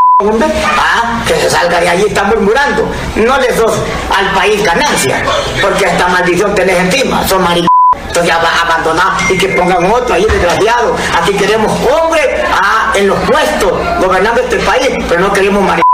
Ah, 0.77 1.23
que 1.26 1.35
se 1.35 1.49
salga 1.49 1.80
de 1.80 1.89
allí 1.89 2.06
está 2.07 2.23
murmurando. 2.23 2.88
No 3.15 3.38
le 3.39 3.52
dos 3.53 3.73
al 4.15 4.34
país 4.34 4.64
ganancia, 4.64 5.23
porque 5.61 5.85
esta 5.85 6.07
maldición 6.07 6.53
tenés 6.53 6.77
encima, 6.77 7.27
son 7.27 7.43
maricón. 7.43 7.68
Entonces 8.07 8.27
ya 8.27 8.41
abandonado 8.61 9.14
y 9.30 9.38
que 9.38 9.49
pongan 9.49 9.89
otro 9.91 10.14
ahí 10.15 10.26
desgraciado. 10.26 10.95
Aquí 11.22 11.34
queremos 11.34 11.72
hombres 11.89 12.27
ah, 12.53 12.91
en 12.93 13.07
los 13.07 13.18
puestos 13.22 13.72
gobernando 13.99 14.41
este 14.41 14.57
país, 14.57 14.89
pero 15.07 15.22
no 15.22 15.34
queremos 15.34 15.64
maricones. 15.64 15.85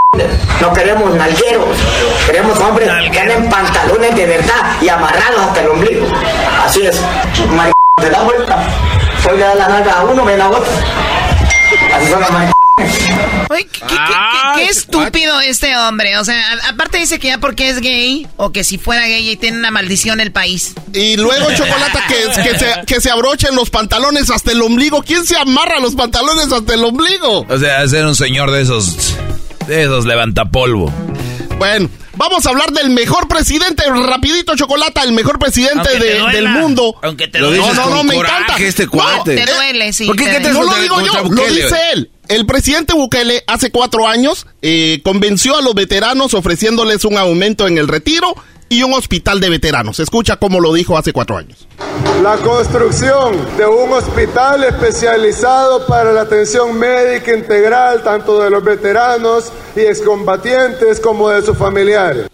No 0.60 0.74
queremos 0.74 1.14
nalgueros, 1.14 1.78
queremos 2.26 2.60
hombres 2.60 2.90
que 3.12 3.20
anden 3.20 3.50
pantalones 3.50 4.16
de 4.16 4.26
verdad 4.26 4.76
y 4.82 4.90
amarrados 4.90 5.40
hasta 5.40 5.62
el 5.62 5.70
ombligo. 5.70 6.08
Así 6.66 6.86
es, 6.86 7.00
maricones 7.50 7.74
se 8.02 8.10
da 8.10 8.22
vuelta. 8.24 8.58
Hoy 9.30 9.38
le 9.38 9.44
da 9.44 9.56
la 9.56 9.68
nalga 9.68 9.94
a 9.94 10.04
uno, 10.04 10.24
me 10.26 10.36
da 10.36 10.50
otra. 10.50 10.74
Así 11.96 12.08
son 12.12 12.22
maricones. 12.22 12.58
Oye, 13.50 13.66
qué, 13.72 13.80
qué- 13.80 13.88
qué- 13.88 14.62
qué 14.64 14.66
estúpido 14.70 15.40
este 15.40 15.76
hombre. 15.78 16.18
O 16.18 16.26
sea, 16.26 16.36
a- 16.54 16.70
aparte 16.70 16.98
dice 16.98 17.18
que 17.20 17.28
ya 17.30 17.38
porque 17.40 17.70
es 17.70 17.80
gay, 17.80 18.28
o 18.38 18.52
que 18.52 18.64
si 18.64 18.78
fuera 18.78 19.08
gay 19.08 19.30
y 19.30 19.38
tiene 19.38 19.58
una 19.58 19.72
maldición 19.72 20.20
el 20.20 20.32
país. 20.32 20.74
Y 20.94 21.16
luego, 21.18 21.48
Chocolata, 21.56 22.04
que, 22.08 22.42
que, 22.44 22.60
se, 22.60 22.74
que 22.86 23.02
se 23.02 23.10
abrochen 23.10 23.56
los 23.56 23.70
pantalones 23.70 24.30
hasta 24.30 24.52
el 24.52 24.62
ombligo. 24.62 25.02
¿Quién 25.04 25.26
se 25.26 25.38
amarra 25.38 25.80
los 25.80 25.96
pantalones 25.96 26.52
hasta 26.52 26.74
el 26.74 26.84
ombligo? 26.84 27.46
O 27.50 27.58
sea, 27.58 27.88
ser 27.88 28.06
un 28.06 28.16
señor 28.16 28.52
de 28.52 28.62
esos, 28.62 29.16
de 29.68 29.84
esos 29.84 30.06
levantapolvo. 30.06 30.92
Bueno, 31.58 31.90
vamos 32.16 32.46
a 32.46 32.50
hablar 32.50 32.72
del 32.72 32.90
mejor 32.92 33.28
presidente, 33.28 33.84
rapidito, 33.90 34.56
Chocolata, 34.56 35.02
el 35.04 35.12
mejor 35.14 35.40
presidente 35.40 35.90
te 35.90 36.00
de- 36.00 36.20
duela. 36.20 36.32
del 36.34 36.50
mundo. 36.50 36.96
Aunque 37.02 37.28
te 37.28 37.40
no, 37.40 37.48
duela. 37.48 37.74
no, 37.74 37.90
no, 37.90 37.98
con 37.98 38.08
me 38.08 38.14
coraje 38.16 38.36
encanta. 38.44 38.64
este 38.64 38.86
No, 38.86 38.92
cuate. 38.92 39.36
Te 39.36 39.44
eh, 39.44 39.54
duele, 39.56 39.94
sí. 39.94 40.06
¿por 40.06 40.16
qué? 40.18 40.26
te 40.26 40.32
¿Qué 40.34 40.40
te 40.42 40.50
duele. 40.52 40.60
no 40.70 40.76
lo 40.76 40.82
digo 40.82 41.02
yo, 41.02 41.24
lo 41.30 41.48
dice 41.48 41.76
él. 41.94 42.12
El 42.30 42.46
presidente 42.46 42.94
Bukele 42.94 43.44
hace 43.48 43.72
cuatro 43.72 44.06
años 44.06 44.48
eh, 44.62 45.00
convenció 45.04 45.56
a 45.56 45.62
los 45.62 45.74
veteranos 45.74 46.34
ofreciéndoles 46.34 47.06
un 47.06 47.18
aumento 47.18 47.68
en 47.68 47.78
el 47.78 47.88
retiro 47.88 48.36
y 48.68 48.84
un 48.84 48.94
hospital 48.94 49.40
de 49.40 49.50
veteranos. 49.50 50.02
Escucha 50.02 50.36
cómo 50.36 50.60
lo 50.60 50.74
dijo 50.74 50.98
hace 50.98 51.14
cuatro 51.14 51.38
años. 51.38 51.68
La 52.22 52.36
construcción 52.36 53.34
de 53.58 53.66
un 53.66 53.94
hospital 53.94 54.66
especializado 54.66 55.88
para 55.88 56.12
la 56.12 56.22
atención 56.22 56.78
médica 56.78 57.34
integral 57.34 58.04
tanto 58.04 58.44
de 58.44 58.50
los 58.50 58.62
veteranos 58.62 59.54
y 59.76 59.82
excombatientes 59.82 61.00
como 61.00 61.30
de 61.30 61.42
sus 61.44 61.58
familiares. 61.58 62.28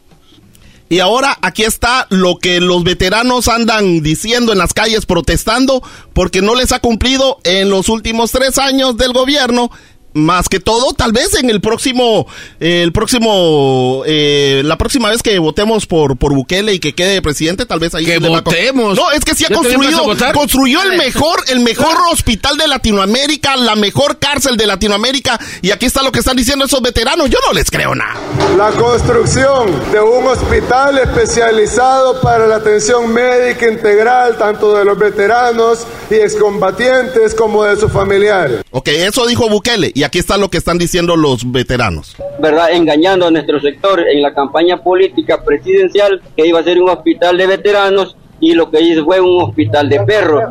Y 0.93 0.99
ahora 0.99 1.39
aquí 1.41 1.63
está 1.63 2.05
lo 2.11 2.37
que 2.37 2.61
los 2.61 2.83
veteranos 2.83 3.47
andan 3.47 4.03
diciendo 4.03 4.51
en 4.51 4.59
las 4.59 4.73
calles 4.73 5.07
protestando 5.07 5.81
porque 6.13 6.43
no 6.43 6.53
les 6.53 6.71
ha 6.71 6.77
cumplido 6.77 7.39
en 7.45 7.71
los 7.71 7.89
últimos 7.89 8.31
tres 8.31 8.59
años 8.59 8.95
del 8.95 9.11
gobierno. 9.11 9.71
Más 10.13 10.47
que 10.47 10.59
todo, 10.59 10.93
tal 10.93 11.11
vez 11.11 11.33
en 11.35 11.49
el 11.49 11.59
próximo, 11.59 12.27
eh, 12.59 12.83
el 12.83 12.91
próximo, 12.91 14.03
eh, 14.05 14.61
la 14.63 14.77
próxima 14.77 15.09
vez 15.09 15.23
que 15.23 15.39
votemos 15.39 15.87
por, 15.87 16.17
por 16.17 16.33
Bukele 16.33 16.73
y 16.73 16.79
que 16.79 16.93
quede 16.93 17.21
presidente, 17.21 17.65
tal 17.65 17.79
vez 17.79 17.95
ahí 17.95 18.05
Que 18.05 18.19
votemos. 18.19 18.95
No, 18.95 19.11
es 19.11 19.25
que 19.25 19.33
sí 19.33 19.45
ha 19.45 19.49
¿Ya 19.49 19.59
te 19.59 19.61
construido, 19.61 20.33
construyó 20.33 20.83
el 20.83 20.97
mejor, 20.97 21.43
el 21.47 21.59
mejor 21.61 21.95
hospital 22.11 22.57
de 22.57 22.67
Latinoamérica, 22.67 23.55
la 23.55 23.75
mejor 23.75 24.19
cárcel 24.19 24.57
de 24.57 24.67
Latinoamérica. 24.67 25.39
Y 25.61 25.71
aquí 25.71 25.85
está 25.85 26.03
lo 26.03 26.11
que 26.11 26.19
están 26.19 26.37
diciendo 26.37 26.65
esos 26.65 26.81
veteranos. 26.81 27.29
Yo 27.29 27.39
no 27.47 27.53
les 27.53 27.71
creo 27.71 27.95
nada. 27.95 28.15
La 28.57 28.69
construcción 28.71 29.71
de 29.91 29.99
un 29.99 30.27
hospital 30.27 30.99
especializado 30.99 32.21
para 32.21 32.47
la 32.47 32.57
atención 32.57 33.11
médica 33.11 33.67
integral 33.67 34.37
tanto 34.37 34.77
de 34.77 34.85
los 34.85 34.97
veteranos 34.97 35.85
y 36.09 36.15
excombatientes 36.15 37.33
como 37.33 37.63
de 37.63 37.77
sus 37.77 37.91
familiares. 37.91 38.63
Ok, 38.71 38.89
eso 38.89 39.25
dijo 39.25 39.49
Bukele. 39.49 39.91
Y 39.93 40.02
aquí 40.03 40.19
está 40.19 40.37
lo 40.37 40.49
que 40.49 40.57
están 40.57 40.77
diciendo 40.77 41.15
los 41.15 41.51
veteranos. 41.51 42.15
¿verdad? 42.39 42.71
Engañando 42.71 43.27
a 43.27 43.31
nuestro 43.31 43.59
sector 43.59 43.99
en 44.07 44.21
la 44.21 44.33
campaña 44.33 44.81
política 44.83 45.43
presidencial 45.43 46.21
que 46.35 46.47
iba 46.47 46.59
a 46.59 46.63
ser 46.63 46.81
un 46.81 46.89
hospital 46.89 47.37
de 47.37 47.47
veteranos 47.47 48.15
y 48.39 48.53
lo 48.53 48.69
que 48.69 48.81
hizo 48.81 49.05
fue 49.05 49.21
un 49.21 49.41
hospital 49.41 49.89
de 49.89 50.01
perros. 50.01 50.43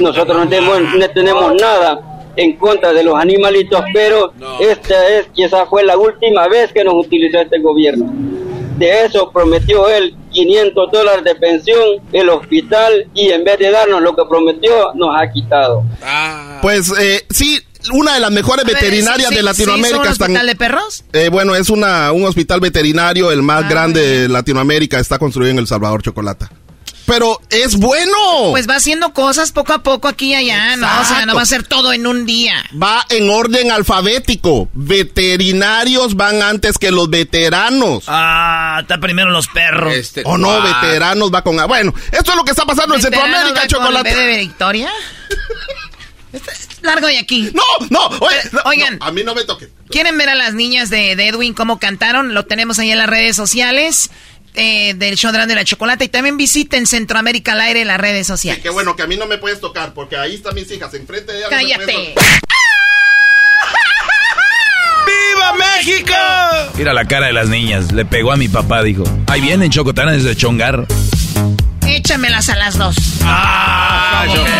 Nosotros 0.00 0.36
no 0.36 0.48
tenemos, 0.48 0.80
no 0.94 1.10
tenemos 1.10 1.54
nada 1.60 2.00
en 2.36 2.56
contra 2.56 2.92
de 2.92 3.02
los 3.02 3.16
animalitos, 3.16 3.82
pero 3.92 4.32
esta 4.60 5.08
es 5.08 5.26
quizás 5.34 5.68
fue 5.68 5.82
la 5.82 5.96
última 5.96 6.46
vez 6.48 6.72
que 6.72 6.84
nos 6.84 6.94
utilizó 6.94 7.40
este 7.40 7.58
gobierno. 7.58 8.12
De 8.78 9.04
eso 9.04 9.30
prometió 9.30 9.88
él 9.90 10.14
500 10.30 10.90
dólares 10.92 11.24
de 11.24 11.34
pensión, 11.34 12.00
el 12.12 12.30
hospital, 12.30 13.08
y 13.14 13.30
en 13.30 13.44
vez 13.44 13.58
de 13.58 13.70
darnos 13.70 14.00
lo 14.00 14.14
que 14.14 14.22
prometió, 14.28 14.94
nos 14.94 15.14
ha 15.14 15.30
quitado. 15.30 15.82
Pues 16.62 16.90
eh, 16.98 17.26
sí, 17.28 17.58
una 17.92 18.14
de 18.14 18.20
las 18.20 18.30
mejores 18.30 18.64
ver, 18.64 18.74
veterinarias 18.76 19.28
¿sí- 19.28 19.34
de 19.34 19.42
Latinoamérica 19.42 19.88
sí 19.88 19.94
hizo 19.94 20.00
un 20.02 20.12
están. 20.12 20.26
hospital 20.30 20.46
de 20.46 20.56
perros? 20.56 21.04
Eh, 21.12 21.28
bueno, 21.30 21.54
es 21.54 21.70
una, 21.70 22.12
un 22.12 22.24
hospital 22.26 22.60
veterinario, 22.60 23.30
el 23.32 23.40
Ah, 23.40 23.42
más 23.42 23.68
grande 23.68 24.00
de 24.22 24.28
Latinoamérica, 24.28 24.98
está 25.00 25.18
construido 25.18 25.50
en 25.50 25.58
El 25.58 25.66
Salvador, 25.66 26.02
Chocolata. 26.02 26.50
Pero 27.06 27.40
es 27.50 27.74
bueno. 27.74 28.12
Pues 28.52 28.68
va 28.68 28.76
haciendo 28.76 29.12
cosas 29.12 29.50
poco 29.50 29.72
a 29.72 29.82
poco 29.82 30.06
aquí 30.06 30.26
y 30.28 30.34
allá, 30.34 30.76
¿no? 30.76 30.86
O 31.00 31.04
sea, 31.04 31.26
no 31.26 31.34
va 31.34 31.42
a 31.42 31.46
ser 31.46 31.64
todo 31.64 31.92
en 31.92 32.06
un 32.06 32.24
día. 32.24 32.64
Va 32.80 33.04
en 33.08 33.28
orden 33.30 33.72
alfabético. 33.72 34.68
Veterinarios 34.74 36.14
van 36.14 36.40
antes 36.40 36.78
que 36.78 36.92
los 36.92 37.10
veteranos. 37.10 38.04
Ah, 38.06 38.78
está 38.82 38.98
primero 38.98 39.30
los 39.30 39.48
perros. 39.48 39.92
Este, 39.92 40.22
o 40.24 40.38
no, 40.38 40.52
ah, 40.52 40.80
veteranos 40.82 41.34
va 41.34 41.42
con... 41.42 41.56
Bueno, 41.66 41.92
esto 42.12 42.30
es 42.30 42.36
lo 42.36 42.44
que 42.44 42.52
está 42.52 42.64
pasando 42.64 42.94
en 42.94 43.02
¿Veteranos 43.02 43.58
Centroamérica. 43.60 44.02
B 44.02 44.14
de 44.26 44.38
Victoria? 44.38 44.90
Largo 46.82 47.06
de 47.08 47.18
aquí. 47.18 47.50
No, 47.54 47.62
no, 47.90 48.06
oye, 48.20 48.36
Pero, 48.50 48.62
oigan. 48.64 48.98
no, 48.98 49.04
a 49.06 49.12
mí 49.12 49.22
no 49.24 49.34
me 49.34 49.44
toques. 49.44 49.68
¿Quieren 49.88 50.16
ver 50.16 50.28
a 50.28 50.34
las 50.34 50.54
niñas 50.54 50.88
de, 50.90 51.16
de 51.16 51.28
Edwin 51.28 51.52
cómo 51.54 51.78
cantaron? 51.78 52.34
Lo 52.34 52.46
tenemos 52.46 52.78
ahí 52.78 52.90
en 52.90 52.98
las 52.98 53.08
redes 53.08 53.36
sociales 53.36 54.10
eh, 54.54 54.94
del 54.94 55.16
show 55.16 55.32
de 55.32 55.54
la 55.54 55.64
Chocolata. 55.64 56.04
Y 56.04 56.08
también 56.08 56.36
visiten 56.36 56.86
Centroamérica 56.86 57.52
al 57.52 57.60
aire 57.60 57.82
en 57.82 57.88
las 57.88 58.00
redes 58.00 58.26
sociales. 58.26 58.62
Qué 58.62 58.70
bueno 58.70 58.96
que 58.96 59.02
a 59.02 59.06
mí 59.06 59.16
no 59.16 59.26
me 59.26 59.38
puedes 59.38 59.60
tocar, 59.60 59.92
porque 59.94 60.16
ahí 60.16 60.34
están 60.34 60.54
mis 60.54 60.70
hijas, 60.70 60.92
enfrente 60.94 61.32
de 61.32 61.38
ellas. 61.38 61.50
Cállate. 61.50 62.14
¡Viva 65.06 65.52
México! 65.54 66.14
Mira 66.76 66.92
la 66.92 67.06
cara 67.06 67.26
de 67.26 67.32
las 67.32 67.48
niñas. 67.48 67.92
Le 67.92 68.04
pegó 68.04 68.32
a 68.32 68.36
mi 68.36 68.48
papá, 68.48 68.82
dijo. 68.82 69.04
Ahí 69.26 69.40
vienen 69.40 69.70
chocotanes 69.70 70.24
de 70.24 70.36
chongar. 70.36 70.86
Échamelas 71.86 72.48
a 72.48 72.56
las 72.56 72.78
dos. 72.78 72.96
Ah, 73.22 74.24
Señores, 74.26 74.52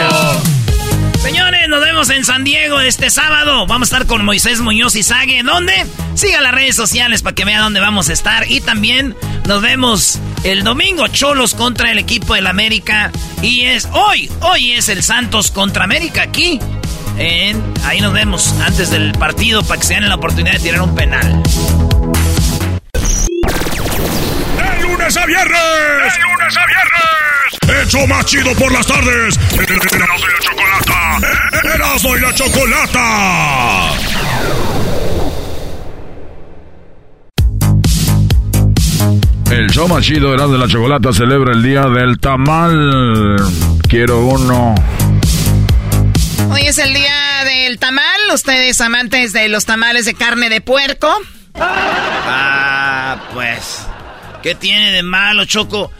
nos 1.71 1.81
vemos 1.81 2.11
en 2.11 2.25
San 2.25 2.43
Diego 2.43 2.81
este 2.81 3.11
sábado. 3.11 3.65
Vamos 3.65 3.93
a 3.93 3.95
estar 3.95 4.09
con 4.09 4.25
Moisés 4.25 4.61
Muñoz 4.61 4.97
y 4.97 5.05
Sague. 5.05 5.45
¿Dónde? 5.45 5.87
Siga 6.15 6.41
las 6.41 6.53
redes 6.53 6.75
sociales 6.75 7.23
para 7.23 7.37
que 7.37 7.45
vea 7.45 7.61
dónde 7.61 7.79
vamos 7.79 8.09
a 8.09 8.13
estar. 8.13 8.51
Y 8.51 8.61
también 8.61 9.17
nos 9.47 9.63
vemos 9.63 10.19
el 10.43 10.65
domingo 10.65 11.07
Cholos 11.07 11.55
contra 11.55 11.93
el 11.93 11.99
equipo 11.99 12.35
del 12.35 12.49
América. 12.49 13.13
Y 13.41 13.63
es 13.63 13.89
hoy, 13.93 14.29
hoy 14.41 14.73
es 14.73 14.89
el 14.89 15.05
Santos 15.05 15.53
contra 15.53 15.85
América 15.85 16.23
aquí. 16.23 16.59
En, 17.19 17.63
ahí 17.85 18.01
nos 18.01 18.13
vemos 18.13 18.53
antes 18.67 18.91
del 18.91 19.13
partido 19.13 19.63
para 19.63 19.81
que 19.81 19.87
se 19.87 19.95
den 19.95 20.09
la 20.09 20.17
oportunidad 20.17 20.55
de 20.55 20.61
tirar 20.61 20.83
un 20.83 20.97
penal. 20.97 21.43
¡De 24.57 24.83
lunes 24.83 25.17
a 25.17 25.25
viernes! 25.25 26.15
¡De 26.15 26.21
lunes 26.21 26.57
a 26.57 26.67
viernes! 26.67 27.30
¡Hecho 27.79 28.07
más 28.07 28.25
chido 28.27 28.53
por 28.55 28.73
las 28.73 28.87
tardes! 28.87 29.39
¡Erasmo 29.53 29.77
y 30.27 30.31
la 30.31 30.41
Chocolata! 30.41 31.19
¡Erasmo 31.75 32.17
y 32.17 32.21
la 32.21 32.35
Chocolata! 32.35 33.91
El 39.51 39.69
show 39.71 39.89
más 39.89 40.05
chido 40.05 40.35
Erasmo 40.35 40.53
de 40.55 40.59
la 40.59 40.69
Chocolata 40.69 41.13
celebra 41.13 41.53
el 41.53 41.63
día 41.63 41.83
del 41.87 42.19
tamal. 42.19 43.37
Quiero 43.89 44.21
uno. 44.27 44.75
Hoy 46.51 46.63
es 46.63 46.79
el 46.79 46.93
día 46.95 47.45
del 47.45 47.79
tamal. 47.79 48.21
Ustedes 48.33 48.81
amantes 48.81 49.33
de 49.33 49.49
los 49.49 49.65
tamales 49.65 50.07
de 50.07 50.15
carne 50.15 50.51
de 50.51 50.61
puerco. 50.61 51.13
Ah, 51.55 53.17
pues. 53.33 53.87
¿Qué 54.43 54.55
tiene 54.55 54.93
de 54.93 55.03
malo, 55.03 55.45
Choco? 55.45 55.91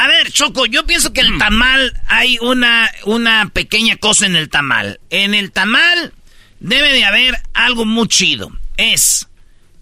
A 0.00 0.08
ver, 0.08 0.32
Choco, 0.32 0.64
yo 0.64 0.86
pienso 0.86 1.12
que 1.12 1.20
el 1.20 1.36
tamal 1.36 1.92
hay 2.06 2.38
una, 2.40 2.90
una 3.04 3.50
pequeña 3.52 3.98
cosa 3.98 4.24
en 4.24 4.34
el 4.34 4.48
tamal. 4.48 4.98
En 5.10 5.34
el 5.34 5.52
tamal 5.52 6.14
debe 6.58 6.90
de 6.94 7.04
haber 7.04 7.38
algo 7.52 7.84
muy 7.84 8.08
chido. 8.08 8.50
Es 8.78 9.28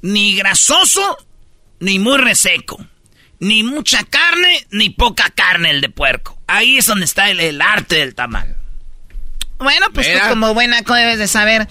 ni 0.03 0.35
grasoso 0.35 1.19
ni 1.79 2.01
muy 2.01 2.19
reseco. 2.19 2.85
Ni 3.39 3.63
mucha 3.63 4.03
carne 4.03 4.67
ni 4.73 4.91
poca 4.91 5.31
carne 5.31 5.71
el 5.71 5.81
de 5.81 5.89
puerco. 5.89 6.37
Ahí 6.49 6.79
es 6.79 6.87
donde 6.87 7.05
está 7.05 7.31
el, 7.31 7.39
el 7.39 7.63
arte 7.63 7.95
del 7.95 8.17
tamal. 8.17 8.57
Bueno, 9.59 9.87
pues 9.95 10.13
tú 10.13 10.19
como 10.31 10.53
buena 10.53 10.81
debes 10.81 11.21
de 11.21 11.29
saber. 11.29 11.69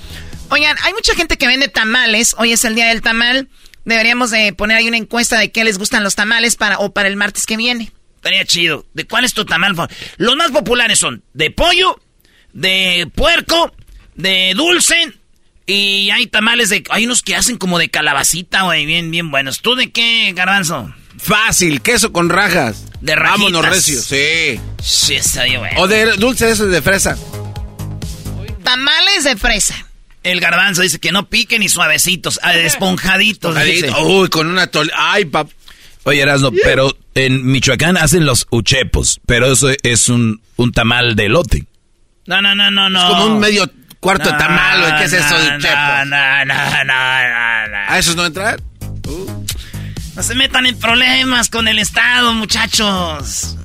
Oigan, 0.52 0.78
hay 0.84 0.94
mucha 0.94 1.16
gente 1.16 1.38
que 1.38 1.48
vende 1.48 1.68
tamales. 1.68 2.34
Hoy 2.38 2.54
es 2.54 2.64
el 2.64 2.76
día 2.76 2.88
del 2.88 3.02
tamal. 3.02 3.50
Deberíamos 3.84 4.32
de 4.32 4.54
poner 4.54 4.78
ahí 4.78 4.88
una 4.88 4.96
encuesta 4.96 5.38
de 5.38 5.52
qué 5.52 5.66
les 5.66 5.78
gustan 5.78 6.06
los 6.06 6.16
tamales 6.16 6.56
para 6.56 6.80
o 6.80 6.94
para 6.94 7.10
el 7.10 7.18
martes 7.18 7.46
que 7.46 7.58
viene. 7.58 7.92
Estaría 8.18 8.46
chido. 8.46 8.86
¿De 8.94 9.08
cuál 9.08 9.24
es 9.24 9.34
tu 9.34 9.46
tamal? 9.46 9.76
Los 10.18 10.36
más 10.36 10.52
populares 10.52 11.00
son 11.00 11.24
de 11.34 11.50
pollo, 11.50 12.00
de 12.54 13.10
puerco, 13.16 13.74
de 14.16 14.54
dulce 14.56 15.14
y 15.66 16.10
hay 16.12 16.28
tamales 16.28 16.70
de... 16.70 16.84
Hay 16.90 17.06
unos 17.06 17.22
que 17.22 17.36
hacen 17.36 17.58
como 17.58 17.78
de 17.78 17.90
calabacita, 17.90 18.64
güey, 18.64 18.86
bien, 18.86 19.12
bien 19.12 19.30
buenos. 19.32 19.62
¿Tú 19.62 19.76
de 19.76 19.92
qué, 19.92 20.32
garbanzo? 20.34 20.94
Fácil, 21.18 21.82
queso 21.82 22.14
con 22.14 22.30
rajas. 22.30 22.86
De 23.02 23.16
rajitas. 23.16 23.40
Vámonos, 23.40 23.66
recio, 23.66 24.02
sí. 24.02 24.60
Sí, 24.82 25.16
está 25.16 25.44
bien, 25.44 25.60
güey. 25.60 25.72
O 25.78 25.88
de 25.88 26.14
dulce 26.14 26.50
esos 26.50 26.72
de 26.72 26.82
fresa. 26.82 27.18
Tamales 28.64 29.26
de 29.26 29.36
fresa. 29.36 29.76
El 30.24 30.40
garbanzo 30.40 30.82
dice 30.82 31.00
que 31.00 31.12
no 31.12 31.30
piquen 31.30 31.60
ni 31.60 31.70
suavecitos, 31.70 32.40
esponjaditos. 32.54 33.62
dice. 33.64 33.92
Uy, 34.02 34.30
con 34.30 34.48
una 34.48 34.68
tol... 34.68 34.92
Ay, 34.96 35.26
pap... 35.26 35.50
Oye, 36.08 36.22
Erasno, 36.22 36.52
pero 36.64 36.96
en 37.16 37.46
Michoacán 37.46 37.98
hacen 37.98 38.26
los 38.26 38.48
uchepos, 38.50 39.20
pero 39.26 39.52
eso 39.52 39.70
es 39.84 40.08
un, 40.10 40.42
un 40.56 40.72
tamal 40.72 41.16
de 41.16 41.28
lote. 41.30 41.66
No, 42.26 42.42
no, 42.42 42.56
no, 42.56 42.72
no, 42.72 42.90
no. 42.90 43.00
Es 43.00 43.06
como 43.06 43.26
un 43.26 43.40
medio 43.40 43.70
cuarto 44.00 44.32
de 44.32 44.38
tamal, 44.38 44.80
güey. 44.82 44.96
¿Qué 44.98 45.04
es 45.04 45.14
eso 45.14 45.38
de 45.38 45.58
uchepos? 45.58 45.76
No, 45.76 46.06
no, 46.06 46.46
no, 46.46 46.84
no, 46.86 47.68
no. 47.68 47.78
¿A 47.90 48.00
esos 48.00 48.16
no 48.16 48.26
entran? 48.26 48.58
No 50.16 50.24
se 50.24 50.34
metan 50.34 50.66
en 50.66 50.80
problemas 50.80 51.50
con 51.50 51.68
el 51.68 51.78
Estado, 51.78 52.34
muchachos. 52.34 53.56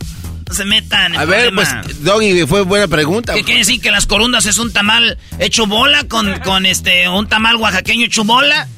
No 0.48 0.54
se 0.54 0.64
metan 0.64 1.14
en 1.14 1.20
A 1.20 1.24
ver, 1.24 1.48
problemas. 1.48 1.84
pues, 1.84 2.02
Doggy, 2.04 2.44
fue 2.46 2.62
buena 2.62 2.88
pregunta. 2.88 3.34
¿Qué 3.34 3.42
quiere 3.44 3.60
decir 3.60 3.80
que 3.80 3.90
las 3.90 4.06
corundas 4.06 4.44
es 4.46 4.58
un 4.58 4.72
tamal 4.72 5.16
hecho 5.38 5.66
bola 5.66 6.04
con, 6.08 6.40
con 6.40 6.66
este 6.66 7.08
un 7.08 7.26
tamal 7.28 7.56
oaxaqueño 7.56 8.04
hecho 8.06 8.24
bola? 8.24 8.68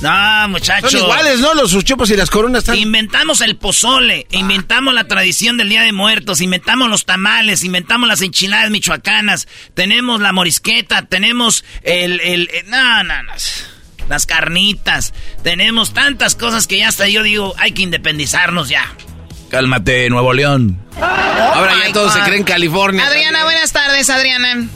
No, 0.00 0.48
muchachos. 0.48 0.92
Son 0.92 1.00
iguales, 1.02 1.40
¿no? 1.40 1.52
Los 1.54 1.74
uchepos 1.74 2.10
y 2.10 2.16
las 2.16 2.30
coronas 2.30 2.60
están... 2.60 2.76
Inventamos 2.76 3.42
el 3.42 3.56
pozole, 3.56 4.26
inventamos 4.30 4.94
la 4.94 5.04
tradición 5.04 5.58
del 5.58 5.68
Día 5.68 5.82
de 5.82 5.92
Muertos, 5.92 6.40
inventamos 6.40 6.88
los 6.88 7.04
tamales, 7.04 7.64
inventamos 7.64 8.08
las 8.08 8.22
enchiladas 8.22 8.70
michoacanas, 8.70 9.46
tenemos 9.74 10.20
la 10.20 10.32
morisqueta, 10.32 11.06
tenemos 11.06 11.64
el... 11.82 12.20
el, 12.20 12.48
el- 12.52 12.70
no, 12.70 13.04
no, 13.04 13.22
no. 13.24 13.32
Las 14.08 14.26
carnitas, 14.26 15.12
tenemos 15.44 15.92
tantas 15.92 16.34
cosas 16.34 16.66
que 16.66 16.78
ya 16.78 16.88
hasta 16.88 17.06
yo 17.08 17.22
digo, 17.22 17.54
hay 17.58 17.72
que 17.72 17.82
independizarnos 17.82 18.68
ya. 18.68 18.92
Cálmate, 19.50 20.08
Nuevo 20.10 20.32
León. 20.32 20.80
Ahora 21.00 21.74
ya 21.86 21.92
todos 21.92 22.14
se 22.14 22.20
creen 22.20 22.42
California. 22.44 23.06
Adriana, 23.06 23.44
buenas 23.44 23.70
tardes, 23.72 24.08
Adriana. 24.10 24.66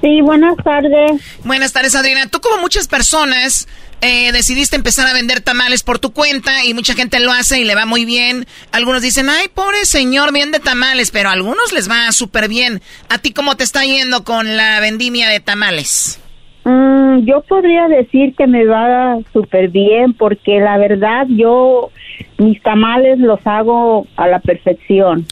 Sí, 0.00 0.20
buenas 0.22 0.56
tardes. 0.56 1.20
Buenas 1.44 1.72
tardes, 1.72 1.94
Adriana. 1.94 2.26
Tú 2.30 2.40
como 2.40 2.58
muchas 2.60 2.88
personas 2.88 3.68
eh, 4.00 4.32
decidiste 4.32 4.76
empezar 4.76 5.06
a 5.06 5.12
vender 5.12 5.42
tamales 5.42 5.82
por 5.82 5.98
tu 5.98 6.12
cuenta 6.12 6.64
y 6.64 6.72
mucha 6.72 6.94
gente 6.94 7.20
lo 7.20 7.32
hace 7.32 7.60
y 7.60 7.64
le 7.64 7.74
va 7.74 7.84
muy 7.84 8.06
bien. 8.06 8.46
Algunos 8.72 9.02
dicen, 9.02 9.28
ay, 9.28 9.48
pobre 9.48 9.84
señor, 9.84 10.32
vende 10.32 10.58
tamales, 10.58 11.10
pero 11.10 11.28
a 11.28 11.32
algunos 11.32 11.72
les 11.72 11.90
va 11.90 12.10
súper 12.12 12.48
bien. 12.48 12.80
¿A 13.10 13.18
ti 13.18 13.32
cómo 13.32 13.56
te 13.56 13.64
está 13.64 13.84
yendo 13.84 14.24
con 14.24 14.56
la 14.56 14.80
vendimia 14.80 15.28
de 15.28 15.40
tamales? 15.40 16.18
Mm, 16.64 17.26
yo 17.26 17.42
podría 17.42 17.88
decir 17.88 18.34
que 18.36 18.46
me 18.46 18.64
va 18.64 19.18
súper 19.32 19.68
bien 19.68 20.14
porque 20.14 20.60
la 20.60 20.78
verdad 20.78 21.26
yo 21.28 21.90
mis 22.38 22.62
tamales 22.62 23.18
los 23.18 23.40
hago 23.46 24.06
a 24.16 24.28
la 24.28 24.40
perfección. 24.40 25.26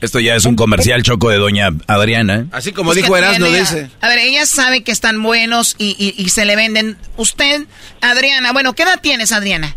Esto 0.00 0.20
ya 0.20 0.34
es 0.34 0.44
un 0.44 0.56
comercial 0.56 1.02
choco 1.02 1.30
de 1.30 1.38
doña 1.38 1.70
Adriana. 1.86 2.40
¿eh? 2.40 2.44
Así 2.52 2.72
como 2.72 2.90
Pues 2.90 2.98
dijo 3.02 3.16
Erasmo, 3.16 3.46
dice. 3.46 3.88
A 4.00 4.08
ver, 4.08 4.18
ella 4.18 4.44
sabe 4.44 4.82
que 4.84 4.92
están 4.92 5.22
buenos 5.22 5.74
y, 5.78 5.96
y- 5.98 6.14
y 6.22 6.28
se 6.28 6.44
le 6.44 6.54
venden. 6.56 6.96
Usted, 7.16 7.62
Adriana, 8.02 8.52
bueno, 8.52 8.74
¿qué 8.74 8.82
edad 8.82 9.00
tienes, 9.00 9.32
Adriana? 9.32 9.74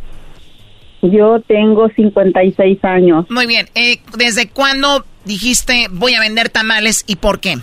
Yo 1.02 1.40
tengo 1.48 1.88
56 1.96 2.84
años. 2.84 3.26
Muy 3.30 3.46
bien. 3.48 3.70
eh, 3.76 4.00
¿Desde 4.18 4.50
cuándo 4.50 5.06
dijiste 5.24 5.88
voy 5.92 6.14
a 6.16 6.20
vender 6.20 6.50
tamales 6.50 7.06
y 7.08 7.16
por 7.16 7.40
qué? 7.40 7.56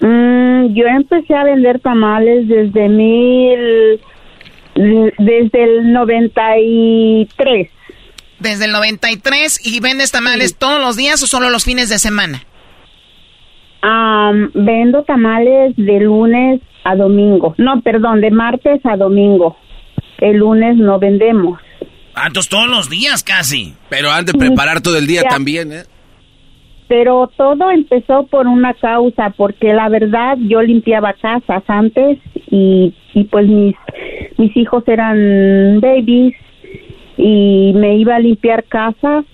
Mm, 0.00 0.74
yo 0.74 0.84
empecé 0.86 1.34
a 1.34 1.44
vender 1.44 1.78
tamales 1.78 2.48
desde 2.48 2.88
mil 2.88 4.00
desde 4.74 5.62
el 5.64 5.92
93. 5.92 7.68
Desde 8.44 8.66
el 8.66 8.72
93 8.72 9.58
y 9.66 9.80
vendes 9.80 10.12
tamales 10.12 10.56
todos 10.58 10.78
los 10.78 10.96
días 10.96 11.22
o 11.22 11.26
solo 11.26 11.48
los 11.48 11.64
fines 11.64 11.88
de 11.88 11.98
semana? 11.98 12.44
Am, 13.80 14.50
vendo 14.54 15.02
tamales 15.04 15.74
de 15.76 16.00
lunes 16.00 16.60
a 16.84 16.94
domingo. 16.94 17.54
No, 17.56 17.80
perdón, 17.80 18.20
de 18.20 18.30
martes 18.30 18.80
a 18.84 18.96
domingo. 18.98 19.56
El 20.18 20.36
lunes 20.36 20.76
no 20.76 20.98
vendemos. 20.98 21.58
Ah, 22.14 22.26
entonces 22.26 22.50
todos 22.50 22.68
los 22.68 22.90
días 22.90 23.24
casi. 23.24 23.74
Pero 23.88 24.10
han 24.10 24.26
de 24.26 24.34
preparar 24.34 24.82
todo 24.82 24.98
el 24.98 25.06
día 25.06 25.22
Ya. 25.22 25.30
también, 25.30 25.72
¿eh? 25.72 25.82
Pero 26.86 27.30
todo 27.38 27.70
empezó 27.70 28.26
por 28.26 28.46
una 28.46 28.74
causa, 28.74 29.30
porque 29.30 29.72
la 29.72 29.88
verdad 29.88 30.36
yo 30.38 30.60
limpiaba 30.60 31.14
casas 31.14 31.62
antes 31.66 32.18
y, 32.50 32.94
y 33.14 33.24
pues 33.24 33.46
mis, 33.48 33.74
mis 34.36 34.54
hijos 34.54 34.84
eran 34.86 35.80
babies 35.80 36.34
y 37.16 37.72
me 37.74 37.96
iba 37.96 38.16
a 38.16 38.20
limpiar 38.20 38.64
casas 38.64 39.24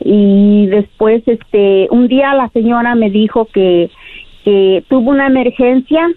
y 0.00 0.66
después 0.66 1.22
este 1.26 1.88
un 1.90 2.08
día 2.08 2.34
la 2.34 2.48
señora 2.50 2.94
me 2.94 3.10
dijo 3.10 3.46
que, 3.46 3.90
que 4.44 4.84
tuvo 4.88 5.10
una 5.10 5.26
emergencia 5.26 6.10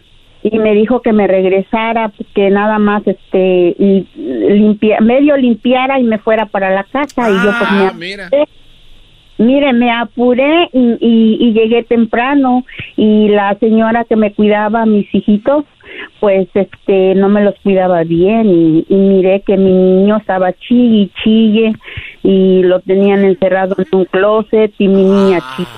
y 0.43 0.59
me 0.59 0.73
dijo 0.73 1.01
que 1.01 1.13
me 1.13 1.27
regresara 1.27 2.11
que 2.33 2.49
nada 2.49 2.79
más 2.79 3.05
este 3.05 3.75
y 3.77 4.07
limpia, 4.15 4.99
medio 5.01 5.35
limpiara 5.35 5.99
y 5.99 6.03
me 6.03 6.19
fuera 6.19 6.45
para 6.45 6.69
la 6.69 6.83
casa. 6.83 7.29
Y 7.29 7.33
yo 7.33 7.51
pues 7.57 7.71
me 7.71 7.87
Ah, 7.87 7.93
mira. 7.97 8.29
Mire, 9.37 9.71
me 9.73 9.91
apuré 9.91 10.69
y, 10.73 10.79
y- 10.99 11.37
y 11.39 11.53
llegué 11.53 11.83
temprano 11.83 12.65
y 12.95 13.29
la 13.29 13.55
señora 13.59 14.03
que 14.05 14.15
me 14.15 14.33
cuidaba 14.33 14.81
a 14.81 14.85
mis 14.85 15.07
hijitos, 15.13 15.65
pues 16.19 16.47
este 16.53 17.13
no 17.15 17.29
me 17.29 17.43
los 17.43 17.53
cuidaba 17.63 18.03
bien 18.03 18.47
y, 18.49 18.85
y 18.89 18.95
miré 18.95 19.43
que 19.45 19.55
mi 19.57 19.71
niño 19.71 20.17
estaba 20.17 20.53
chille 20.53 21.03
y 21.03 21.11
chille 21.23 21.75
y 22.23 22.63
lo 22.63 22.79
tenían 22.81 23.23
encerrado 23.23 23.75
en 23.77 23.85
un 23.91 24.05
closet 24.05 24.73
y 24.79 24.87
mi 24.87 25.03
niña 25.03 25.39
chille. 25.55 25.69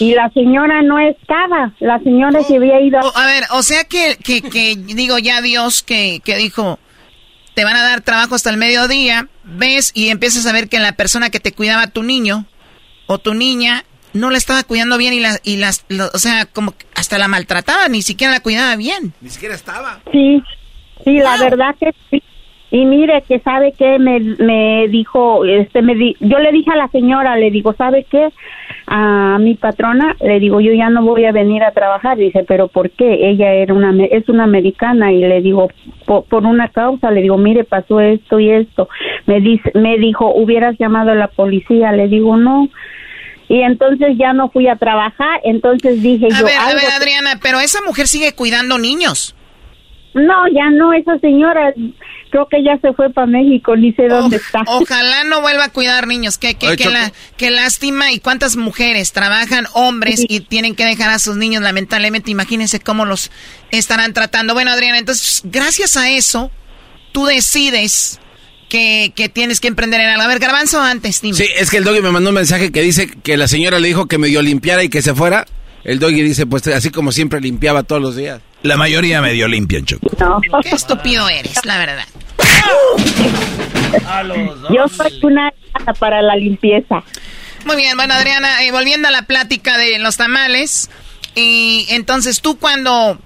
Y 0.00 0.14
la 0.14 0.28
señora 0.30 0.82
no 0.82 0.98
estaba, 0.98 1.72
la 1.80 1.98
señora 2.00 2.42
se 2.42 2.56
había 2.56 2.80
ido 2.80 2.98
a... 2.98 3.02
A 3.02 3.26
ver, 3.26 3.44
o 3.52 3.62
sea 3.62 3.84
que, 3.84 4.16
que, 4.22 4.42
que 4.42 4.74
digo 4.76 5.18
ya 5.18 5.40
Dios 5.40 5.82
que, 5.82 6.20
que 6.22 6.36
dijo, 6.36 6.78
te 7.54 7.64
van 7.64 7.76
a 7.76 7.82
dar 7.82 8.02
trabajo 8.02 8.34
hasta 8.34 8.50
el 8.50 8.58
mediodía, 8.58 9.28
ves 9.44 9.92
y 9.94 10.08
empiezas 10.10 10.46
a 10.46 10.52
ver 10.52 10.68
que 10.68 10.78
la 10.78 10.92
persona 10.92 11.30
que 11.30 11.40
te 11.40 11.52
cuidaba 11.52 11.86
tu 11.86 12.02
niño 12.02 12.44
o 13.06 13.18
tu 13.18 13.34
niña 13.34 13.84
no 14.12 14.30
la 14.30 14.38
estaba 14.38 14.62
cuidando 14.62 14.96
bien 14.98 15.12
y 15.12 15.20
la, 15.20 15.38
y 15.44 15.56
las, 15.58 15.84
lo- 15.88 16.06
o 16.14 16.18
sea, 16.18 16.46
como 16.46 16.72
que 16.72 16.86
hasta 16.94 17.18
la 17.18 17.28
maltrataba, 17.28 17.88
ni 17.88 18.02
siquiera 18.02 18.32
la 18.32 18.40
cuidaba 18.40 18.74
bien. 18.76 19.12
Ni 19.20 19.28
siquiera 19.28 19.54
estaba. 19.54 20.00
Sí, 20.10 20.42
sí, 21.04 21.18
la 21.18 21.36
verdad 21.50 21.74
que 21.78 21.92
sí. 22.10 22.22
Y 22.70 22.84
mire 22.84 23.22
que 23.28 23.38
sabe 23.40 23.72
que 23.78 23.98
me, 24.00 24.18
me 24.20 24.88
dijo, 24.88 25.44
este, 25.44 25.82
me 25.82 25.94
di, 25.94 26.16
yo 26.18 26.38
le 26.40 26.50
dije 26.50 26.70
a 26.72 26.76
la 26.76 26.88
señora, 26.88 27.36
le 27.36 27.50
digo, 27.52 27.74
¿sabe 27.74 28.04
qué? 28.10 28.30
A 28.88 29.38
mi 29.40 29.54
patrona, 29.54 30.16
le 30.20 30.40
digo, 30.40 30.60
yo 30.60 30.72
ya 30.72 30.90
no 30.90 31.02
voy 31.02 31.24
a 31.26 31.32
venir 31.32 31.62
a 31.62 31.70
trabajar. 31.70 32.16
Dice, 32.16 32.44
pero 32.46 32.66
¿por 32.68 32.90
qué? 32.90 33.28
Ella 33.30 33.52
era 33.52 33.72
una, 33.72 33.92
me- 33.92 34.08
es 34.10 34.28
una 34.28 34.44
americana 34.44 35.12
y 35.12 35.20
le 35.20 35.40
digo, 35.42 35.70
por, 36.06 36.24
por 36.24 36.44
una 36.44 36.68
causa, 36.68 37.10
le 37.12 37.22
digo, 37.22 37.38
mire, 37.38 37.62
pasó 37.64 38.00
esto 38.00 38.40
y 38.40 38.50
esto. 38.50 38.88
Me 39.26 39.40
dice, 39.40 39.70
me 39.74 39.96
dijo, 39.98 40.32
hubieras 40.34 40.76
llamado 40.78 41.12
a 41.12 41.14
la 41.14 41.28
policía. 41.28 41.92
Le 41.92 42.08
digo, 42.08 42.36
no. 42.36 42.68
Y 43.48 43.60
entonces 43.62 44.08
ya 44.18 44.32
no 44.32 44.50
fui 44.50 44.66
a 44.68 44.76
trabajar. 44.76 45.40
Entonces 45.44 46.02
dije 46.02 46.26
A 46.32 46.38
yo, 46.40 46.44
ver, 46.46 46.56
a 46.58 46.74
ver, 46.74 46.90
Adriana, 46.96 47.38
pero 47.42 47.60
esa 47.60 47.80
mujer 47.82 48.08
sigue 48.08 48.32
cuidando 48.34 48.78
niños. 48.78 49.34
no, 50.14 50.48
ya 50.52 50.70
no, 50.70 50.92
esa 50.94 51.18
señora, 51.18 51.72
creo 52.30 52.48
que 52.48 52.62
ya 52.64 52.78
se 52.80 52.92
fue 52.94 53.10
para 53.10 53.26
México, 53.26 53.76
ni 53.76 53.92
sé 53.92 54.08
dónde 54.08 54.36
está. 54.38 54.62
Ojalá 54.66 55.24
no 55.24 55.42
vuelva 55.42 55.64
a 55.66 55.68
cuidar 55.72 56.06
niños. 56.06 56.38
Qué, 56.38 56.54
qué, 56.54 56.68
Ay, 56.68 56.76
qué 56.76 56.88
la- 56.90 57.12
qué 57.36 57.50
lástima. 57.50 58.10
¿Y 58.12 58.18
cuántas 58.18 58.56
mujeres 58.56 59.12
trabajan 59.12 59.66
hombres 59.74 60.24
y 60.28 60.40
tienen 60.40 60.74
que 60.74 60.84
dejar 60.86 61.10
a 61.10 61.18
sus 61.18 61.36
niños? 61.36 61.62
Lamentablemente, 61.62 62.30
imagínense 62.30 62.80
cómo 62.80 63.04
los 63.04 63.30
estarán 63.70 64.12
tratando. 64.14 64.54
Bueno, 64.54 64.70
Adriana, 64.72 64.98
entonces, 64.98 65.42
gracias 65.44 65.96
a 65.96 66.08
eso, 66.10 66.50
tú 67.12 67.26
decides 67.26 68.18
que, 68.68 69.12
que 69.14 69.28
tienes 69.28 69.60
que 69.60 69.68
emprender 69.68 70.00
en 70.00 70.08
algo. 70.08 70.22
A 70.22 70.26
ver, 70.28 70.38
Garbanzo, 70.38 70.80
antes, 70.80 71.20
dime. 71.20 71.36
Sí, 71.36 71.46
es 71.56 71.70
que 71.70 71.78
el 71.78 71.84
doggy 71.84 72.00
me 72.00 72.10
mandó 72.10 72.30
un 72.30 72.34
mensaje 72.34 72.72
que 72.72 72.82
dice 72.82 73.08
que 73.22 73.36
la 73.36 73.48
señora 73.48 73.78
le 73.78 73.88
dijo 73.88 74.06
que 74.06 74.18
medio 74.18 74.42
limpiara 74.42 74.82
y 74.82 74.88
que 74.88 75.02
se 75.02 75.14
fuera. 75.14 75.46
El 75.84 76.00
doggy 76.00 76.22
dice, 76.22 76.46
pues 76.46 76.66
así 76.68 76.90
como 76.90 77.12
siempre 77.12 77.40
limpiaba 77.40 77.84
todos 77.84 78.02
los 78.02 78.16
días. 78.16 78.40
La 78.62 78.76
mayoría 78.76 79.20
medio 79.20 79.46
limpian, 79.46 79.84
Choco. 79.84 80.08
Qué 80.62 80.74
estúpido 80.74 81.28
eres, 81.28 81.64
la 81.64 81.78
verdad. 81.78 82.04
Yo 84.74 84.88
soy 84.88 85.20
una 85.22 85.52
para 86.00 86.22
la 86.22 86.34
limpieza. 86.34 87.04
Muy 87.64 87.76
bien, 87.76 87.96
bueno, 87.96 88.14
Adriana, 88.14 88.64
eh, 88.64 88.72
volviendo 88.72 89.08
a 89.08 89.10
la 89.10 89.22
plática 89.22 89.76
de 89.78 89.98
los 89.98 90.16
tamales. 90.16 90.90
Y 91.34 91.86
entonces 91.90 92.40
tú 92.40 92.58
cuando 92.58 93.18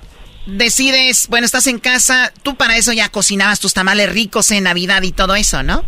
decides, 0.46 1.28
bueno, 1.30 1.44
estás 1.44 1.66
en 1.66 1.78
casa, 1.78 2.32
tú 2.42 2.54
para 2.56 2.76
eso 2.76 2.92
ya 2.92 3.08
cocinabas 3.08 3.60
tus 3.60 3.74
tamales 3.74 4.12
ricos 4.12 4.50
en 4.50 4.64
Navidad 4.64 5.02
y 5.02 5.12
todo 5.12 5.34
eso, 5.34 5.62
¿no? 5.62 5.82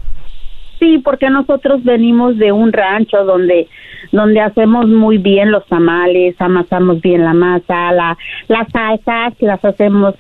Sí, 0.79 0.99
porque 0.99 1.31
nosotros 1.31 1.85
venimos 1.85 2.37
de 2.39 2.53
un 2.53 2.73
rancho 2.73 3.25
donde 3.25 3.69
donde 4.11 4.41
hacemos 4.41 4.89
muy 4.89 5.17
bien 5.17 5.51
los 5.51 5.67
tamales, 5.67 6.35
amasamos 6.39 7.01
bien 7.01 7.25
la 7.25 7.33
masa, 7.33 7.93
la, 7.93 8.19
las 8.49 8.69
salsas 8.71 9.33
las 9.41 9.65
hacemos 9.65 10.15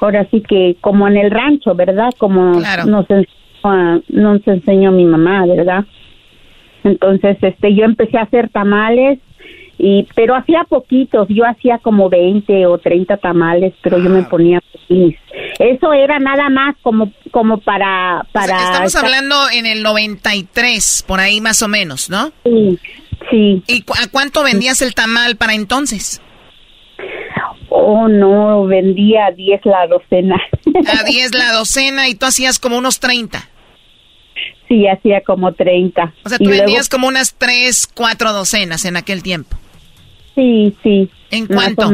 ahora 0.00 0.26
sí 0.30 0.42
que 0.42 0.76
como 0.80 1.08
en 1.08 1.16
el 1.16 1.30
rancho, 1.30 1.74
¿verdad? 1.74 2.10
Como 2.18 2.60
nos, 2.86 3.06
enseñó, 3.08 4.02
nos 4.08 4.46
enseñó 4.46 4.92
mi 4.92 5.04
mamá, 5.04 5.46
¿verdad? 5.46 5.84
Entonces, 6.84 7.36
este, 7.40 7.74
yo 7.74 7.84
empecé 7.84 8.18
a 8.18 8.22
hacer 8.22 8.48
tamales 8.50 9.18
y 9.82 10.06
pero 10.14 10.36
hacía 10.36 10.64
poquitos, 10.68 11.26
yo 11.30 11.46
hacía 11.46 11.78
como 11.78 12.10
20 12.10 12.66
o 12.66 12.76
30 12.76 13.16
tamales, 13.16 13.72
pero 13.80 13.98
yo 13.98 14.10
me 14.10 14.22
ponía 14.24 14.60
feliz. 14.86 15.16
Eso 15.58 15.94
era 15.94 16.18
nada 16.18 16.50
más 16.50 16.76
como 16.82 17.10
como 17.30 17.58
para 17.60 18.26
para 18.30 18.62
Estamos 18.64 18.94
hablando 18.96 19.36
en 19.50 19.64
el 19.64 19.82
93, 19.82 21.04
por 21.08 21.18
ahí 21.18 21.40
más 21.40 21.62
o 21.62 21.68
menos, 21.68 22.10
¿no? 22.10 22.30
Sí. 22.44 22.78
Sí. 23.30 23.62
¿Y 23.66 23.84
a 24.02 24.08
cuánto 24.10 24.42
vendías 24.42 24.82
el 24.82 24.94
tamal 24.94 25.36
para 25.36 25.54
entonces? 25.54 26.20
Oh, 27.70 28.06
no, 28.06 28.66
vendía 28.66 29.26
a 29.26 29.30
10 29.30 29.64
la 29.64 29.86
docena. 29.86 30.36
A 30.98 31.04
10 31.04 31.34
la 31.34 31.52
docena 31.52 32.08
y 32.08 32.14
tú 32.16 32.26
hacías 32.26 32.58
como 32.58 32.76
unos 32.76 33.00
30. 33.00 33.48
Sí, 34.68 34.86
hacía 34.86 35.22
como 35.22 35.54
30. 35.54 36.12
O 36.22 36.28
sea, 36.28 36.36
tú 36.36 36.50
vendías 36.50 36.90
como 36.90 37.08
unas 37.08 37.34
3, 37.34 37.88
4 37.94 38.32
docenas 38.34 38.84
en 38.84 38.98
aquel 38.98 39.22
tiempo. 39.22 39.56
Sí, 40.34 40.74
sí. 40.82 41.10
¿En 41.30 41.46
cuánto? 41.46 41.90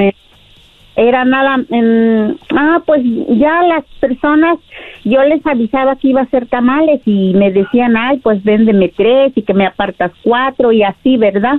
Era 0.99 1.27
nada, 1.27 1.63
en, 1.69 2.39
ah, 2.57 2.81
pues 2.87 3.03
ya 3.05 3.63
las 3.65 3.85
personas, 4.01 4.59
yo 5.05 5.23
les 5.25 5.45
avisaba 5.47 5.97
que 5.97 6.09
iba 6.09 6.23
a 6.23 6.25
hacer 6.25 6.47
tamales 6.47 7.03
y 7.05 7.35
me 7.35 7.53
decían, 7.53 7.99
ay, 7.99 8.19
pues 8.19 8.43
véndeme 8.43 8.89
tres 8.89 9.33
y 9.35 9.43
que 9.43 9.53
me 9.53 9.67
apartas 9.67 10.13
cuatro 10.23 10.73
y 10.73 10.83
así, 10.83 11.19
¿verdad? 11.19 11.57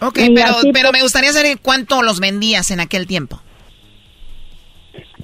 Ok, 0.00 0.20
pero, 0.32 0.54
pero 0.72 0.92
me 0.92 1.02
gustaría 1.02 1.32
saber 1.32 1.58
cuánto 1.60 2.02
los 2.02 2.20
vendías 2.20 2.70
en 2.70 2.78
aquel 2.78 3.08
tiempo. 3.08 3.40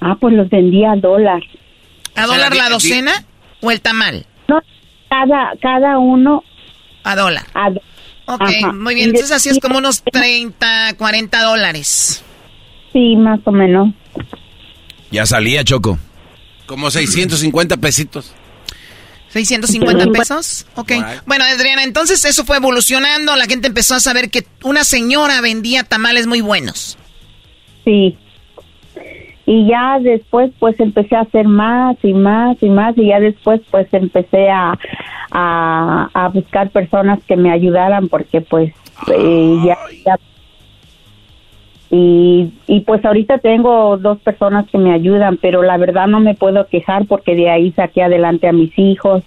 Ah, 0.01 0.17
pues 0.19 0.33
los 0.33 0.49
vendía 0.49 0.91
a 0.91 0.95
dólar. 0.97 1.41
¿A 2.15 2.25
dólar 2.25 2.55
la 2.55 2.69
docena 2.69 3.11
o 3.61 3.71
el 3.71 3.79
tamal? 3.79 4.25
No, 4.47 4.61
cada, 5.09 5.53
cada 5.61 5.97
uno. 5.97 6.43
A 7.03 7.15
dólar. 7.15 7.45
A 7.53 7.71
Ok, 8.27 8.73
muy 8.73 8.95
bien. 8.95 9.09
Entonces 9.09 9.31
así 9.31 9.49
es 9.49 9.59
como 9.59 9.77
unos 9.77 10.03
30, 10.03 10.95
40 10.97 11.43
dólares. 11.43 12.23
Sí, 12.91 13.15
más 13.15 13.39
o 13.45 13.51
menos. 13.51 13.93
Ya 15.11 15.25
salía, 15.25 15.63
Choco. 15.63 15.97
Como 16.65 16.91
650 16.91 17.77
pesitos. 17.77 18.33
650 19.29 20.07
pesos. 20.07 20.65
Ok. 20.75 20.91
Bueno, 21.25 21.45
Adriana, 21.45 21.83
entonces 21.83 22.23
eso 22.25 22.43
fue 22.43 22.57
evolucionando. 22.57 23.35
La 23.35 23.45
gente 23.45 23.67
empezó 23.67 23.95
a 23.95 23.99
saber 23.99 24.29
que 24.29 24.45
una 24.63 24.83
señora 24.83 25.39
vendía 25.41 25.83
tamales 25.83 26.27
muy 26.27 26.41
buenos. 26.41 26.97
Sí. 27.85 28.17
Y 29.47 29.65
ya 29.65 29.97
después 29.99 30.51
pues 30.59 30.77
empecé 30.79 31.15
a 31.15 31.21
hacer 31.21 31.47
más 31.47 31.95
y 32.03 32.13
más 32.13 32.61
y 32.61 32.69
más 32.69 32.97
y 32.97 33.07
ya 33.07 33.19
después 33.21 33.61
pues 33.71 33.87
empecé 33.93 34.49
a, 34.49 34.77
a, 35.31 36.29
buscar 36.33 36.69
personas 36.69 37.19
que 37.25 37.37
me 37.37 37.49
ayudaran 37.49 38.09
porque 38.09 38.41
pues 38.41 38.73
eh, 39.07 39.57
ya, 39.63 39.77
y, 41.89 42.51
y 42.67 42.81
pues 42.81 43.05
ahorita 43.05 43.37
tengo 43.37 43.95
dos 43.97 44.19
personas 44.19 44.65
que 44.69 44.77
me 44.77 44.93
ayudan, 44.93 45.37
pero 45.37 45.63
la 45.63 45.77
verdad 45.77 46.07
no 46.07 46.19
me 46.19 46.35
puedo 46.35 46.67
quejar 46.67 47.05
porque 47.05 47.33
de 47.35 47.49
ahí 47.49 47.71
saqué 47.71 48.03
adelante 48.03 48.47
a 48.47 48.51
mis 48.51 48.77
hijos. 48.77 49.23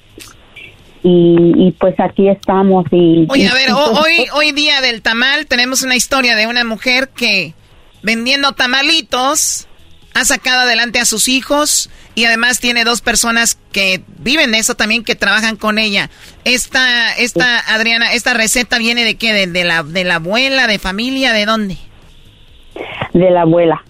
Y, 1.03 1.55
y 1.57 1.73
pues 1.73 1.99
aquí 1.99 2.29
estamos 2.29 2.85
y... 2.91 3.27
Oye, 3.31 3.49
a 3.49 3.55
ver, 3.55 3.71
hoy, 3.73 4.27
hoy 4.35 4.53
día 4.53 4.83
del 4.83 5.01
tamal 5.01 5.47
tenemos 5.47 5.83
una 5.83 5.97
historia 5.97 6.37
de 6.37 6.47
una 6.47 6.63
mujer 6.63 7.09
que 7.09 7.55
vendiendo 8.03 8.53
tamalitos 8.53 9.67
ha 10.15 10.25
sacado 10.25 10.61
adelante 10.61 10.99
a 10.99 11.05
sus 11.05 11.29
hijos 11.29 11.91
y 12.15 12.25
además 12.25 12.61
tiene 12.61 12.85
dos 12.85 13.01
personas 13.01 13.59
que 13.73 14.03
viven 14.19 14.53
de 14.53 14.59
eso 14.59 14.75
también, 14.75 15.05
que 15.05 15.15
trabajan 15.15 15.57
con 15.57 15.79
ella. 15.79 16.11
Esta, 16.45 17.13
esta, 17.17 17.59
Adriana, 17.75 18.13
¿esta 18.13 18.35
receta 18.35 18.79
viene 18.79 19.05
de 19.05 19.17
qué? 19.17 19.47
¿De, 19.47 19.65
la, 19.65 19.83
¿De 19.83 20.05
la 20.05 20.17
abuela, 20.17 20.67
de 20.67 20.79
familia, 20.79 21.33
de 21.33 21.47
dónde? 21.47 21.79
De 23.15 23.31
la 23.31 23.43
abuela. 23.43 23.85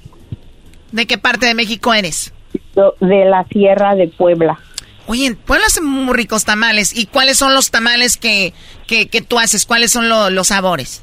¿De 0.93 1.07
qué 1.07 1.19
parte 1.19 1.47
de 1.47 1.55
México 1.55 1.95
eres? 1.95 2.33
De 3.01 3.25
la 3.25 3.45
Sierra 3.51 3.95
de 3.95 4.09
Puebla. 4.09 4.59
Oye, 5.07 5.27
en 5.27 5.37
Puebla 5.37 5.67
hacen 5.67 5.85
muy 5.85 6.15
ricos 6.15 6.45
tamales. 6.45 6.97
¿Y 6.97 7.07
cuáles 7.07 7.39
son 7.39 7.55
los 7.55 7.71
tamales 7.71 8.17
que, 8.17 8.53
que, 8.87 9.07
tú 9.27 9.39
haces? 9.39 9.67
¿Cuáles 9.67 9.91
son 9.91 10.09
los 10.09 10.47
sabores? 10.49 11.03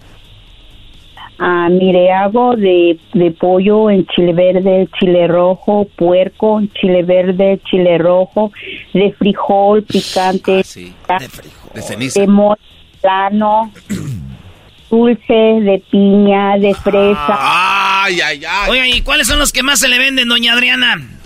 Ah, 1.40 1.70
mire, 1.70 2.12
hago 2.12 2.56
de, 2.56 3.00
de 3.14 3.32
pollo 3.32 3.92
en 3.92 4.08
chile 4.08 4.34
verde, 4.34 4.90
chile 5.00 5.28
rojo, 5.28 5.88
puerco, 5.96 6.62
chile 6.80 7.04
verde, 7.04 7.62
chile 7.70 8.00
rojo, 8.00 8.52
de 8.94 9.14
frijol 9.14 9.84
picante, 9.84 10.64
ah, 11.08 11.20
de, 11.20 11.30
frijol. 11.30 11.72
de 11.76 11.82
ceniza, 11.84 12.20
de 12.20 12.28
mole 12.28 12.60
plano, 13.02 13.72
dulce, 14.90 15.34
de 15.34 15.84
piña, 15.92 16.58
de 16.58 16.74
fresa. 16.74 17.38
Ay, 17.38 18.20
ay, 18.20 18.42
ay. 18.44 18.72
Oye, 18.72 18.98
¿y 18.98 19.02
cuáles 19.02 19.28
son 19.28 19.38
los 19.38 19.52
que 19.52 19.62
más 19.62 19.80
se 19.80 19.90
le 19.90 20.00
venden, 20.00 20.30
doña 20.30 20.54
Adriana? 20.54 21.16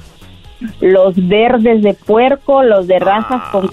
Los 0.80 1.16
verdes 1.28 1.82
de 1.82 1.94
puerco, 1.94 2.64
los 2.64 2.88
de 2.88 3.00
razas 3.00 3.42
con 3.52 3.70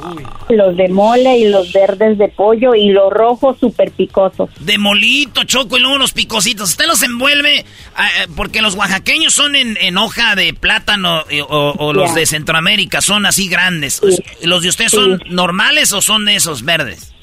los 0.48 0.77
de 0.77 0.89
mole 0.89 1.39
y 1.39 1.48
los 1.48 1.73
verdes 1.73 2.19
de 2.19 2.28
pollo 2.28 2.74
y 2.74 2.90
los 2.90 3.12
rojos 3.12 3.59
súper 3.59 3.90
picosos. 3.90 4.51
De 4.60 4.78
molito, 4.78 5.44
choco 5.44 5.77
y 5.77 5.81
luego 5.81 5.97
unos 5.97 6.12
picositos. 6.12 6.70
Usted 6.70 6.86
los 6.86 7.02
envuelve 7.02 7.65
ah, 7.97 8.09
eh, 8.23 8.27
porque 8.36 8.62
los 8.62 8.74
oaxaqueños 8.74 9.35
son 9.35 9.55
en, 9.55 9.98
hoja 9.98 10.35
de 10.35 10.55
plátano 10.55 11.24
eh, 11.28 11.43
o, 11.47 11.93
los 11.93 12.15
de 12.15 12.27
Centroamérica 12.27 13.01
son 13.01 13.27
así 13.27 13.48
grandes. 13.48 14.01
¿Los 14.43 14.62
de 14.62 14.69
usted 14.69 14.89
son 14.89 15.23
normales 15.28 15.93
o 15.93 16.01
son 16.01 16.28
esos 16.28 16.65
verdes? 16.65 17.15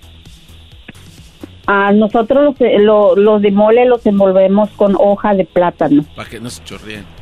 A 1.68 1.92
nosotros 1.94 2.56
los, 2.60 3.18
los 3.18 3.42
de 3.42 3.52
mole 3.52 3.86
los 3.86 4.06
envolvemos 4.06 4.70
con 4.72 4.96
hoja 5.00 5.34
de 5.34 5.46
plátano. 5.46 6.06
Para 6.16 6.30
que 6.30 6.40
no 6.40 6.50
se 6.50 6.64
chorreen. 6.64 7.15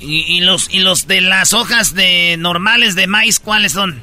¿Y, 0.00 0.40
los 0.40 0.72
y 0.72 0.78
los 0.78 1.06
de 1.08 1.20
las 1.20 1.52
hojas 1.52 1.94
de 1.94 2.36
normales 2.38 2.94
de 2.94 3.06
maíz 3.06 3.40
cuáles 3.40 3.72
son? 3.72 4.00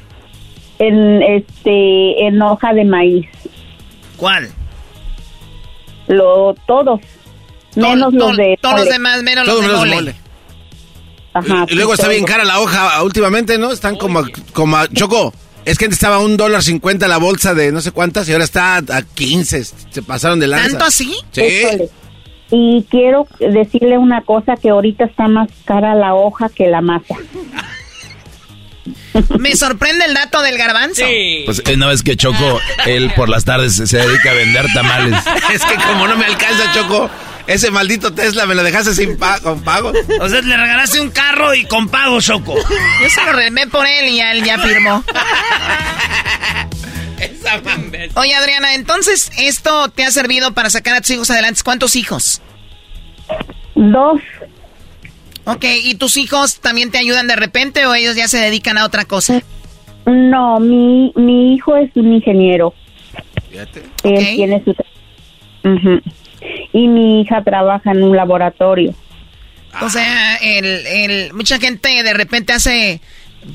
En 0.78 1.22
este 1.22 2.26
en 2.26 2.40
hoja 2.42 2.74
de 2.74 2.84
maíz. 2.84 3.26
¿Cuál? 4.16 4.50
Lo 6.08 6.54
todos. 6.66 7.00
Menos 7.76 8.12
los 8.12 8.36
de 8.36 8.58
todos 8.60 8.80
los 8.80 8.88
demás 8.88 9.22
menos 9.22 9.46
los 9.46 9.60
de 9.60 9.68
mole. 9.68 10.14
Ajá, 11.32 11.66
y, 11.68 11.74
luego 11.74 11.94
está 11.94 12.08
bien 12.08 12.24
cara 12.24 12.44
la 12.44 12.60
hoja 12.60 13.02
últimamente, 13.02 13.58
¿no? 13.58 13.72
Están 13.72 13.96
como 13.96 14.24
como 14.52 14.76
a, 14.76 14.88
Choco. 14.88 15.32
Es 15.64 15.78
que 15.78 15.86
antes 15.86 15.96
estaba 15.96 16.16
a 16.16 16.20
un 16.20 16.36
dólar 16.36 16.62
cincuenta 16.62 17.08
la 17.08 17.16
bolsa 17.16 17.52
de 17.52 17.72
no 17.72 17.80
sé 17.80 17.90
cuántas 17.90 18.28
y 18.28 18.32
ahora 18.32 18.44
está 18.44 18.76
a 18.76 19.02
15. 19.02 19.64
Se 19.64 20.02
pasaron 20.02 20.38
de 20.38 20.46
lanza. 20.46 20.68
¿Tanto 20.68 20.84
así? 20.84 21.16
Sí. 21.32 21.42
Y 22.50 22.86
quiero 22.90 23.26
decirle 23.40 23.98
una 23.98 24.22
cosa, 24.22 24.56
que 24.56 24.70
ahorita 24.70 25.04
está 25.04 25.28
más 25.28 25.48
cara 25.64 25.94
la 25.94 26.14
hoja 26.14 26.48
que 26.48 26.68
la 26.68 26.80
masa. 26.80 27.16
Me 29.38 29.56
sorprende 29.56 30.04
el 30.04 30.14
dato 30.14 30.42
del 30.42 30.58
garbanzo. 30.58 31.02
Sí. 31.06 31.42
Pues 31.44 31.62
una 31.74 31.88
vez 31.88 32.02
que 32.02 32.16
Choco, 32.16 32.60
él 32.86 33.12
por 33.16 33.28
las 33.28 33.44
tardes 33.44 33.74
se 33.74 33.96
dedica 33.96 34.30
a 34.30 34.34
vender 34.34 34.66
tamales. 34.74 35.18
es 35.52 35.64
que 35.64 35.74
como 35.76 36.06
no 36.06 36.16
me 36.16 36.26
alcanza, 36.26 36.72
Choco, 36.72 37.10
ese 37.46 37.70
maldito 37.70 38.12
Tesla 38.12 38.46
me 38.46 38.54
lo 38.54 38.62
dejaste 38.62 38.94
sin 38.94 39.16
pago, 39.18 39.42
con 39.42 39.62
pago. 39.62 39.92
O 40.20 40.28
sea, 40.28 40.40
le 40.40 40.56
regalaste 40.56 41.00
un 41.00 41.10
carro 41.10 41.54
y 41.54 41.64
con 41.64 41.88
pago, 41.88 42.20
Choco. 42.20 42.54
Yo 42.56 43.10
se 43.10 43.24
lo 43.24 43.32
remé 43.32 43.66
por 43.66 43.86
él 43.86 44.08
y 44.08 44.20
él 44.20 44.44
ya 44.44 44.58
firmó. 44.58 45.02
Esa 47.20 47.62
Oye, 48.20 48.34
Adriana, 48.34 48.74
entonces, 48.74 49.30
¿esto 49.38 49.88
te 49.88 50.04
ha 50.04 50.10
servido 50.10 50.52
para 50.52 50.70
sacar 50.70 50.96
a 50.96 51.00
tus 51.00 51.10
hijos 51.10 51.30
adelante? 51.30 51.60
¿Cuántos 51.64 51.96
hijos? 51.96 52.42
Dos. 53.74 54.20
Ok, 55.44 55.64
¿y 55.84 55.94
tus 55.94 56.16
hijos 56.16 56.60
también 56.60 56.90
te 56.90 56.98
ayudan 56.98 57.28
de 57.28 57.36
repente 57.36 57.86
o 57.86 57.94
ellos 57.94 58.16
ya 58.16 58.26
se 58.28 58.38
dedican 58.38 58.78
a 58.78 58.84
otra 58.84 59.04
cosa? 59.04 59.40
No, 60.04 60.58
mi, 60.60 61.12
mi 61.16 61.54
hijo 61.54 61.76
es 61.76 61.90
un 61.94 62.12
ingeniero. 62.12 62.74
Fíjate. 63.50 63.82
Él 64.02 64.36
tiene 64.36 64.64
su... 64.64 64.74
Y 66.72 66.88
mi 66.88 67.22
hija 67.22 67.42
trabaja 67.42 67.90
en 67.90 68.02
un 68.02 68.16
laboratorio. 68.16 68.94
O 69.80 69.90
sea, 69.90 70.36
el, 70.36 70.86
el, 70.86 71.32
mucha 71.32 71.58
gente 71.58 72.02
de 72.02 72.14
repente 72.14 72.52
hace 72.52 73.00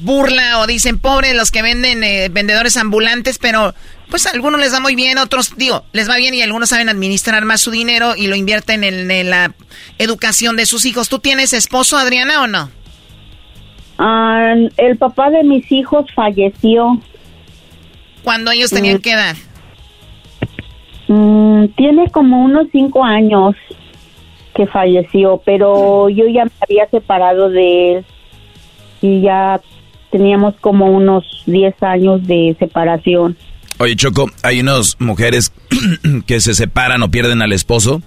burla 0.02 0.60
o 0.60 0.68
dicen 0.68 1.00
pobres 1.00 1.36
los 1.36 1.52
que 1.52 1.62
venden 1.62 2.04
eh, 2.04 2.30
vendedores 2.30 2.78
ambulantes, 2.78 3.38
pero 3.38 3.74
pues 4.10 4.28
a 4.28 4.32
algunos 4.32 4.60
les 4.60 4.74
va 4.74 4.80
muy 4.80 4.96
bien, 4.96 5.18
otros 5.18 5.56
digo, 5.56 5.84
les 5.94 6.10
va 6.10 6.18
bien 6.18 6.34
y 6.34 6.42
algunos 6.42 6.70
saben 6.70 6.90
administrar 6.90 7.46
más 7.46 7.62
su 7.62 7.72
dinero 7.72 8.16
y 8.16 8.28
lo 8.28 8.36
invierten 8.36 8.84
en, 8.84 9.30
la 9.30 9.54
educación 9.98 10.58
de 10.58 10.66
sus 10.66 10.86
hijos. 10.86 11.08
¿Tú 11.08 11.20
tienes 11.20 11.54
esposo, 11.54 11.98
Adriana, 11.98 12.42
o 12.44 12.48
no? 12.48 12.70
Ah, 13.98 14.54
el 14.78 14.98
papá 14.98 15.30
de 15.30 15.44
mis 15.44 15.72
hijos 15.72 16.06
falleció. 16.14 17.00
¿Cuando 18.24 18.52
ellos 18.52 18.70
tenían 18.70 18.98
mm. 18.98 19.02
qué 19.02 19.12
edad? 19.14 19.36
Mm, 21.08 21.68
tiene 21.78 22.10
como 22.12 22.44
unos 22.44 22.68
cinco 22.72 23.04
años 23.04 23.56
que 24.56 24.68
falleció, 24.68 25.42
pero 25.46 26.10
yo 26.10 26.28
ya 26.28 26.46
me 26.46 26.52
había 26.62 26.90
separado 26.90 27.50
de 27.50 27.94
él 27.94 28.06
y 29.02 29.22
ya 29.22 29.62
teníamos 30.12 30.56
como 30.62 30.86
unos 30.88 31.44
10 31.46 31.82
años 31.84 32.28
de 32.28 32.56
separación. 32.60 33.38
Oye, 33.78 33.96
Choco, 33.96 34.30
hay 34.44 34.60
unas 34.60 34.98
mujeres 35.00 35.52
que 36.28 36.40
se 36.40 36.54
separan 36.54 37.02
o 37.02 37.10
pierden 37.10 37.42
al 37.42 37.54
esposo 37.54 38.02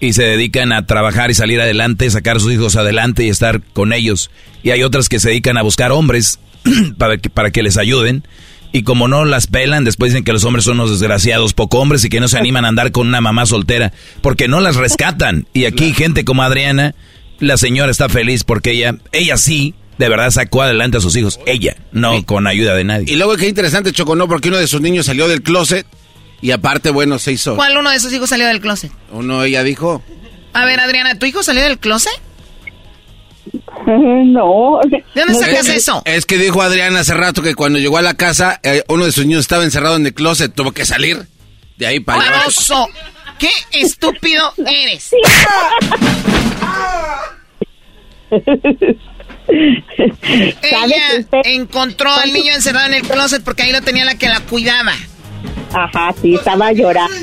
y 0.00 0.12
se 0.12 0.22
dedican 0.22 0.72
a 0.72 0.86
trabajar 0.86 1.30
y 1.30 1.34
salir 1.34 1.60
adelante, 1.60 2.08
sacar 2.10 2.36
a 2.36 2.40
sus 2.40 2.52
hijos 2.52 2.76
adelante 2.76 3.24
y 3.24 3.28
estar 3.28 3.62
con 3.72 3.92
ellos. 3.92 4.30
Y 4.62 4.70
hay 4.70 4.82
otras 4.82 5.08
que 5.08 5.18
se 5.18 5.30
dedican 5.30 5.56
a 5.56 5.62
buscar 5.62 5.90
hombres 5.90 6.38
para 6.98 7.18
que, 7.18 7.30
para 7.30 7.50
que 7.50 7.62
les 7.62 7.76
ayuden. 7.76 8.24
Y 8.70 8.82
como 8.82 9.08
no 9.08 9.24
las 9.24 9.46
pelan, 9.46 9.84
después 9.84 10.12
dicen 10.12 10.24
que 10.24 10.32
los 10.32 10.44
hombres 10.44 10.66
son 10.66 10.74
unos 10.78 10.90
desgraciados, 10.90 11.54
poco 11.54 11.78
hombres 11.78 12.04
y 12.04 12.10
que 12.10 12.20
no 12.20 12.28
se 12.28 12.38
animan 12.38 12.66
a 12.66 12.68
andar 12.68 12.92
con 12.92 13.08
una 13.08 13.20
mamá 13.20 13.46
soltera, 13.46 13.92
porque 14.20 14.46
no 14.46 14.60
las 14.60 14.76
rescatan. 14.76 15.46
Y 15.54 15.64
aquí 15.64 15.94
gente 15.94 16.24
como 16.24 16.42
Adriana, 16.42 16.94
la 17.40 17.56
señora 17.56 17.90
está 17.90 18.08
feliz 18.08 18.44
porque 18.44 18.72
ella, 18.72 18.96
ella 19.12 19.38
sí, 19.38 19.74
de 19.98 20.08
verdad 20.08 20.30
sacó 20.30 20.62
adelante 20.62 20.98
a 20.98 21.00
sus 21.00 21.16
hijos. 21.16 21.40
Ella, 21.46 21.76
no 21.92 22.24
con 22.24 22.46
ayuda 22.46 22.74
de 22.74 22.84
nadie. 22.84 23.12
Y 23.12 23.16
luego 23.16 23.36
qué 23.36 23.48
interesante, 23.48 23.92
Choco, 23.92 24.14
¿no? 24.16 24.28
Porque 24.28 24.48
uno 24.48 24.58
de 24.58 24.66
sus 24.66 24.80
niños 24.80 25.06
salió 25.06 25.28
del 25.28 25.42
closet 25.42 25.86
y 26.40 26.52
aparte, 26.52 26.90
bueno, 26.90 27.18
se 27.18 27.32
hizo... 27.32 27.56
¿Cuál 27.56 27.76
uno 27.76 27.90
de 27.90 27.98
sus 27.98 28.12
hijos 28.12 28.30
salió 28.30 28.46
del 28.46 28.60
closet? 28.60 28.92
Uno, 29.10 29.42
ella 29.42 29.62
dijo... 29.62 30.02
A 30.52 30.64
ver, 30.64 30.80
Adriana, 30.80 31.18
¿tu 31.18 31.26
hijo 31.26 31.42
salió 31.42 31.62
del 31.62 31.78
closet? 31.78 32.12
No. 33.86 34.80
¿De 34.84 35.02
dónde 35.14 35.34
sacas 35.34 35.68
eso? 35.68 36.02
Es 36.04 36.26
que 36.26 36.36
dijo 36.36 36.60
Adriana 36.60 37.00
hace 37.00 37.14
rato 37.14 37.40
que 37.40 37.54
cuando 37.54 37.78
llegó 37.78 37.96
a 37.96 38.02
la 38.02 38.14
casa, 38.14 38.60
eh, 38.62 38.82
uno 38.88 39.06
de 39.06 39.12
sus 39.12 39.24
niños 39.24 39.40
estaba 39.40 39.64
encerrado 39.64 39.96
en 39.96 40.04
el 40.04 40.12
closet, 40.12 40.52
tuvo 40.52 40.72
que 40.72 40.84
salir 40.84 41.26
de 41.78 41.86
ahí 41.86 42.00
para 42.00 42.20
allá. 42.20 42.42
¡Qué 43.38 43.48
estúpido 43.72 44.52
eres! 44.58 45.10
Ella 50.62 51.26
encontró 51.44 52.12
al 52.12 52.32
niño 52.32 52.52
encerrado 52.54 52.88
en 52.88 52.94
el 52.94 53.02
closet 53.02 53.42
porque 53.42 53.62
ahí 53.62 53.72
lo 53.72 53.82
tenía 53.82 54.04
la 54.04 54.16
que 54.16 54.28
la 54.28 54.40
cuidaba. 54.40 54.92
Ajá, 55.72 56.14
sí, 56.20 56.34
estaba 56.34 56.72
llorando. 56.72 57.14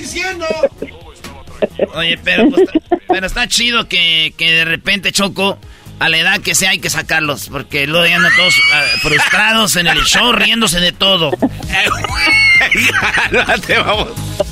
Oye, 1.94 2.20
pero, 2.24 2.50
pues, 2.50 2.70
pero 3.08 3.26
está 3.26 3.48
chido 3.48 3.88
que, 3.88 4.34
que 4.38 4.52
de 4.52 4.66
repente 4.66 5.12
Choco 5.12 5.58
a 6.00 6.10
la 6.10 6.18
edad 6.18 6.42
que 6.42 6.56
sea 6.56 6.72
hay 6.72 6.80
que 6.80 6.90
sacarlos, 6.90 7.48
porque 7.50 7.88
luego 7.88 8.06
ya 8.06 8.18
andan 8.18 8.36
todos 8.36 8.56
ah, 8.74 8.84
frustrados 9.02 9.78
en 9.78 9.88
el 9.88 10.04
show, 10.04 10.34
riéndose 10.34 10.80
de 10.80 10.92
todo. 10.92 11.32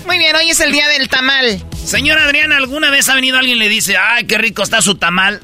Muy 0.06 0.18
bien, 0.18 0.36
hoy 0.36 0.50
es 0.50 0.60
el 0.60 0.72
día 0.72 0.88
del 0.88 1.10
tamal. 1.10 1.64
Señora 1.84 2.24
Adriana, 2.24 2.58
¿alguna 2.58 2.90
vez 2.90 3.10
ha 3.10 3.16
venido 3.16 3.38
alguien 3.38 3.58
y 3.58 3.60
le 3.60 3.70
dice, 3.70 3.98
ay, 3.98 4.26
qué 4.26 4.38
rico 4.38 4.64
está 4.64 4.82
su 4.82 4.95
tamal? 4.95 5.41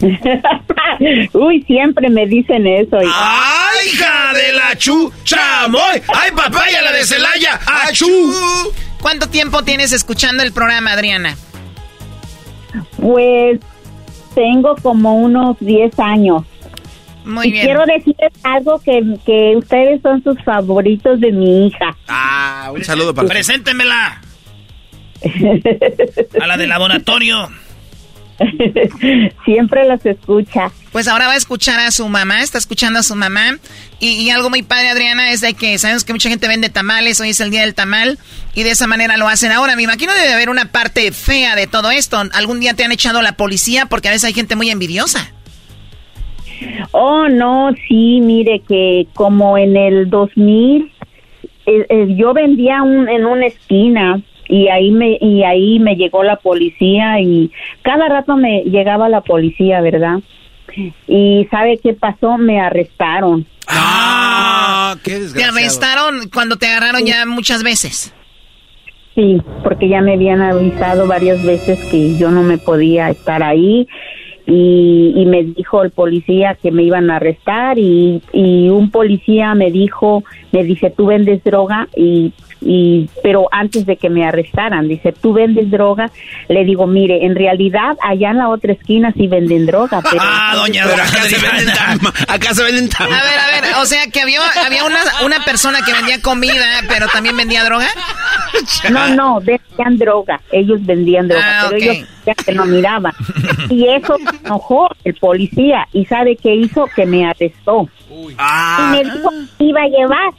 Uy, 1.32 1.62
siempre 1.66 2.08
me 2.08 2.26
dicen 2.26 2.66
eso. 2.66 2.98
¡Ay, 2.98 3.88
hija 3.92 4.32
de 4.34 4.52
la 4.52 4.76
chu! 4.76 5.12
¡Chamoy! 5.24 6.02
¡Ay, 6.14 6.30
papaya, 6.34 6.82
la 6.82 6.92
de 6.92 7.04
Celaya! 7.04 7.60
¡Achú! 7.66 8.06
¿Cuánto 9.00 9.28
tiempo 9.28 9.62
tienes 9.62 9.92
escuchando 9.92 10.42
el 10.42 10.52
programa, 10.52 10.92
Adriana? 10.92 11.36
Pues 13.00 13.60
tengo 14.34 14.76
como 14.76 15.16
unos 15.16 15.56
10 15.60 15.98
años. 15.98 16.44
Muy 17.24 17.48
y 17.48 17.52
bien. 17.52 17.66
quiero 17.66 17.84
decirles 17.84 18.32
algo 18.42 18.80
que, 18.80 19.02
que 19.26 19.54
ustedes 19.56 20.00
son 20.02 20.22
sus 20.22 20.42
favoritos 20.42 21.20
de 21.20 21.32
mi 21.32 21.66
hija. 21.66 21.96
Ah, 22.08 22.70
un 22.74 22.82
saludo 22.84 23.14
para 23.14 23.28
Preséntemela. 23.28 24.22
A 26.40 26.46
la 26.46 26.56
de 26.56 26.66
laboratorio. 26.66 27.48
Siempre 29.44 29.86
los 29.86 30.04
escucha. 30.04 30.70
Pues 30.92 31.08
ahora 31.08 31.26
va 31.26 31.34
a 31.34 31.36
escuchar 31.36 31.78
a 31.80 31.90
su 31.90 32.08
mamá, 32.08 32.42
está 32.42 32.58
escuchando 32.58 32.98
a 32.98 33.02
su 33.02 33.14
mamá. 33.14 33.58
Y, 33.98 34.12
y, 34.12 34.30
algo 34.30 34.48
muy 34.48 34.62
padre, 34.62 34.88
Adriana, 34.88 35.30
es 35.30 35.42
de 35.42 35.54
que 35.54 35.78
sabemos 35.78 36.04
que 36.04 36.12
mucha 36.12 36.30
gente 36.30 36.48
vende 36.48 36.70
tamales, 36.70 37.20
hoy 37.20 37.30
es 37.30 37.40
el 37.40 37.50
día 37.50 37.60
del 37.60 37.74
tamal, 37.74 38.18
y 38.54 38.62
de 38.62 38.70
esa 38.70 38.86
manera 38.86 39.18
lo 39.18 39.28
hacen 39.28 39.52
ahora. 39.52 39.76
Me 39.76 39.82
imagino 39.82 40.12
debe 40.14 40.32
haber 40.32 40.48
una 40.48 40.72
parte 40.72 41.12
fea 41.12 41.54
de 41.54 41.66
todo 41.66 41.90
esto. 41.90 42.18
¿Algún 42.32 42.60
día 42.60 42.74
te 42.74 42.84
han 42.84 42.92
echado 42.92 43.20
la 43.20 43.32
policía? 43.32 43.86
Porque 43.86 44.08
a 44.08 44.12
veces 44.12 44.24
hay 44.24 44.32
gente 44.32 44.56
muy 44.56 44.70
envidiosa. 44.70 45.32
Oh, 46.92 47.28
no, 47.28 47.70
sí, 47.88 48.20
mire 48.20 48.60
que 48.66 49.06
como 49.14 49.56
en 49.56 49.76
el 49.76 50.10
2000, 50.10 50.92
eh, 51.66 51.86
eh, 51.88 52.06
yo 52.16 52.34
vendía 52.34 52.82
un, 52.82 53.08
en 53.08 53.24
una 53.24 53.46
esquina 53.46 54.20
y 54.50 54.66
ahí 54.68 54.90
me 54.90 55.16
y 55.20 55.44
ahí 55.44 55.78
me 55.78 55.94
llegó 55.94 56.24
la 56.24 56.36
policía 56.36 57.20
y 57.20 57.52
cada 57.82 58.08
rato 58.08 58.36
me 58.36 58.62
llegaba 58.64 59.08
la 59.08 59.20
policía, 59.20 59.80
¿verdad? 59.80 60.18
Y 61.06 61.46
sabe 61.50 61.78
qué 61.82 61.94
pasó? 61.94 62.36
Me 62.36 62.60
arrestaron. 62.60 63.46
Ah, 63.68 64.96
qué 65.04 65.20
Te 65.32 65.44
arrestaron 65.44 66.28
cuando 66.32 66.56
te 66.56 66.66
agarraron 66.66 67.06
ya 67.06 67.24
muchas 67.26 67.62
veces. 67.62 68.12
Sí, 69.14 69.40
porque 69.62 69.88
ya 69.88 70.00
me 70.00 70.14
habían 70.14 70.42
avisado 70.42 71.06
varias 71.06 71.44
veces 71.44 71.78
que 71.90 72.16
yo 72.16 72.30
no 72.30 72.42
me 72.42 72.58
podía 72.58 73.10
estar 73.10 73.42
ahí 73.42 73.86
y, 74.46 75.12
y 75.16 75.26
me 75.26 75.44
dijo 75.44 75.82
el 75.82 75.90
policía 75.90 76.56
que 76.60 76.72
me 76.72 76.82
iban 76.82 77.10
a 77.10 77.16
arrestar 77.16 77.78
y, 77.78 78.22
y 78.32 78.68
un 78.68 78.90
policía 78.90 79.54
me 79.54 79.70
dijo, 79.70 80.24
me 80.52 80.64
dice, 80.64 80.90
tú 80.90 81.06
vendes 81.06 81.42
droga 81.44 81.88
y 81.96 82.32
y 82.62 83.08
pero 83.22 83.48
antes 83.52 83.86
de 83.86 83.96
que 83.96 84.10
me 84.10 84.26
arrestaran 84.26 84.86
dice 84.86 85.12
tú 85.12 85.32
vendes 85.32 85.70
droga 85.70 86.10
le 86.48 86.64
digo 86.64 86.86
mire 86.86 87.24
en 87.24 87.34
realidad 87.34 87.96
allá 88.02 88.30
en 88.30 88.38
la 88.38 88.48
otra 88.48 88.72
esquina 88.72 89.12
sí 89.16 89.26
venden 89.28 89.64
droga 89.66 90.02
pero 90.02 90.22
Ah, 90.22 90.52
doña 90.56 90.84
acá 90.84 91.22
se 91.22 91.38
venden 91.38 91.74
acá 92.28 92.54
se 92.54 92.62
venden 92.64 92.88
tam- 92.90 93.06
A 93.06 93.22
ver, 93.22 93.38
a 93.38 93.60
ver, 93.60 93.74
o 93.80 93.86
sea 93.86 94.06
que 94.12 94.20
había, 94.20 94.40
había 94.66 94.84
una, 94.84 94.98
una 95.24 95.42
persona 95.44 95.78
que 95.84 95.92
vendía 95.94 96.20
comida, 96.20 96.82
pero 96.88 97.06
también 97.08 97.36
vendía 97.36 97.64
droga. 97.64 97.88
no 98.90 99.08
no 99.14 99.40
vendían 99.40 99.96
droga 99.98 100.40
ellos 100.52 100.84
vendían 100.84 101.28
droga 101.28 101.44
Ah, 101.62 101.66
pero 101.70 101.82
ellos 101.92 102.06
ya 102.26 102.34
que 102.34 102.52
no 102.52 102.66
miraban. 102.66 103.12
Y 103.70 103.88
eso 103.88 104.18
me 104.18 104.30
enojó 104.44 104.88
el 105.04 105.14
policía 105.14 105.88
y 105.92 106.04
sabe 106.04 106.36
qué 106.36 106.54
hizo 106.54 106.84
que 106.94 107.06
me 107.06 107.24
arrestó. 107.26 107.88
Y 108.10 108.82
me 108.92 109.04
dijo 109.04 109.30
que 109.56 109.64
iba 109.64 109.80
a 109.80 109.86
llevar 109.88 110.30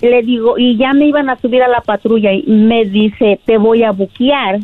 le 0.00 0.22
digo 0.22 0.58
y 0.58 0.76
ya 0.76 0.92
me 0.92 1.06
iban 1.06 1.30
a 1.30 1.38
subir 1.38 1.62
a 1.62 1.68
la 1.68 1.80
patrulla 1.80 2.32
y 2.32 2.44
me 2.46 2.84
dice 2.84 3.38
te 3.44 3.58
voy 3.58 3.82
a 3.82 3.92
buquear 3.92 4.60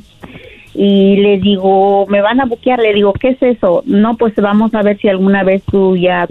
y 0.74 1.16
le 1.16 1.38
digo 1.38 2.06
me 2.06 2.20
van 2.20 2.40
a 2.40 2.44
buquear 2.44 2.78
le 2.78 2.92
digo 2.94 3.12
qué 3.12 3.30
es 3.30 3.42
eso 3.42 3.82
no 3.86 4.16
pues 4.16 4.34
vamos 4.36 4.74
a 4.74 4.82
ver 4.82 4.98
si 4.98 5.08
alguna 5.08 5.42
vez 5.42 5.62
tú 5.70 5.96
ya 5.96 6.26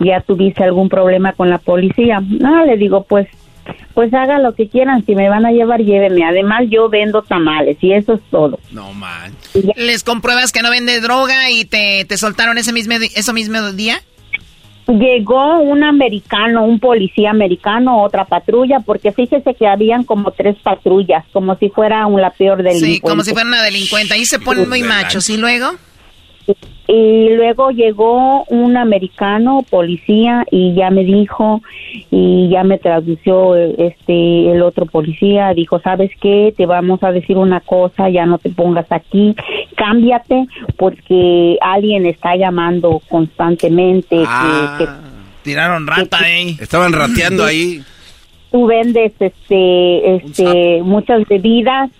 ya 0.00 0.20
tuviste 0.20 0.64
algún 0.64 0.88
problema 0.88 1.32
con 1.32 1.50
la 1.50 1.58
policía 1.58 2.20
no 2.20 2.64
le 2.64 2.76
digo 2.76 3.04
pues 3.04 3.28
pues 3.94 4.12
haga 4.14 4.38
lo 4.38 4.54
que 4.54 4.68
quieran 4.68 5.04
si 5.04 5.14
me 5.14 5.28
van 5.28 5.46
a 5.46 5.52
llevar 5.52 5.80
llévenme. 5.80 6.24
Además 6.24 6.64
yo 6.70 6.88
vendo 6.88 7.22
tamales 7.22 7.76
y 7.80 7.92
eso 7.92 8.14
es 8.14 8.20
todo 8.30 8.58
No 8.70 8.92
man. 8.92 9.32
Les 9.74 10.04
compruebas 10.04 10.52
que 10.52 10.62
no 10.62 10.70
vende 10.70 11.00
droga 11.00 11.50
y 11.50 11.64
te, 11.64 12.04
te 12.04 12.16
soltaron 12.16 12.58
ese 12.58 12.72
mismo, 12.72 12.94
eso 12.94 13.32
mismo 13.32 13.72
día. 13.72 14.00
Llegó 14.88 15.58
un 15.58 15.82
americano, 15.82 16.64
un 16.64 16.78
policía 16.78 17.30
americano, 17.30 18.02
otra 18.02 18.24
patrulla, 18.24 18.80
porque 18.80 19.10
fíjese 19.10 19.54
que 19.54 19.66
habían 19.66 20.04
como 20.04 20.30
tres 20.30 20.56
patrullas, 20.62 21.24
como 21.32 21.56
si 21.56 21.70
fuera 21.70 22.06
un 22.06 22.20
la 22.20 22.30
peor 22.30 22.58
delincuente. 22.58 22.94
Sí, 22.94 23.00
como 23.00 23.22
si 23.24 23.32
fuera 23.32 23.48
una 23.48 23.62
delincuente. 23.62 24.14
Ahí 24.14 24.24
se 24.24 24.38
ponen 24.38 24.68
muy 24.68 24.82
machos. 24.82 25.28
¿Y 25.28 25.36
luego? 25.36 25.72
Y 26.88 27.30
luego 27.30 27.70
llegó 27.70 28.44
un 28.44 28.76
americano, 28.76 29.64
policía, 29.68 30.44
y 30.52 30.72
ya 30.74 30.90
me 30.90 31.02
dijo, 31.04 31.60
y 32.12 32.48
ya 32.48 32.62
me 32.62 32.78
tradució 32.78 33.56
este 33.56 34.52
el 34.52 34.62
otro 34.62 34.86
policía, 34.86 35.52
dijo, 35.54 35.80
¿sabes 35.80 36.10
qué? 36.20 36.54
Te 36.56 36.64
vamos 36.64 37.02
a 37.02 37.10
decir 37.10 37.36
una 37.38 37.58
cosa, 37.60 38.08
ya 38.08 38.24
no 38.24 38.38
te 38.38 38.50
pongas 38.50 38.86
aquí, 38.90 39.34
cámbiate, 39.76 40.46
porque 40.76 41.58
alguien 41.60 42.06
está 42.06 42.36
llamando 42.36 43.00
constantemente 43.08 44.16
que- 44.18 44.24
Ah. 44.26 44.76
que 44.78 44.86
Tiraron 45.42 45.86
rata, 45.86 46.18
eh. 46.28 46.56
Estaban 46.60 46.92
rateando 46.92 47.44
ahí. 47.44 47.82
tú 48.52 48.66
vendes 48.66 49.12
este 49.20 50.16
este 50.16 50.80
muchas 50.82 51.26
bebidas 51.28 51.90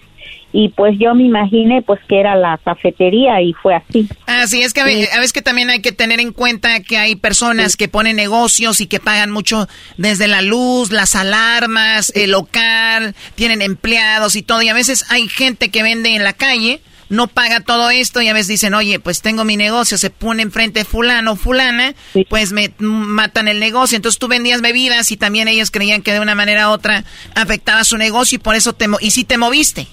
y 0.58 0.70
pues 0.70 0.94
yo 0.98 1.14
me 1.14 1.24
imaginé 1.24 1.82
pues 1.82 2.00
que 2.08 2.18
era 2.18 2.34
la 2.34 2.58
cafetería 2.64 3.42
y 3.42 3.52
fue 3.52 3.74
así. 3.74 4.08
Así 4.26 4.62
es 4.62 4.72
que 4.72 4.80
a 4.80 4.84
ve- 4.84 5.08
a 5.12 5.16
veces 5.18 5.34
que 5.34 5.42
también 5.42 5.68
hay 5.68 5.82
que 5.82 5.92
tener 5.92 6.18
en 6.18 6.32
cuenta 6.32 6.80
que 6.80 6.96
hay 6.96 7.14
personas 7.14 7.76
que 7.76 7.88
ponen 7.88 8.16
negocios 8.16 8.80
y 8.80 8.86
que 8.86 8.98
pagan 8.98 9.30
mucho 9.30 9.68
desde 9.98 10.28
la 10.28 10.40
luz, 10.40 10.92
las 10.92 11.14
alarmas, 11.14 12.10
el 12.14 12.30
local, 12.30 13.14
tienen 13.34 13.60
empleados 13.60 14.34
y 14.34 14.42
todo. 14.42 14.62
Y 14.62 14.68
a 14.70 14.74
veces 14.74 15.04
hay 15.10 15.28
gente 15.28 15.68
que 15.70 15.82
vende 15.82 16.14
en 16.16 16.24
la 16.24 16.32
calle 16.32 16.80
no 17.08 17.28
paga 17.28 17.60
todo 17.60 17.88
esto 17.90 18.20
y 18.20 18.26
a 18.26 18.32
veces 18.32 18.48
dicen, 18.48 18.74
oye, 18.74 18.98
pues 18.98 19.22
tengo 19.22 19.44
mi 19.44 19.56
negocio, 19.56 19.96
se 19.96 20.10
pone 20.10 20.42
enfrente 20.42 20.84
fulano, 20.84 21.36
fulana, 21.36 21.94
pues 22.28 22.50
me 22.50 22.72
matan 22.80 23.46
el 23.46 23.60
negocio. 23.60 23.94
Entonces 23.94 24.18
tú 24.18 24.26
vendías 24.26 24.60
bebidas 24.60 25.12
y 25.12 25.16
también 25.16 25.46
ellos 25.46 25.70
creían 25.70 26.02
que 26.02 26.12
de 26.12 26.18
una 26.18 26.34
manera 26.34 26.68
u 26.68 26.72
otra 26.72 27.04
afectaba 27.36 27.84
su 27.84 27.96
negocio 27.96 28.36
y 28.36 28.38
por 28.40 28.56
eso 28.56 28.72
te, 28.72 28.86
y 29.00 29.12
sí 29.12 29.22
te 29.22 29.36
moviste. 29.38 29.86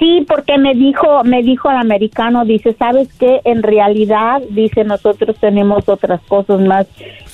Sí, 0.00 0.24
porque 0.26 0.56
me 0.56 0.74
dijo, 0.74 1.22
me 1.24 1.42
dijo 1.42 1.70
el 1.70 1.76
americano, 1.76 2.46
dice, 2.46 2.74
¿sabes 2.78 3.08
qué? 3.18 3.42
En 3.44 3.62
realidad, 3.62 4.40
dice, 4.48 4.82
nosotros 4.82 5.36
tenemos 5.38 5.86
otras 5.90 6.22
cosas 6.22 6.58
más 6.58 6.86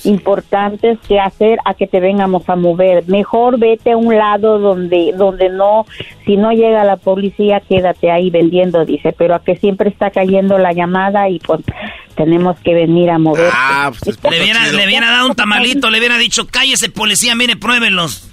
importantes 0.03 0.99
que 1.07 1.17
hacer 1.17 1.59
a 1.63 1.75
que 1.75 1.87
te 1.87 2.01
vengamos 2.01 2.49
a 2.49 2.57
mover. 2.57 3.07
Mejor 3.07 3.57
vete 3.57 3.93
a 3.93 3.97
un 3.97 4.13
lado 4.13 4.59
donde, 4.59 5.13
donde 5.15 5.47
no, 5.47 5.85
si 6.25 6.35
no 6.35 6.51
llega 6.51 6.83
la 6.83 6.97
policía, 6.97 7.61
quédate 7.61 8.11
ahí 8.11 8.29
vendiendo, 8.29 8.83
dice, 8.83 9.15
pero 9.17 9.35
a 9.35 9.41
que 9.41 9.55
siempre 9.55 9.89
está 9.89 10.11
cayendo 10.11 10.57
la 10.57 10.73
llamada 10.73 11.29
y 11.29 11.39
pues 11.39 11.61
tenemos 12.15 12.59
que 12.59 12.73
venir 12.73 13.11
a 13.11 13.17
mover. 13.17 13.49
Ah, 13.49 13.93
pues 13.97 14.21
le, 14.29 14.41
hubiera, 14.41 14.67
le 14.73 14.85
hubiera 14.85 15.09
dado 15.09 15.29
un 15.29 15.35
tamalito, 15.35 15.89
le 15.89 15.99
hubiera 15.99 16.17
dicho, 16.17 16.45
cállese 16.45 16.89
policía, 16.89 17.33
mire, 17.33 17.55
pruébenlos. 17.55 18.29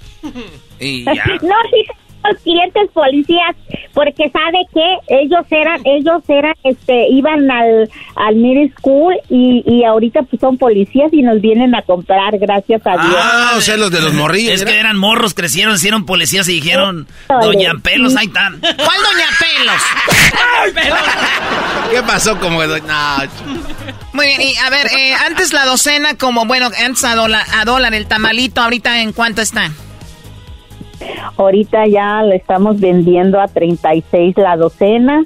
Y 0.77 1.05
ya. 1.05 1.23
no, 1.41 1.55
sí, 1.71 1.85
los 2.29 2.41
clientes 2.41 2.89
policías 2.93 3.55
porque 3.93 4.29
sabe 4.29 4.65
que 4.73 4.97
ellos 5.21 5.45
eran 5.49 5.81
ellos 5.85 6.23
eran 6.27 6.53
este 6.63 7.07
iban 7.09 7.49
al 7.49 7.89
al 8.15 8.35
middle 8.35 8.71
school 8.77 9.15
y, 9.29 9.63
y 9.65 9.83
ahorita 9.83 10.23
pues 10.23 10.39
son 10.39 10.57
policías 10.57 11.11
y 11.13 11.21
nos 11.21 11.41
vienen 11.41 11.75
a 11.75 11.81
comprar 11.81 12.37
gracias 12.37 12.81
a 12.85 12.91
Dios. 12.91 13.15
Ah 13.17 13.53
o 13.57 13.61
sea 13.61 13.77
los 13.77 13.91
de 13.91 14.01
los 14.01 14.13
morrillos 14.13 14.53
es 14.53 14.65
que 14.65 14.79
eran 14.79 14.97
morros 14.97 15.33
crecieron 15.33 15.75
hicieron 15.75 16.05
policías 16.05 16.47
y 16.49 16.53
dijeron 16.53 17.07
doña 17.27 17.73
Pelos 17.81 18.15
ahí 18.15 18.27
están 18.27 18.59
¿cuál 18.59 18.77
doña 18.77 19.27
Pelos? 19.39 19.81
¿qué 21.91 22.01
pasó 22.03 22.39
como 22.39 22.63
no. 22.63 22.75
muy 24.13 24.27
bien 24.27 24.41
y 24.41 24.55
a 24.57 24.69
ver 24.69 24.87
eh, 24.87 25.13
antes 25.13 25.53
la 25.53 25.65
docena 25.65 26.17
como 26.17 26.45
bueno 26.45 26.69
antes 26.85 27.03
a 27.03 27.15
dólar, 27.15 27.43
a 27.53 27.65
dólar 27.65 27.93
el 27.93 28.07
tamalito 28.07 28.61
ahorita 28.61 29.01
en 29.01 29.13
cuánto 29.13 29.41
está 29.41 29.71
Ahorita 31.37 31.85
ya 31.87 32.21
lo 32.23 32.33
estamos 32.33 32.79
vendiendo 32.79 33.39
a 33.39 33.47
36 33.47 34.35
la 34.37 34.57
docena, 34.57 35.21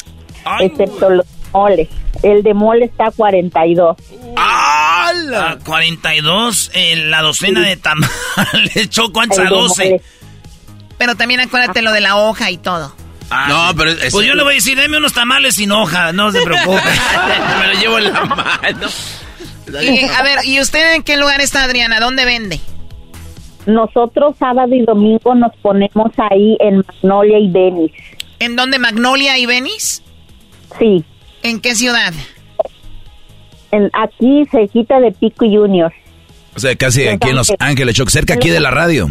excepto 0.59 1.09
los 1.09 1.25
moles. 1.53 1.89
El 2.23 2.43
de 2.43 2.53
mole 2.53 2.85
está 2.85 3.07
a 3.07 3.11
42. 3.11 3.97
¡Ah! 4.35 5.11
42 5.65 6.71
la 6.95 7.21
docena 7.21 7.61
de 7.61 7.77
tamales. 7.77 8.09
Choco 8.89 9.21
antes 9.21 9.39
a 9.39 9.45
12. 9.45 10.01
Pero 10.97 11.15
también 11.15 11.39
acuérdate 11.39 11.81
lo 11.81 11.91
de 11.91 12.01
la 12.01 12.17
hoja 12.17 12.51
y 12.51 12.57
todo. 12.57 12.93
Ah, 13.31 13.45
no, 13.47 13.75
pero 13.75 13.95
pues 14.11 14.25
yo 14.25 14.33
le 14.33 14.43
voy 14.43 14.53
a 14.53 14.55
decir, 14.55 14.77
deme 14.77 14.97
unos 14.97 15.13
tamales 15.13 15.55
sin 15.55 15.71
hoja, 15.71 16.11
no 16.13 16.31
se 16.31 16.41
preocupe. 16.41 16.81
Me 17.59 17.67
lo 17.67 17.79
llevo 17.79 17.97
en 17.99 18.11
la 18.11 18.25
mano. 18.25 18.87
a 20.17 20.23
ver, 20.23 20.45
¿y 20.45 20.59
usted 20.59 20.95
en 20.95 21.03
qué 21.03 21.15
lugar 21.15 21.39
está, 21.39 21.63
Adriana? 21.63 21.99
¿Dónde 21.99 22.25
vende? 22.25 22.59
Nosotros 23.69 24.35
sábado 24.39 24.73
y 24.73 24.81
domingo 24.81 25.35
nos 25.35 25.55
ponemos 25.57 26.11
ahí 26.17 26.57
en 26.59 26.77
Magnolia 26.77 27.37
y 27.37 27.51
Venice. 27.51 27.95
¿En 28.39 28.55
dónde 28.55 28.79
Magnolia 28.79 29.37
y 29.37 29.45
Venice? 29.45 30.01
Sí. 30.79 31.05
¿En 31.43 31.59
qué 31.61 31.75
ciudad? 31.75 32.11
En, 33.71 33.91
aquí, 33.93 34.45
cerquita 34.51 34.99
de 34.99 35.11
Pico 35.11 35.45
Junior. 35.45 35.93
O 36.55 36.59
sea, 36.59 36.75
casi 36.75 37.07
aquí 37.07 37.29
en 37.29 37.35
Los 37.35 37.53
Ángeles, 37.59 37.95
cerca 38.07 38.33
aquí 38.33 38.49
de 38.49 38.59
la 38.59 38.71
radio. 38.71 39.07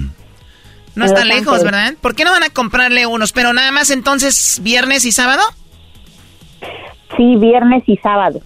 No 0.96 1.04
está 1.04 1.24
lejos, 1.24 1.62
¿verdad? 1.62 1.94
¿Por 2.00 2.16
qué 2.16 2.24
no 2.24 2.32
van 2.32 2.42
a 2.42 2.50
comprarle 2.50 3.06
unos? 3.06 3.30
Pero 3.30 3.52
nada 3.52 3.70
más 3.70 3.90
entonces 3.90 4.58
viernes 4.64 5.04
y 5.04 5.12
sábado. 5.12 5.42
Sí, 7.16 7.36
viernes 7.36 7.84
y 7.86 7.96
sábado. 7.98 8.40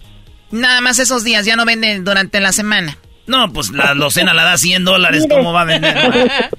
Nada 0.51 0.79
más 0.81 0.99
esos 0.99 1.23
días, 1.23 1.47
ya 1.47 1.55
no 1.55 1.65
venden 1.65 2.03
durante 2.03 2.39
la 2.39 2.51
semana. 2.51 2.99
No, 3.25 3.53
pues 3.53 3.71
la 3.71 3.93
docena 3.93 4.33
la 4.33 4.43
da 4.43 4.57
100 4.57 4.83
dólares, 4.83 5.25
¿cómo 5.29 5.53
va 5.53 5.61
a 5.61 5.65
vender? 5.65 6.49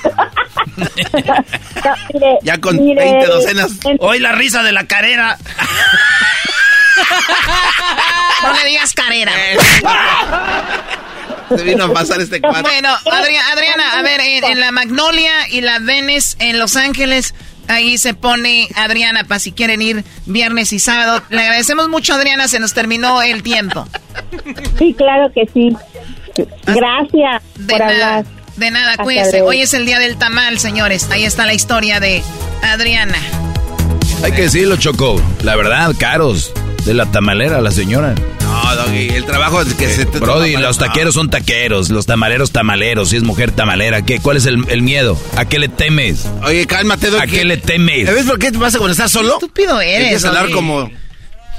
ya 2.42 2.60
con 2.60 2.76
20 2.76 3.26
docenas. 3.26 3.72
Hoy 3.98 4.18
la 4.18 4.32
risa 4.32 4.62
de 4.62 4.72
la 4.72 4.86
carrera. 4.86 5.38
no 8.42 8.52
le 8.52 8.68
digas 8.68 8.92
carrera. 8.92 9.32
Se 11.56 11.64
vino 11.64 11.84
a 11.84 11.92
pasar 11.92 12.20
este 12.20 12.40
cuadro. 12.40 12.62
Bueno, 12.62 12.96
Adriana, 13.10 13.98
a 13.98 14.02
ver, 14.02 14.20
en, 14.20 14.60
la 14.60 14.70
Magnolia 14.70 15.48
y 15.48 15.62
la 15.62 15.80
Venice 15.80 16.36
en 16.38 16.60
Los 16.60 16.76
Ángeles, 16.76 17.34
ahí 17.70 17.98
se 17.98 18.14
pone 18.14 18.68
Adriana 18.74 19.24
para 19.24 19.38
si 19.38 19.52
quieren 19.52 19.80
ir 19.82 20.04
viernes 20.26 20.72
y 20.72 20.78
sábado. 20.78 21.22
Le 21.30 21.40
agradecemos 21.40 21.88
mucho, 21.88 22.14
Adriana, 22.14 22.48
se 22.48 22.58
nos 22.60 22.74
terminó 22.74 23.22
el 23.22 23.42
tiempo. 23.42 23.86
Sí, 24.78 24.94
claro 24.94 25.32
que 25.32 25.48
sí. 25.52 25.76
Gracias 26.66 27.42
de 27.56 27.78
nada, 27.78 28.24
De 28.56 28.70
nada, 28.70 28.96
cuídese. 28.96 29.42
Hoy 29.42 29.60
es 29.60 29.74
el 29.74 29.86
día 29.86 29.98
del 29.98 30.16
tamal, 30.16 30.58
señores. 30.58 31.08
Ahí 31.10 31.24
está 31.24 31.46
la 31.46 31.54
historia 31.54 32.00
de 32.00 32.22
Adriana. 32.62 33.18
Hay 34.22 34.32
que 34.32 34.42
decirlo, 34.42 34.76
Choco. 34.76 35.20
La 35.42 35.56
verdad, 35.56 35.94
caros. 35.98 36.52
De 36.84 36.94
la 36.94 37.06
tamalera, 37.06 37.60
la 37.60 37.70
señora. 37.70 38.14
No, 38.42 38.76
Doggy, 38.76 39.08
el 39.08 39.24
trabajo 39.24 39.62
es 39.62 39.74
que 39.74 39.88
se 39.88 40.06
te 40.06 40.18
Brody, 40.18 40.56
los 40.56 40.78
taqueros 40.78 41.14
son 41.14 41.30
taqueros, 41.30 41.90
los 41.90 42.06
tamaleros 42.06 42.52
tamaleros, 42.52 43.10
si 43.10 43.16
es 43.16 43.22
mujer 43.22 43.52
tamalera, 43.52 44.02
¿qué? 44.02 44.18
¿Cuál 44.18 44.38
es 44.38 44.46
el, 44.46 44.82
miedo? 44.82 45.18
¿A 45.36 45.44
qué 45.44 45.58
le 45.58 45.68
temes? 45.68 46.26
Oye, 46.42 46.66
cálmate, 46.66 47.10
Doggy. 47.10 47.22
¿A 47.22 47.26
qué 47.26 47.44
le 47.44 47.56
temes? 47.58 48.06
¿Sabes 48.06 48.26
por 48.26 48.38
qué 48.38 48.50
te 48.50 48.58
pasa 48.58 48.78
cuando 48.78 48.92
estás 48.92 49.12
solo? 49.12 49.34
Estúpido 49.34 49.80
eres. 49.80 50.24
hablar 50.24 50.50
como... 50.50 50.90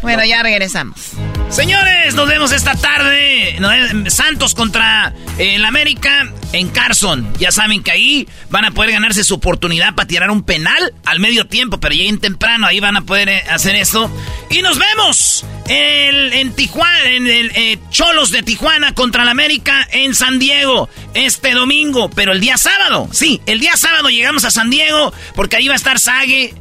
Bueno, 0.01 0.25
ya 0.25 0.41
regresamos. 0.41 1.11
Señores, 1.51 2.15
nos 2.15 2.29
vemos 2.29 2.53
esta 2.53 2.75
tarde. 2.75 3.59
Santos 4.07 4.55
contra 4.55 5.13
el 5.37 5.65
América 5.65 6.31
en 6.53 6.69
Carson. 6.69 7.27
Ya 7.39 7.51
saben 7.51 7.83
que 7.83 7.91
ahí 7.91 8.27
van 8.49 8.63
a 8.63 8.71
poder 8.71 8.91
ganarse 8.93 9.25
su 9.25 9.35
oportunidad 9.35 9.93
para 9.93 10.07
tirar 10.07 10.31
un 10.31 10.43
penal 10.43 10.93
al 11.05 11.19
medio 11.19 11.47
tiempo, 11.47 11.77
pero 11.77 11.93
lleguen 11.93 12.19
temprano, 12.19 12.67
ahí 12.67 12.79
van 12.79 12.95
a 12.95 13.01
poder 13.01 13.27
eh, 13.27 13.43
hacer 13.49 13.75
eso. 13.75 14.09
Y 14.49 14.61
nos 14.61 14.79
vemos 14.79 15.45
en 15.67 16.53
Tijuana, 16.53 17.11
en 17.11 17.27
el 17.27 17.51
eh, 17.53 17.79
Cholos 17.89 18.31
de 18.31 18.43
Tijuana 18.43 18.93
contra 18.93 19.23
el 19.23 19.29
América 19.29 19.85
en 19.91 20.15
San 20.15 20.39
Diego 20.39 20.89
este 21.13 21.51
domingo, 21.51 22.09
pero 22.09 22.31
el 22.31 22.39
día 22.39 22.57
sábado. 22.57 23.09
Sí, 23.11 23.41
el 23.45 23.59
día 23.59 23.75
sábado 23.75 24.09
llegamos 24.09 24.45
a 24.45 24.51
San 24.51 24.69
Diego 24.69 25.13
porque 25.35 25.57
ahí 25.57 25.67
va 25.67 25.73
a 25.73 25.77
estar 25.77 25.99
Sague 25.99 26.55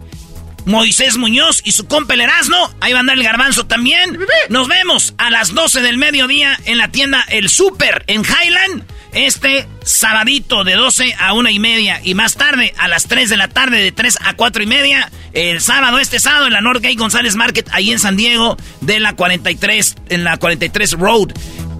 Moisés 0.66 1.16
Muñoz 1.16 1.62
y 1.65 1.73
su 1.73 1.87
compa 1.87 2.15
el 2.15 2.20
Erasmo. 2.20 2.73
Ahí 2.81 2.93
va 2.93 2.99
a 2.99 3.01
andar 3.01 3.16
el 3.16 3.24
garbanzo 3.24 3.66
también. 3.66 4.19
Nos 4.49 4.69
vemos 4.69 5.15
a 5.19 5.31
las 5.31 5.55
12 5.55 5.82
del 5.82 5.99
mediodía 5.99 6.59
en 6.65 6.78
la 6.78 6.91
tienda 6.91 7.24
El 7.28 7.49
Super 7.49 8.05
en 8.07 8.23
Highland. 8.23 8.85
Este 9.12 9.66
sabadito 9.85 10.62
de 10.62 10.74
12 10.74 11.15
a 11.19 11.32
1 11.32 11.51
y 11.51 11.59
media. 11.59 12.01
Y 12.05 12.15
más 12.15 12.35
tarde, 12.35 12.74
a 12.78 12.87
las 12.87 13.09
3 13.09 13.28
de 13.28 13.37
la 13.37 13.49
tarde, 13.49 13.81
de 13.81 13.93
3 13.93 14.19
a 14.24 14.35
4 14.35 14.62
y 14.62 14.66
media. 14.66 15.11
El 15.32 15.61
sábado, 15.61 15.99
este 15.99 16.20
sábado, 16.20 16.47
en 16.47 16.53
la 16.53 16.61
Northgate 16.61 16.95
González 16.95 17.35
Market, 17.35 17.69
ahí 17.73 17.91
en 17.91 17.99
San 17.99 18.16
Diego, 18.16 18.57
de 18.81 19.01
la 19.01 19.15
43, 19.15 19.97
en 20.11 20.24
la 20.24 20.37
43 20.37 20.93
Road. 20.93 21.32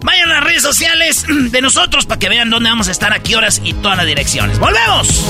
Vayan 0.03 0.31
a 0.31 0.35
las 0.35 0.45
redes 0.45 0.63
sociales 0.63 1.25
de 1.29 1.61
nosotros 1.61 2.07
para 2.07 2.19
que 2.19 2.29
vean 2.29 2.51
dónde 2.51 2.71
vamos 2.71 2.89
a 2.89 2.91
estar, 2.91 3.13
a 3.13 3.23
qué 3.23 3.37
horas 3.37 3.61
y 3.65 3.75
todas 3.75 3.97
las 3.97 4.07
direcciones. 4.07 4.59
¡Volvemos! 4.59 5.25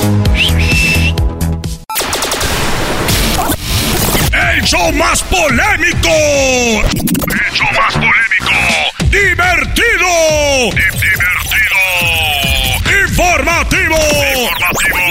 El 4.49 4.63
show 4.65 4.93
más 4.93 5.23
polémico. 5.25 6.09
El 6.09 7.53
show 7.53 7.69
más 7.77 7.95
polémico. 7.95 8.53
Divertido. 9.11 10.71
Divertido. 10.73 11.81
Informativo. 13.09 13.99
Informativo. 14.43 15.09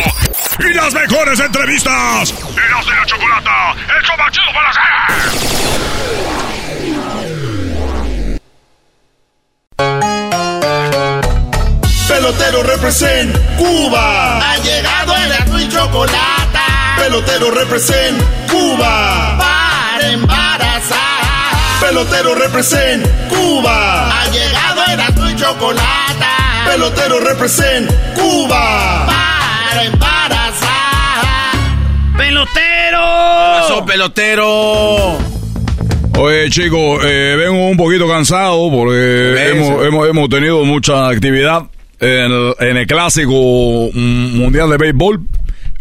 Y 0.59 0.73
las 0.73 0.93
mejores 0.93 1.39
entrevistas. 1.39 2.33
Eras 2.33 2.85
de 2.85 2.95
la 2.95 3.05
chocolata. 3.05 3.75
El 3.97 4.03
show 4.05 4.17
más 4.17 4.31
chido 4.31 4.53
para 4.53 4.69
hacer. 4.69 4.83
Pelotero 12.07 12.63
represent 12.63 13.37
Cuba. 13.57 14.39
Ha 14.39 14.57
llegado 14.57 15.15
el 15.15 15.61
y 15.61 15.69
chocolate. 15.69 16.48
Pelotero 16.99 17.49
represent 17.51 18.21
Cuba. 18.51 19.37
Para 19.39 20.11
embarazar. 20.11 21.79
Pelotero 21.79 22.35
represent 22.35 23.07
Cuba. 23.29 24.09
Ha 24.11 24.25
llegado 24.29 24.81
el 24.91 25.31
y 25.31 25.35
chocolate. 25.35 26.25
Pelotero 26.69 27.19
represent 27.21 27.89
Cuba. 28.15 29.05
Para 29.07 29.85
embarazar. 29.85 31.55
Pelotero. 32.17 33.01
pasó, 33.61 33.85
pelotero? 33.85 35.17
Oye, 36.17 36.49
chicos, 36.49 37.01
eh, 37.05 37.35
vengo 37.37 37.69
un 37.69 37.77
poquito 37.77 38.09
cansado 38.09 38.69
porque 38.69 39.51
hemos, 39.51 39.85
hemos, 39.85 40.09
hemos, 40.09 40.29
tenido 40.29 40.65
mucha 40.65 41.07
actividad 41.07 41.63
en 42.01 42.31
el, 42.31 42.55
en 42.59 42.77
el 42.77 42.87
clásico 42.87 43.89
mundial 43.93 44.69
de 44.69 44.77
béisbol 44.77 45.21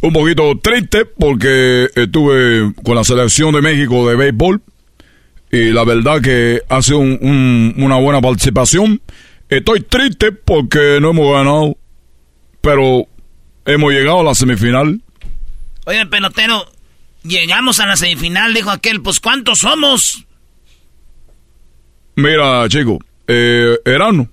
un 0.01 0.13
poquito 0.13 0.59
triste 0.59 1.05
porque 1.05 1.89
estuve 1.95 2.73
con 2.85 2.95
la 2.95 3.05
selección 3.05 3.53
de 3.53 3.63
México 3.63 4.09
de 4.09 4.17
béisbol 4.17 4.63
y 5.51 5.71
la 5.71 5.85
verdad 5.85 6.21
que 6.21 6.63
hace 6.69 6.95
un, 6.95 7.19
un, 7.21 7.75
una 7.79 7.97
buena 7.97 8.21
participación. 8.21 9.01
Estoy 9.49 9.81
triste 9.81 10.33
porque 10.33 10.99
no 11.01 11.11
hemos 11.11 11.33
ganado, 11.33 11.77
pero 12.61 13.07
hemos 13.65 13.93
llegado 13.93 14.21
a 14.21 14.25
la 14.25 14.35
semifinal. 14.35 15.01
Oye, 15.87 16.05
pelotero, 16.07 16.71
llegamos 17.23 17.81
a 17.81 17.87
la 17.87 17.97
semifinal, 17.97 18.53
dijo 18.53 18.71
aquel, 18.71 19.01
pues 19.01 19.21
¿cuántos 19.21 19.61
somos? 19.61 20.27
Mira, 22.15 22.69
chico, 22.69 22.99
eh, 23.27 23.79
Erano. 23.85 24.29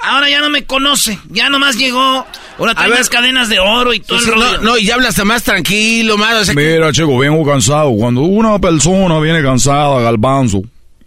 Ahora 0.00 0.30
ya 0.30 0.40
no 0.40 0.48
me 0.50 0.64
conoce, 0.64 1.18
ya 1.30 1.48
nomás 1.50 1.76
llegó. 1.76 2.24
Ahora 2.58 2.74
trae 2.74 2.88
las 2.90 3.08
cadenas 3.08 3.48
de 3.48 3.58
oro 3.58 3.92
y 3.92 4.00
todo 4.00 4.18
el 4.18 4.26
rollo. 4.26 4.52
No, 4.58 4.62
no, 4.62 4.78
y 4.78 4.84
ya 4.86 4.94
hablas 4.94 5.22
más 5.24 5.42
tranquilo, 5.42 6.16
más. 6.16 6.54
Mira, 6.54 6.92
chico, 6.92 7.18
vengo 7.18 7.44
cansado. 7.44 7.92
Cuando 7.96 8.22
una 8.22 8.58
persona 8.58 9.18
viene 9.20 9.42
cansada, 9.42 10.00
galbanzo, 10.00 10.62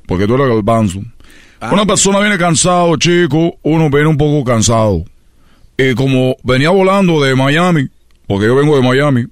porque 0.07 0.27
tú 0.27 0.35
eres 0.35 0.47
galbanzo. 0.49 0.99
Ah. 1.61 1.69
Una 1.71 1.85
persona 1.85 2.19
viene 2.19 2.37
cansado, 2.37 2.95
chico, 2.97 3.57
uno 3.63 3.89
viene 3.89 4.07
un 4.07 4.17
poco 4.17 4.43
cansado. 4.43 5.05
Y 5.77 5.93
como 5.95 6.35
venía 6.43 6.69
volando 6.69 7.21
de 7.21 7.33
Miami, 7.35 7.87
porque 8.27 8.45
yo 8.47 8.55
vengo 8.55 8.75
de 8.75 8.83
Miami, 8.83 9.25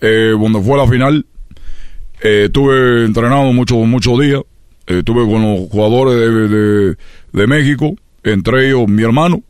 eh, 0.00 0.34
donde 0.38 0.60
fue 0.62 0.78
la 0.78 0.88
final, 0.88 1.26
eh, 2.22 2.44
estuve 2.46 3.04
entrenando 3.04 3.52
muchos 3.52 4.18
días, 4.20 4.40
eh, 4.86 4.98
estuve 5.00 5.30
con 5.30 5.42
los 5.42 5.68
jugadores 5.70 6.14
de, 6.14 6.48
de- 6.48 6.96
de 7.32 7.46
México, 7.46 7.94
entre 8.24 8.68
ellos 8.68 8.88
mi 8.88 9.02
hermano, 9.02 9.42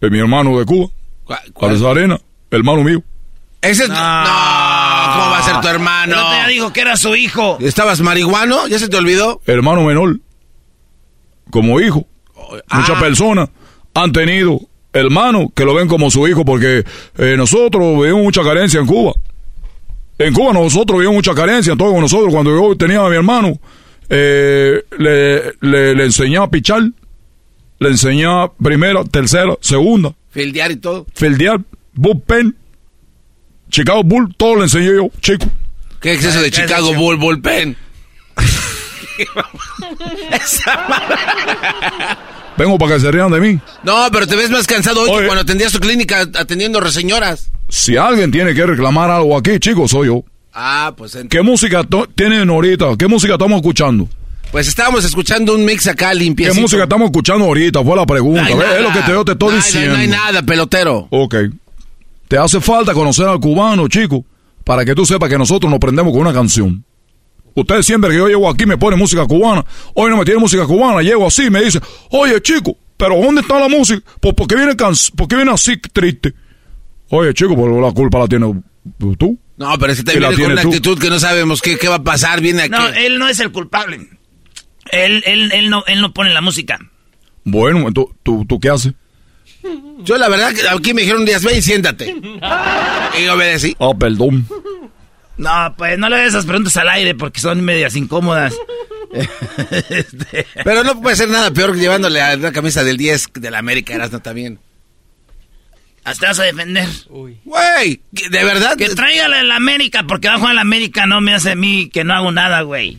eh, 0.00 0.10
mi 0.10 0.18
hermano 0.18 0.58
de 0.58 0.64
Cuba, 0.64 0.90
Carlos 1.58 1.82
Arena, 1.82 2.20
hermano 2.50 2.82
mío. 2.82 3.02
Ese 3.60 3.84
es... 3.84 3.88
No. 3.88 3.94
¿cómo 5.14 5.30
va 5.30 5.38
a 5.38 5.42
ser 5.42 5.60
tu 5.60 5.68
hermano? 5.68 6.16
No 6.16 6.30
te 6.30 6.52
dijo 6.52 6.72
que 6.72 6.80
era 6.80 6.96
su 6.96 7.14
hijo. 7.14 7.58
¿Estabas 7.60 8.00
marihuano? 8.00 8.66
¿Ya 8.68 8.78
se 8.78 8.88
te 8.88 8.96
olvidó? 8.96 9.40
hermano 9.46 9.84
menor, 9.84 10.18
como 11.50 11.80
hijo. 11.80 12.06
Muchas 12.70 13.00
personas 13.00 13.48
han 13.94 14.12
tenido 14.12 14.60
hermanos 14.92 15.46
que 15.54 15.64
lo 15.64 15.74
ven 15.74 15.88
como 15.88 16.10
su 16.10 16.26
hijo 16.28 16.44
porque 16.44 16.84
eh, 17.18 17.34
nosotros 17.36 18.00
vivimos 18.00 18.22
mucha 18.22 18.42
carencia 18.42 18.80
en 18.80 18.86
Cuba. 18.86 19.12
En 20.18 20.32
Cuba 20.32 20.52
nosotros 20.52 20.98
vivimos 20.98 21.16
mucha 21.16 21.34
carencia, 21.34 21.72
entonces 21.72 22.00
nosotros 22.00 22.32
cuando 22.32 22.50
yo 22.54 22.76
tenía 22.76 23.04
a 23.04 23.08
mi 23.08 23.16
hermano, 23.16 23.58
eh, 24.08 24.82
le, 24.98 25.52
le, 25.60 25.94
le 25.94 26.04
enseñaba 26.04 26.46
a 26.46 26.50
pichar, 26.50 26.82
le 27.78 27.88
enseñaba 27.90 28.52
primera, 28.54 29.04
tercera, 29.04 29.54
segunda, 29.60 30.14
Fildear 30.30 30.72
y 30.72 30.76
todo. 30.76 31.06
fildear, 31.14 31.60
bullpen, 31.94 32.56
Chicago 33.70 34.02
Bull, 34.04 34.34
todo 34.36 34.56
le 34.56 34.62
enseñé 34.64 34.94
yo, 34.96 35.08
chico. 35.20 35.46
¿Qué 36.00 36.12
es 36.12 36.24
eso 36.24 36.40
de 36.42 36.50
Chicago 36.50 36.92
Bull 36.94 37.16
Bullpen? 37.16 37.76
Vengo 42.56 42.78
para 42.78 42.94
que 42.94 43.00
se 43.00 43.10
rían 43.10 43.30
de 43.32 43.40
mí. 43.40 43.58
No, 43.82 44.06
pero 44.12 44.26
te 44.26 44.36
ves 44.36 44.50
más 44.50 44.66
cansado 44.66 45.02
hoy 45.02 45.20
que 45.20 45.26
cuando 45.26 45.42
atendías 45.42 45.72
tu 45.72 45.80
clínica 45.80 46.20
atendiendo 46.20 46.80
reseñoras. 46.80 47.50
Si 47.68 47.96
alguien 47.96 48.30
tiene 48.30 48.54
que 48.54 48.64
reclamar 48.64 49.10
algo 49.10 49.36
aquí, 49.36 49.58
chicos, 49.58 49.90
soy 49.90 50.06
yo. 50.08 50.22
Ah, 50.52 50.94
pues 50.96 51.16
ent- 51.16 51.28
¿Qué 51.28 51.42
música 51.42 51.82
tienen 52.14 52.48
ahorita? 52.48 52.96
¿Qué 52.96 53.08
música 53.08 53.32
estamos 53.34 53.56
escuchando? 53.56 54.08
Pues 54.54 54.68
estábamos 54.68 55.04
escuchando 55.04 55.52
un 55.52 55.64
mix 55.64 55.88
acá 55.88 56.10
¿Qué 56.10 56.14
limpiecito. 56.14 56.60
música 56.60 56.84
estamos 56.84 57.06
escuchando 57.06 57.44
ahorita? 57.46 57.82
Fue 57.82 57.96
la 57.96 58.06
pregunta. 58.06 58.48
No. 58.48 58.62
Es 58.62 58.82
lo 58.82 58.92
que 58.92 59.00
te, 59.00 59.10
yo 59.10 59.24
te 59.24 59.32
estoy 59.32 59.50
No 59.50 59.56
diciendo. 59.56 59.94
No 59.94 59.98
hay 59.98 60.06
nada, 60.06 60.42
pelotero. 60.42 61.08
Ok. 61.10 61.34
Te 62.28 62.38
hace 62.38 62.60
falta 62.60 62.94
conocer 62.94 63.26
al 63.26 63.40
cubano, 63.40 63.88
chico, 63.88 64.24
para 64.62 64.84
que 64.84 64.94
tú 64.94 65.04
sepas 65.04 65.28
que 65.28 65.36
nosotros 65.36 65.68
nos 65.68 65.80
prendemos 65.80 66.12
con 66.12 66.20
una 66.22 66.32
canción. 66.32 66.84
Ustedes 67.56 67.84
siempre 67.84 68.10
que 68.10 68.16
yo 68.16 68.28
llego 68.28 68.48
aquí 68.48 68.64
me 68.64 68.78
ponen 68.78 68.96
música 68.96 69.26
cubana. 69.26 69.64
Hoy 69.94 70.08
no 70.08 70.18
me 70.18 70.24
tiene 70.24 70.38
música 70.38 70.64
cubana. 70.66 71.02
Llego 71.02 71.26
así 71.26 71.46
y 71.46 71.50
me 71.50 71.60
dice, 71.60 71.80
oye, 72.10 72.40
chico, 72.40 72.76
pero 72.96 73.20
¿dónde 73.20 73.40
está 73.40 73.58
la 73.58 73.68
música? 73.68 74.08
Pues 74.20 74.34
¿por 74.34 74.46
qué 74.46 74.54
viene, 74.54 74.76
cans 74.76 75.10
¿por 75.10 75.26
qué 75.26 75.34
viene 75.34 75.50
así 75.50 75.76
triste? 75.78 76.32
Oye, 77.10 77.34
chico, 77.34 77.56
pues 77.56 77.72
la 77.82 77.90
culpa 77.90 78.20
la 78.20 78.28
tienes 78.28 78.50
tú. 79.18 79.36
No, 79.56 79.76
pero 79.80 79.92
ese 79.92 80.04
te 80.04 80.16
Y 80.16 80.20
la 80.20 80.28
viene 80.28 80.44
con 80.44 80.52
una 80.52 80.62
tú. 80.62 80.68
actitud 80.68 80.96
que 80.96 81.10
no 81.10 81.18
sabemos 81.18 81.60
qué, 81.60 81.76
qué 81.76 81.88
va 81.88 81.96
a 81.96 82.02
pasar. 82.04 82.40
Viene 82.40 82.62
aquí. 82.62 82.70
No, 82.70 82.86
él 82.86 83.18
no 83.18 83.26
es 83.26 83.40
el 83.40 83.50
culpable. 83.50 84.08
Él, 84.94 85.22
él, 85.26 85.52
él, 85.52 85.70
no, 85.70 85.84
él 85.86 86.00
no 86.00 86.12
pone 86.12 86.32
la 86.32 86.40
música. 86.40 86.78
Bueno, 87.44 87.86
entonces, 87.88 88.16
¿tú, 88.22 88.44
¿tú 88.46 88.58
qué 88.58 88.70
haces? 88.70 88.92
Yo 90.00 90.18
la 90.18 90.28
verdad 90.28 90.52
que 90.52 90.68
aquí 90.68 90.92
me 90.92 91.02
dijeron 91.02 91.22
un 91.22 91.26
día, 91.26 91.38
ve 91.38 91.58
y 91.58 91.62
siéntate. 91.62 92.14
Y 93.18 93.24
yo 93.26 93.34
obedecí. 93.34 93.76
Ah, 93.78 93.92
perdón. 93.96 94.46
No, 95.36 95.74
pues 95.78 95.98
no 95.98 96.08
le 96.08 96.16
des 96.16 96.28
esas 96.28 96.46
preguntas 96.46 96.76
al 96.76 96.88
aire 96.88 97.14
porque 97.14 97.40
son 97.40 97.62
medias 97.64 97.96
incómodas. 97.96 98.54
Este, 99.90 100.44
Pero 100.64 100.82
no 100.82 101.00
puede 101.00 101.14
ser 101.14 101.28
nada 101.28 101.52
peor 101.52 101.72
que 101.72 101.78
llevándole 101.78 102.20
a 102.20 102.34
la 102.36 102.50
camisa 102.50 102.82
del 102.82 102.96
10 102.96 103.28
de 103.34 103.50
la 103.52 103.58
América, 103.58 103.94
Erasno 103.94 104.20
también. 104.20 104.58
Hasta 106.02 106.28
vas 106.28 106.40
a 106.40 106.42
defender. 106.42 106.88
Güey, 107.08 108.00
¿de 108.10 108.44
verdad? 108.44 108.76
Que 108.76 108.88
tráigale 108.88 109.44
la 109.44 109.54
América 109.54 110.04
porque 110.08 110.26
va 110.26 110.34
a 110.34 110.38
jugar 110.38 110.56
la 110.56 110.62
América 110.62 111.06
no 111.06 111.20
me 111.20 111.32
hace 111.32 111.52
a 111.52 111.54
mí 111.54 111.88
que 111.90 112.02
no 112.02 112.12
hago 112.12 112.32
nada, 112.32 112.62
güey. 112.62 112.98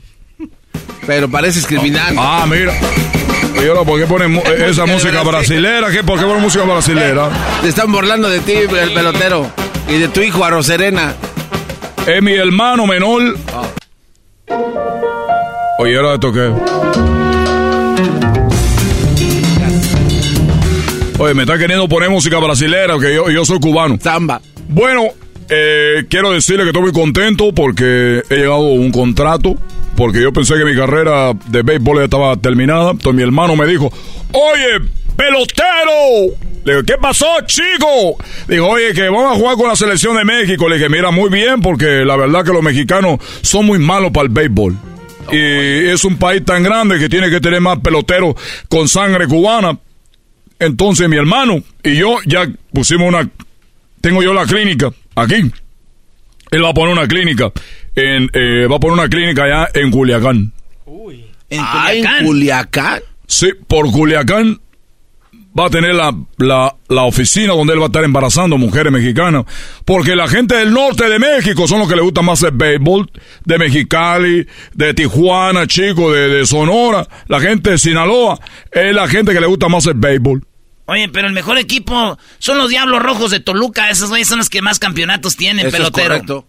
Pero 1.08 1.30
pareces 1.30 1.66
criminal. 1.66 2.16
Ah, 2.18 2.46
mira. 2.50 2.74
¿Y 3.62 3.68
ahora 3.68 3.84
por 3.84 4.00
qué 4.00 4.06
ponen 4.06 4.42
esa 4.68 4.86
música 4.86 5.24
brasilera? 5.24 5.90
¿Qué? 5.90 6.04
¿Por 6.04 6.20
qué 6.20 6.26
ponen 6.26 6.42
música 6.42 6.64
brasilera? 6.66 7.30
Te 7.62 7.70
están 7.70 7.92
burlando 7.92 8.30
de 8.30 8.40
ti, 8.40 8.54
el 8.54 8.92
pelotero. 8.94 9.48
Y 9.88 9.98
de 9.98 10.08
tu 10.08 10.22
hijo, 10.22 10.44
a 10.44 10.50
Roserena. 10.50 11.14
Es 12.08 12.22
mi 12.22 12.34
hermano 12.34 12.86
menor. 12.86 13.38
Oye, 15.80 15.98
¿ahora 15.98 16.16
esto 16.16 16.32
qué? 16.32 16.52
Oye, 21.18 21.34
me 21.34 21.44
está 21.44 21.58
queriendo 21.58 21.88
poner 21.88 22.10
música 22.10 22.38
brasilera, 22.40 22.98
que 23.00 23.16
yo, 23.16 23.30
yo 23.30 23.46
soy 23.46 23.60
cubano. 23.60 23.98
Zamba. 24.02 24.42
Bueno, 24.68 25.10
eh, 25.50 26.06
quiero 26.10 26.32
decirle 26.32 26.64
que 26.64 26.70
estoy 26.70 26.84
muy 26.84 26.92
contento 26.92 27.54
porque 27.54 28.24
he 28.30 28.36
llegado 28.36 28.56
a 28.56 28.74
un 28.74 28.92
contrato. 28.92 29.56
Porque 29.96 30.22
yo 30.22 30.34
pensé 30.34 30.56
que 30.56 30.66
mi 30.66 30.76
carrera 30.76 31.34
de 31.48 31.62
béisbol 31.62 32.00
ya 32.00 32.04
estaba 32.06 32.36
terminada. 32.36 32.92
Entonces 32.92 33.16
mi 33.16 33.24
hermano 33.24 33.56
me 33.56 33.66
dijo, 33.66 33.92
oye, 34.34 34.90
pelotero. 35.16 36.36
Le 36.66 36.74
digo, 36.74 36.86
¿qué 36.86 36.96
pasó, 37.00 37.28
chico? 37.46 38.18
Dijo, 38.48 38.68
oye, 38.68 38.94
que 38.94 39.08
vamos 39.08 39.38
a 39.38 39.40
jugar 39.40 39.56
con 39.56 39.68
la 39.68 39.76
selección 39.76 40.18
de 40.18 40.26
México. 40.26 40.68
Le 40.68 40.76
dije, 40.76 40.90
mira, 40.90 41.12
muy 41.12 41.30
bien, 41.30 41.62
porque 41.62 42.04
la 42.04 42.18
verdad 42.18 42.44
que 42.44 42.52
los 42.52 42.64
mexicanos 42.64 43.20
son 43.42 43.66
muy 43.66 43.80
malos 43.80 44.12
para 44.12 44.24
el 44.24 44.34
béisbol. 44.34 44.76
Y 45.32 45.90
es 45.90 46.04
un 46.04 46.18
país 46.18 46.44
tan 46.44 46.64
grande 46.64 47.00
que 47.00 47.10
tiene 47.10 47.30
que 47.30 47.40
tener 47.40 47.62
más 47.62 47.80
peloteros 47.80 48.36
con 48.68 48.88
sangre 48.88 49.28
cubana. 49.28 49.78
Entonces 50.60 51.10
mi 51.10 51.18
hermano 51.18 51.64
y 51.84 51.96
yo 51.96 52.18
ya 52.26 52.48
pusimos 52.74 53.08
una... 53.08 53.30
Tengo 54.06 54.22
yo 54.22 54.36
la 54.36 54.46
clínica 54.46 54.92
aquí. 55.16 55.52
Él 56.52 56.64
va 56.64 56.70
a 56.70 56.74
poner 56.76 56.94
una 56.94 57.08
clínica. 57.08 57.52
En, 57.96 58.30
eh, 58.34 58.68
va 58.68 58.76
a 58.76 58.80
poner 58.80 59.00
una 59.00 59.10
clínica 59.10 59.46
allá 59.46 59.70
en 59.74 59.90
Culiacán. 59.90 60.54
¿En 61.50 61.60
Ah, 61.60 61.88
¿en 61.92 62.04
Culiacán? 62.04 62.26
Culiacán? 62.28 63.02
Sí, 63.26 63.50
por 63.68 63.92
Culiacán 63.92 64.62
va 65.60 65.66
a 65.66 65.70
tener 65.72 65.96
la, 65.96 66.16
la, 66.38 66.76
la 66.88 67.02
oficina 67.02 67.54
donde 67.54 67.74
él 67.74 67.80
va 67.80 67.86
a 67.86 67.88
estar 67.88 68.04
embarazando 68.04 68.60
mujeres 68.60 68.94
mexicanas. 68.94 69.46
Porque 69.86 70.16
la 70.16 70.28
gente 70.28 70.54
del 70.56 70.72
norte 70.72 71.10
de 71.10 71.18
México 71.18 71.68
son 71.68 71.80
los 71.80 71.90
que 71.90 71.96
le 71.96 72.04
gusta 72.04 72.22
más 72.22 72.44
el 72.44 72.52
béisbol. 72.52 73.10
De 73.44 73.58
Mexicali, 73.58 74.46
de 74.76 74.94
Tijuana, 74.94 75.66
chico, 75.66 76.12
de, 76.14 76.30
de 76.30 76.46
Sonora. 76.46 77.08
La 77.28 77.40
gente 77.40 77.72
de 77.72 77.80
Sinaloa 77.80 78.40
es 78.72 78.94
la 78.94 79.08
gente 79.08 79.34
que 79.34 79.42
le 79.42 79.48
gusta 79.48 79.68
más 79.68 79.88
el 79.88 79.96
béisbol. 79.96 80.44
Oye, 80.88 81.10
pero 81.10 81.28
el 81.28 81.34
mejor 81.34 81.58
equipo 81.58 82.18
son 82.38 82.58
los 82.58 82.70
Diablos 82.70 83.02
Rojos 83.02 83.32
de 83.32 83.40
Toluca. 83.40 83.90
Esos 83.90 84.10
güeyes 84.10 84.28
son 84.28 84.38
los 84.38 84.50
que 84.50 84.62
más 84.62 84.78
campeonatos 84.80 85.36
tienen, 85.36 85.66
Eso 85.66 85.78
es 85.78 85.82
pelotero. 85.84 86.08
correcto. 86.10 86.48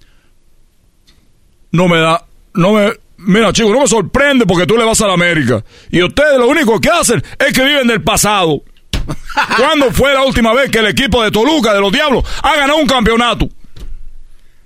no 1.73 1.89
me 1.89 1.99
da, 1.99 2.25
no 2.55 2.73
me, 2.73 2.93
mira 3.19 3.53
chico, 3.53 3.71
no 3.73 3.81
me 3.81 3.87
sorprende 3.89 4.47
porque 4.47 4.67
tú 4.67 4.77
le 4.77 4.85
vas 4.85 5.01
a 5.01 5.07
la 5.07 5.15
América. 5.15 5.65
Y 5.91 6.03
ustedes 6.03 6.39
lo 6.39 6.49
único 6.49 6.79
que 6.81 6.89
hacen 6.91 7.23
es 7.39 7.53
que 7.53 7.65
viven 7.65 7.87
del 7.87 8.03
pasado. 8.03 8.63
¿Cuándo 9.57 9.91
fue 9.93 10.13
la 10.13 10.23
última 10.25 10.53
vez 10.53 10.71
que 10.71 10.79
el 10.81 10.87
equipo 10.87 11.23
de 11.23 11.31
Toluca, 11.31 11.73
de 11.73 11.81
los 11.81 11.93
Diablos, 11.93 12.25
ha 12.43 12.57
ganado 12.57 12.79
un 12.79 12.87
campeonato? 12.87 13.49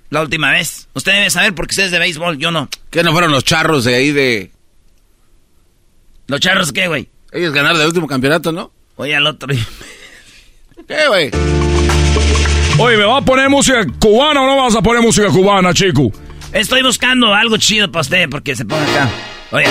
La 0.09 0.21
última 0.21 0.51
vez. 0.51 0.89
Usted 0.93 1.13
debe 1.13 1.29
saber 1.29 1.55
porque 1.55 1.71
usted 1.71 1.85
es 1.85 1.91
de 1.91 1.99
béisbol, 1.99 2.37
yo 2.37 2.51
no. 2.51 2.67
¿Qué 2.89 3.03
no 3.03 3.11
fueron 3.13 3.31
los 3.31 3.45
charros 3.45 3.85
de 3.85 3.95
ahí 3.95 4.11
de... 4.11 4.51
¿Los 6.27 6.39
charros 6.41 6.71
qué, 6.73 6.87
güey? 6.87 7.07
Ellos 7.31 7.53
ganaron 7.53 7.79
el 7.79 7.87
último 7.87 8.07
campeonato, 8.07 8.51
¿no? 8.51 8.71
Oye, 9.01 9.15
al 9.15 9.25
otro. 9.25 9.47
¿Qué, 10.87 11.07
güey? 11.07 11.31
Oye, 12.77 12.97
¿me 12.97 13.05
vas 13.05 13.23
a 13.23 13.25
poner 13.25 13.49
música 13.49 13.83
cubana 13.97 14.43
o 14.43 14.45
no 14.45 14.57
vas 14.57 14.75
a 14.75 14.81
poner 14.83 15.01
música 15.01 15.27
cubana, 15.29 15.73
chico? 15.73 16.11
Estoy 16.53 16.83
buscando 16.83 17.33
algo 17.33 17.57
chido 17.57 17.91
para 17.91 18.01
usted 18.01 18.29
porque 18.29 18.55
se 18.55 18.63
pone 18.63 18.83
acá. 18.83 19.09
Oye. 19.53 19.65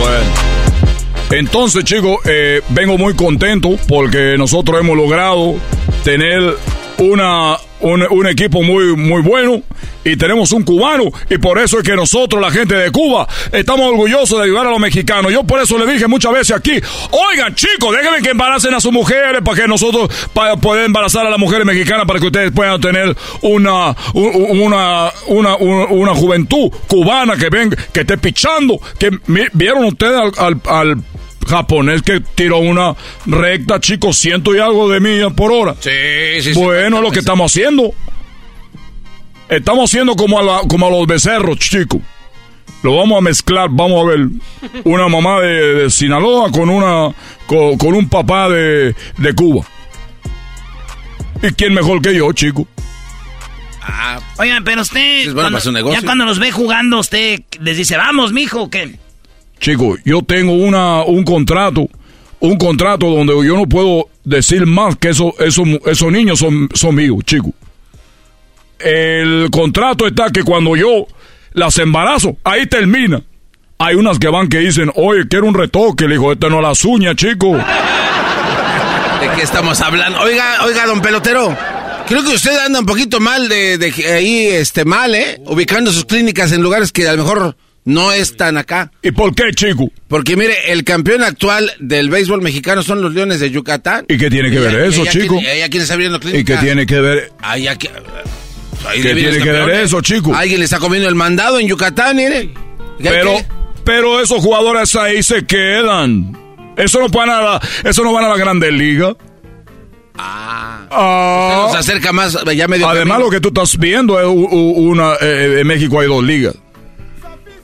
Bueno. 0.00 0.24
Entonces, 1.30 1.84
chicos, 1.84 2.18
eh, 2.24 2.60
vengo 2.70 2.98
muy 2.98 3.14
contento 3.14 3.78
porque 3.86 4.34
nosotros 4.36 4.80
hemos 4.80 4.96
logrado 4.96 5.54
tener 6.02 6.56
una, 6.98 7.56
un, 7.80 8.04
un, 8.10 8.26
equipo 8.26 8.62
muy, 8.62 8.96
muy 8.96 9.22
bueno 9.22 9.62
y 10.04 10.16
tenemos 10.16 10.52
un 10.52 10.64
cubano 10.64 11.04
y 11.30 11.38
por 11.38 11.58
eso 11.58 11.78
es 11.78 11.84
que 11.84 11.94
nosotros, 11.94 12.40
la 12.40 12.50
gente 12.50 12.74
de 12.74 12.90
Cuba, 12.90 13.26
estamos 13.52 13.86
orgullosos 13.86 14.38
de 14.38 14.44
ayudar 14.44 14.66
a 14.66 14.70
los 14.70 14.80
mexicanos. 14.80 15.32
Yo 15.32 15.44
por 15.44 15.60
eso 15.60 15.78
le 15.78 15.90
dije 15.90 16.06
muchas 16.06 16.32
veces 16.32 16.56
aquí, 16.56 16.80
oigan 17.10 17.54
chicos, 17.54 17.94
déjenme 17.96 18.20
que 18.20 18.30
embaracen 18.30 18.74
a 18.74 18.80
sus 18.80 18.92
mujeres 18.92 19.42
para 19.44 19.62
que 19.62 19.68
nosotros 19.68 20.10
para 20.32 20.56
poder 20.56 20.86
embarazar 20.86 21.26
a 21.26 21.30
las 21.30 21.38
mujeres 21.38 21.64
mexicanas 21.66 22.06
para 22.06 22.18
que 22.18 22.26
ustedes 22.26 22.52
puedan 22.52 22.80
tener 22.80 23.16
una, 23.42 23.94
una, 24.14 25.12
una, 25.26 25.56
una, 25.56 26.14
juventud 26.14 26.70
cubana 26.88 27.36
que 27.36 27.48
ven, 27.48 27.74
que 27.92 28.00
esté 28.00 28.18
pichando, 28.18 28.80
que 28.98 29.10
vieron 29.52 29.84
ustedes 29.84 30.20
al, 30.38 30.60
al 30.66 30.96
japonés 31.48 32.02
que 32.02 32.20
tiró 32.20 32.58
una 32.58 32.94
recta, 33.26 33.80
chicos, 33.80 34.16
ciento 34.18 34.54
y 34.54 34.58
algo 34.58 34.88
de 34.88 35.00
millas 35.00 35.32
por 35.32 35.52
hora. 35.52 35.74
Sí, 35.80 35.90
sí, 36.40 36.54
sí. 36.54 36.60
Bueno, 36.60 37.00
lo 37.00 37.10
que 37.10 37.20
estamos 37.20 37.50
haciendo. 37.50 37.92
Estamos 39.48 39.90
haciendo 39.90 40.14
como 40.14 40.38
a, 40.38 40.68
como 40.68 40.86
a 40.86 40.90
los 40.90 41.06
becerros, 41.06 41.58
chicos. 41.58 42.00
Lo 42.82 42.96
vamos 42.96 43.18
a 43.18 43.20
mezclar, 43.20 43.68
vamos 43.72 44.04
a 44.04 44.10
ver. 44.10 44.28
Una 44.84 45.08
mamá 45.08 45.40
de, 45.40 45.90
Sinaloa 45.90 46.50
con 46.52 46.68
una 46.68 47.14
con, 47.46 47.94
un 47.94 48.08
papá 48.08 48.48
de, 48.48 48.94
de, 49.16 49.34
Cuba. 49.34 49.66
¿Y 51.42 51.52
quién 51.54 51.74
mejor 51.74 52.02
que 52.02 52.14
yo, 52.14 52.32
chico? 52.32 52.68
Ah, 53.82 54.20
oigan, 54.36 54.64
pero 54.64 54.82
usted. 54.82 55.34
ya 55.34 56.02
cuando 56.02 56.24
los 56.24 56.38
ve 56.38 56.52
jugando, 56.52 56.98
usted 56.98 57.40
les 57.60 57.76
dice, 57.76 57.96
vamos, 57.96 58.32
mijo, 58.32 58.68
¿qué? 58.70 58.98
Chicos, 59.60 59.98
yo 60.04 60.22
tengo 60.22 60.52
una, 60.52 61.02
un 61.02 61.24
contrato, 61.24 61.88
un 62.40 62.56
contrato 62.56 63.06
donde 63.06 63.34
yo 63.46 63.56
no 63.56 63.66
puedo 63.66 64.08
decir 64.24 64.66
más 64.66 64.96
que 64.96 65.10
eso, 65.10 65.34
eso, 65.40 65.62
esos 65.86 66.12
niños 66.12 66.38
son, 66.38 66.68
son 66.74 66.94
míos, 66.94 67.18
chicos. 67.24 67.52
El 68.78 69.48
contrato 69.50 70.06
está 70.06 70.30
que 70.30 70.44
cuando 70.44 70.76
yo 70.76 71.06
las 71.52 71.78
embarazo, 71.78 72.36
ahí 72.44 72.66
termina. 72.66 73.22
Hay 73.78 73.94
unas 73.94 74.18
que 74.18 74.28
van 74.28 74.48
que 74.48 74.58
dicen, 74.58 74.90
oye, 74.94 75.26
quiero 75.28 75.46
un 75.46 75.54
retoque. 75.54 76.04
Le 76.06 76.12
digo, 76.12 76.32
esta 76.32 76.48
no 76.48 76.60
las 76.60 76.84
uñas, 76.84 77.16
chico. 77.16 77.56
¿De 77.56 79.28
qué 79.36 79.42
estamos 79.42 79.80
hablando? 79.80 80.20
Oiga, 80.20 80.64
oiga, 80.64 80.86
don 80.86 81.00
pelotero. 81.00 81.56
Creo 82.06 82.24
que 82.24 82.34
usted 82.34 82.56
anda 82.64 82.80
un 82.80 82.86
poquito 82.86 83.20
mal 83.20 83.48
de, 83.48 83.78
de 83.78 83.92
ahí, 84.12 84.46
este, 84.46 84.84
mal, 84.84 85.14
¿eh? 85.14 85.40
Ubicando 85.46 85.92
sus 85.92 86.04
clínicas 86.06 86.52
en 86.52 86.62
lugares 86.62 86.90
que 86.90 87.06
a 87.06 87.12
lo 87.12 87.22
mejor 87.22 87.56
no 87.88 88.12
están 88.12 88.58
acá. 88.58 88.92
¿Y 89.02 89.12
por 89.12 89.34
qué, 89.34 89.50
chico? 89.54 89.90
Porque 90.08 90.36
mire, 90.36 90.72
el 90.72 90.84
campeón 90.84 91.22
actual 91.22 91.72
del 91.80 92.10
béisbol 92.10 92.42
mexicano 92.42 92.82
son 92.82 93.00
los 93.00 93.14
Leones 93.14 93.40
de 93.40 93.50
Yucatán. 93.50 94.04
¿Y 94.08 94.18
qué 94.18 94.28
tiene 94.28 94.50
que 94.50 94.58
ver 94.58 94.74
eso, 94.82 95.06
chico? 95.06 95.40
¿Y 95.40 96.44
qué 96.44 96.56
tiene 96.58 96.84
que 96.86 97.00
ver? 97.00 97.32
¿Qué 98.92 99.14
tiene 99.14 99.38
que 99.38 99.50
ver 99.50 99.70
eso, 99.70 100.02
chico? 100.02 100.34
Alguien 100.34 100.58
le 100.58 100.66
está 100.66 100.78
comiendo 100.78 101.08
el 101.08 101.14
mandado 101.14 101.58
en 101.58 101.66
Yucatán, 101.66 102.16
mire. 102.16 102.50
Pero, 103.02 103.36
pero 103.84 104.20
esos 104.20 104.38
jugadores 104.38 104.94
ahí 104.94 105.22
se 105.22 105.46
quedan. 105.46 106.36
Eso 106.76 107.00
no 107.00 107.08
van 107.08 107.30
a 107.30 107.40
la, 107.40 107.62
eso 107.84 108.04
no 108.04 108.12
van 108.12 108.26
a 108.26 108.28
la 108.28 108.36
Grande 108.36 108.70
Liga. 108.70 109.16
Ah. 110.18 110.86
ah. 110.90 111.64
Nos 111.68 111.76
acerca 111.76 112.12
más, 112.12 112.36
ya 112.54 112.68
medio 112.68 112.86
Además, 112.86 113.20
lo 113.20 113.30
que 113.30 113.40
tú 113.40 113.48
estás 113.48 113.78
viendo 113.78 114.20
es 114.20 114.26
una, 114.26 115.14
eh, 115.22 115.60
en 115.60 115.66
México 115.66 116.00
hay 116.00 116.06
dos 116.06 116.22
ligas. 116.22 116.54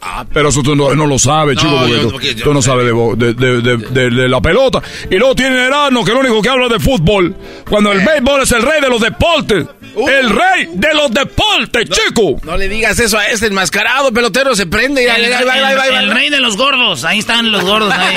Ah, 0.07 0.27
pero 0.31 0.51
eso 0.51 0.63
tú 0.63 0.77
no, 0.77 0.95
lo 0.95 1.19
sabes, 1.19 1.57
chico, 1.57 1.81
porque, 2.13 2.35
tú, 2.35 2.53
no 2.53 2.61
sabes 2.61 2.85
de, 2.85 4.29
la 4.29 4.39
pelota. 4.43 4.83
Y 5.11 5.17
luego 5.17 5.35
tiene 5.35 5.65
Erasmo, 5.65 6.05
que 6.05 6.11
es 6.11 6.19
el 6.19 6.27
único 6.27 6.43
que 6.43 6.49
habla 6.51 6.69
de 6.69 6.79
fútbol. 6.79 7.35
Cuando 7.67 7.91
el 7.91 8.01
eh. 8.01 8.05
béisbol 8.07 8.43
es 8.43 8.53
el 8.53 8.61
rey 8.61 8.83
de 8.83 8.91
los 8.91 9.01
deportes. 9.01 9.67
Uh. 9.95 10.07
El 10.07 10.29
rey 10.29 10.69
de 10.75 10.93
los 10.93 11.11
deportes, 11.11 11.89
chico. 11.89 12.39
No 12.45 12.55
le 12.59 12.69
digas 12.69 12.99
eso 12.99 13.17
a 13.17 13.29
ese 13.29 13.47
enmascarado, 13.47 14.13
pelotero, 14.13 14.55
se 14.55 14.67
prende. 14.67 15.07
El, 15.07 15.25
el, 15.25 16.11
rey 16.11 16.29
de 16.29 16.39
los 16.39 16.59
gordos, 16.59 17.05
ahí 17.05 17.21
están 17.21 17.51
los 17.51 17.65
gordos. 17.65 17.95
Ahí. 17.95 18.15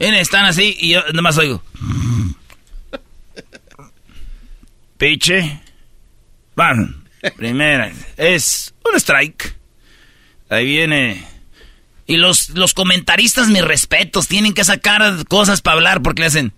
están 0.16 0.46
así 0.46 0.76
y 0.80 0.94
yo 0.94 1.02
nomás 1.12 1.38
oigo. 1.38 1.62
Piche. 4.96 5.60
Van. 6.56 7.04
Primera. 7.36 7.92
Es 8.16 8.74
un 8.84 8.98
strike. 8.98 9.57
Ahí 10.50 10.64
viene. 10.64 11.24
Y 12.06 12.16
los, 12.16 12.50
los 12.50 12.72
comentaristas, 12.72 13.48
mis 13.48 13.62
respetos, 13.62 14.28
tienen 14.28 14.54
que 14.54 14.64
sacar 14.64 15.26
cosas 15.26 15.60
para 15.60 15.76
hablar 15.76 16.02
porque 16.02 16.22
le 16.22 16.26
hacen. 16.26 16.52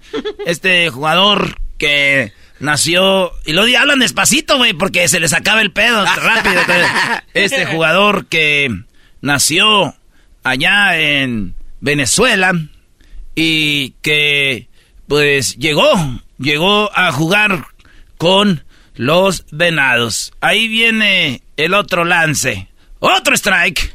Este 0.47 0.91
jugador 0.91 1.57
que 1.79 2.33
nació. 2.61 3.33
Y 3.45 3.53
lo 3.53 3.63
hablan 3.63 3.99
despacito, 3.99 4.59
güey, 4.59 4.75
porque 4.75 5.09
se 5.09 5.19
les 5.19 5.33
acaba 5.33 5.61
el 5.61 5.73
pedo 5.73 6.05
rápido. 6.17 6.61
Este 7.35 7.67
jugador 7.67 8.27
que 8.27 8.71
nació 9.21 9.97
allá 10.45 10.99
en 10.99 11.55
Venezuela 11.81 12.53
y 13.35 13.91
que, 14.03 14.69
pues, 15.09 15.57
llegó, 15.57 15.93
llegó 16.39 16.97
a 16.97 17.11
jugar 17.11 17.67
con 18.19 18.65
los 18.95 19.47
venados. 19.51 20.33
Ahí 20.41 20.69
viene 20.69 21.43
el 21.57 21.75
otro 21.75 22.05
lance. 22.05 22.69
Otro 23.01 23.35
strike. 23.35 23.95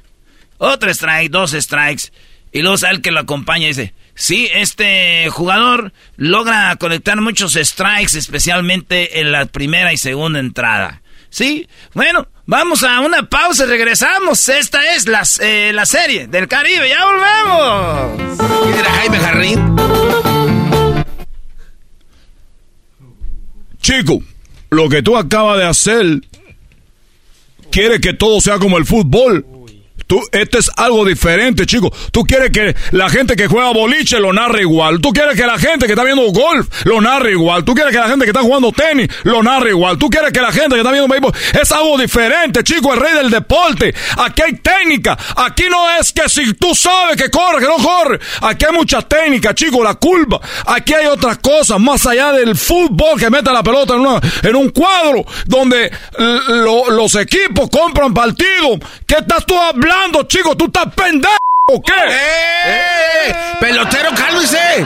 Otro 0.57 0.89
strike, 0.91 1.31
dos 1.31 1.51
strikes. 1.51 2.11
Y 2.51 2.61
luego 2.61 2.77
sale 2.77 2.95
el 2.95 3.01
que 3.01 3.11
lo 3.11 3.19
acompaña 3.19 3.65
y 3.65 3.69
dice, 3.69 3.93
sí, 4.13 4.49
este 4.53 5.29
jugador 5.29 5.91
logra 6.15 6.75
conectar 6.77 7.19
muchos 7.19 7.53
strikes, 7.53 8.17
especialmente 8.17 9.19
en 9.19 9.31
la 9.31 9.45
primera 9.45 9.91
y 9.93 9.97
segunda 9.97 10.39
entrada. 10.39 11.01
Sí, 11.29 11.67
bueno, 11.93 12.27
vamos 12.45 12.83
a 12.83 13.01
una 13.01 13.27
pausa 13.27 13.65
y 13.65 13.67
regresamos. 13.67 14.47
Esta 14.47 14.95
es 14.95 15.05
la, 15.07 15.23
eh, 15.41 15.71
la 15.73 15.85
serie 15.85 16.27
del 16.27 16.47
Caribe, 16.47 16.87
ya 16.87 17.05
volvemos. 17.05 18.39
era 18.79 18.91
Jaime 18.91 19.19
Jarrín? 19.19 19.75
Chico, 23.81 24.23
lo 24.69 24.87
que 24.87 25.03
tú 25.03 25.17
acabas 25.17 25.57
de 25.57 25.65
hacer 25.65 26.21
quiere 27.75 27.99
que 27.99 28.13
todo 28.13 28.39
sea 28.39 28.57
como 28.57 28.77
el 28.77 28.85
fútbol. 28.85 29.45
Tú, 30.07 30.21
este 30.31 30.59
es 30.59 30.69
algo 30.77 31.03
diferente, 31.03 31.65
chicos. 31.65 31.91
Tú 32.11 32.23
quieres 32.23 32.51
que 32.51 32.75
la 32.91 33.09
gente 33.09 33.35
que 33.35 33.47
juega 33.47 33.71
boliche 33.71 34.19
lo 34.19 34.31
narre 34.33 34.61
igual. 34.61 35.01
Tú 35.01 35.11
quieres 35.11 35.35
que 35.35 35.47
la 35.47 35.57
gente 35.57 35.87
que 35.87 35.93
está 35.93 36.03
viendo 36.03 36.21
golf 36.31 36.67
lo 36.83 37.01
narre 37.01 37.31
igual. 37.31 37.63
Tú 37.65 37.73
quieres 37.73 37.91
que 37.91 37.99
la 37.99 38.09
gente 38.09 38.25
que 38.25 38.29
está 38.29 38.41
jugando 38.41 38.71
tenis 38.71 39.09
lo 39.23 39.41
narre 39.41 39.71
igual. 39.71 39.97
Tú 39.97 40.07
quieres 40.09 40.31
que 40.31 40.41
la 40.41 40.51
gente 40.51 40.75
que 40.75 40.81
está 40.81 40.91
viendo 40.91 41.07
béisbol 41.07 41.33
es 41.59 41.71
algo 41.71 41.97
diferente, 41.97 42.63
chicos. 42.63 42.93
El 42.93 43.01
rey 43.01 43.13
del 43.15 43.31
deporte. 43.31 43.95
Aquí 44.17 44.43
hay 44.43 44.53
técnica. 44.57 45.17
Aquí 45.37 45.65
no 45.69 45.89
es 45.99 46.13
que 46.13 46.29
si 46.29 46.53
tú 46.53 46.75
sabes 46.75 47.17
que 47.17 47.31
corre, 47.31 47.59
que 47.59 47.67
no 47.67 47.77
corre. 47.77 48.19
Aquí 48.41 48.65
hay 48.65 48.73
mucha 48.73 49.01
técnica, 49.01 49.55
chicos. 49.55 49.83
La 49.83 49.95
curva. 49.95 50.39
Aquí 50.67 50.93
hay 50.93 51.07
otras 51.07 51.39
cosas 51.39 51.79
más 51.79 52.05
allá 52.05 52.31
del 52.31 52.55
fútbol 52.55 53.19
que 53.19 53.31
mete 53.31 53.51
la 53.51 53.63
pelota 53.63 53.95
en, 53.95 54.49
en 54.49 54.55
un 54.55 54.69
cuadro 54.69 55.25
donde 55.47 55.91
los 56.89 57.15
equipos 57.15 57.69
compran 57.71 58.13
partidos. 58.13 58.79
¿Qué 59.07 59.15
estás 59.15 59.43
tú 59.47 59.57
hablando? 59.57 59.94
Chico, 60.27 60.55
tú 60.55 60.65
estás 60.65 60.93
pendejo. 60.93 61.35
¿O 61.67 61.81
qué? 61.81 61.93
¡Eh! 61.93 63.29
¡Eh! 63.29 63.35
Pelotero, 63.59 64.11
cálmese. 64.15 64.85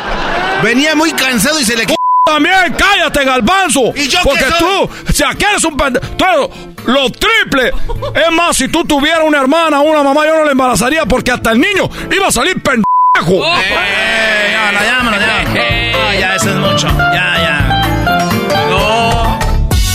Venía 0.63 0.95
muy 0.95 1.11
cansado 1.11 1.59
y 1.59 1.65
se 1.65 1.75
le 1.75 1.85
también, 2.25 2.75
cállate, 2.77 3.25
Galbanzo. 3.25 3.91
¿Y 3.95 4.07
yo 4.07 4.19
Porque 4.23 4.45
tú, 4.59 4.89
si 5.11 5.23
aquí 5.23 5.45
eres 5.45 5.63
un 5.63 5.75
pendejo, 5.75 6.51
lo 6.85 7.09
triple. 7.09 7.73
Es 8.13 8.31
más, 8.31 8.55
si 8.55 8.67
tú 8.67 8.85
tuvieras 8.85 9.23
una 9.25 9.39
hermana 9.39 9.81
o 9.81 9.83
una 9.83 10.03
mamá, 10.03 10.27
yo 10.27 10.35
no 10.37 10.45
le 10.45 10.51
embarazaría 10.51 11.05
porque 11.05 11.31
hasta 11.31 11.51
el 11.51 11.59
niño 11.59 11.89
iba 12.11 12.27
a 12.27 12.31
salir 12.31 12.61
pendejo. 12.61 13.43
¡Eh! 13.43 14.51
Ya, 14.51 14.71
ya, 14.71 16.13
ya. 16.13 16.19
ya, 16.19 16.35
eso 16.35 16.49
es 16.49 16.55
mucho. 16.55 16.87
Ya, 16.87 17.35
ya. 17.41 17.78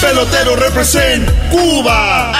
Pelotero 0.04 0.54
represent 0.54 1.26
Cuba. 1.50 2.30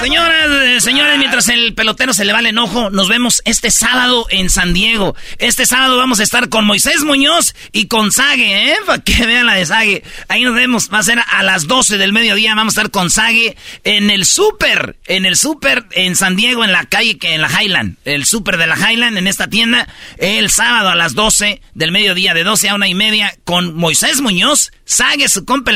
Señoras, 0.00 0.46
eh, 0.50 0.80
señores, 0.80 1.18
mientras 1.18 1.46
el 1.50 1.74
pelotero 1.74 2.14
se 2.14 2.24
le 2.24 2.32
va 2.32 2.40
el 2.40 2.46
enojo, 2.46 2.88
nos 2.88 3.10
vemos 3.10 3.42
este 3.44 3.70
sábado 3.70 4.26
en 4.30 4.48
San 4.48 4.72
Diego. 4.72 5.14
Este 5.36 5.66
sábado 5.66 5.98
vamos 5.98 6.20
a 6.20 6.22
estar 6.22 6.48
con 6.48 6.64
Moisés 6.64 7.04
Muñoz 7.04 7.54
y 7.70 7.86
con 7.86 8.12
Sague, 8.12 8.72
¿eh? 8.72 8.76
Para 8.86 9.02
que 9.02 9.26
vean 9.26 9.44
la 9.44 9.56
de 9.56 9.66
Sague. 9.66 10.02
Ahí 10.28 10.42
nos 10.42 10.54
vemos. 10.54 10.88
Va 10.92 11.00
a 11.00 11.02
ser 11.02 11.18
a 11.18 11.42
las 11.42 11.66
12 11.66 11.98
del 11.98 12.14
mediodía. 12.14 12.54
Vamos 12.54 12.78
a 12.78 12.80
estar 12.80 12.90
con 12.90 13.10
Sague 13.10 13.58
en 13.84 14.08
el 14.08 14.24
súper. 14.24 14.96
En 15.06 15.26
el 15.26 15.36
súper 15.36 15.84
en 15.90 16.16
San 16.16 16.34
Diego, 16.34 16.64
en 16.64 16.72
la 16.72 16.86
calle, 16.86 17.18
en 17.20 17.42
la 17.42 17.50
Highland. 17.50 17.98
El 18.06 18.24
súper 18.24 18.56
de 18.56 18.66
la 18.66 18.76
Highland, 18.76 19.18
en 19.18 19.26
esta 19.26 19.48
tienda. 19.48 19.86
El 20.16 20.50
sábado 20.50 20.88
a 20.88 20.94
las 20.94 21.14
12 21.14 21.60
del 21.74 21.92
mediodía, 21.92 22.32
de 22.32 22.42
12 22.42 22.70
a 22.70 22.74
una 22.74 22.88
y 22.88 22.94
media, 22.94 23.36
con 23.44 23.74
Moisés 23.74 24.22
Muñoz 24.22 24.72
Sague, 24.92 25.28
su 25.30 25.46
compa 25.46 25.72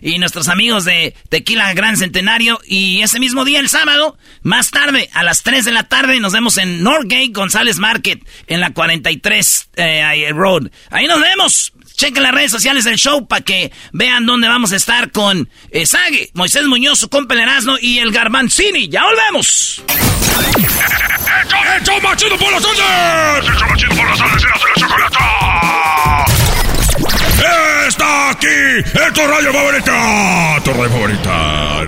y 0.00 0.18
nuestros 0.18 0.46
amigos 0.46 0.84
de 0.84 1.14
Tequila 1.28 1.74
Gran 1.74 1.96
Centenario. 1.96 2.60
Y 2.64 3.02
ese 3.02 3.18
mismo 3.18 3.44
día, 3.44 3.58
el 3.58 3.68
sábado, 3.68 4.16
más 4.42 4.70
tarde, 4.70 5.10
a 5.14 5.24
las 5.24 5.42
3 5.42 5.64
de 5.64 5.72
la 5.72 5.88
tarde, 5.88 6.20
nos 6.20 6.32
vemos 6.32 6.56
en 6.56 6.82
Northgate 6.84 7.32
González 7.32 7.78
Market, 7.78 8.24
en 8.46 8.60
la 8.60 8.70
43 8.70 9.70
eh, 9.74 10.30
Road. 10.32 10.70
Ahí 10.90 11.08
nos 11.08 11.20
vemos. 11.20 11.72
Chequen 11.96 12.22
las 12.22 12.32
redes 12.32 12.52
sociales 12.52 12.84
del 12.84 12.98
show 12.98 13.26
para 13.26 13.40
que 13.40 13.72
vean 13.92 14.26
dónde 14.26 14.48
vamos 14.48 14.72
a 14.72 14.76
estar 14.76 15.10
con 15.10 15.48
eh, 15.70 15.86
Sague, 15.86 16.30
Moisés 16.34 16.66
Muñoz, 16.66 17.00
su 17.00 17.08
compa 17.08 17.34
y 17.80 17.98
el 17.98 18.12
Garbanzini. 18.12 18.88
¡Ya 18.88 19.02
volvemos! 19.02 19.82
¡Hecho 21.80 22.00
machido 22.00 22.38
por 22.38 22.52
las! 22.52 22.62
¡Hecho 22.62 23.66
machido 23.66 23.96
por 23.96 24.08
las 24.08 24.18
tardes! 24.18 24.44
¡Era 24.44 24.56
la 24.56 24.74
chocolata! 24.80 26.35
¡Está 27.86 28.30
aquí! 28.30 28.78
¡Es 28.78 29.12
tu 29.12 29.20
radio 29.20 29.52
favorita! 29.52 30.60
¡Tu 30.64 30.72
radio 30.72 30.90
favorita! 30.90 31.86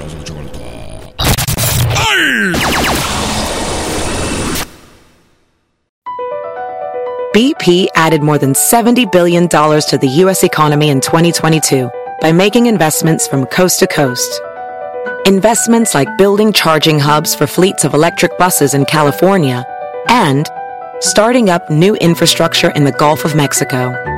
¡Ay! 1.97 2.53
BP 7.35 7.89
added 7.95 8.23
more 8.23 8.39
than 8.39 8.53
$70 8.53 9.11
billion 9.11 9.49
to 9.49 9.99
the 10.01 10.09
U.S. 10.23 10.45
economy 10.45 10.91
in 10.91 11.01
2022 11.01 11.91
by 12.20 12.33
making 12.33 12.66
investments 12.66 13.27
from 13.27 13.47
coast 13.47 13.79
to 13.81 13.87
coast. 13.87 14.41
Investments 15.27 15.95
like 15.95 16.09
building 16.19 16.53
charging 16.53 16.99
hubs 16.99 17.35
for 17.35 17.47
fleets 17.47 17.85
of 17.85 17.95
electric 17.95 18.37
buses 18.39 18.75
in 18.75 18.85
California 18.87 19.65
and 20.09 20.49
starting 21.01 21.49
up 21.49 21.69
new 21.70 21.95
infrastructure 21.97 22.70
in 22.70 22.85
the 22.85 22.93
Gulf 22.93 23.25
of 23.25 23.35
Mexico. 23.35 24.18